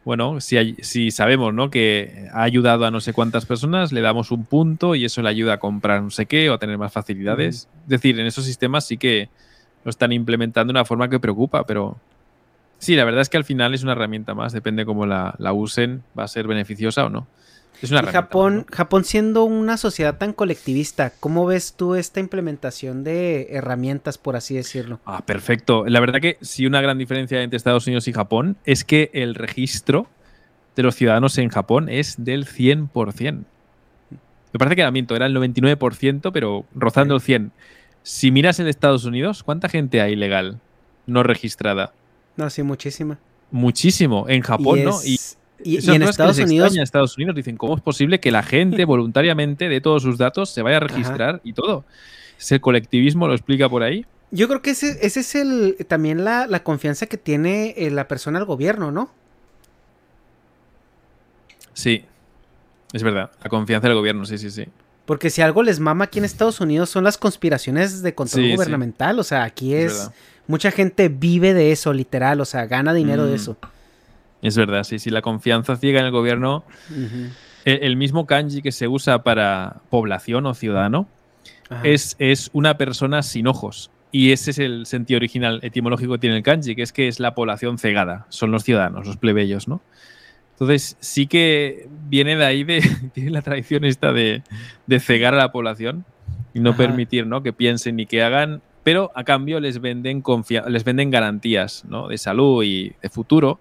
bueno, 0.09 0.41
si, 0.41 0.75
si 0.81 1.11
sabemos 1.11 1.53
¿no? 1.53 1.69
que 1.69 2.29
ha 2.33 2.43
ayudado 2.43 2.87
a 2.87 2.91
no 2.91 2.99
sé 2.99 3.13
cuántas 3.13 3.45
personas, 3.45 3.93
le 3.93 4.01
damos 4.01 4.31
un 4.31 4.47
punto 4.47 4.95
y 4.95 5.05
eso 5.05 5.21
le 5.21 5.29
ayuda 5.29 5.53
a 5.53 5.59
comprar 5.59 6.03
no 6.03 6.09
sé 6.09 6.25
qué 6.25 6.49
o 6.49 6.55
a 6.55 6.59
tener 6.59 6.79
más 6.79 6.95
facilidades. 6.95 7.69
Es 7.83 7.89
decir, 7.89 8.19
en 8.19 8.25
esos 8.25 8.47
sistemas 8.47 8.87
sí 8.87 8.97
que 8.97 9.29
lo 9.85 9.91
están 9.91 10.13
implementando 10.13 10.73
de 10.73 10.79
una 10.79 10.87
forma 10.87 11.11
que 11.11 11.21
preocupa, 11.21 11.65
pero 11.65 11.99
sí, 12.79 12.97
la 12.97 13.05
verdad 13.05 13.21
es 13.21 13.29
que 13.29 13.37
al 13.37 13.45
final 13.45 13.75
es 13.75 13.83
una 13.83 13.93
herramienta 13.93 14.33
más, 14.33 14.55
depende 14.55 14.87
cómo 14.87 15.05
la, 15.05 15.35
la 15.37 15.53
usen, 15.53 16.03
va 16.19 16.25
a 16.25 16.29
ser 16.29 16.47
beneficiosa 16.47 17.05
o 17.05 17.11
no. 17.11 17.27
Es 17.81 17.91
una 17.93 18.03
Japón, 18.03 18.67
Japón 18.73 19.05
siendo 19.05 19.45
una 19.45 19.77
sociedad 19.77 20.19
tan 20.19 20.33
colectivista, 20.33 21.13
¿cómo 21.21 21.47
ves 21.47 21.75
tú 21.75 21.95
esta 21.95 22.19
implementación 22.19 23.05
de 23.05 23.49
herramientas, 23.51 24.19
por 24.19 24.35
así 24.35 24.55
decirlo? 24.55 25.01
Ah, 25.05 25.25
perfecto. 25.25 25.85
La 25.87 26.01
verdad 26.01 26.21
que 26.21 26.39
sí 26.41 26.67
una 26.67 26.81
gran 26.81 26.99
diferencia 26.99 27.41
entre 27.43 27.57
Estados 27.57 27.87
Unidos 27.87 28.09
y 28.09 28.13
Japón 28.13 28.57
es 28.65 28.85
que 28.85 29.11
el 29.13 29.37
registro 29.37 30.09
de 30.75 30.83
los 30.83 30.97
ciudadanos 30.97 31.39
en 31.39 31.51
Japón 31.51 31.89
es 31.89 32.17
del 32.19 32.47
100%. 32.47 33.45
Me 34.53 34.59
parece 34.59 34.77
que 34.77 34.83
era 34.83 34.91
miento, 34.91 35.15
era 35.15 35.27
el 35.27 35.37
99%, 35.37 36.33
pero 36.33 36.65
rozando 36.75 37.15
el 37.15 37.21
100%. 37.21 37.51
Si 38.03 38.31
miras 38.31 38.59
en 38.59 38.67
Estados 38.67 39.05
Unidos, 39.05 39.43
¿cuánta 39.43 39.69
gente 39.69 40.01
hay 40.01 40.15
ilegal 40.15 40.59
no 41.07 41.23
registrada? 41.23 41.93
No, 42.37 42.49
sí, 42.51 42.63
muchísima. 42.63 43.19
Muchísimo. 43.51 44.27
En 44.29 44.43
Japón, 44.43 44.85
¿no? 44.85 44.99
Y 45.05 45.19
y, 45.63 45.91
en 45.91 46.03
Estados 46.03 46.39
Unidos. 46.39 46.75
En 46.77 46.83
Estados 46.83 47.17
Unidos 47.17 47.35
dicen, 47.35 47.57
¿cómo 47.57 47.77
es 47.77 47.83
posible 47.83 48.21
que 48.21 48.31
la 48.31 48.43
gente 48.43 48.85
voluntariamente 48.87 49.69
de 49.69 49.81
todos 49.81 50.03
sus 50.03 50.19
datos 50.19 50.51
se 50.51 50.63
vaya 50.63 50.79
a 50.79 50.81
registrar 50.81 51.41
y 51.45 51.53
todo? 51.53 51.85
¿Ese 52.39 52.61
colectivismo 52.61 53.27
lo 53.27 53.35
explica 53.35 53.69
por 53.69 53.83
ahí? 53.83 54.07
Yo 54.31 54.47
creo 54.47 54.63
que 54.63 54.71
ese, 54.71 54.99
ese 55.03 55.21
es 55.21 55.35
el 55.35 55.77
también 55.89 56.25
la, 56.25 56.47
confianza 56.63 57.07
que 57.07 57.17
tiene 57.17 57.75
eh, 57.77 57.91
la 57.91 58.09
persona 58.09 58.39
al 58.39 58.45
gobierno, 58.45 58.93
¿no? 58.93 59.11
Sí, 61.73 62.05
es 62.93 63.03
verdad, 63.03 63.31
la 63.43 63.49
confianza 63.49 63.89
del 63.89 63.97
gobierno, 63.97 64.27
sí, 64.27 64.37
sí, 64.37 64.51
sí. 64.51 64.67
Porque 65.07 65.31
si 65.31 65.41
algo 65.41 65.63
les 65.63 65.81
mama 65.81 66.05
aquí 66.05 66.19
en 66.19 66.27
Estados 66.27 66.61
Unidos 66.61 66.91
son 66.91 67.05
las 67.05 67.17
conspiraciones 67.17 68.03
de 68.03 68.15
control 68.15 68.53
gubernamental, 68.53 69.19
o 69.19 69.25
sea, 69.25 69.45
aquí 69.45 69.75
es... 69.75 70.11
mucha 70.47 70.71
gente 70.71 71.09
vive 71.09 71.55
de 71.55 71.73
eso, 71.73 71.95
literal, 71.95 72.41
o 72.43 72.45
sea, 72.45 72.67
gana 72.67 72.93
dinero 72.93 73.25
de 73.25 73.33
mm. 73.33 73.37
eso. 73.37 73.57
Es 74.43 74.57
verdad, 74.57 74.85
sí, 74.85 74.99
sí, 74.99 75.11
la 75.11 75.23
confianza 75.23 75.77
ciega 75.77 76.01
en 76.01 76.07
el 76.07 76.13
gobierno. 76.13 76.65
el, 77.65 77.97
mismo 77.97 78.27
kanji 78.27 78.63
que 78.63 78.73
se 78.73 78.89
usa 78.89 79.23
para 79.23 79.81
población 79.91 80.47
o 80.47 80.55
ciudadano 80.55 81.09
es, 81.83 82.17
es, 82.19 82.51
una 82.53 82.79
persona 82.79 83.23
sin 83.23 83.47
ojos. 83.47 83.91
Y 84.11 84.33
ese 84.33 84.53
es 84.53 84.59
el 84.59 84.87
sentido 84.87 85.19
original 85.19 85.61
etimológico 85.63 86.15
que 86.15 86.19
tiene 86.21 86.37
el 86.37 86.43
kanji, 86.43 86.75
que 86.75 86.83
es 86.83 86.93
que 86.93 87.09
es 87.09 87.21
la 87.21 87.35
población 87.35 87.79
cegada, 87.79 88.27
son 88.31 88.51
los 88.51 88.65
ciudadanos, 88.65 89.07
los 89.07 89.17
plebeyos, 89.19 89.69
¿no? 89.69 89.83
Entonces, 90.53 90.97
sí 90.99 91.27
que 91.27 91.89
viene 92.09 92.37
de 92.37 92.45
ahí, 92.45 92.65
de, 92.65 92.81
tiene 93.15 93.31
la 93.31 93.43
tradición 93.43 93.85
esta 93.85 94.13
de, 94.13 94.43
de 94.87 95.01
cegar 95.01 95.35
a 95.35 95.39
la 95.39 95.53
población 95.53 96.05
y 96.53 96.61
no 96.61 96.77
permitir 96.77 97.27
¿no? 97.27 97.43
que 97.43 97.53
piensen 97.53 97.97
ni 97.97 98.07
que 98.07 98.23
hagan, 98.23 98.61
pero 98.89 99.13
a 99.15 99.23
cambio 99.23 99.61
les 99.61 99.83
venden, 99.83 100.23
les 100.67 100.83
venden 100.83 101.11
garantías 101.11 101.85
¿no? 101.87 102.09
de 102.09 102.17
salud 102.17 102.65
y 102.65 102.95
de 103.03 103.11
futuro 103.11 103.61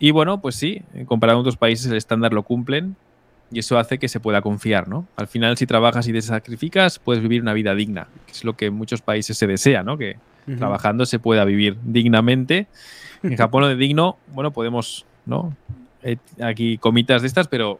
y 0.00 0.10
bueno, 0.10 0.40
pues 0.40 0.56
sí, 0.56 0.82
comparado 1.06 1.36
con 1.36 1.42
otros 1.42 1.56
países 1.56 1.88
el 1.88 1.96
estándar 1.96 2.32
lo 2.32 2.42
cumplen 2.42 2.96
y 3.52 3.60
eso 3.60 3.78
hace 3.78 3.98
que 3.98 4.08
se 4.08 4.18
pueda 4.18 4.42
confiar, 4.42 4.88
¿no? 4.88 5.06
Al 5.14 5.28
final, 5.28 5.56
si 5.56 5.66
trabajas 5.66 6.08
y 6.08 6.12
te 6.12 6.20
sacrificas, 6.20 6.98
puedes 6.98 7.22
vivir 7.22 7.42
una 7.42 7.52
vida 7.52 7.76
digna, 7.76 8.08
que 8.26 8.32
es 8.32 8.42
lo 8.42 8.56
que 8.56 8.66
en 8.66 8.74
muchos 8.74 9.02
países 9.02 9.38
se 9.38 9.46
desea, 9.46 9.84
¿no? 9.84 9.96
Que 9.96 10.16
trabajando 10.58 11.06
se 11.06 11.20
pueda 11.20 11.44
vivir 11.44 11.76
dignamente. 11.84 12.66
En 13.22 13.36
Japón 13.36 13.60
lo 13.60 13.68
de 13.68 13.76
digno, 13.76 14.16
bueno, 14.34 14.50
podemos, 14.50 15.06
¿no? 15.26 15.54
Eh, 16.02 16.16
aquí 16.42 16.76
comitas 16.78 17.22
de 17.22 17.28
estas, 17.28 17.46
pero 17.46 17.78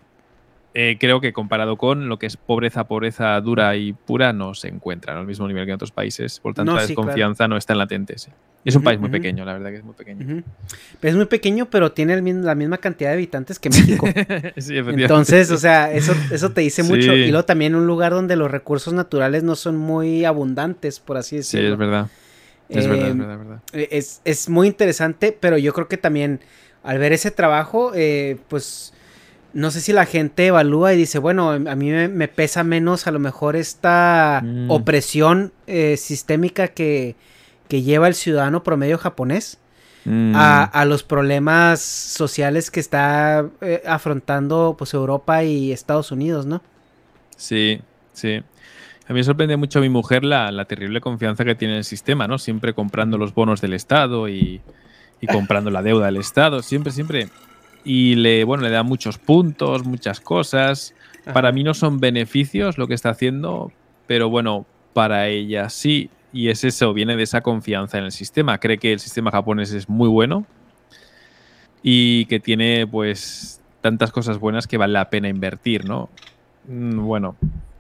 eh, 0.73 0.99
creo 1.01 1.21
que 1.21 1.33
comparado 1.33 1.77
con 1.77 2.09
lo 2.09 2.19
que 2.19 2.27
es 2.27 2.37
pobreza, 2.37 2.85
pobreza 2.85 3.41
dura 3.41 3.75
y 3.75 3.93
pura, 3.93 4.33
no 4.33 4.55
se 4.55 4.69
encuentra 4.69 5.19
al 5.19 5.27
mismo 5.27 5.49
nivel 5.49 5.65
que 5.65 5.71
en 5.73 5.75
otros 5.75 5.91
países. 5.91 6.39
Por 6.39 6.55
tanto, 6.55 6.75
la 6.75 6.87
desconfianza 6.87 7.49
no 7.49 7.57
está 7.57 7.73
en 7.73 7.79
latente. 7.81 8.15
Es 8.65 8.77
un 8.77 8.83
país 8.83 9.01
muy 9.01 9.11
pequeño, 9.11 9.45
la 9.45 9.55
verdad 9.55 9.71
que 9.71 9.77
es 9.77 9.85
muy 9.85 9.95
pequeño. 9.95 10.45
Es 11.03 11.15
muy 11.17 11.25
pequeño, 11.27 11.69
pero 11.71 11.91
tiene 11.91 12.21
la 12.21 12.55
misma 12.55 12.79
cantidad 12.79 13.11
de 13.11 13.15
habitantes 13.15 13.59
que 13.59 13.69
México. 13.69 14.07
Entonces, 14.57 15.51
o 15.51 15.59
sea, 15.59 15.93
eso, 15.93 16.15
eso 16.31 16.53
te 16.53 16.61
dice 16.61 16.85
mucho. 16.85 17.15
Y 17.15 17.31
luego 17.31 17.45
también 17.45 17.75
un 17.75 17.87
lugar 17.87 18.13
donde 18.13 18.37
los 18.37 18.51
recursos 18.51 18.95
naturales 18.95 19.43
no 19.43 19.57
son 19.57 19.77
muy 19.77 20.25
abundantes, 20.25 21.01
por 21.01 21.17
así 21.17 21.37
decirlo. 21.37 21.67
Sí, 21.67 21.73
es 21.73 21.79
verdad. 21.79 22.07
Es 22.69 22.87
verdad, 22.87 23.09
es 23.09 23.19
verdad, 23.19 23.33
es 23.33 23.39
verdad. 23.39 23.63
Es, 23.73 24.21
es, 24.25 24.49
muy 24.49 24.69
interesante, 24.69 25.37
pero 25.39 25.59
yo 25.59 25.73
creo 25.73 25.89
que 25.89 25.97
también 25.97 26.39
al 26.85 26.99
ver 26.99 27.13
ese 27.13 27.33
trabajo, 27.33 27.91
eh, 27.97 28.37
pues 28.49 28.95
no 29.53 29.71
sé 29.71 29.81
si 29.81 29.93
la 29.93 30.07
gente 30.07 30.47
evalúa 30.47 30.95
y 30.95 30.97
dice, 30.97 31.19
bueno, 31.19 31.51
a 31.51 31.59
mí 31.59 31.91
me, 31.91 32.29
pesa 32.29 32.65
menos 32.65 33.07
a 33.07 33.11
lo 33.11 33.19
mejor 33.19 33.57
esta 33.57 34.43
mm. 34.45 34.71
opresión 34.71 35.53
eh, 35.67 35.97
sistémica 35.97 36.69
que, 36.69 37.17
lleva 37.69 38.09
el 38.09 38.15
ciudadano 38.15 38.63
promedio 38.65 38.99
japonés. 38.99 39.59
mm. 40.05 40.33
a, 40.35 40.85
los 40.87 41.03
problemas 41.03 41.81
sociales 41.81 42.71
que 42.71 42.81
está 42.81 43.47
eh, 43.61 43.83
afrontando 43.87 44.75
pues 44.79 44.95
Europa 44.95 45.45
y 45.45 45.73
Estados 45.73 46.11
Unidos, 46.11 46.47
¿no? 46.47 46.63
Sí, 47.37 47.81
sí. 48.13 48.43
A 49.07 49.13
mí 49.13 49.19
me 49.19 49.25
sorprende 49.25 49.57
mucho 49.57 49.81
a 49.81 49.83
mi 49.83 49.89
mujer 49.89 50.25
la, 50.25 50.53
la, 50.53 50.65
terrible 50.67 51.01
confianza 51.01 51.45
que 51.45 51.55
tiene 51.55 51.75
en 51.75 51.79
el 51.79 51.85
sistema, 51.85 52.29
¿no? 52.29 52.39
Siempre 52.39 52.75
comprando 52.75 53.19
los 53.19 53.35
bonos 53.35 53.61
del 53.61 53.75
Estado 53.75 54.29
y, 54.29 54.61
y 55.21 55.27
comprando 55.27 55.71
la 55.71 55.83
deuda 55.83 56.07
del 56.07 56.17
Estado, 56.17 56.63
siempre, 56.63 56.93
siempre. 56.93 57.29
Y 57.85 58.15
le, 58.17 58.45
bueno, 58.45 58.63
le 58.65 58.71
da 58.71 58.83
muchos 58.83 59.19
puntos, 59.19 59.85
muchas 59.85 60.21
cosas. 60.21 60.95
Para 61.33 61.53
mí 61.53 61.63
no 61.63 61.75
son 61.75 61.99
beneficios 61.99 62.79
lo 62.79 62.87
que 62.87 62.95
está 62.95 63.11
haciendo, 63.11 63.73
pero 64.07 64.29
bueno, 64.29 64.67
para 64.93 65.29
ella 65.29 65.69
sí. 65.69 66.11
Y 66.33 66.49
es 66.49 66.65
eso, 66.65 66.93
viene 66.95 67.17
de 67.17 67.25
esa 67.25 67.41
confianza 67.41 67.99
en 67.99 68.05
el 68.05 68.13
sistema. 68.13 68.59
Cree 68.59 68.79
que 68.79 68.93
el 68.93 69.01
sistema 69.01 69.31
japonés 69.31 69.73
es 69.73 69.89
muy 69.89 70.09
bueno 70.09 70.47
y 71.83 72.27
que 72.27 72.41
tiene 72.41 72.87
pues 72.87 73.61
tantas 73.81 74.13
cosas 74.13 74.39
buenas 74.39 74.67
que 74.67 74.77
vale 74.77 74.93
la 74.93 75.11
pena 75.11 75.29
invertir, 75.29 75.87
¿no? 75.87 76.09
Mm, 76.69 77.01
bueno, 77.05 77.37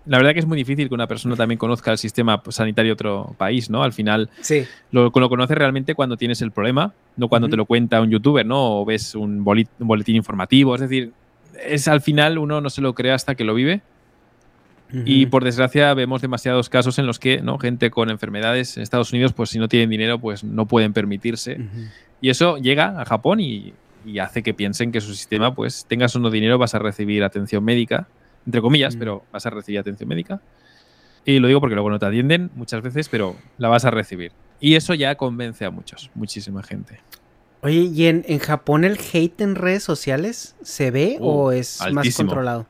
la 0.07 0.16
verdad 0.16 0.32
que 0.32 0.40
es 0.40 0.46
muy 0.46 0.57
difícil 0.57 0.88
que 0.88 0.94
una 0.94 1.07
persona 1.07 1.36
también 1.36 1.59
conozca 1.59 1.92
el 1.92 1.98
sistema 1.98 2.42
sanitario 2.48 2.90
de 2.90 2.92
otro 2.94 3.34
país, 3.36 3.68
¿no? 3.68 3.82
Al 3.82 3.92
final 3.92 4.30
sí. 4.40 4.64
lo, 4.92 5.12
lo 5.14 5.28
conoces 5.28 5.57
realmente 5.57 5.94
cuando 5.94 6.16
tienes 6.16 6.40
el 6.42 6.53
problema, 6.53 6.94
no 7.16 7.28
cuando 7.28 7.48
te 7.48 7.57
lo 7.57 7.66
cuenta 7.66 8.01
un 8.01 8.11
youtuber, 8.11 8.46
¿no? 8.46 8.80
O 8.80 8.84
ves 8.84 9.14
un, 9.14 9.44
boletín 9.44 10.16
informativo. 10.16 10.74
Es 10.74 10.80
decir, 10.80 11.12
es 11.64 11.86
al 11.86 12.01
final 12.01 12.38
uno 12.38 12.61
no 12.61 12.70
se 12.70 12.80
lo 12.80 12.94
cree 12.94 13.12
hasta 13.12 13.34
que 13.34 13.44
lo 13.44 13.55
vive. 13.55 13.82
Y 15.05 15.26
por 15.26 15.44
desgracia 15.44 15.94
vemos 15.94 16.20
demasiados 16.20 16.68
casos 16.68 16.98
en 16.98 17.07
los 17.07 17.20
que 17.20 17.42
¿no? 17.42 17.59
gente 17.59 17.90
con 17.90 18.11
enfermedades 18.11 18.76
en 18.76 18.82
Estados 18.82 19.12
Unidos, 19.12 19.32
pues 19.32 19.51
si 19.51 19.61
no 19.61 19.68
tienen 19.68 19.88
dinero, 19.88 20.18
pues 20.18 20.42
no 20.42 20.66
pueden 20.66 20.92
permitirse. 20.92 21.61
Y 22.20 22.28
eso 22.28 22.57
llega 22.57 23.01
a 23.01 23.05
Japón 23.05 23.38
y, 23.38 23.72
y, 24.05 24.18
hace 24.18 24.42
que 24.42 24.53
piensen 24.53 24.90
que 24.90 25.01
su 25.01 25.14
sistema, 25.14 25.55
pues 25.55 25.86
tengas 25.86 26.16
o 26.16 26.18
no 26.18 26.28
dinero, 26.28 26.59
vas 26.59 26.74
a 26.74 26.80
recibir 26.80 27.22
atención 27.22 27.62
médica 27.62 28.09
entre 28.47 28.61
comillas, 28.61 28.97
mm. 28.97 28.99
pero 28.99 29.24
vas 29.32 29.47
a 29.47 29.51
recibir 29.51 29.80
atención 29.80 30.09
médica. 30.09 30.41
Y 31.24 31.38
lo 31.38 31.49
digo 31.49 31.61
porque 31.61 31.74
luego 31.74 31.91
no 31.91 31.99
te 31.99 32.07
atienden 32.07 32.51
muchas 32.55 32.82
veces, 32.82 33.09
pero 33.09 33.36
la 33.59 33.68
vas 33.68 33.84
a 33.84 33.91
recibir. 33.91 34.32
Y 34.59 34.74
eso 34.74 34.95
ya 34.95 35.14
convence 35.14 35.64
a 35.64 35.70
muchos, 35.70 36.11
muchísima 36.14 36.62
gente. 36.62 37.01
Oye, 37.62 37.91
¿y 37.95 38.07
en, 38.07 38.38
Japón 38.38 38.84
el 38.84 38.99
hate 38.99 39.41
en 39.43 39.55
redes 39.55 39.82
sociales 39.82 40.57
se 40.62 40.91
ve 40.91 41.18
o 41.20 41.49
uh, 41.49 41.51
es 41.51 41.80
más 41.93 42.14
controlado? 42.16 42.66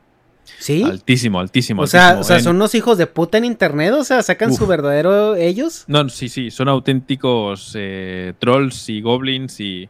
¿Sí? 0.59 0.83
Altísimo, 0.83 1.39
altísimo. 1.39 1.81
O 1.81 1.87
sea, 1.87 2.17
o 2.19 2.23
sea 2.23 2.41
son 2.41 2.57
unos 2.57 2.75
hijos 2.75 2.97
de 2.97 3.07
puta 3.07 3.37
en 3.37 3.45
internet, 3.45 3.93
o 3.93 4.03
sea, 4.03 4.21
sacan 4.21 4.53
su 4.53 4.67
verdadero 4.67 5.35
ellos. 5.35 5.85
No, 5.87 6.09
sí, 6.09 6.27
sí, 6.27 6.51
son 6.51 6.67
auténticos 6.67 7.71
eh, 7.75 8.33
trolls 8.37 8.89
y 8.89 9.01
goblins 9.01 9.59
y, 9.61 9.89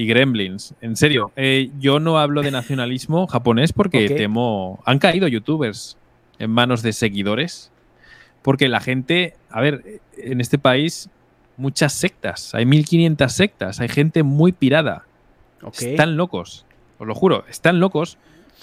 y 0.00 0.06
Gremlins. 0.06 0.74
En 0.80 0.96
serio, 0.96 1.30
eh, 1.36 1.70
yo 1.78 2.00
no 2.00 2.18
hablo 2.18 2.40
de 2.40 2.50
nacionalismo 2.50 3.26
japonés 3.26 3.74
porque 3.74 4.08
temo. 4.08 4.80
Han 4.86 4.98
caído 4.98 5.28
youtubers 5.28 5.98
en 6.38 6.50
manos 6.50 6.82
de 6.82 6.94
seguidores. 6.94 7.70
Porque 8.40 8.68
la 8.68 8.80
gente. 8.80 9.34
A 9.50 9.60
ver, 9.60 10.00
en 10.16 10.40
este 10.40 10.56
país, 10.56 11.10
muchas 11.58 11.92
sectas. 11.92 12.54
Hay 12.54 12.64
1500 12.64 13.30
sectas. 13.30 13.80
Hay 13.80 13.88
gente 13.88 14.22
muy 14.22 14.52
pirada. 14.52 15.04
Están 15.78 16.16
locos. 16.16 16.64
Os 16.98 17.06
lo 17.06 17.14
juro, 17.14 17.44
están 17.50 17.78
locos. 17.78 18.16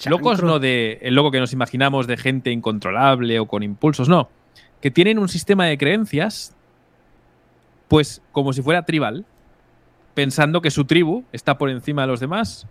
Locos 0.06 0.42
no 0.42 0.58
de 0.58 0.98
el 1.02 1.14
loco 1.14 1.30
que 1.30 1.38
nos 1.38 1.52
imaginamos 1.52 2.08
de 2.08 2.16
gente 2.16 2.50
incontrolable 2.50 3.38
o 3.38 3.46
con 3.46 3.62
impulsos, 3.62 4.08
no. 4.08 4.28
Que 4.80 4.90
tienen 4.90 5.20
un 5.20 5.28
sistema 5.28 5.66
de 5.66 5.78
creencias, 5.78 6.56
pues 7.86 8.22
como 8.32 8.52
si 8.52 8.60
fuera 8.60 8.82
tribal 8.82 9.24
pensando 10.18 10.60
que 10.60 10.72
su 10.72 10.84
tribu 10.84 11.22
está 11.30 11.58
por 11.58 11.70
encima 11.70 12.02
de 12.02 12.08
los 12.08 12.18
demás. 12.18 12.66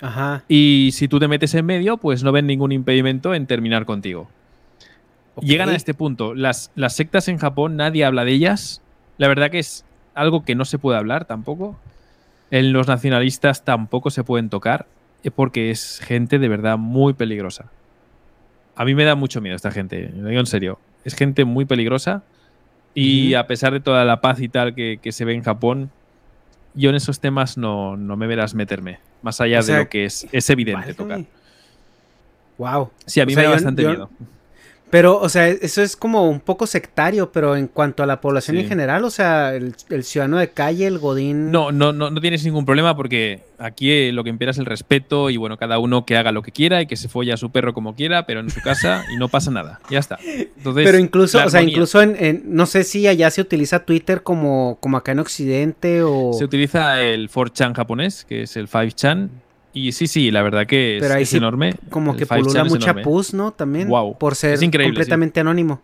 Ajá. 0.00 0.44
Y 0.46 0.90
si 0.92 1.08
tú 1.08 1.18
te 1.18 1.26
metes 1.26 1.52
en 1.56 1.66
medio, 1.66 1.96
pues 1.96 2.22
no 2.22 2.30
ven 2.30 2.46
ningún 2.46 2.70
impedimento 2.70 3.34
en 3.34 3.48
terminar 3.48 3.86
contigo. 3.86 4.28
Llegan 5.40 5.68
a 5.68 5.74
este 5.74 5.94
punto. 5.94 6.32
Las, 6.32 6.70
las 6.76 6.94
sectas 6.94 7.26
en 7.26 7.38
Japón, 7.38 7.74
nadie 7.74 8.04
habla 8.04 8.24
de 8.24 8.30
ellas. 8.30 8.82
La 9.18 9.26
verdad 9.26 9.50
que 9.50 9.58
es 9.58 9.84
algo 10.14 10.44
que 10.44 10.54
no 10.54 10.64
se 10.64 10.78
puede 10.78 10.96
hablar 10.96 11.24
tampoco. 11.24 11.76
En 12.52 12.72
los 12.72 12.86
nacionalistas 12.86 13.64
tampoco 13.64 14.10
se 14.10 14.22
pueden 14.22 14.48
tocar, 14.48 14.86
eh, 15.24 15.32
porque 15.32 15.72
es 15.72 15.98
gente 16.04 16.38
de 16.38 16.48
verdad 16.48 16.78
muy 16.78 17.14
peligrosa. 17.14 17.72
A 18.76 18.84
mí 18.84 18.94
me 18.94 19.02
da 19.02 19.16
mucho 19.16 19.40
miedo 19.40 19.56
esta 19.56 19.72
gente, 19.72 20.12
lo 20.14 20.28
digo 20.28 20.38
en 20.38 20.46
serio. 20.46 20.78
Es 21.04 21.16
gente 21.16 21.44
muy 21.44 21.64
peligrosa 21.64 22.22
y 22.94 23.34
a 23.34 23.48
pesar 23.48 23.72
de 23.72 23.80
toda 23.80 24.04
la 24.04 24.20
paz 24.20 24.40
y 24.40 24.48
tal 24.48 24.76
que, 24.76 25.00
que 25.02 25.10
se 25.10 25.24
ve 25.24 25.34
en 25.34 25.42
Japón, 25.42 25.90
yo 26.74 26.90
en 26.90 26.96
esos 26.96 27.20
temas 27.20 27.56
no, 27.56 27.96
me 27.96 28.26
verás 28.26 28.54
meterme, 28.54 29.00
más 29.22 29.40
allá 29.40 29.62
de 29.62 29.78
lo 29.78 29.88
que 29.88 30.04
es, 30.04 30.26
es 30.32 30.50
evidente 30.50 30.94
tocar. 30.94 31.24
Wow. 32.58 32.90
Sí, 33.06 33.20
a 33.20 33.26
mí 33.26 33.34
me 33.34 33.42
da 33.42 33.50
bastante 33.50 33.84
miedo. 33.84 34.10
Pero, 34.92 35.18
o 35.18 35.30
sea, 35.30 35.48
eso 35.48 35.80
es 35.80 35.96
como 35.96 36.28
un 36.28 36.40
poco 36.40 36.66
sectario, 36.66 37.32
pero 37.32 37.56
en 37.56 37.66
cuanto 37.66 38.02
a 38.02 38.06
la 38.06 38.20
población 38.20 38.58
en 38.58 38.68
general, 38.68 39.02
o 39.04 39.10
sea, 39.10 39.54
el, 39.54 39.74
ciudadano 40.04 40.36
de 40.36 40.50
calle, 40.50 40.86
el 40.86 40.98
godín... 40.98 41.50
No, 41.50 41.72
no, 41.72 41.94
no, 41.94 42.10
no 42.10 42.20
tienes 42.20 42.44
ningún 42.44 42.66
problema 42.66 42.94
porque 42.94 43.40
aquí 43.58 43.90
eh, 43.90 44.12
lo 44.12 44.22
que 44.22 44.28
impera 44.28 44.50
es 44.50 44.58
el 44.58 44.66
respeto 44.66 45.30
y, 45.30 45.38
bueno, 45.38 45.56
cada 45.56 45.78
uno 45.78 46.04
que 46.04 46.18
haga 46.18 46.30
lo 46.30 46.42
que 46.42 46.52
quiera 46.52 46.82
y 46.82 46.86
que 46.86 46.96
se 46.96 47.08
folle 47.08 47.32
a 47.32 47.38
su 47.38 47.50
perro 47.50 47.72
como 47.72 47.94
quiera, 47.94 48.26
pero 48.26 48.40
en 48.40 48.50
su 48.50 48.60
casa 48.60 49.02
y 49.10 49.16
no 49.16 49.30
pasa 49.30 49.50
nada. 49.50 49.80
Ya 49.88 49.98
está. 49.98 50.18
Entonces, 50.22 50.84
pero 50.84 50.98
incluso, 50.98 51.42
o 51.42 51.48
sea, 51.48 51.62
incluso 51.62 52.02
en, 52.02 52.42
no 52.44 52.66
sé 52.66 52.84
si 52.84 53.06
allá 53.06 53.30
se 53.30 53.40
utiliza 53.40 53.86
Twitter 53.86 54.22
como, 54.22 54.76
como 54.80 54.98
acá 54.98 55.12
en 55.12 55.20
Occidente 55.20 56.02
o... 56.02 56.34
Se 56.34 56.44
utiliza 56.44 57.00
el 57.00 57.30
4chan 57.30 57.72
japonés, 57.72 58.26
que 58.26 58.42
es 58.42 58.58
el 58.58 58.68
5chan, 58.68 59.30
y 59.72 59.92
sí, 59.92 60.06
sí, 60.06 60.30
la 60.30 60.42
verdad 60.42 60.66
que 60.66 60.98
es, 60.98 61.34
enorme. 61.34 61.74
Como 61.88 62.16
que 62.16 62.26
pulula 62.26 62.64
mucha 62.64 62.94
pus, 62.94 63.32
¿no? 63.32 63.52
También. 63.52 63.88
Wow. 63.88 64.18
Por 64.18 64.34
ser 64.34 64.58
completamente 64.58 65.40
anónimo. 65.40 65.80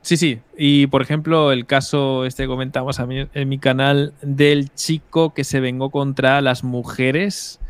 Sí, 0.00 0.16
sí. 0.16 0.38
Y 0.56 0.86
por 0.86 1.02
ejemplo, 1.02 1.52
el 1.52 1.66
caso 1.66 2.24
este 2.24 2.44
que 2.44 2.46
comentamos 2.46 3.00
a 3.00 3.06
mí, 3.06 3.26
en 3.34 3.48
mi 3.48 3.58
canal 3.58 4.14
del 4.22 4.72
chico 4.72 5.34
que 5.34 5.44
se 5.44 5.60
vengó 5.60 5.90
contra 5.90 6.40
las 6.40 6.64
mujeres. 6.64 7.60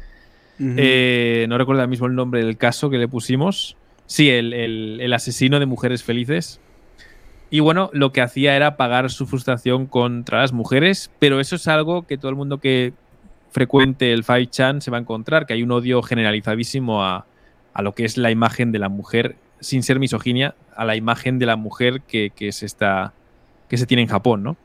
Eh, 0.59 1.45
no 1.49 1.59
recuerdo 1.59 1.81
ahora 1.81 1.91
mismo 1.91 2.07
el 2.07 2.15
nombre 2.15 2.45
del 2.45 2.57
caso 2.57 2.89
que 2.89 2.99
le 2.99 3.09
pusimos. 3.09 3.77
Sí, 4.07 4.31
el, 4.31 4.53
el, 4.53 5.13
asesino 5.13 5.59
de 5.59 5.67
mujeres 5.67 6.03
felices. 6.03 6.61
Y 7.51 7.61
bueno, 7.61 7.91
lo 7.93 8.13
que 8.13 8.21
hacía 8.21 8.55
era 8.55 8.77
pagar 8.77 9.11
su 9.11 9.27
frustración 9.27 9.87
contra 9.87 10.41
las 10.41 10.53
mujeres, 10.53 11.11
pero 11.19 11.41
eso 11.41 11.57
es 11.57 11.69
algo 11.69 12.07
que 12.07 12.19
todo 12.19 12.31
el 12.31 12.37
mundo 12.37 12.59
que 12.59 12.93
frecuente 13.57 14.13
el 14.13 14.23
5chan 14.23 14.81
se 14.81 14.91
va 14.91 14.99
a 14.99 15.01
encontrar 15.01 15.47
que 15.47 15.55
hay 15.55 15.63
un 15.63 15.73
odio 15.73 16.03
generalizadísimo 16.03 17.03
a, 17.03 17.25
lo 17.79 17.95
que 17.95 18.05
es 18.05 18.19
la 18.19 18.31
imagen 18.31 18.71
de 18.71 18.79
la 18.79 18.91
mujer, 18.91 19.37
sin 19.61 19.83
ser 19.83 19.99
misoginia, 19.99 20.55
a 20.77 20.85
la 20.85 20.95
imagen 20.95 21.39
de 21.39 21.47
la 21.47 21.57
mujer 21.57 22.03
que, 22.03 22.31
se, 22.53 22.67
está, 22.67 23.15
que 23.71 23.79
se 23.79 23.87
tiene 23.87 24.03
en 24.03 24.09
Japón, 24.09 24.43
¿no? 24.43 24.59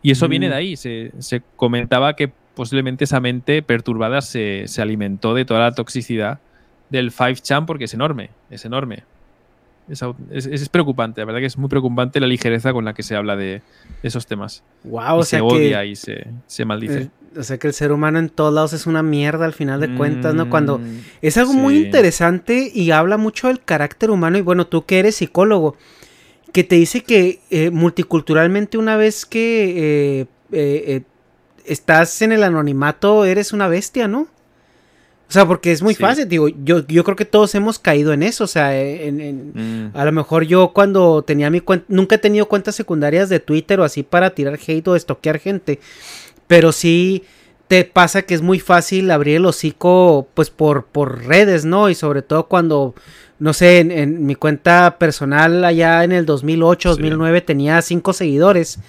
Y 0.00 0.12
eso 0.12 0.28
viene 0.28 0.48
de 0.48 0.54
ahí. 0.54 0.76
Se, 0.76 1.12
comentaba 1.56 2.16
que 2.16 2.32
posiblemente 2.54 3.04
esa 3.04 3.20
mente 3.20 3.60
perturbada 3.60 4.22
se, 4.22 4.66
se 4.66 4.80
alimentó 4.80 5.34
de 5.34 5.44
toda 5.44 5.60
la 5.60 5.72
toxicidad 5.72 6.38
del 6.88 7.12
5chan 7.12 7.66
porque 7.66 7.84
es 7.84 7.92
enorme, 7.92 8.30
es 8.48 8.64
enorme. 8.64 9.02
Es, 9.88 10.68
preocupante, 10.68 11.20
la 11.20 11.24
verdad 11.24 11.40
que 11.40 11.46
es 11.46 11.56
muy 11.56 11.68
preocupante 11.68 12.20
la 12.20 12.26
ligereza 12.26 12.72
con 12.72 12.84
la 12.84 12.92
que 12.92 13.02
se 13.02 13.16
habla 13.16 13.36
de, 13.36 13.62
esos 14.02 14.26
temas. 14.26 14.62
Wow, 14.84 15.18
o 15.18 15.22
se 15.22 15.40
odia 15.40 15.84
y 15.84 15.96
se, 15.96 16.24
maldice. 16.64 17.02
Eh, 17.02 17.10
o 17.36 17.42
sea 17.42 17.58
que 17.58 17.66
el 17.66 17.74
ser 17.74 17.92
humano 17.92 18.18
en 18.18 18.28
todos 18.28 18.52
lados 18.52 18.72
es 18.72 18.86
una 18.86 19.02
mierda 19.02 19.44
al 19.44 19.52
final 19.52 19.80
de 19.80 19.94
cuentas, 19.94 20.34
¿no? 20.34 20.48
Cuando 20.50 20.78
mm, 20.78 21.00
es 21.22 21.36
algo 21.36 21.52
muy 21.52 21.76
interesante 21.76 22.70
y 22.74 22.90
habla 22.90 23.16
mucho 23.16 23.48
del 23.48 23.62
carácter 23.62 24.10
humano. 24.10 24.38
Y 24.38 24.42
bueno, 24.42 24.66
tú 24.66 24.84
que 24.86 24.98
eres 24.98 25.16
psicólogo, 25.16 25.76
que 26.52 26.64
te 26.64 26.76
dice 26.76 27.02
que 27.02 27.40
eh, 27.50 27.70
multiculturalmente 27.70 28.78
una 28.78 28.96
vez 28.96 29.26
que 29.26 30.26
eh, 30.52 31.02
estás 31.64 32.22
en 32.22 32.32
el 32.32 32.42
anonimato 32.42 33.24
eres 33.24 33.52
una 33.52 33.68
bestia, 33.68 34.08
¿no? 34.08 34.28
O 35.28 35.30
sea, 35.30 35.46
porque 35.46 35.72
es 35.72 35.82
muy 35.82 35.94
fácil, 35.94 36.26
digo, 36.26 36.48
yo, 36.48 36.86
yo 36.86 37.04
creo 37.04 37.14
que 37.14 37.26
todos 37.26 37.54
hemos 37.54 37.78
caído 37.78 38.14
en 38.14 38.22
eso, 38.22 38.44
o 38.44 38.46
sea, 38.46 38.70
mm. 38.70 39.90
a 39.92 40.04
lo 40.06 40.12
mejor 40.12 40.44
yo 40.44 40.72
cuando 40.72 41.20
tenía 41.20 41.50
mi 41.50 41.60
cuenta, 41.60 41.84
nunca 41.88 42.14
he 42.14 42.18
tenido 42.18 42.48
cuentas 42.48 42.76
secundarias 42.76 43.28
de 43.28 43.38
Twitter 43.38 43.78
o 43.78 43.84
así 43.84 44.02
para 44.02 44.30
tirar 44.30 44.58
hate 44.66 44.88
o 44.88 44.96
estoquear 44.96 45.38
gente, 45.38 45.80
pero 46.48 46.72
sí 46.72 47.22
te 47.68 47.84
pasa 47.84 48.22
que 48.22 48.34
es 48.34 48.42
muy 48.42 48.58
fácil 48.58 49.10
abrir 49.10 49.36
el 49.36 49.46
hocico 49.46 50.26
pues 50.34 50.50
por, 50.50 50.86
por 50.86 51.24
redes, 51.26 51.64
¿no? 51.64 51.90
Y 51.90 51.94
sobre 51.94 52.22
todo 52.22 52.48
cuando, 52.48 52.94
no 53.38 53.52
sé, 53.52 53.80
en, 53.80 54.26
mi 54.26 54.34
cuenta 54.34 54.98
personal 54.98 55.64
allá 55.64 56.02
en 56.02 56.12
el 56.12 56.26
2008, 56.26 56.88
2009 56.88 57.42
tenía 57.42 57.80
cinco 57.82 58.14
seguidores, 58.14 58.80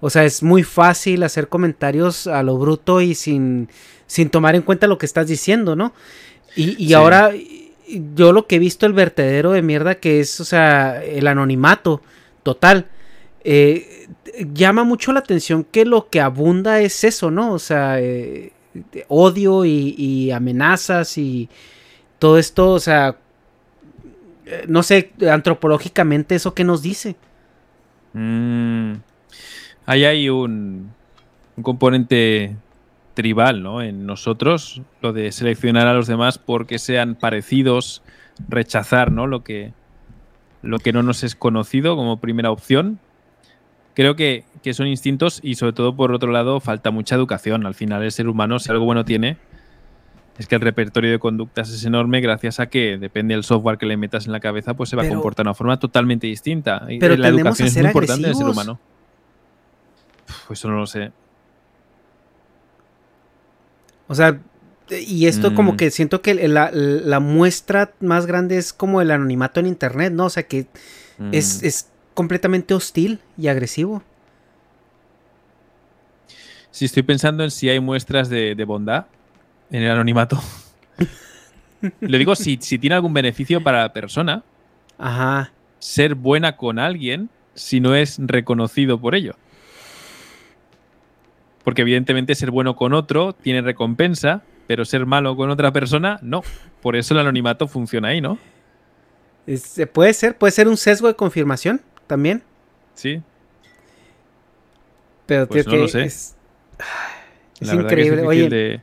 o 0.00 0.08
sea, 0.08 0.24
es 0.24 0.44
muy 0.44 0.62
fácil 0.62 1.24
hacer 1.24 1.48
comentarios 1.48 2.28
a 2.28 2.42
lo 2.44 2.56
bruto 2.56 3.00
y 3.00 3.14
sin 3.14 3.68
sin 4.06 4.30
tomar 4.30 4.56
en 4.56 4.62
cuenta 4.62 4.86
lo 4.86 4.98
que 4.98 5.06
estás 5.06 5.28
diciendo, 5.28 5.76
¿no? 5.76 5.92
Y, 6.56 6.92
ahora 6.94 7.30
yo 8.16 8.32
lo 8.32 8.46
que 8.46 8.56
he 8.56 8.58
visto 8.58 8.86
el 8.86 8.94
vertedero 8.94 9.52
de 9.52 9.62
mierda 9.62 9.96
que 9.96 10.18
es, 10.18 10.40
o 10.40 10.44
sea, 10.44 11.04
el 11.04 11.26
anonimato 11.28 12.02
total. 12.42 12.86
eh, 13.44 14.07
llama 14.52 14.84
mucho 14.84 15.12
la 15.12 15.20
atención 15.20 15.64
que 15.64 15.84
lo 15.84 16.08
que 16.08 16.20
abunda 16.20 16.80
es 16.80 17.04
eso, 17.04 17.30
¿no? 17.30 17.52
O 17.52 17.58
sea, 17.58 18.00
eh, 18.00 18.52
odio 19.08 19.64
y, 19.64 20.30
amenazas 20.30 21.18
y 21.18 21.48
todo 22.18 22.38
esto, 22.38 22.70
o 22.70 22.80
sea, 22.80 23.16
eh, 24.46 24.64
no 24.68 24.82
sé, 24.82 25.12
antropológicamente 25.30 26.34
eso 26.34 26.54
que 26.54 26.64
nos 26.64 26.82
dice. 26.82 27.16
Mm. 28.14 28.94
ahí 29.84 30.04
hay 30.06 30.30
un, 30.30 30.90
un 31.56 31.62
componente 31.62 32.56
tribal, 33.18 33.62
¿no? 33.62 33.82
En 33.82 34.06
nosotros, 34.06 34.80
lo 35.02 35.12
de 35.12 35.32
seleccionar 35.32 35.88
a 35.88 35.92
los 35.92 36.06
demás 36.06 36.38
porque 36.38 36.78
sean 36.78 37.16
parecidos, 37.16 38.02
rechazar, 38.48 39.10
¿no? 39.10 39.26
Lo 39.26 39.42
que, 39.42 39.72
lo 40.62 40.78
que 40.78 40.92
no 40.92 41.02
nos 41.02 41.24
es 41.24 41.34
conocido 41.34 41.96
como 41.96 42.20
primera 42.20 42.52
opción. 42.52 43.00
Creo 43.98 44.14
que, 44.14 44.44
son 44.74 44.86
instintos 44.86 45.40
y 45.42 45.56
sobre 45.56 45.72
todo 45.72 45.96
por 45.96 46.12
otro 46.12 46.30
lado 46.30 46.60
falta 46.60 46.92
mucha 46.92 47.16
educación. 47.16 47.66
Al 47.66 47.74
final 47.74 48.04
el 48.04 48.12
ser 48.12 48.28
humano, 48.28 48.60
si 48.60 48.70
algo 48.70 48.84
bueno 48.84 49.04
tiene, 49.04 49.38
es 50.38 50.46
que 50.46 50.54
el 50.54 50.60
repertorio 50.60 51.10
de 51.10 51.18
conductas 51.18 51.68
es 51.70 51.84
enorme 51.84 52.20
gracias 52.20 52.60
a 52.60 52.68
que 52.68 52.96
depende 52.96 53.34
del 53.34 53.42
software 53.42 53.76
que 53.76 53.86
le 53.86 53.96
metas 53.96 54.26
en 54.26 54.32
la 54.32 54.38
cabeza, 54.38 54.74
pues 54.74 54.88
se 54.88 54.94
va 54.94 55.02
a 55.02 55.08
comportar 55.08 55.46
de 55.46 55.48
una 55.48 55.54
forma 55.54 55.80
totalmente 55.80 56.28
distinta. 56.28 56.86
Pero 57.00 57.16
la 57.16 57.26
educación 57.26 57.66
es 57.66 57.76
muy 57.76 57.86
importante 57.86 58.22
en 58.22 58.30
el 58.30 58.36
ser 58.36 58.46
humano. 58.46 58.78
Pues 60.46 60.60
eso 60.60 60.68
no 60.68 60.76
lo 60.76 60.86
sé. 60.86 61.10
O 64.06 64.14
sea, 64.14 64.38
y 64.90 65.26
esto 65.26 65.56
como 65.56 65.72
mm. 65.72 65.76
que 65.76 65.90
siento 65.90 66.22
que 66.22 66.46
la, 66.46 67.18
muestra 67.18 67.94
más 67.98 68.26
grande 68.26 68.58
es 68.58 68.72
como 68.72 69.00
el 69.00 69.10
anonimato 69.10 69.58
en 69.58 69.66
internet, 69.66 70.12
¿no? 70.12 70.26
O 70.26 70.30
sea 70.30 70.44
que 70.44 70.68
es, 71.32 71.64
mm. 71.64 71.97
Completamente 72.18 72.74
hostil 72.74 73.20
y 73.36 73.46
agresivo. 73.46 74.02
Sí, 76.72 76.86
estoy 76.86 77.04
pensando 77.04 77.44
en 77.44 77.52
si 77.52 77.68
hay 77.68 77.78
muestras 77.78 78.28
de, 78.28 78.56
bondad 78.66 79.06
en 79.70 79.84
el 79.84 79.90
anonimato. 79.92 80.42
Le 82.00 82.18
digo 82.18 82.34
si, 82.34 82.58
si 82.60 82.76
tiene 82.76 82.96
algún 82.96 83.14
beneficio 83.14 83.62
para 83.62 83.82
la 83.82 83.92
persona. 83.92 84.42
Ajá. 84.98 85.52
Ser 85.78 86.16
buena 86.16 86.56
con 86.56 86.80
alguien 86.80 87.30
si 87.54 87.78
no 87.78 87.94
es 87.94 88.18
reconocido 88.18 89.00
por 89.00 89.14
ello. 89.14 89.36
Porque 91.62 91.82
evidentemente 91.82 92.34
ser 92.34 92.50
bueno 92.50 92.74
con 92.74 92.94
otro 92.94 93.32
tiene 93.32 93.62
recompensa, 93.62 94.42
pero 94.66 94.84
ser 94.84 95.06
malo 95.06 95.36
con 95.36 95.50
otra 95.50 95.72
persona, 95.72 96.18
no. 96.20 96.42
Por 96.82 96.96
eso 96.96 97.14
el 97.14 97.20
anonimato 97.20 97.68
funciona 97.68 98.08
ahí, 98.08 98.20
¿no? 98.20 98.40
Eh, 99.48 99.86
puede 99.86 100.12
ser, 100.12 100.36
puede 100.36 100.50
ser 100.50 100.68
un 100.68 100.76
sesgo 100.76 101.08
de 101.08 101.14
confirmación 101.14 101.80
también. 102.08 102.42
Sí. 102.94 103.22
Pero 105.26 105.46
pues 105.46 105.64
tío, 105.64 105.82
que 105.82 105.88
sé. 105.88 106.04
es, 106.04 106.34
increíble. 107.60 108.26
Oye, 108.26 108.82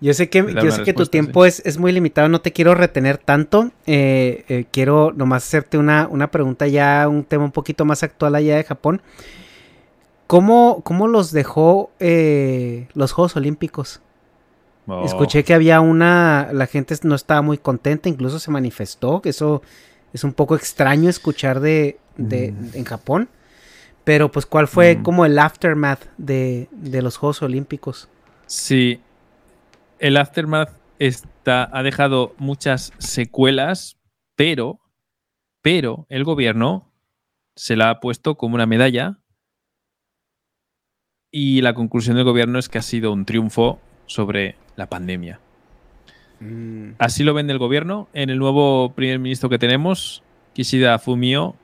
yo 0.00 0.14
sé 0.14 0.28
que, 0.28 0.44
yo 0.60 0.72
sé 0.72 0.82
que 0.82 0.94
tu 0.94 1.06
tiempo 1.06 1.44
es, 1.44 1.78
muy 1.78 1.92
limitado, 1.92 2.28
no 2.28 2.40
te 2.40 2.52
quiero 2.52 2.74
retener 2.74 3.18
tanto. 3.18 3.70
Eh, 3.86 4.44
eh, 4.48 4.64
quiero 4.72 5.12
nomás 5.14 5.44
hacerte 5.44 5.78
una, 5.78 6.08
una 6.10 6.32
pregunta 6.32 6.66
ya, 6.66 7.06
un 7.08 7.22
tema 7.22 7.44
un 7.44 7.52
poquito 7.52 7.84
más 7.84 8.02
actual 8.02 8.34
allá 8.34 8.56
de 8.56 8.64
Japón. 8.64 9.02
¿Cómo, 10.26 10.80
cómo 10.82 11.06
los 11.06 11.30
dejó 11.30 11.92
los 12.00 13.12
Juegos 13.12 13.36
Olímpicos? 13.36 14.00
Oh. 14.86 15.04
Escuché 15.04 15.44
que 15.44 15.54
había 15.54 15.80
una, 15.80 16.48
la 16.52 16.66
gente 16.66 16.96
no 17.02 17.14
estaba 17.14 17.42
muy 17.42 17.58
contenta, 17.58 18.08
incluso 18.08 18.40
se 18.40 18.50
manifestó, 18.50 19.22
que 19.22 19.28
eso 19.28 19.62
es 20.12 20.24
un 20.24 20.32
poco 20.32 20.56
extraño 20.56 21.08
escuchar 21.08 21.60
de, 21.60 21.98
de 22.16 22.52
mm. 22.52 22.70
en 22.74 22.84
Japón. 22.84 23.28
Pero 24.04 24.30
pues, 24.32 24.46
¿cuál 24.46 24.68
fue 24.68 24.96
mm. 24.96 25.02
como 25.02 25.24
el 25.24 25.38
aftermath 25.38 26.06
de, 26.18 26.68
de, 26.72 27.02
los 27.02 27.16
Juegos 27.16 27.42
Olímpicos? 27.42 28.08
Sí, 28.46 29.00
el 29.98 30.16
aftermath 30.16 30.70
está, 30.98 31.68
ha 31.72 31.82
dejado 31.82 32.34
muchas 32.38 32.92
secuelas, 32.98 33.98
pero, 34.36 34.80
pero 35.62 36.06
el 36.08 36.24
gobierno 36.24 36.92
se 37.54 37.76
la 37.76 37.90
ha 37.90 38.00
puesto 38.00 38.36
como 38.36 38.54
una 38.54 38.66
medalla 38.66 39.18
y 41.30 41.60
la 41.62 41.74
conclusión 41.74 42.16
del 42.16 42.24
gobierno 42.24 42.58
es 42.58 42.68
que 42.68 42.78
ha 42.78 42.82
sido 42.82 43.12
un 43.12 43.24
triunfo 43.24 43.80
sobre 44.06 44.56
la 44.76 44.88
pandemia. 44.88 45.40
Mm. 46.42 46.94
Así 46.98 47.24
lo 47.24 47.34
vende 47.34 47.52
el 47.52 47.58
gobierno. 47.58 48.08
En 48.12 48.30
el 48.30 48.38
nuevo 48.38 48.92
primer 48.92 49.18
ministro 49.18 49.48
que 49.48 49.58
tenemos, 49.58 50.22
Kishida 50.54 50.98
Fumio, 50.98 51.54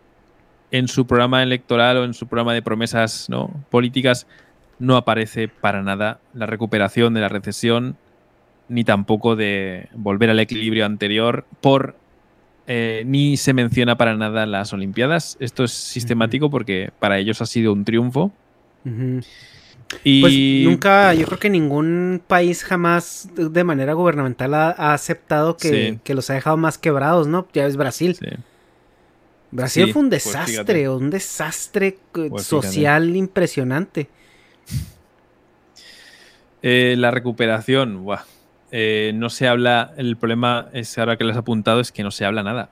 en 0.71 0.89
su 0.89 1.07
programa 1.07 1.43
electoral 1.43 1.97
o 1.99 2.05
en 2.05 2.15
su 2.15 2.27
programa 2.27 2.55
de 2.55 2.63
promesas 2.63 3.29
¿no? 3.29 3.51
políticas, 3.71 4.27
no 4.79 4.97
aparece 4.97 5.49
para 5.49 5.83
nada 5.83 6.21
la 6.35 6.47
recuperación 6.47 7.15
de 7.15 7.21
la 7.21 7.29
recesión, 7.29 7.97
ni 8.69 8.85
tampoco 8.85 9.35
de 9.35 9.89
volver 9.95 10.31
al 10.31 10.41
equilibrio 10.41 10.87
anterior, 10.87 11.47
por 11.61 11.97
eh, 12.67 13.03
ni 13.07 13.37
se 13.39 13.55
menciona 13.55 13.97
para 13.97 14.15
nada 14.15 14.47
las 14.47 14.73
Olimpiadas. 14.73 15.37
Esto 15.41 15.65
es 15.65 15.73
sistemático 15.73 16.51
porque 16.51 16.91
para 16.99 17.19
ellos 17.19 17.41
ha 17.41 17.47
sido 17.47 17.73
un 17.73 17.85
triunfo. 17.85 18.31
Y 20.05 20.21
pues 20.21 20.71
nunca, 20.71 21.15
yo 21.15 21.27
creo 21.27 21.39
que 21.39 21.51
ningún 21.51 22.21
país 22.27 22.63
jamás 22.63 23.29
de 23.35 23.65
manera 23.65 23.95
gubernamental 23.95 24.55
ha, 24.55 24.93
aceptado 24.93 25.57
que, 25.57 25.99
los 26.09 26.29
ha 26.31 26.35
dejado 26.35 26.57
más 26.57 26.77
quebrados, 26.77 27.27
¿no? 27.27 27.49
Ya 27.53 27.65
ves 27.65 27.77
Brasil. 27.77 28.19
Brasil 29.51 29.93
fue 29.93 30.03
un 30.03 30.11
pues 30.11 30.25
desastre, 30.25 30.89
un 30.91 31.11
desastre 31.11 31.99
eh, 32.17 32.29
pues 32.31 32.45
social 32.45 33.17
impresionante. 33.17 34.11
Eh, 36.61 36.95
la 36.99 37.11
recuperación, 37.11 38.05
eh, 38.71 39.13
no 39.15 39.31
se 39.31 39.49
habla, 39.49 39.95
el 39.97 40.19
problema 40.19 40.69
es 40.75 40.99
ahora 40.99 41.17
que 41.17 41.25
les 41.25 41.33
has 41.33 41.39
apuntado 41.39 41.81
es 41.81 41.93
que 41.93 42.03
no 42.03 42.11
se 42.11 42.27
habla 42.27 42.43
nada. 42.43 42.69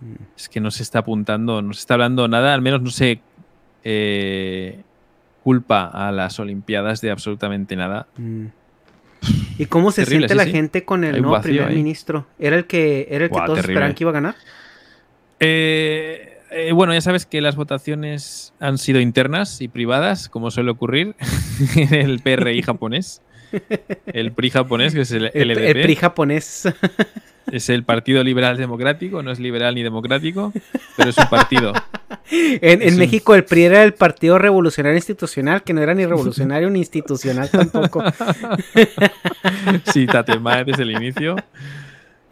Mm. 0.00 0.14
Es 0.36 0.50
que 0.50 0.60
no 0.60 0.70
se 0.70 0.82
está 0.82 0.98
apuntando, 0.98 1.62
no 1.62 1.72
se 1.72 1.80
está 1.80 1.94
hablando 1.94 2.28
nada, 2.28 2.52
al 2.52 2.60
menos 2.60 2.82
no 2.82 2.90
sé 2.90 3.20
culpa 5.44 5.84
a 5.84 6.10
las 6.10 6.40
Olimpiadas 6.40 7.02
de 7.02 7.10
absolutamente 7.10 7.76
nada. 7.76 8.08
Mm. 8.16 8.46
¿Y 9.58 9.66
cómo 9.66 9.92
se 9.92 10.04
siente 10.06 10.34
la 10.34 10.46
gente 10.46 10.84
con 10.84 11.04
el 11.04 11.22
nuevo 11.22 11.40
primer 11.40 11.70
ministro? 11.70 12.26
¿Era 12.38 12.56
el 12.56 12.66
que, 12.66 13.06
era 13.10 13.26
el 13.26 13.30
que 13.30 13.40
todos 13.46 13.58
esperaban 13.58 13.94
que 13.94 14.04
iba 14.04 14.10
a 14.10 14.14
ganar? 14.14 14.34
Eh, 15.40 16.38
eh, 16.50 16.72
bueno, 16.72 16.94
ya 16.94 17.00
sabes 17.00 17.26
que 17.26 17.40
las 17.40 17.56
votaciones 17.56 18.54
han 18.58 18.78
sido 18.78 19.00
internas 19.00 19.60
y 19.60 19.68
privadas, 19.68 20.28
como 20.28 20.50
suele 20.50 20.70
ocurrir 20.70 21.14
en 21.76 21.94
el 21.94 22.20
PRI 22.20 22.62
japonés. 22.62 23.22
El 24.06 24.32
PRI 24.32 24.50
japonés, 24.50 24.94
que 24.94 25.02
es 25.02 25.12
el 25.12 25.24
LDP. 25.26 25.58
El, 25.58 25.82
PRI 25.82 25.96
japonés. 25.96 26.68
Es 27.52 27.68
el 27.68 27.84
Partido 27.84 28.24
Liberal 28.24 28.56
Democrático, 28.56 29.22
no 29.22 29.30
es 29.30 29.38
liberal 29.38 29.74
ni 29.74 29.82
democrático, 29.82 30.52
pero 30.96 31.10
es 31.10 31.18
un 31.18 31.28
partido. 31.28 31.74
En, 32.30 32.96
México 32.96 33.34
el 33.34 33.44
PRI 33.44 33.64
era 33.64 33.82
el 33.82 33.94
Partido 33.94 34.38
Revolucionario 34.38 34.96
Institucional, 34.96 35.62
que 35.62 35.74
no 35.74 35.82
era 35.82 35.94
ni 35.94 36.06
revolucionario 36.06 36.70
ni 36.70 36.78
institucional 36.78 37.50
tampoco. 37.50 38.02
sí, 39.92 40.06
Tatema 40.06 40.64
desde 40.64 40.84
el 40.84 40.92
inicio. 40.92 41.36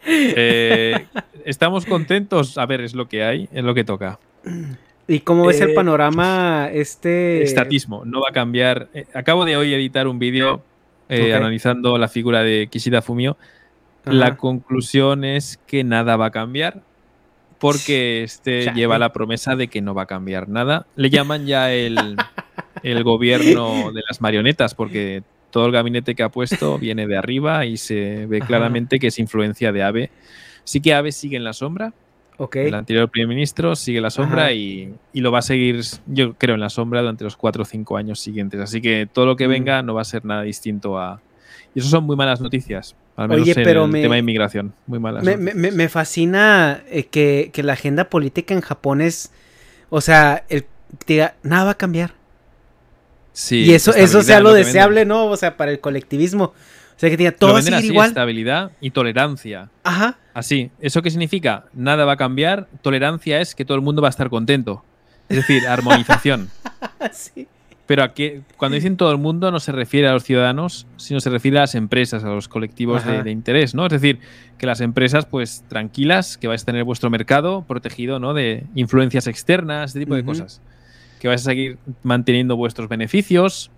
Eh, 0.05 1.05
estamos 1.45 1.85
contentos. 1.85 2.57
A 2.57 2.65
ver, 2.65 2.81
es 2.81 2.95
lo 2.95 3.07
que 3.07 3.23
hay, 3.23 3.49
es 3.53 3.63
lo 3.63 3.73
que 3.73 3.83
toca. 3.83 4.19
¿Y 5.07 5.19
cómo 5.19 5.45
ves 5.45 5.61
el 5.61 5.71
eh, 5.71 5.73
panorama 5.73 6.69
este? 6.71 7.43
Estatismo, 7.43 8.03
no 8.05 8.21
va 8.21 8.29
a 8.29 8.33
cambiar. 8.33 8.89
Eh, 8.93 9.05
acabo 9.13 9.45
de 9.45 9.57
hoy 9.57 9.73
editar 9.73 10.07
un 10.07 10.17
vídeo 10.17 10.63
analizando 11.09 11.99
la 11.99 12.07
figura 12.07 12.41
de 12.41 12.67
Kishida 12.71 13.03
Fumio. 13.03 13.37
La 14.05 14.35
conclusión 14.37 15.23
es 15.23 15.59
que 15.67 15.83
nada 15.83 16.17
va 16.17 16.27
a 16.27 16.31
cambiar 16.31 16.81
porque 17.63 18.23
este 18.23 18.73
lleva 18.73 18.99
la 18.99 19.13
promesa 19.13 19.55
de 19.55 19.69
que 19.69 19.81
no 19.81 19.93
va 19.93 20.01
a 20.01 20.05
cambiar 20.05 20.49
nada. 20.49 20.85
Le 20.97 21.09
llaman 21.09 21.45
ya 21.45 21.71
el, 21.71 22.17
el 22.83 23.03
gobierno 23.05 23.93
de 23.93 24.01
las 24.05 24.19
marionetas 24.19 24.75
porque 24.75 25.23
todo 25.49 25.67
el 25.67 25.71
gabinete 25.71 26.13
que 26.13 26.23
ha 26.23 26.29
puesto 26.29 26.77
viene 26.77 27.07
de 27.07 27.17
arriba 27.17 27.65
y 27.65 27.77
se 27.77 28.25
ve 28.25 28.41
claramente 28.41 28.99
que 28.99 29.07
es 29.07 29.17
influencia 29.17 29.71
de 29.71 29.81
AVE. 29.81 30.09
Sí 30.65 30.81
que 30.81 30.93
AVE 30.93 31.13
sigue 31.13 31.37
en 31.37 31.45
la 31.45 31.53
sombra. 31.53 31.93
El 32.51 32.75
anterior 32.75 33.09
primer 33.09 33.29
ministro 33.29 33.77
sigue 33.77 33.99
en 33.99 34.03
la 34.03 34.09
sombra 34.09 34.51
y, 34.51 34.93
lo 35.13 35.31
va 35.31 35.39
a 35.39 35.41
seguir, 35.41 35.79
yo 36.05 36.33
creo, 36.33 36.55
en 36.55 36.61
la 36.61 36.69
sombra 36.69 36.99
durante 36.99 37.23
los 37.23 37.37
cuatro 37.37 37.61
o 37.61 37.65
cinco 37.65 37.95
años 37.95 38.19
siguientes. 38.19 38.59
Así 38.59 38.81
que 38.81 39.07
todo 39.09 39.25
lo 39.25 39.37
que 39.37 39.47
mm. 39.47 39.51
venga 39.51 39.83
no 39.83 39.93
va 39.93 40.01
a 40.01 40.05
ser 40.05 40.25
nada 40.25 40.41
distinto 40.41 40.99
a... 40.99 41.21
Y 41.73 41.79
eso 41.79 41.87
son 41.87 42.03
muy 42.03 42.17
malas 42.17 42.41
noticias. 42.41 42.93
Al 43.15 43.29
menos 43.29 43.43
Oye, 43.43 43.55
pero 43.55 43.85
el 43.85 43.91
tema 43.91 44.15
de 44.15 44.19
inmigración. 44.19 44.73
Muy 44.87 44.99
malas. 44.99 45.23
Me, 45.23 45.37
me, 45.53 45.89
fascina 45.89 46.83
eh, 46.89 47.05
que, 47.05 47.51
la 47.63 47.73
agenda 47.73 48.09
política 48.09 48.53
en 48.53 48.61
Japón 48.61 49.01
es. 49.01 49.31
O 49.89 50.01
sea, 50.01 50.45
el, 50.49 50.65
diga, 51.05 51.35
nada 51.43 51.65
va 51.65 51.71
a 51.71 51.77
cambiar. 51.77 52.15
Sí. 53.31 53.65
Y 53.65 53.73
eso, 53.73 53.93
eso 53.93 54.23
sea 54.23 54.39
lo, 54.39 54.53
deseable, 54.53 55.05
¿no? 55.05 55.25
O 55.25 55.37
sea, 55.37 55.57
para 55.57 55.71
el 55.71 55.79
colectivismo. 55.79 56.45
O 56.45 56.53
sea, 56.95 57.09
que 57.09 57.17
diga, 57.17 57.31
todo 57.31 57.53
va 57.53 57.59
a 57.59 57.61
seguir 57.61 57.85
igual. 57.85 58.09
Estabilidad 58.09 58.71
y 58.81 58.91
tolerancia. 58.91 59.69
Ajá. 59.83 60.17
Así. 60.33 60.71
¿Eso 60.79 61.01
qué 61.01 61.11
significa? 61.11 61.65
Nada 61.73 62.05
va 62.05 62.13
a 62.13 62.17
cambiar. 62.17 62.67
Tolerancia 62.81 63.41
es 63.41 63.53
que 63.53 63.65
todo 63.65 63.75
el 63.75 63.83
mundo 63.83 64.01
va 64.01 64.07
a 64.07 64.09
estar 64.09 64.29
contento. 64.29 64.83
Es 65.29 65.37
decir, 65.37 65.67
armonización. 65.67 66.49
sí. 67.11 67.47
Pero 67.85 68.03
aquí, 68.03 68.41
cuando 68.55 68.75
dicen 68.75 68.95
todo 68.95 69.11
el 69.11 69.17
mundo, 69.17 69.51
no 69.51 69.59
se 69.59 69.73
refiere 69.73 70.07
a 70.07 70.13
los 70.13 70.23
ciudadanos, 70.23 70.87
sino 70.95 71.19
se 71.19 71.29
refiere 71.29 71.57
a 71.57 71.61
las 71.61 71.75
empresas, 71.75 72.23
a 72.23 72.29
los 72.29 72.47
colectivos 72.47 73.05
de, 73.05 73.29
interés, 73.29 73.75
¿no? 73.75 73.85
Es 73.85 73.91
decir, 73.91 74.19
que 74.57 74.65
las 74.65 74.79
empresas, 74.79 75.25
pues 75.25 75.65
tranquilas, 75.67 76.37
que 76.37 76.47
vais 76.47 76.61
a 76.61 76.65
tener 76.65 76.85
vuestro 76.85 77.09
mercado 77.09 77.65
protegido, 77.67 78.19
¿no? 78.19 78.33
De 78.33 78.63
influencias 78.73 79.27
externas, 79.27 79.89
este 79.89 79.99
tipo 79.99 80.15
de 80.15 80.23
cosas. 80.23 80.61
Que 81.19 81.27
vais 81.27 81.41
a 81.41 81.43
seguir 81.43 81.77
manteniendo 82.03 82.55
vuestros 82.55 82.87
beneficios, 82.87 83.69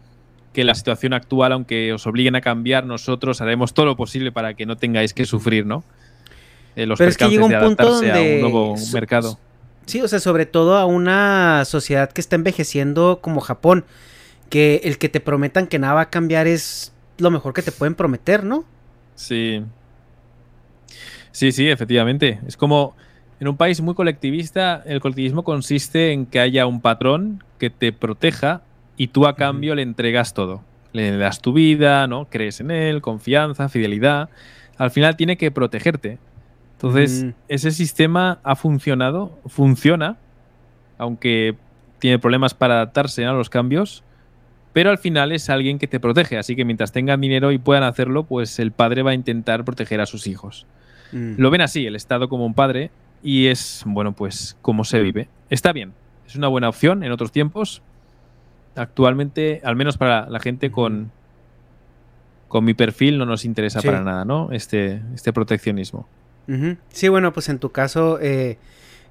que 0.53 0.63
la 0.63 0.75
situación 0.75 1.13
actual, 1.13 1.51
aunque 1.51 1.91
os 1.91 2.05
obliguen 2.05 2.35
a 2.35 2.41
cambiar, 2.41 2.85
nosotros 2.85 3.41
haremos 3.41 3.73
todo 3.73 3.87
lo 3.87 3.95
posible 3.95 4.31
para 4.31 4.53
que 4.53 4.67
no 4.67 4.77
tengáis 4.77 5.13
que 5.15 5.25
sufrir, 5.25 5.65
¿no? 5.65 5.83
Eh, 6.75 6.85
los 6.85 6.99
Pero 6.99 7.09
es 7.09 7.17
que 7.17 7.25
percances 7.25 7.39
llega 7.39 7.45
un 7.45 7.51
de 7.51 7.67
punto 7.67 7.83
adaptarse 7.83 8.11
a 8.11 8.15
donde 8.15 8.35
un 8.35 8.41
nuevo 8.41 8.75
mercado. 8.93 9.39
Sí, 9.85 10.01
o 10.01 10.07
sea, 10.07 10.19
sobre 10.19 10.45
todo 10.45 10.77
a 10.77 10.85
una 10.85 11.63
sociedad 11.65 12.11
que 12.11 12.21
está 12.21 12.35
envejeciendo 12.35 13.19
como 13.21 13.41
Japón, 13.41 13.85
que 14.49 14.81
el 14.83 14.97
que 14.97 15.09
te 15.09 15.19
prometan 15.19 15.67
que 15.67 15.79
nada 15.79 15.93
va 15.93 16.01
a 16.01 16.09
cambiar 16.09 16.47
es 16.47 16.93
lo 17.17 17.31
mejor 17.31 17.53
que 17.53 17.61
te 17.61 17.71
pueden 17.71 17.95
prometer, 17.95 18.43
¿no? 18.43 18.65
Sí. 19.15 19.63
Sí, 21.31 21.51
sí, 21.51 21.69
efectivamente. 21.69 22.39
Es 22.47 22.57
como 22.57 22.95
en 23.39 23.47
un 23.47 23.57
país 23.57 23.81
muy 23.81 23.93
colectivista, 23.93 24.81
el 24.85 25.01
colectivismo 25.01 25.43
consiste 25.43 26.11
en 26.11 26.25
que 26.25 26.39
haya 26.39 26.65
un 26.65 26.81
patrón 26.81 27.43
que 27.59 27.69
te 27.69 27.91
proteja 27.91 28.61
y 28.97 29.07
tú 29.07 29.27
a 29.27 29.35
cambio 29.35 29.75
le 29.75 29.81
entregas 29.81 30.33
todo. 30.33 30.63
Le 30.93 31.17
das 31.17 31.41
tu 31.41 31.51
vida, 31.51 32.07
¿no? 32.07 32.25
Crees 32.29 32.61
en 32.61 32.71
él, 32.71 33.01
confianza, 33.01 33.67
fidelidad. 33.67 34.29
Al 34.77 34.91
final 34.91 35.17
tiene 35.17 35.37
que 35.37 35.51
protegerte. 35.51 36.17
Entonces, 36.87 37.23
Mm. 37.23 37.29
ese 37.47 37.71
sistema 37.71 38.39
ha 38.43 38.55
funcionado, 38.55 39.39
funciona, 39.47 40.17
aunque 40.99 41.55
tiene 41.99 42.19
problemas 42.19 42.53
para 42.53 42.75
adaptarse 42.75 43.25
a 43.25 43.31
los 43.33 43.49
cambios, 43.49 44.03
pero 44.71 44.91
al 44.91 44.97
final 44.99 45.31
es 45.31 45.49
alguien 45.49 45.79
que 45.79 45.87
te 45.87 45.99
protege. 45.99 46.37
Así 46.37 46.55
que 46.55 46.63
mientras 46.63 46.91
tengan 46.91 47.21
dinero 47.21 47.51
y 47.51 47.57
puedan 47.57 47.83
hacerlo, 47.83 48.23
pues 48.25 48.59
el 48.59 48.71
padre 48.71 49.01
va 49.01 49.11
a 49.11 49.13
intentar 49.15 49.65
proteger 49.65 49.99
a 50.01 50.05
sus 50.05 50.27
hijos. 50.27 50.67
Mm. 51.11 51.35
Lo 51.37 51.49
ven 51.49 51.61
así, 51.61 51.85
el 51.87 51.95
Estado 51.95 52.29
como 52.29 52.45
un 52.45 52.53
padre, 52.53 52.91
y 53.23 53.47
es, 53.47 53.81
bueno, 53.87 54.11
pues 54.11 54.55
como 54.61 54.83
se 54.83 54.99
vive. 55.01 55.27
Está 55.49 55.73
bien, 55.73 55.93
es 56.27 56.35
una 56.35 56.49
buena 56.49 56.69
opción 56.69 57.03
en 57.03 57.11
otros 57.11 57.31
tiempos. 57.31 57.81
Actualmente, 58.75 59.61
al 59.63 59.75
menos 59.75 59.97
para 59.97 60.29
la 60.29 60.39
gente 60.39 60.69
con, 60.69 61.11
con 62.47 62.63
mi 62.65 62.73
perfil, 62.75 63.17
no 63.17 63.25
nos 63.25 63.43
interesa 63.45 63.81
Sí. 63.81 63.87
para 63.87 64.01
nada, 64.01 64.25
¿no? 64.25 64.51
Este, 64.51 65.01
este 65.15 65.33
proteccionismo. 65.33 66.07
Sí, 66.89 67.07
bueno, 67.09 67.33
pues 67.33 67.49
en 67.49 67.59
tu 67.59 67.71
caso, 67.71 68.19
eh, 68.21 68.57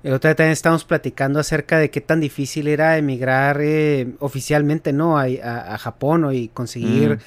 el 0.02 0.12
otro 0.12 0.28
día 0.28 0.35
también 0.36 0.52
estábamos 0.52 0.85
platicando 0.85 1.40
acerca 1.40 1.78
de 1.78 1.90
qué 1.90 2.01
tan 2.01 2.20
difícil 2.20 2.69
era 2.69 2.97
emigrar 2.98 3.59
eh, 3.61 4.09
oficialmente, 4.20 4.93
¿no? 4.93 5.19
A, 5.19 5.23
a- 5.43 5.74
a 5.74 5.78
Japón 5.78 6.24
o 6.24 6.32
y 6.32 6.48
conseguir 6.48 7.11
Mm. 7.11 7.19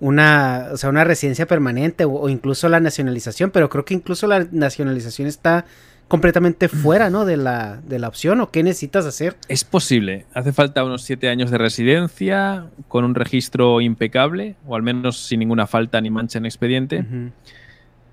una, 0.00 0.68
o 0.72 0.76
sea, 0.76 0.90
una 0.90 1.04
residencia 1.04 1.46
permanente 1.46 2.04
o, 2.04 2.12
o 2.12 2.28
incluso 2.28 2.68
la 2.68 2.80
nacionalización, 2.80 3.50
pero 3.50 3.68
creo 3.70 3.84
que 3.84 3.94
incluso 3.94 4.26
la 4.26 4.46
nacionalización 4.50 5.28
está 5.28 5.64
completamente 6.08 6.68
fuera, 6.68 7.08
¿no? 7.08 7.24
De 7.24 7.36
la, 7.38 7.80
de 7.86 7.98
la 7.98 8.08
opción 8.08 8.40
o 8.40 8.50
qué 8.50 8.62
necesitas 8.62 9.06
hacer. 9.06 9.36
Es 9.48 9.64
posible. 9.64 10.26
Hace 10.34 10.52
falta 10.52 10.84
unos 10.84 11.02
siete 11.02 11.28
años 11.30 11.50
de 11.50 11.56
residencia, 11.56 12.66
con 12.88 13.04
un 13.04 13.14
registro 13.14 13.80
impecable, 13.80 14.56
o 14.66 14.76
al 14.76 14.82
menos 14.82 15.18
sin 15.26 15.38
ninguna 15.40 15.66
falta 15.66 16.00
ni 16.02 16.10
mancha 16.10 16.38
en 16.38 16.44
expediente. 16.44 17.04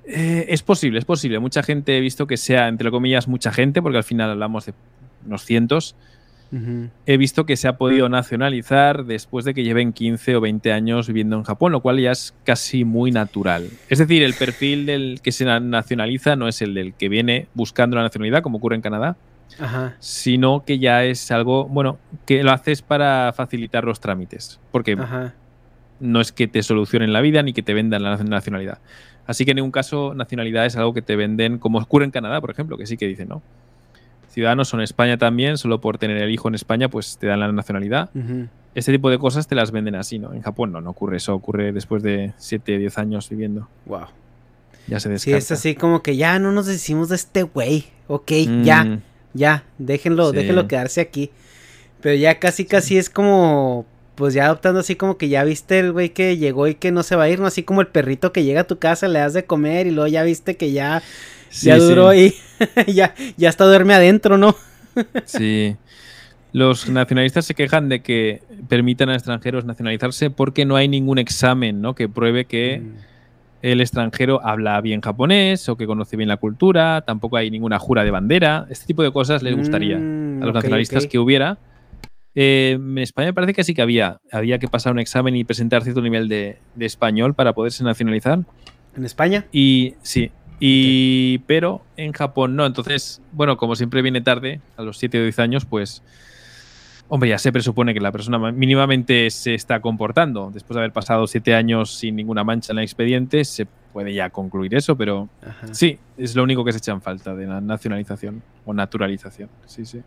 Eh, 0.06 0.46
es 0.50 0.64
posible, 0.64 1.00
es 1.00 1.06
posible. 1.06 1.40
Mucha 1.40 1.64
gente 1.64 1.98
he 1.98 2.02
visto 2.02 2.28
que 2.28 2.38
sea, 2.38 2.68
entre 2.68 2.90
comillas, 2.92 3.28
mucha 3.28 3.52
gente, 3.52 3.82
porque 3.82 3.98
al 3.98 4.04
final 4.04 4.32
hablamos 4.32 4.66
de 4.66 4.74
unos 5.26 5.46
cientos. 5.46 5.96
Ujú. 6.52 6.90
He 7.06 7.16
visto 7.16 7.46
que 7.46 7.56
se 7.56 7.70
ha 7.70 7.78
podido 7.78 8.10
nacionalizar 8.10 9.06
después 9.06 9.46
de 9.46 9.54
que 9.54 9.64
lleven 9.64 9.94
15 9.94 10.36
o 10.36 10.42
20 10.42 10.74
años 10.74 11.08
viviendo 11.08 11.38
en 11.38 11.44
Japón, 11.44 11.72
lo 11.72 11.80
cual 11.82 12.00
ya 12.00 12.12
es 12.12 12.34
casi 12.44 12.84
muy 12.84 13.12
natural. 13.12 13.70
Es 13.90 14.00
decir, 14.00 14.22
el 14.24 14.34
perfil 14.34 14.86
del 14.86 15.20
que 15.24 15.32
se 15.32 15.46
na- 15.46 15.62
nacionaliza 15.62 16.36
no 16.36 16.50
es 16.50 16.62
el 16.62 16.74
del 16.74 16.94
que 16.94 17.08
viene 17.08 17.48
buscando 17.54 17.96
la 17.96 18.02
nacionalidad, 18.04 18.42
como 18.42 18.58
ocurre 18.58 18.76
en 18.76 18.82
Canadá, 18.82 19.16
Ajá. 19.60 19.96
sino 20.00 20.66
que 20.66 20.78
ya 20.78 21.06
es 21.06 21.32
algo, 21.32 21.70
bueno, 21.70 22.00
que 22.26 22.44
lo 22.44 22.52
haces 22.52 22.82
para 22.82 23.32
facilitar 23.34 23.86
los 23.86 24.02
trámites, 24.02 24.60
porque 24.74 24.98
Ajá. 25.00 25.34
no 26.02 26.20
es 26.20 26.34
que 26.34 26.48
te 26.48 26.64
solucionen 26.64 27.14
la 27.14 27.22
vida 27.22 27.44
ni 27.44 27.54
que 27.54 27.64
te 27.64 27.74
vendan 27.74 28.04
la 28.04 28.18
nacionalidad. 28.18 28.80
Así 29.32 29.46
que 29.46 29.52
en 29.52 29.56
ningún 29.56 29.72
caso 29.72 30.14
nacionalidad 30.14 30.66
es 30.66 30.76
algo 30.76 30.94
que 30.94 31.02
te 31.02 31.16
venden, 31.16 31.58
como 31.58 31.80
ocurre 31.80 32.04
en 32.04 32.12
Canadá, 32.12 32.42
por 32.42 32.52
ejemplo, 32.52 32.78
que 32.78 32.86
sí 32.86 32.98
que 32.98 33.08
dicen, 33.08 33.30
¿no? 33.30 33.42
Ciudadanos 34.30 34.68
son 34.68 34.82
en 34.82 34.84
España 34.84 35.18
también, 35.18 35.58
solo 35.58 35.80
por 35.80 35.98
tener 35.98 36.18
el 36.18 36.30
hijo 36.32 36.50
en 36.50 36.56
España, 36.56 36.90
pues 36.90 37.18
te 37.18 37.28
dan 37.28 37.40
la 37.40 37.50
nacionalidad. 37.52 38.10
Ujú. 38.14 38.48
Este 38.76 38.92
tipo 38.92 39.10
de 39.10 39.18
cosas 39.20 39.48
te 39.48 39.56
las 39.56 39.72
venden 39.72 39.96
así, 39.96 40.20
¿no? 40.20 40.34
En 40.34 40.42
Japón 40.42 40.74
no, 40.74 40.82
no 40.82 40.90
ocurre 40.90 41.16
eso, 41.18 41.34
ocurre 41.34 41.72
después 41.72 42.04
de 42.04 42.34
7, 42.38 42.78
10 42.78 42.98
años 42.98 43.30
viviendo. 43.30 43.70
Wow. 43.86 44.08
Ya 44.88 45.00
se 45.00 45.08
Sí, 45.08 45.32
descarta. 45.32 45.38
es 45.38 45.52
así 45.54 45.76
como 45.76 46.02
que 46.04 46.18
ya 46.18 46.38
no 46.40 46.52
nos 46.52 46.66
decimos 46.66 47.08
de 47.08 47.16
este 47.16 47.44
güey. 47.44 47.86
Ok, 48.08 48.32
Mm, 48.48 48.64
ya, 48.64 49.00
ya, 49.34 49.64
déjenlo, 49.78 50.32
Sí. 50.32 50.36
déjenlo 50.38 50.68
quedarse 50.68 51.00
aquí. 51.00 51.32
Pero 52.02 52.16
ya 52.16 52.40
casi, 52.40 52.66
casi 52.66 52.98
es 52.98 53.10
como, 53.10 53.86
pues 54.16 54.34
ya 54.34 54.46
adoptando 54.46 54.80
así 54.82 54.96
como 54.96 55.18
que 55.18 55.30
ya 55.30 55.44
viste 55.44 55.80
el 55.80 55.92
güey 55.92 56.10
que 56.10 56.38
llegó 56.38 56.68
y 56.68 56.76
que 56.76 56.92
no 56.92 57.02
se 57.04 57.16
va 57.16 57.24
a 57.24 57.30
ir, 57.30 57.40
¿no? 57.40 57.48
Así 57.48 57.64
como 57.64 57.82
el 57.82 57.88
perrito 57.88 58.32
que 58.34 58.44
llega 58.44 58.62
a 58.62 58.68
tu 58.68 58.78
casa, 58.78 59.08
le 59.08 59.20
das 59.20 59.34
de 59.34 59.46
comer 59.46 59.88
y 59.88 59.92
luego 59.92 60.08
ya 60.08 60.24
viste 60.24 60.58
que 60.58 60.72
ya, 60.72 61.02
Sí, 61.50 61.68
ya 61.68 61.76
sí. 61.80 61.82
duró 61.82 62.14
y 62.14 62.36
ya, 62.88 63.14
ya 63.38 63.50
hasta 63.50 63.66
duerme 63.66 63.94
adentro, 63.94 64.38
¿no? 64.38 64.56
Sí. 65.26 65.76
Los 66.54 66.90
nacionalistas 66.90 67.46
se 67.46 67.56
quejan 67.56 67.88
de 67.88 68.02
que 68.02 68.42
permitan 68.68 69.08
a 69.10 69.16
extranjeros 69.16 69.64
nacionalizarse 69.64 70.30
porque 70.30 70.66
no 70.66 70.76
hay 70.76 70.90
ningún 70.90 71.18
examen 71.18 71.82
¿no? 71.82 71.96
que 71.96 72.10
pruebe 72.10 72.44
que 72.46 72.80
Mm. 72.80 72.96
el 73.62 73.80
extranjero 73.80 74.46
habla 74.46 74.82
bien 74.82 75.00
japonés 75.02 75.70
o 75.70 75.78
que 75.78 75.86
conoce 75.86 76.18
bien 76.18 76.28
la 76.28 76.36
cultura, 76.38 77.02
tampoco 77.08 77.38
hay 77.38 77.50
ninguna 77.52 77.80
jura 77.80 78.04
de 78.04 78.12
bandera. 78.12 78.66
Este 78.70 78.86
tipo 78.88 79.02
de 79.04 79.12
cosas 79.14 79.44
les 79.44 79.56
gustaría 79.56 79.98
Mm, 79.98 80.44
a 80.44 80.46
los 80.46 80.54
nacionalistas 80.56 81.06
que 81.08 81.20
hubiera. 81.20 81.58
Eh, 82.36 82.72
en 82.80 82.98
España 82.98 83.28
me 83.28 83.34
parece 83.34 83.54
que 83.54 83.64
sí 83.64 83.74
que 83.74 83.82
había. 83.82 84.20
Había 84.32 84.58
que 84.60 84.68
pasar 84.68 84.94
un 84.94 85.00
examen 85.00 85.36
y 85.36 85.44
presentar 85.44 85.84
cierto 85.84 86.02
nivel 86.02 86.28
de, 86.30 86.58
de 86.76 86.86
español 86.86 87.34
para 87.34 87.54
poderse 87.54 87.84
nacionalizar. 87.84 88.40
¿En 88.96 89.06
España? 89.06 89.46
Y 89.52 89.96
sí. 90.02 90.32
Y, 90.60 91.40
Pero 91.48 91.82
en 91.98 92.14
Japón 92.14 92.56
no. 92.56 92.66
Entonces, 92.66 93.22
bueno, 93.32 93.58
como 93.58 93.76
siempre 93.76 94.02
viene 94.02 94.22
tarde, 94.22 94.62
a 94.78 94.84
los 94.84 94.98
7 94.98 95.20
o 95.20 95.24
10 95.24 95.40
años, 95.40 95.66
pues. 95.66 96.04
Hombre, 97.14 97.30
ya 97.30 97.38
se 97.40 97.52
presupone 97.52 97.94
que 97.94 98.00
la 98.00 98.12
persona 98.14 98.38
ma- 98.40 98.54
mínimamente 98.54 99.30
se 99.32 99.54
está 99.54 99.82
comportando. 99.82 100.50
Después 100.54 100.76
de 100.76 100.80
haber 100.82 100.94
pasado 100.94 101.28
7 101.28 101.54
años 101.56 101.94
sin 101.94 102.16
ninguna 102.16 102.46
mancha 102.46 102.72
en 102.72 102.78
el 102.80 102.86
expediente, 102.86 103.44
se 103.44 103.66
puede 103.92 104.14
ya 104.14 104.30
concluir 104.30 104.74
eso, 104.76 104.96
pero 104.96 105.28
Ajá. 105.46 105.74
sí, 105.74 106.00
es 106.18 106.34
lo 106.38 106.44
único 106.44 106.64
que 106.64 106.72
se 106.72 106.78
echa 106.78 106.94
en 106.94 107.02
falta 107.02 107.36
de 107.36 107.48
la 107.48 107.60
nacionalización 107.60 108.42
o 108.66 108.74
naturalización. 108.74 109.50
Sí, 109.66 109.84
sí. 109.86 110.00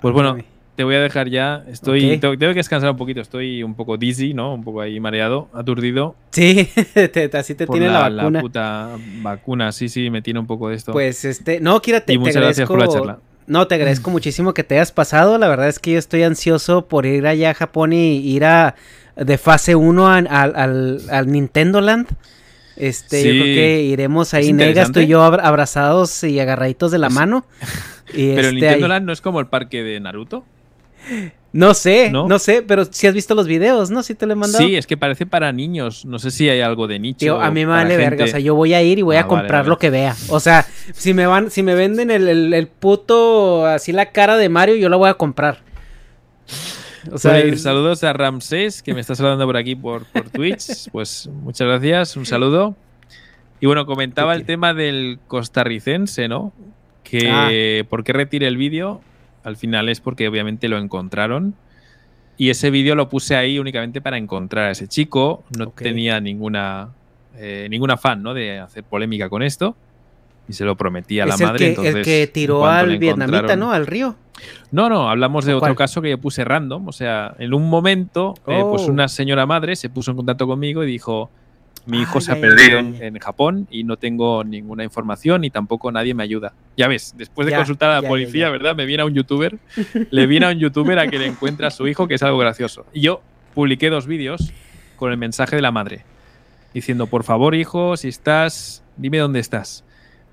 Pues 0.00 0.12
bueno. 0.12 0.38
Te 0.76 0.84
voy 0.84 0.94
a 0.94 1.00
dejar 1.00 1.28
ya. 1.28 1.62
Estoy, 1.68 2.16
tengo, 2.18 2.36
tengo 2.38 2.52
que 2.54 2.58
descansar 2.60 2.90
un 2.90 2.96
poquito. 2.96 3.20
Estoy 3.20 3.62
un 3.62 3.74
poco 3.74 3.98
dizzy, 3.98 4.32
¿no? 4.32 4.54
Un 4.54 4.64
poco 4.64 4.80
ahí 4.80 4.98
mareado, 5.00 5.48
aturdido. 5.52 6.14
Sí, 6.30 6.66
te- 6.94 7.08
te- 7.08 7.36
así 7.36 7.54
te 7.54 7.66
tiene 7.66 7.88
la, 7.88 8.08
vacuna. 8.08 8.40
puta 8.40 8.88
vacuna. 9.20 9.72
Sí, 9.72 9.88
sí, 9.90 10.08
me 10.08 10.22
tiene 10.22 10.40
un 10.40 10.46
poco 10.46 10.70
de 10.70 10.76
esto. 10.76 10.92
Pues 10.92 11.26
este, 11.26 11.60
no, 11.60 11.80
Kira, 11.82 12.00
te, 12.00 12.14
y 12.14 12.16
te 12.16 12.20
muchas 12.20 12.36
gracias 12.36 12.66
por 12.68 12.78
la 12.78 12.88
charla. 12.88 13.18
No, 13.46 13.66
te 13.66 13.74
agradezco 13.74 14.10
muchísimo 14.10 14.54
que 14.54 14.64
te 14.64 14.76
hayas 14.76 14.92
pasado. 14.92 15.36
La 15.36 15.48
verdad 15.48 15.68
es 15.68 15.78
que 15.78 15.92
yo 15.92 15.98
estoy 15.98 16.22
ansioso 16.22 16.86
por 16.88 17.04
ir 17.04 17.26
allá 17.26 17.50
a 17.50 17.54
Japón 17.54 17.92
y 17.92 18.16
ir 18.16 18.44
a 18.46 18.74
de 19.14 19.36
fase 19.36 19.74
1 19.76 20.08
al, 20.08 20.26
al, 20.30 21.00
al- 21.10 21.30
Nintendo 21.30 21.82
Land. 21.82 22.06
Este, 22.76 23.22
yo 23.22 23.30
Sí. 23.30 23.40
creo 23.40 23.54
que 23.54 23.82
iremos 23.82 24.32
ahí, 24.32 24.54
negas, 24.54 24.90
tú 24.90 25.00
y 25.00 25.06
yo 25.06 25.22
abra- 25.22 25.46
abrazados 25.46 26.24
y 26.24 26.40
agarraditos 26.40 26.90
de 26.90 26.98
la 26.98 27.08
Es- 27.08 27.12
mano. 27.12 27.44
Y 28.14 28.34
Pero 28.34 28.48
el 28.48 28.56
este, 28.56 28.66
Nintendo 28.66 28.88
Land 28.88 29.06
no 29.06 29.12
es 29.12 29.20
como 29.22 29.40
el 29.40 29.46
parque 29.46 29.82
de 29.82 29.98
Naruto. 30.00 30.44
No 31.54 31.74
sé, 31.74 32.08
¿No? 32.10 32.26
¿No? 32.28 32.38
sé, 32.38 32.62
pero 32.62 32.86
si 32.86 33.06
has 33.06 33.12
visto 33.12 33.34
los 33.34 33.46
videos, 33.46 33.90
¿no? 33.90 34.02
Si 34.02 34.14
te 34.14 34.24
lo 34.24 34.32
he 34.32 34.36
mandado. 34.36 34.64
Sí, 34.66 34.74
es 34.74 34.86
que 34.86 34.96
parece 34.96 35.26
para 35.26 35.52
niños. 35.52 36.06
No 36.06 36.18
sé 36.18 36.30
si 36.30 36.48
hay 36.48 36.62
algo 36.62 36.86
de 36.86 36.98
nicho. 36.98 37.18
Tío, 37.18 37.40
a 37.40 37.50
mí 37.50 37.60
me 37.66 37.72
vale 37.72 37.96
verga, 37.98 38.24
o 38.24 38.28
sea, 38.28 38.40
yo 38.40 38.54
voy 38.54 38.72
a 38.72 38.80
ir 38.82 38.98
y 38.98 39.02
voy 39.02 39.16
Ah, 39.16 39.20
a 39.20 39.22
vale, 39.24 39.28
comprar 39.40 39.60
vale. 39.60 39.68
lo 39.68 39.78
que 39.78 39.90
vea. 39.90 40.16
O 40.30 40.40
sea, 40.40 40.64
si 40.94 41.12
me 41.12 41.26
van, 41.26 41.50
si 41.50 41.62
me 41.62 41.74
venden 41.74 42.10
el, 42.10 42.26
el- 42.28 42.54
el 42.54 42.66
puto, 42.68 43.66
así 43.66 43.92
la 43.92 44.12
cara 44.12 44.38
de 44.38 44.48
Mario, 44.48 44.76
yo 44.76 44.88
la 44.88 44.96
voy 44.96 45.10
a 45.10 45.14
comprar. 45.14 45.58
O 47.10 47.18
sea, 47.18 47.38
es- 47.38 47.62
saludos 47.62 48.02
a 48.04 48.12
Ramsés, 48.14 48.82
que 48.82 48.94
me 48.94 49.00
está 49.00 49.14
saludando 49.14 49.44
por 49.44 49.56
aquí 49.58 49.74
por, 49.74 50.04
por 50.06 50.30
Twitch. 50.30 50.88
Pues 50.90 51.28
muchas 51.42 51.66
gracias, 51.68 52.16
un 52.16 52.24
saludo. 52.24 52.76
Y 53.60 53.66
bueno, 53.66 53.84
comentaba 53.86 54.34
el 54.34 54.44
tema 54.46 54.72
del 54.72 55.18
costarricense, 55.28 56.28
¿no? 56.28 56.52
Que 57.04 57.84
por 57.90 58.04
qué 58.04 58.12
retire 58.14 58.46
el 58.46 58.56
vídeo, 58.56 59.02
al 59.44 59.56
final 59.56 59.88
es 59.88 60.00
porque 60.00 60.28
obviamente 60.28 60.68
lo 60.68 60.78
encontraron. 60.78 61.54
Y 62.38 62.50
ese 62.50 62.70
vídeo 62.70 62.94
lo 62.94 63.08
puse 63.08 63.36
ahí 63.36 63.58
únicamente 63.58 64.00
para 64.00 64.16
encontrar 64.16 64.66
a 64.68 64.70
ese 64.70 64.88
chico. 64.88 65.44
No 65.56 65.68
tenía 65.68 66.20
ninguna, 66.20 66.88
eh, 67.36 67.66
ningún 67.70 67.90
afán 67.90 68.22
¿no? 68.22 68.34
de 68.34 68.58
hacer 68.60 68.84
polémica 68.84 69.28
con 69.28 69.42
esto. 69.42 69.76
y 70.48 70.54
se 70.54 70.64
lo 70.64 70.76
prometí 70.76 71.20
a 71.20 71.26
la 71.26 71.34
es 71.34 71.40
madre. 71.40 71.58
que, 71.58 71.68
entonces, 71.68 71.94
el 71.94 72.04
que 72.04 72.26
tiró 72.26 72.66
al 72.66 72.98
vietnamita, 72.98 73.54
¿no? 73.54 73.70
Al 73.70 73.86
río. 73.86 74.16
No, 74.72 74.88
no, 74.88 75.08
hablamos 75.08 75.44
de 75.44 75.52
¿O 75.54 75.58
otro 75.58 75.68
cuál? 75.68 75.76
caso 75.76 76.02
que 76.02 76.10
yo 76.10 76.18
puse 76.18 76.42
random. 76.44 76.88
O 76.88 76.92
sea, 76.92 77.34
en 77.38 77.54
un 77.54 77.70
momento, 77.70 78.34
eh, 78.48 78.60
pues 78.68 78.82
Oh. 78.82 78.90
una 78.90 79.06
señora 79.06 79.46
madre 79.46 79.76
se 79.76 79.88
puso 79.88 80.10
en 80.10 80.16
contacto 80.16 80.46
conmigo 80.48 80.82
y 80.82 80.86
dijo: 80.88 81.30
Mi 81.84 82.00
hijo 82.02 82.18
Ay, 82.18 82.24
se 82.24 82.32
ha 82.32 82.40
perdido 82.40 82.78
ay, 82.78 82.86
en, 82.86 82.94
ay. 82.94 83.06
en 83.08 83.18
Japón 83.18 83.66
y 83.70 83.82
no 83.82 83.96
tengo 83.96 84.44
ninguna 84.44 84.84
información 84.84 85.42
y 85.44 85.50
tampoco 85.50 85.90
nadie 85.90 86.14
me 86.14 86.22
ayuda. 86.22 86.52
Ya 86.76 86.86
ves, 86.86 87.12
después 87.16 87.46
de 87.46 87.50
Ya, 87.52 87.56
consultar 87.58 87.90
a 87.90 87.94
la 87.96 88.02
ya, 88.02 88.08
policía, 88.08 88.46
ya. 88.46 88.50
¿verdad? 88.50 88.76
Me 88.76 88.86
viene 88.86 89.02
a 89.02 89.06
un 89.06 89.14
youtuber, 89.14 89.58
le 90.10 90.26
viene 90.26 90.46
a 90.46 90.50
un 90.50 90.58
youtuber 90.58 90.98
a 91.00 91.08
que 91.08 91.18
le 91.18 91.26
encuentre 91.26 91.66
a 91.66 91.70
su 91.70 91.88
hijo, 91.88 92.06
que 92.06 92.14
es 92.14 92.22
algo 92.22 92.38
gracioso. 92.38 92.86
Y 92.92 93.00
yo 93.00 93.20
publiqué 93.54 93.90
dos 93.90 94.06
vídeos 94.06 94.52
con 94.96 95.10
el 95.10 95.18
mensaje 95.18 95.56
de 95.56 95.62
la 95.62 95.72
madre, 95.72 96.04
diciendo: 96.72 97.08
Por 97.08 97.24
favor, 97.24 97.54
hijo, 97.56 97.96
si 97.96 98.06
estás, 98.08 98.84
dime 98.96 99.18
dónde 99.18 99.40
estás. 99.40 99.84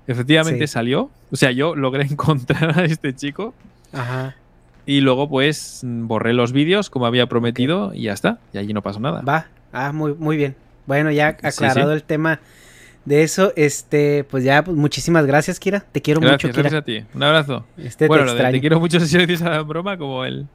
Efectivamente 0.06 0.66
Sí. 0.68 0.72
salió. 0.72 1.10
O 1.32 1.36
sea, 1.36 1.50
yo 1.50 1.74
logré 1.74 2.02
encontrar 2.10 2.78
a 2.78 2.84
este 2.84 3.14
chico 3.14 3.54
Ajá. 3.92 4.36
y 4.86 5.00
luego, 5.00 5.28
pues, 5.28 5.80
borré 5.84 6.32
los 6.32 6.52
vídeos 6.52 6.90
como 6.90 7.06
había 7.06 7.26
prometido 7.26 7.92
y 7.92 8.02
ya 8.02 8.12
está. 8.12 8.38
Y 8.52 8.58
allí 8.58 8.72
no 8.72 8.82
pasó 8.82 9.00
nada. 9.00 9.22
Va. 9.22 9.46
Ah, 9.72 9.90
muy, 9.92 10.14
muy 10.14 10.36
bien. 10.36 10.54
Bueno, 10.86 11.10
ya 11.10 11.28
aclarado 11.28 11.90
sí. 11.90 11.96
el 11.96 12.02
tema 12.02 12.40
de 13.04 13.22
eso, 13.22 13.52
este, 13.56 14.24
pues 14.24 14.44
ya, 14.44 14.62
pues, 14.62 14.76
muchísimas 14.76 15.26
gracias, 15.26 15.58
Kira. 15.58 15.80
Te 15.80 16.02
quiero 16.02 16.20
Gracias, 16.20 16.44
mucho, 16.44 16.52
Kira. 16.52 16.70
gracias 16.70 16.82
a 16.82 16.84
ti. 16.84 17.04
Un 17.14 17.22
abrazo. 17.22 17.66
Este 17.78 18.06
bueno, 18.06 18.22
te 18.22 18.26
lo 18.26 18.32
de 18.32 18.38
extraño. 18.38 18.56
te 18.56 18.60
quiero 18.60 18.80
mucho 18.80 19.00
si 19.06 19.18
dices 19.18 19.42
a 19.42 19.50
la 19.50 19.62
broma 19.62 19.96
como 19.96 20.24
él. 20.24 20.46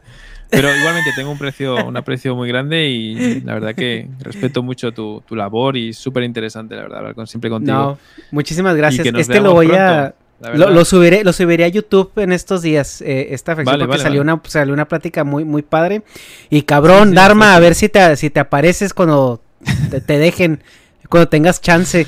Pero 0.49 0.69
igualmente 0.75 1.09
tengo 1.15 1.31
un 1.31 1.37
precio, 1.37 1.85
un 1.85 1.97
aprecio 1.97 2.35
muy 2.35 2.47
grande 2.47 2.87
y 2.87 3.41
la 3.41 3.55
verdad 3.55 3.73
que 3.73 4.07
respeto 4.19 4.61
mucho 4.61 4.91
tu, 4.91 5.23
tu 5.27 5.35
labor 5.35 5.75
y 5.75 5.91
súper 5.91 6.23
interesante, 6.23 6.75
la 6.75 6.83
verdad, 6.83 6.99
hablar 6.99 7.15
con, 7.15 7.27
siempre 7.27 7.49
contigo. 7.49 7.75
No, 7.75 7.97
muchísimas 8.31 8.75
gracias. 8.75 9.07
Este 9.07 9.39
lo 9.39 9.53
voy 9.53 9.67
pronto, 9.67 9.83
a. 9.83 10.13
Lo, 10.53 10.69
lo 10.69 10.85
subiré, 10.85 11.23
lo 11.23 11.33
subiré 11.33 11.63
a 11.63 11.67
YouTube 11.69 12.11
en 12.17 12.33
estos 12.33 12.61
días, 12.61 13.01
eh, 13.01 13.27
esta 13.31 13.55
Vale, 13.55 13.65
porque 13.65 13.85
vale, 13.87 14.03
salió, 14.03 14.19
vale. 14.21 14.33
Una, 14.33 14.41
salió 14.45 14.73
una 14.73 14.87
plática 14.87 15.23
muy, 15.23 15.45
muy 15.45 15.61
padre. 15.61 16.03
Y 16.49 16.63
cabrón, 16.63 17.05
Sí, 17.05 17.09
sí, 17.09 17.15
Dharma, 17.15 17.51
sí, 17.51 17.55
a 17.55 17.59
ver 17.59 17.75
si 17.75 17.89
te, 17.89 18.15
si 18.17 18.29
te 18.29 18.39
apareces 18.41 18.93
cuando 18.93 19.41
te, 19.89 20.01
te 20.01 20.17
dejen, 20.17 20.61
cuando 21.09 21.29
tengas 21.29 21.61
chance. 21.61 22.05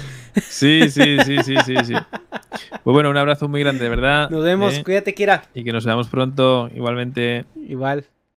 Sí, 0.50 0.90
sí, 0.90 1.18
sí, 1.26 1.38
sí, 1.44 1.56
sí, 1.66 1.76
sí. 1.84 1.94
Pues 2.84 2.94
bueno, 2.94 3.10
un 3.10 3.18
abrazo 3.18 3.48
muy 3.48 3.62
grande, 3.62 3.84
de 3.84 3.90
verdad. 3.90 4.30
Nos 4.30 4.44
vemos, 4.44 4.76
¿eh? 4.76 4.84
cuídate, 4.84 5.14
Kira. 5.14 5.44
Y 5.54 5.64
que 5.64 5.72
nos 5.72 5.86
veamos 5.86 6.08
pronto, 6.10 6.70
igualmente. 6.76 7.46
Igual. 7.68 8.06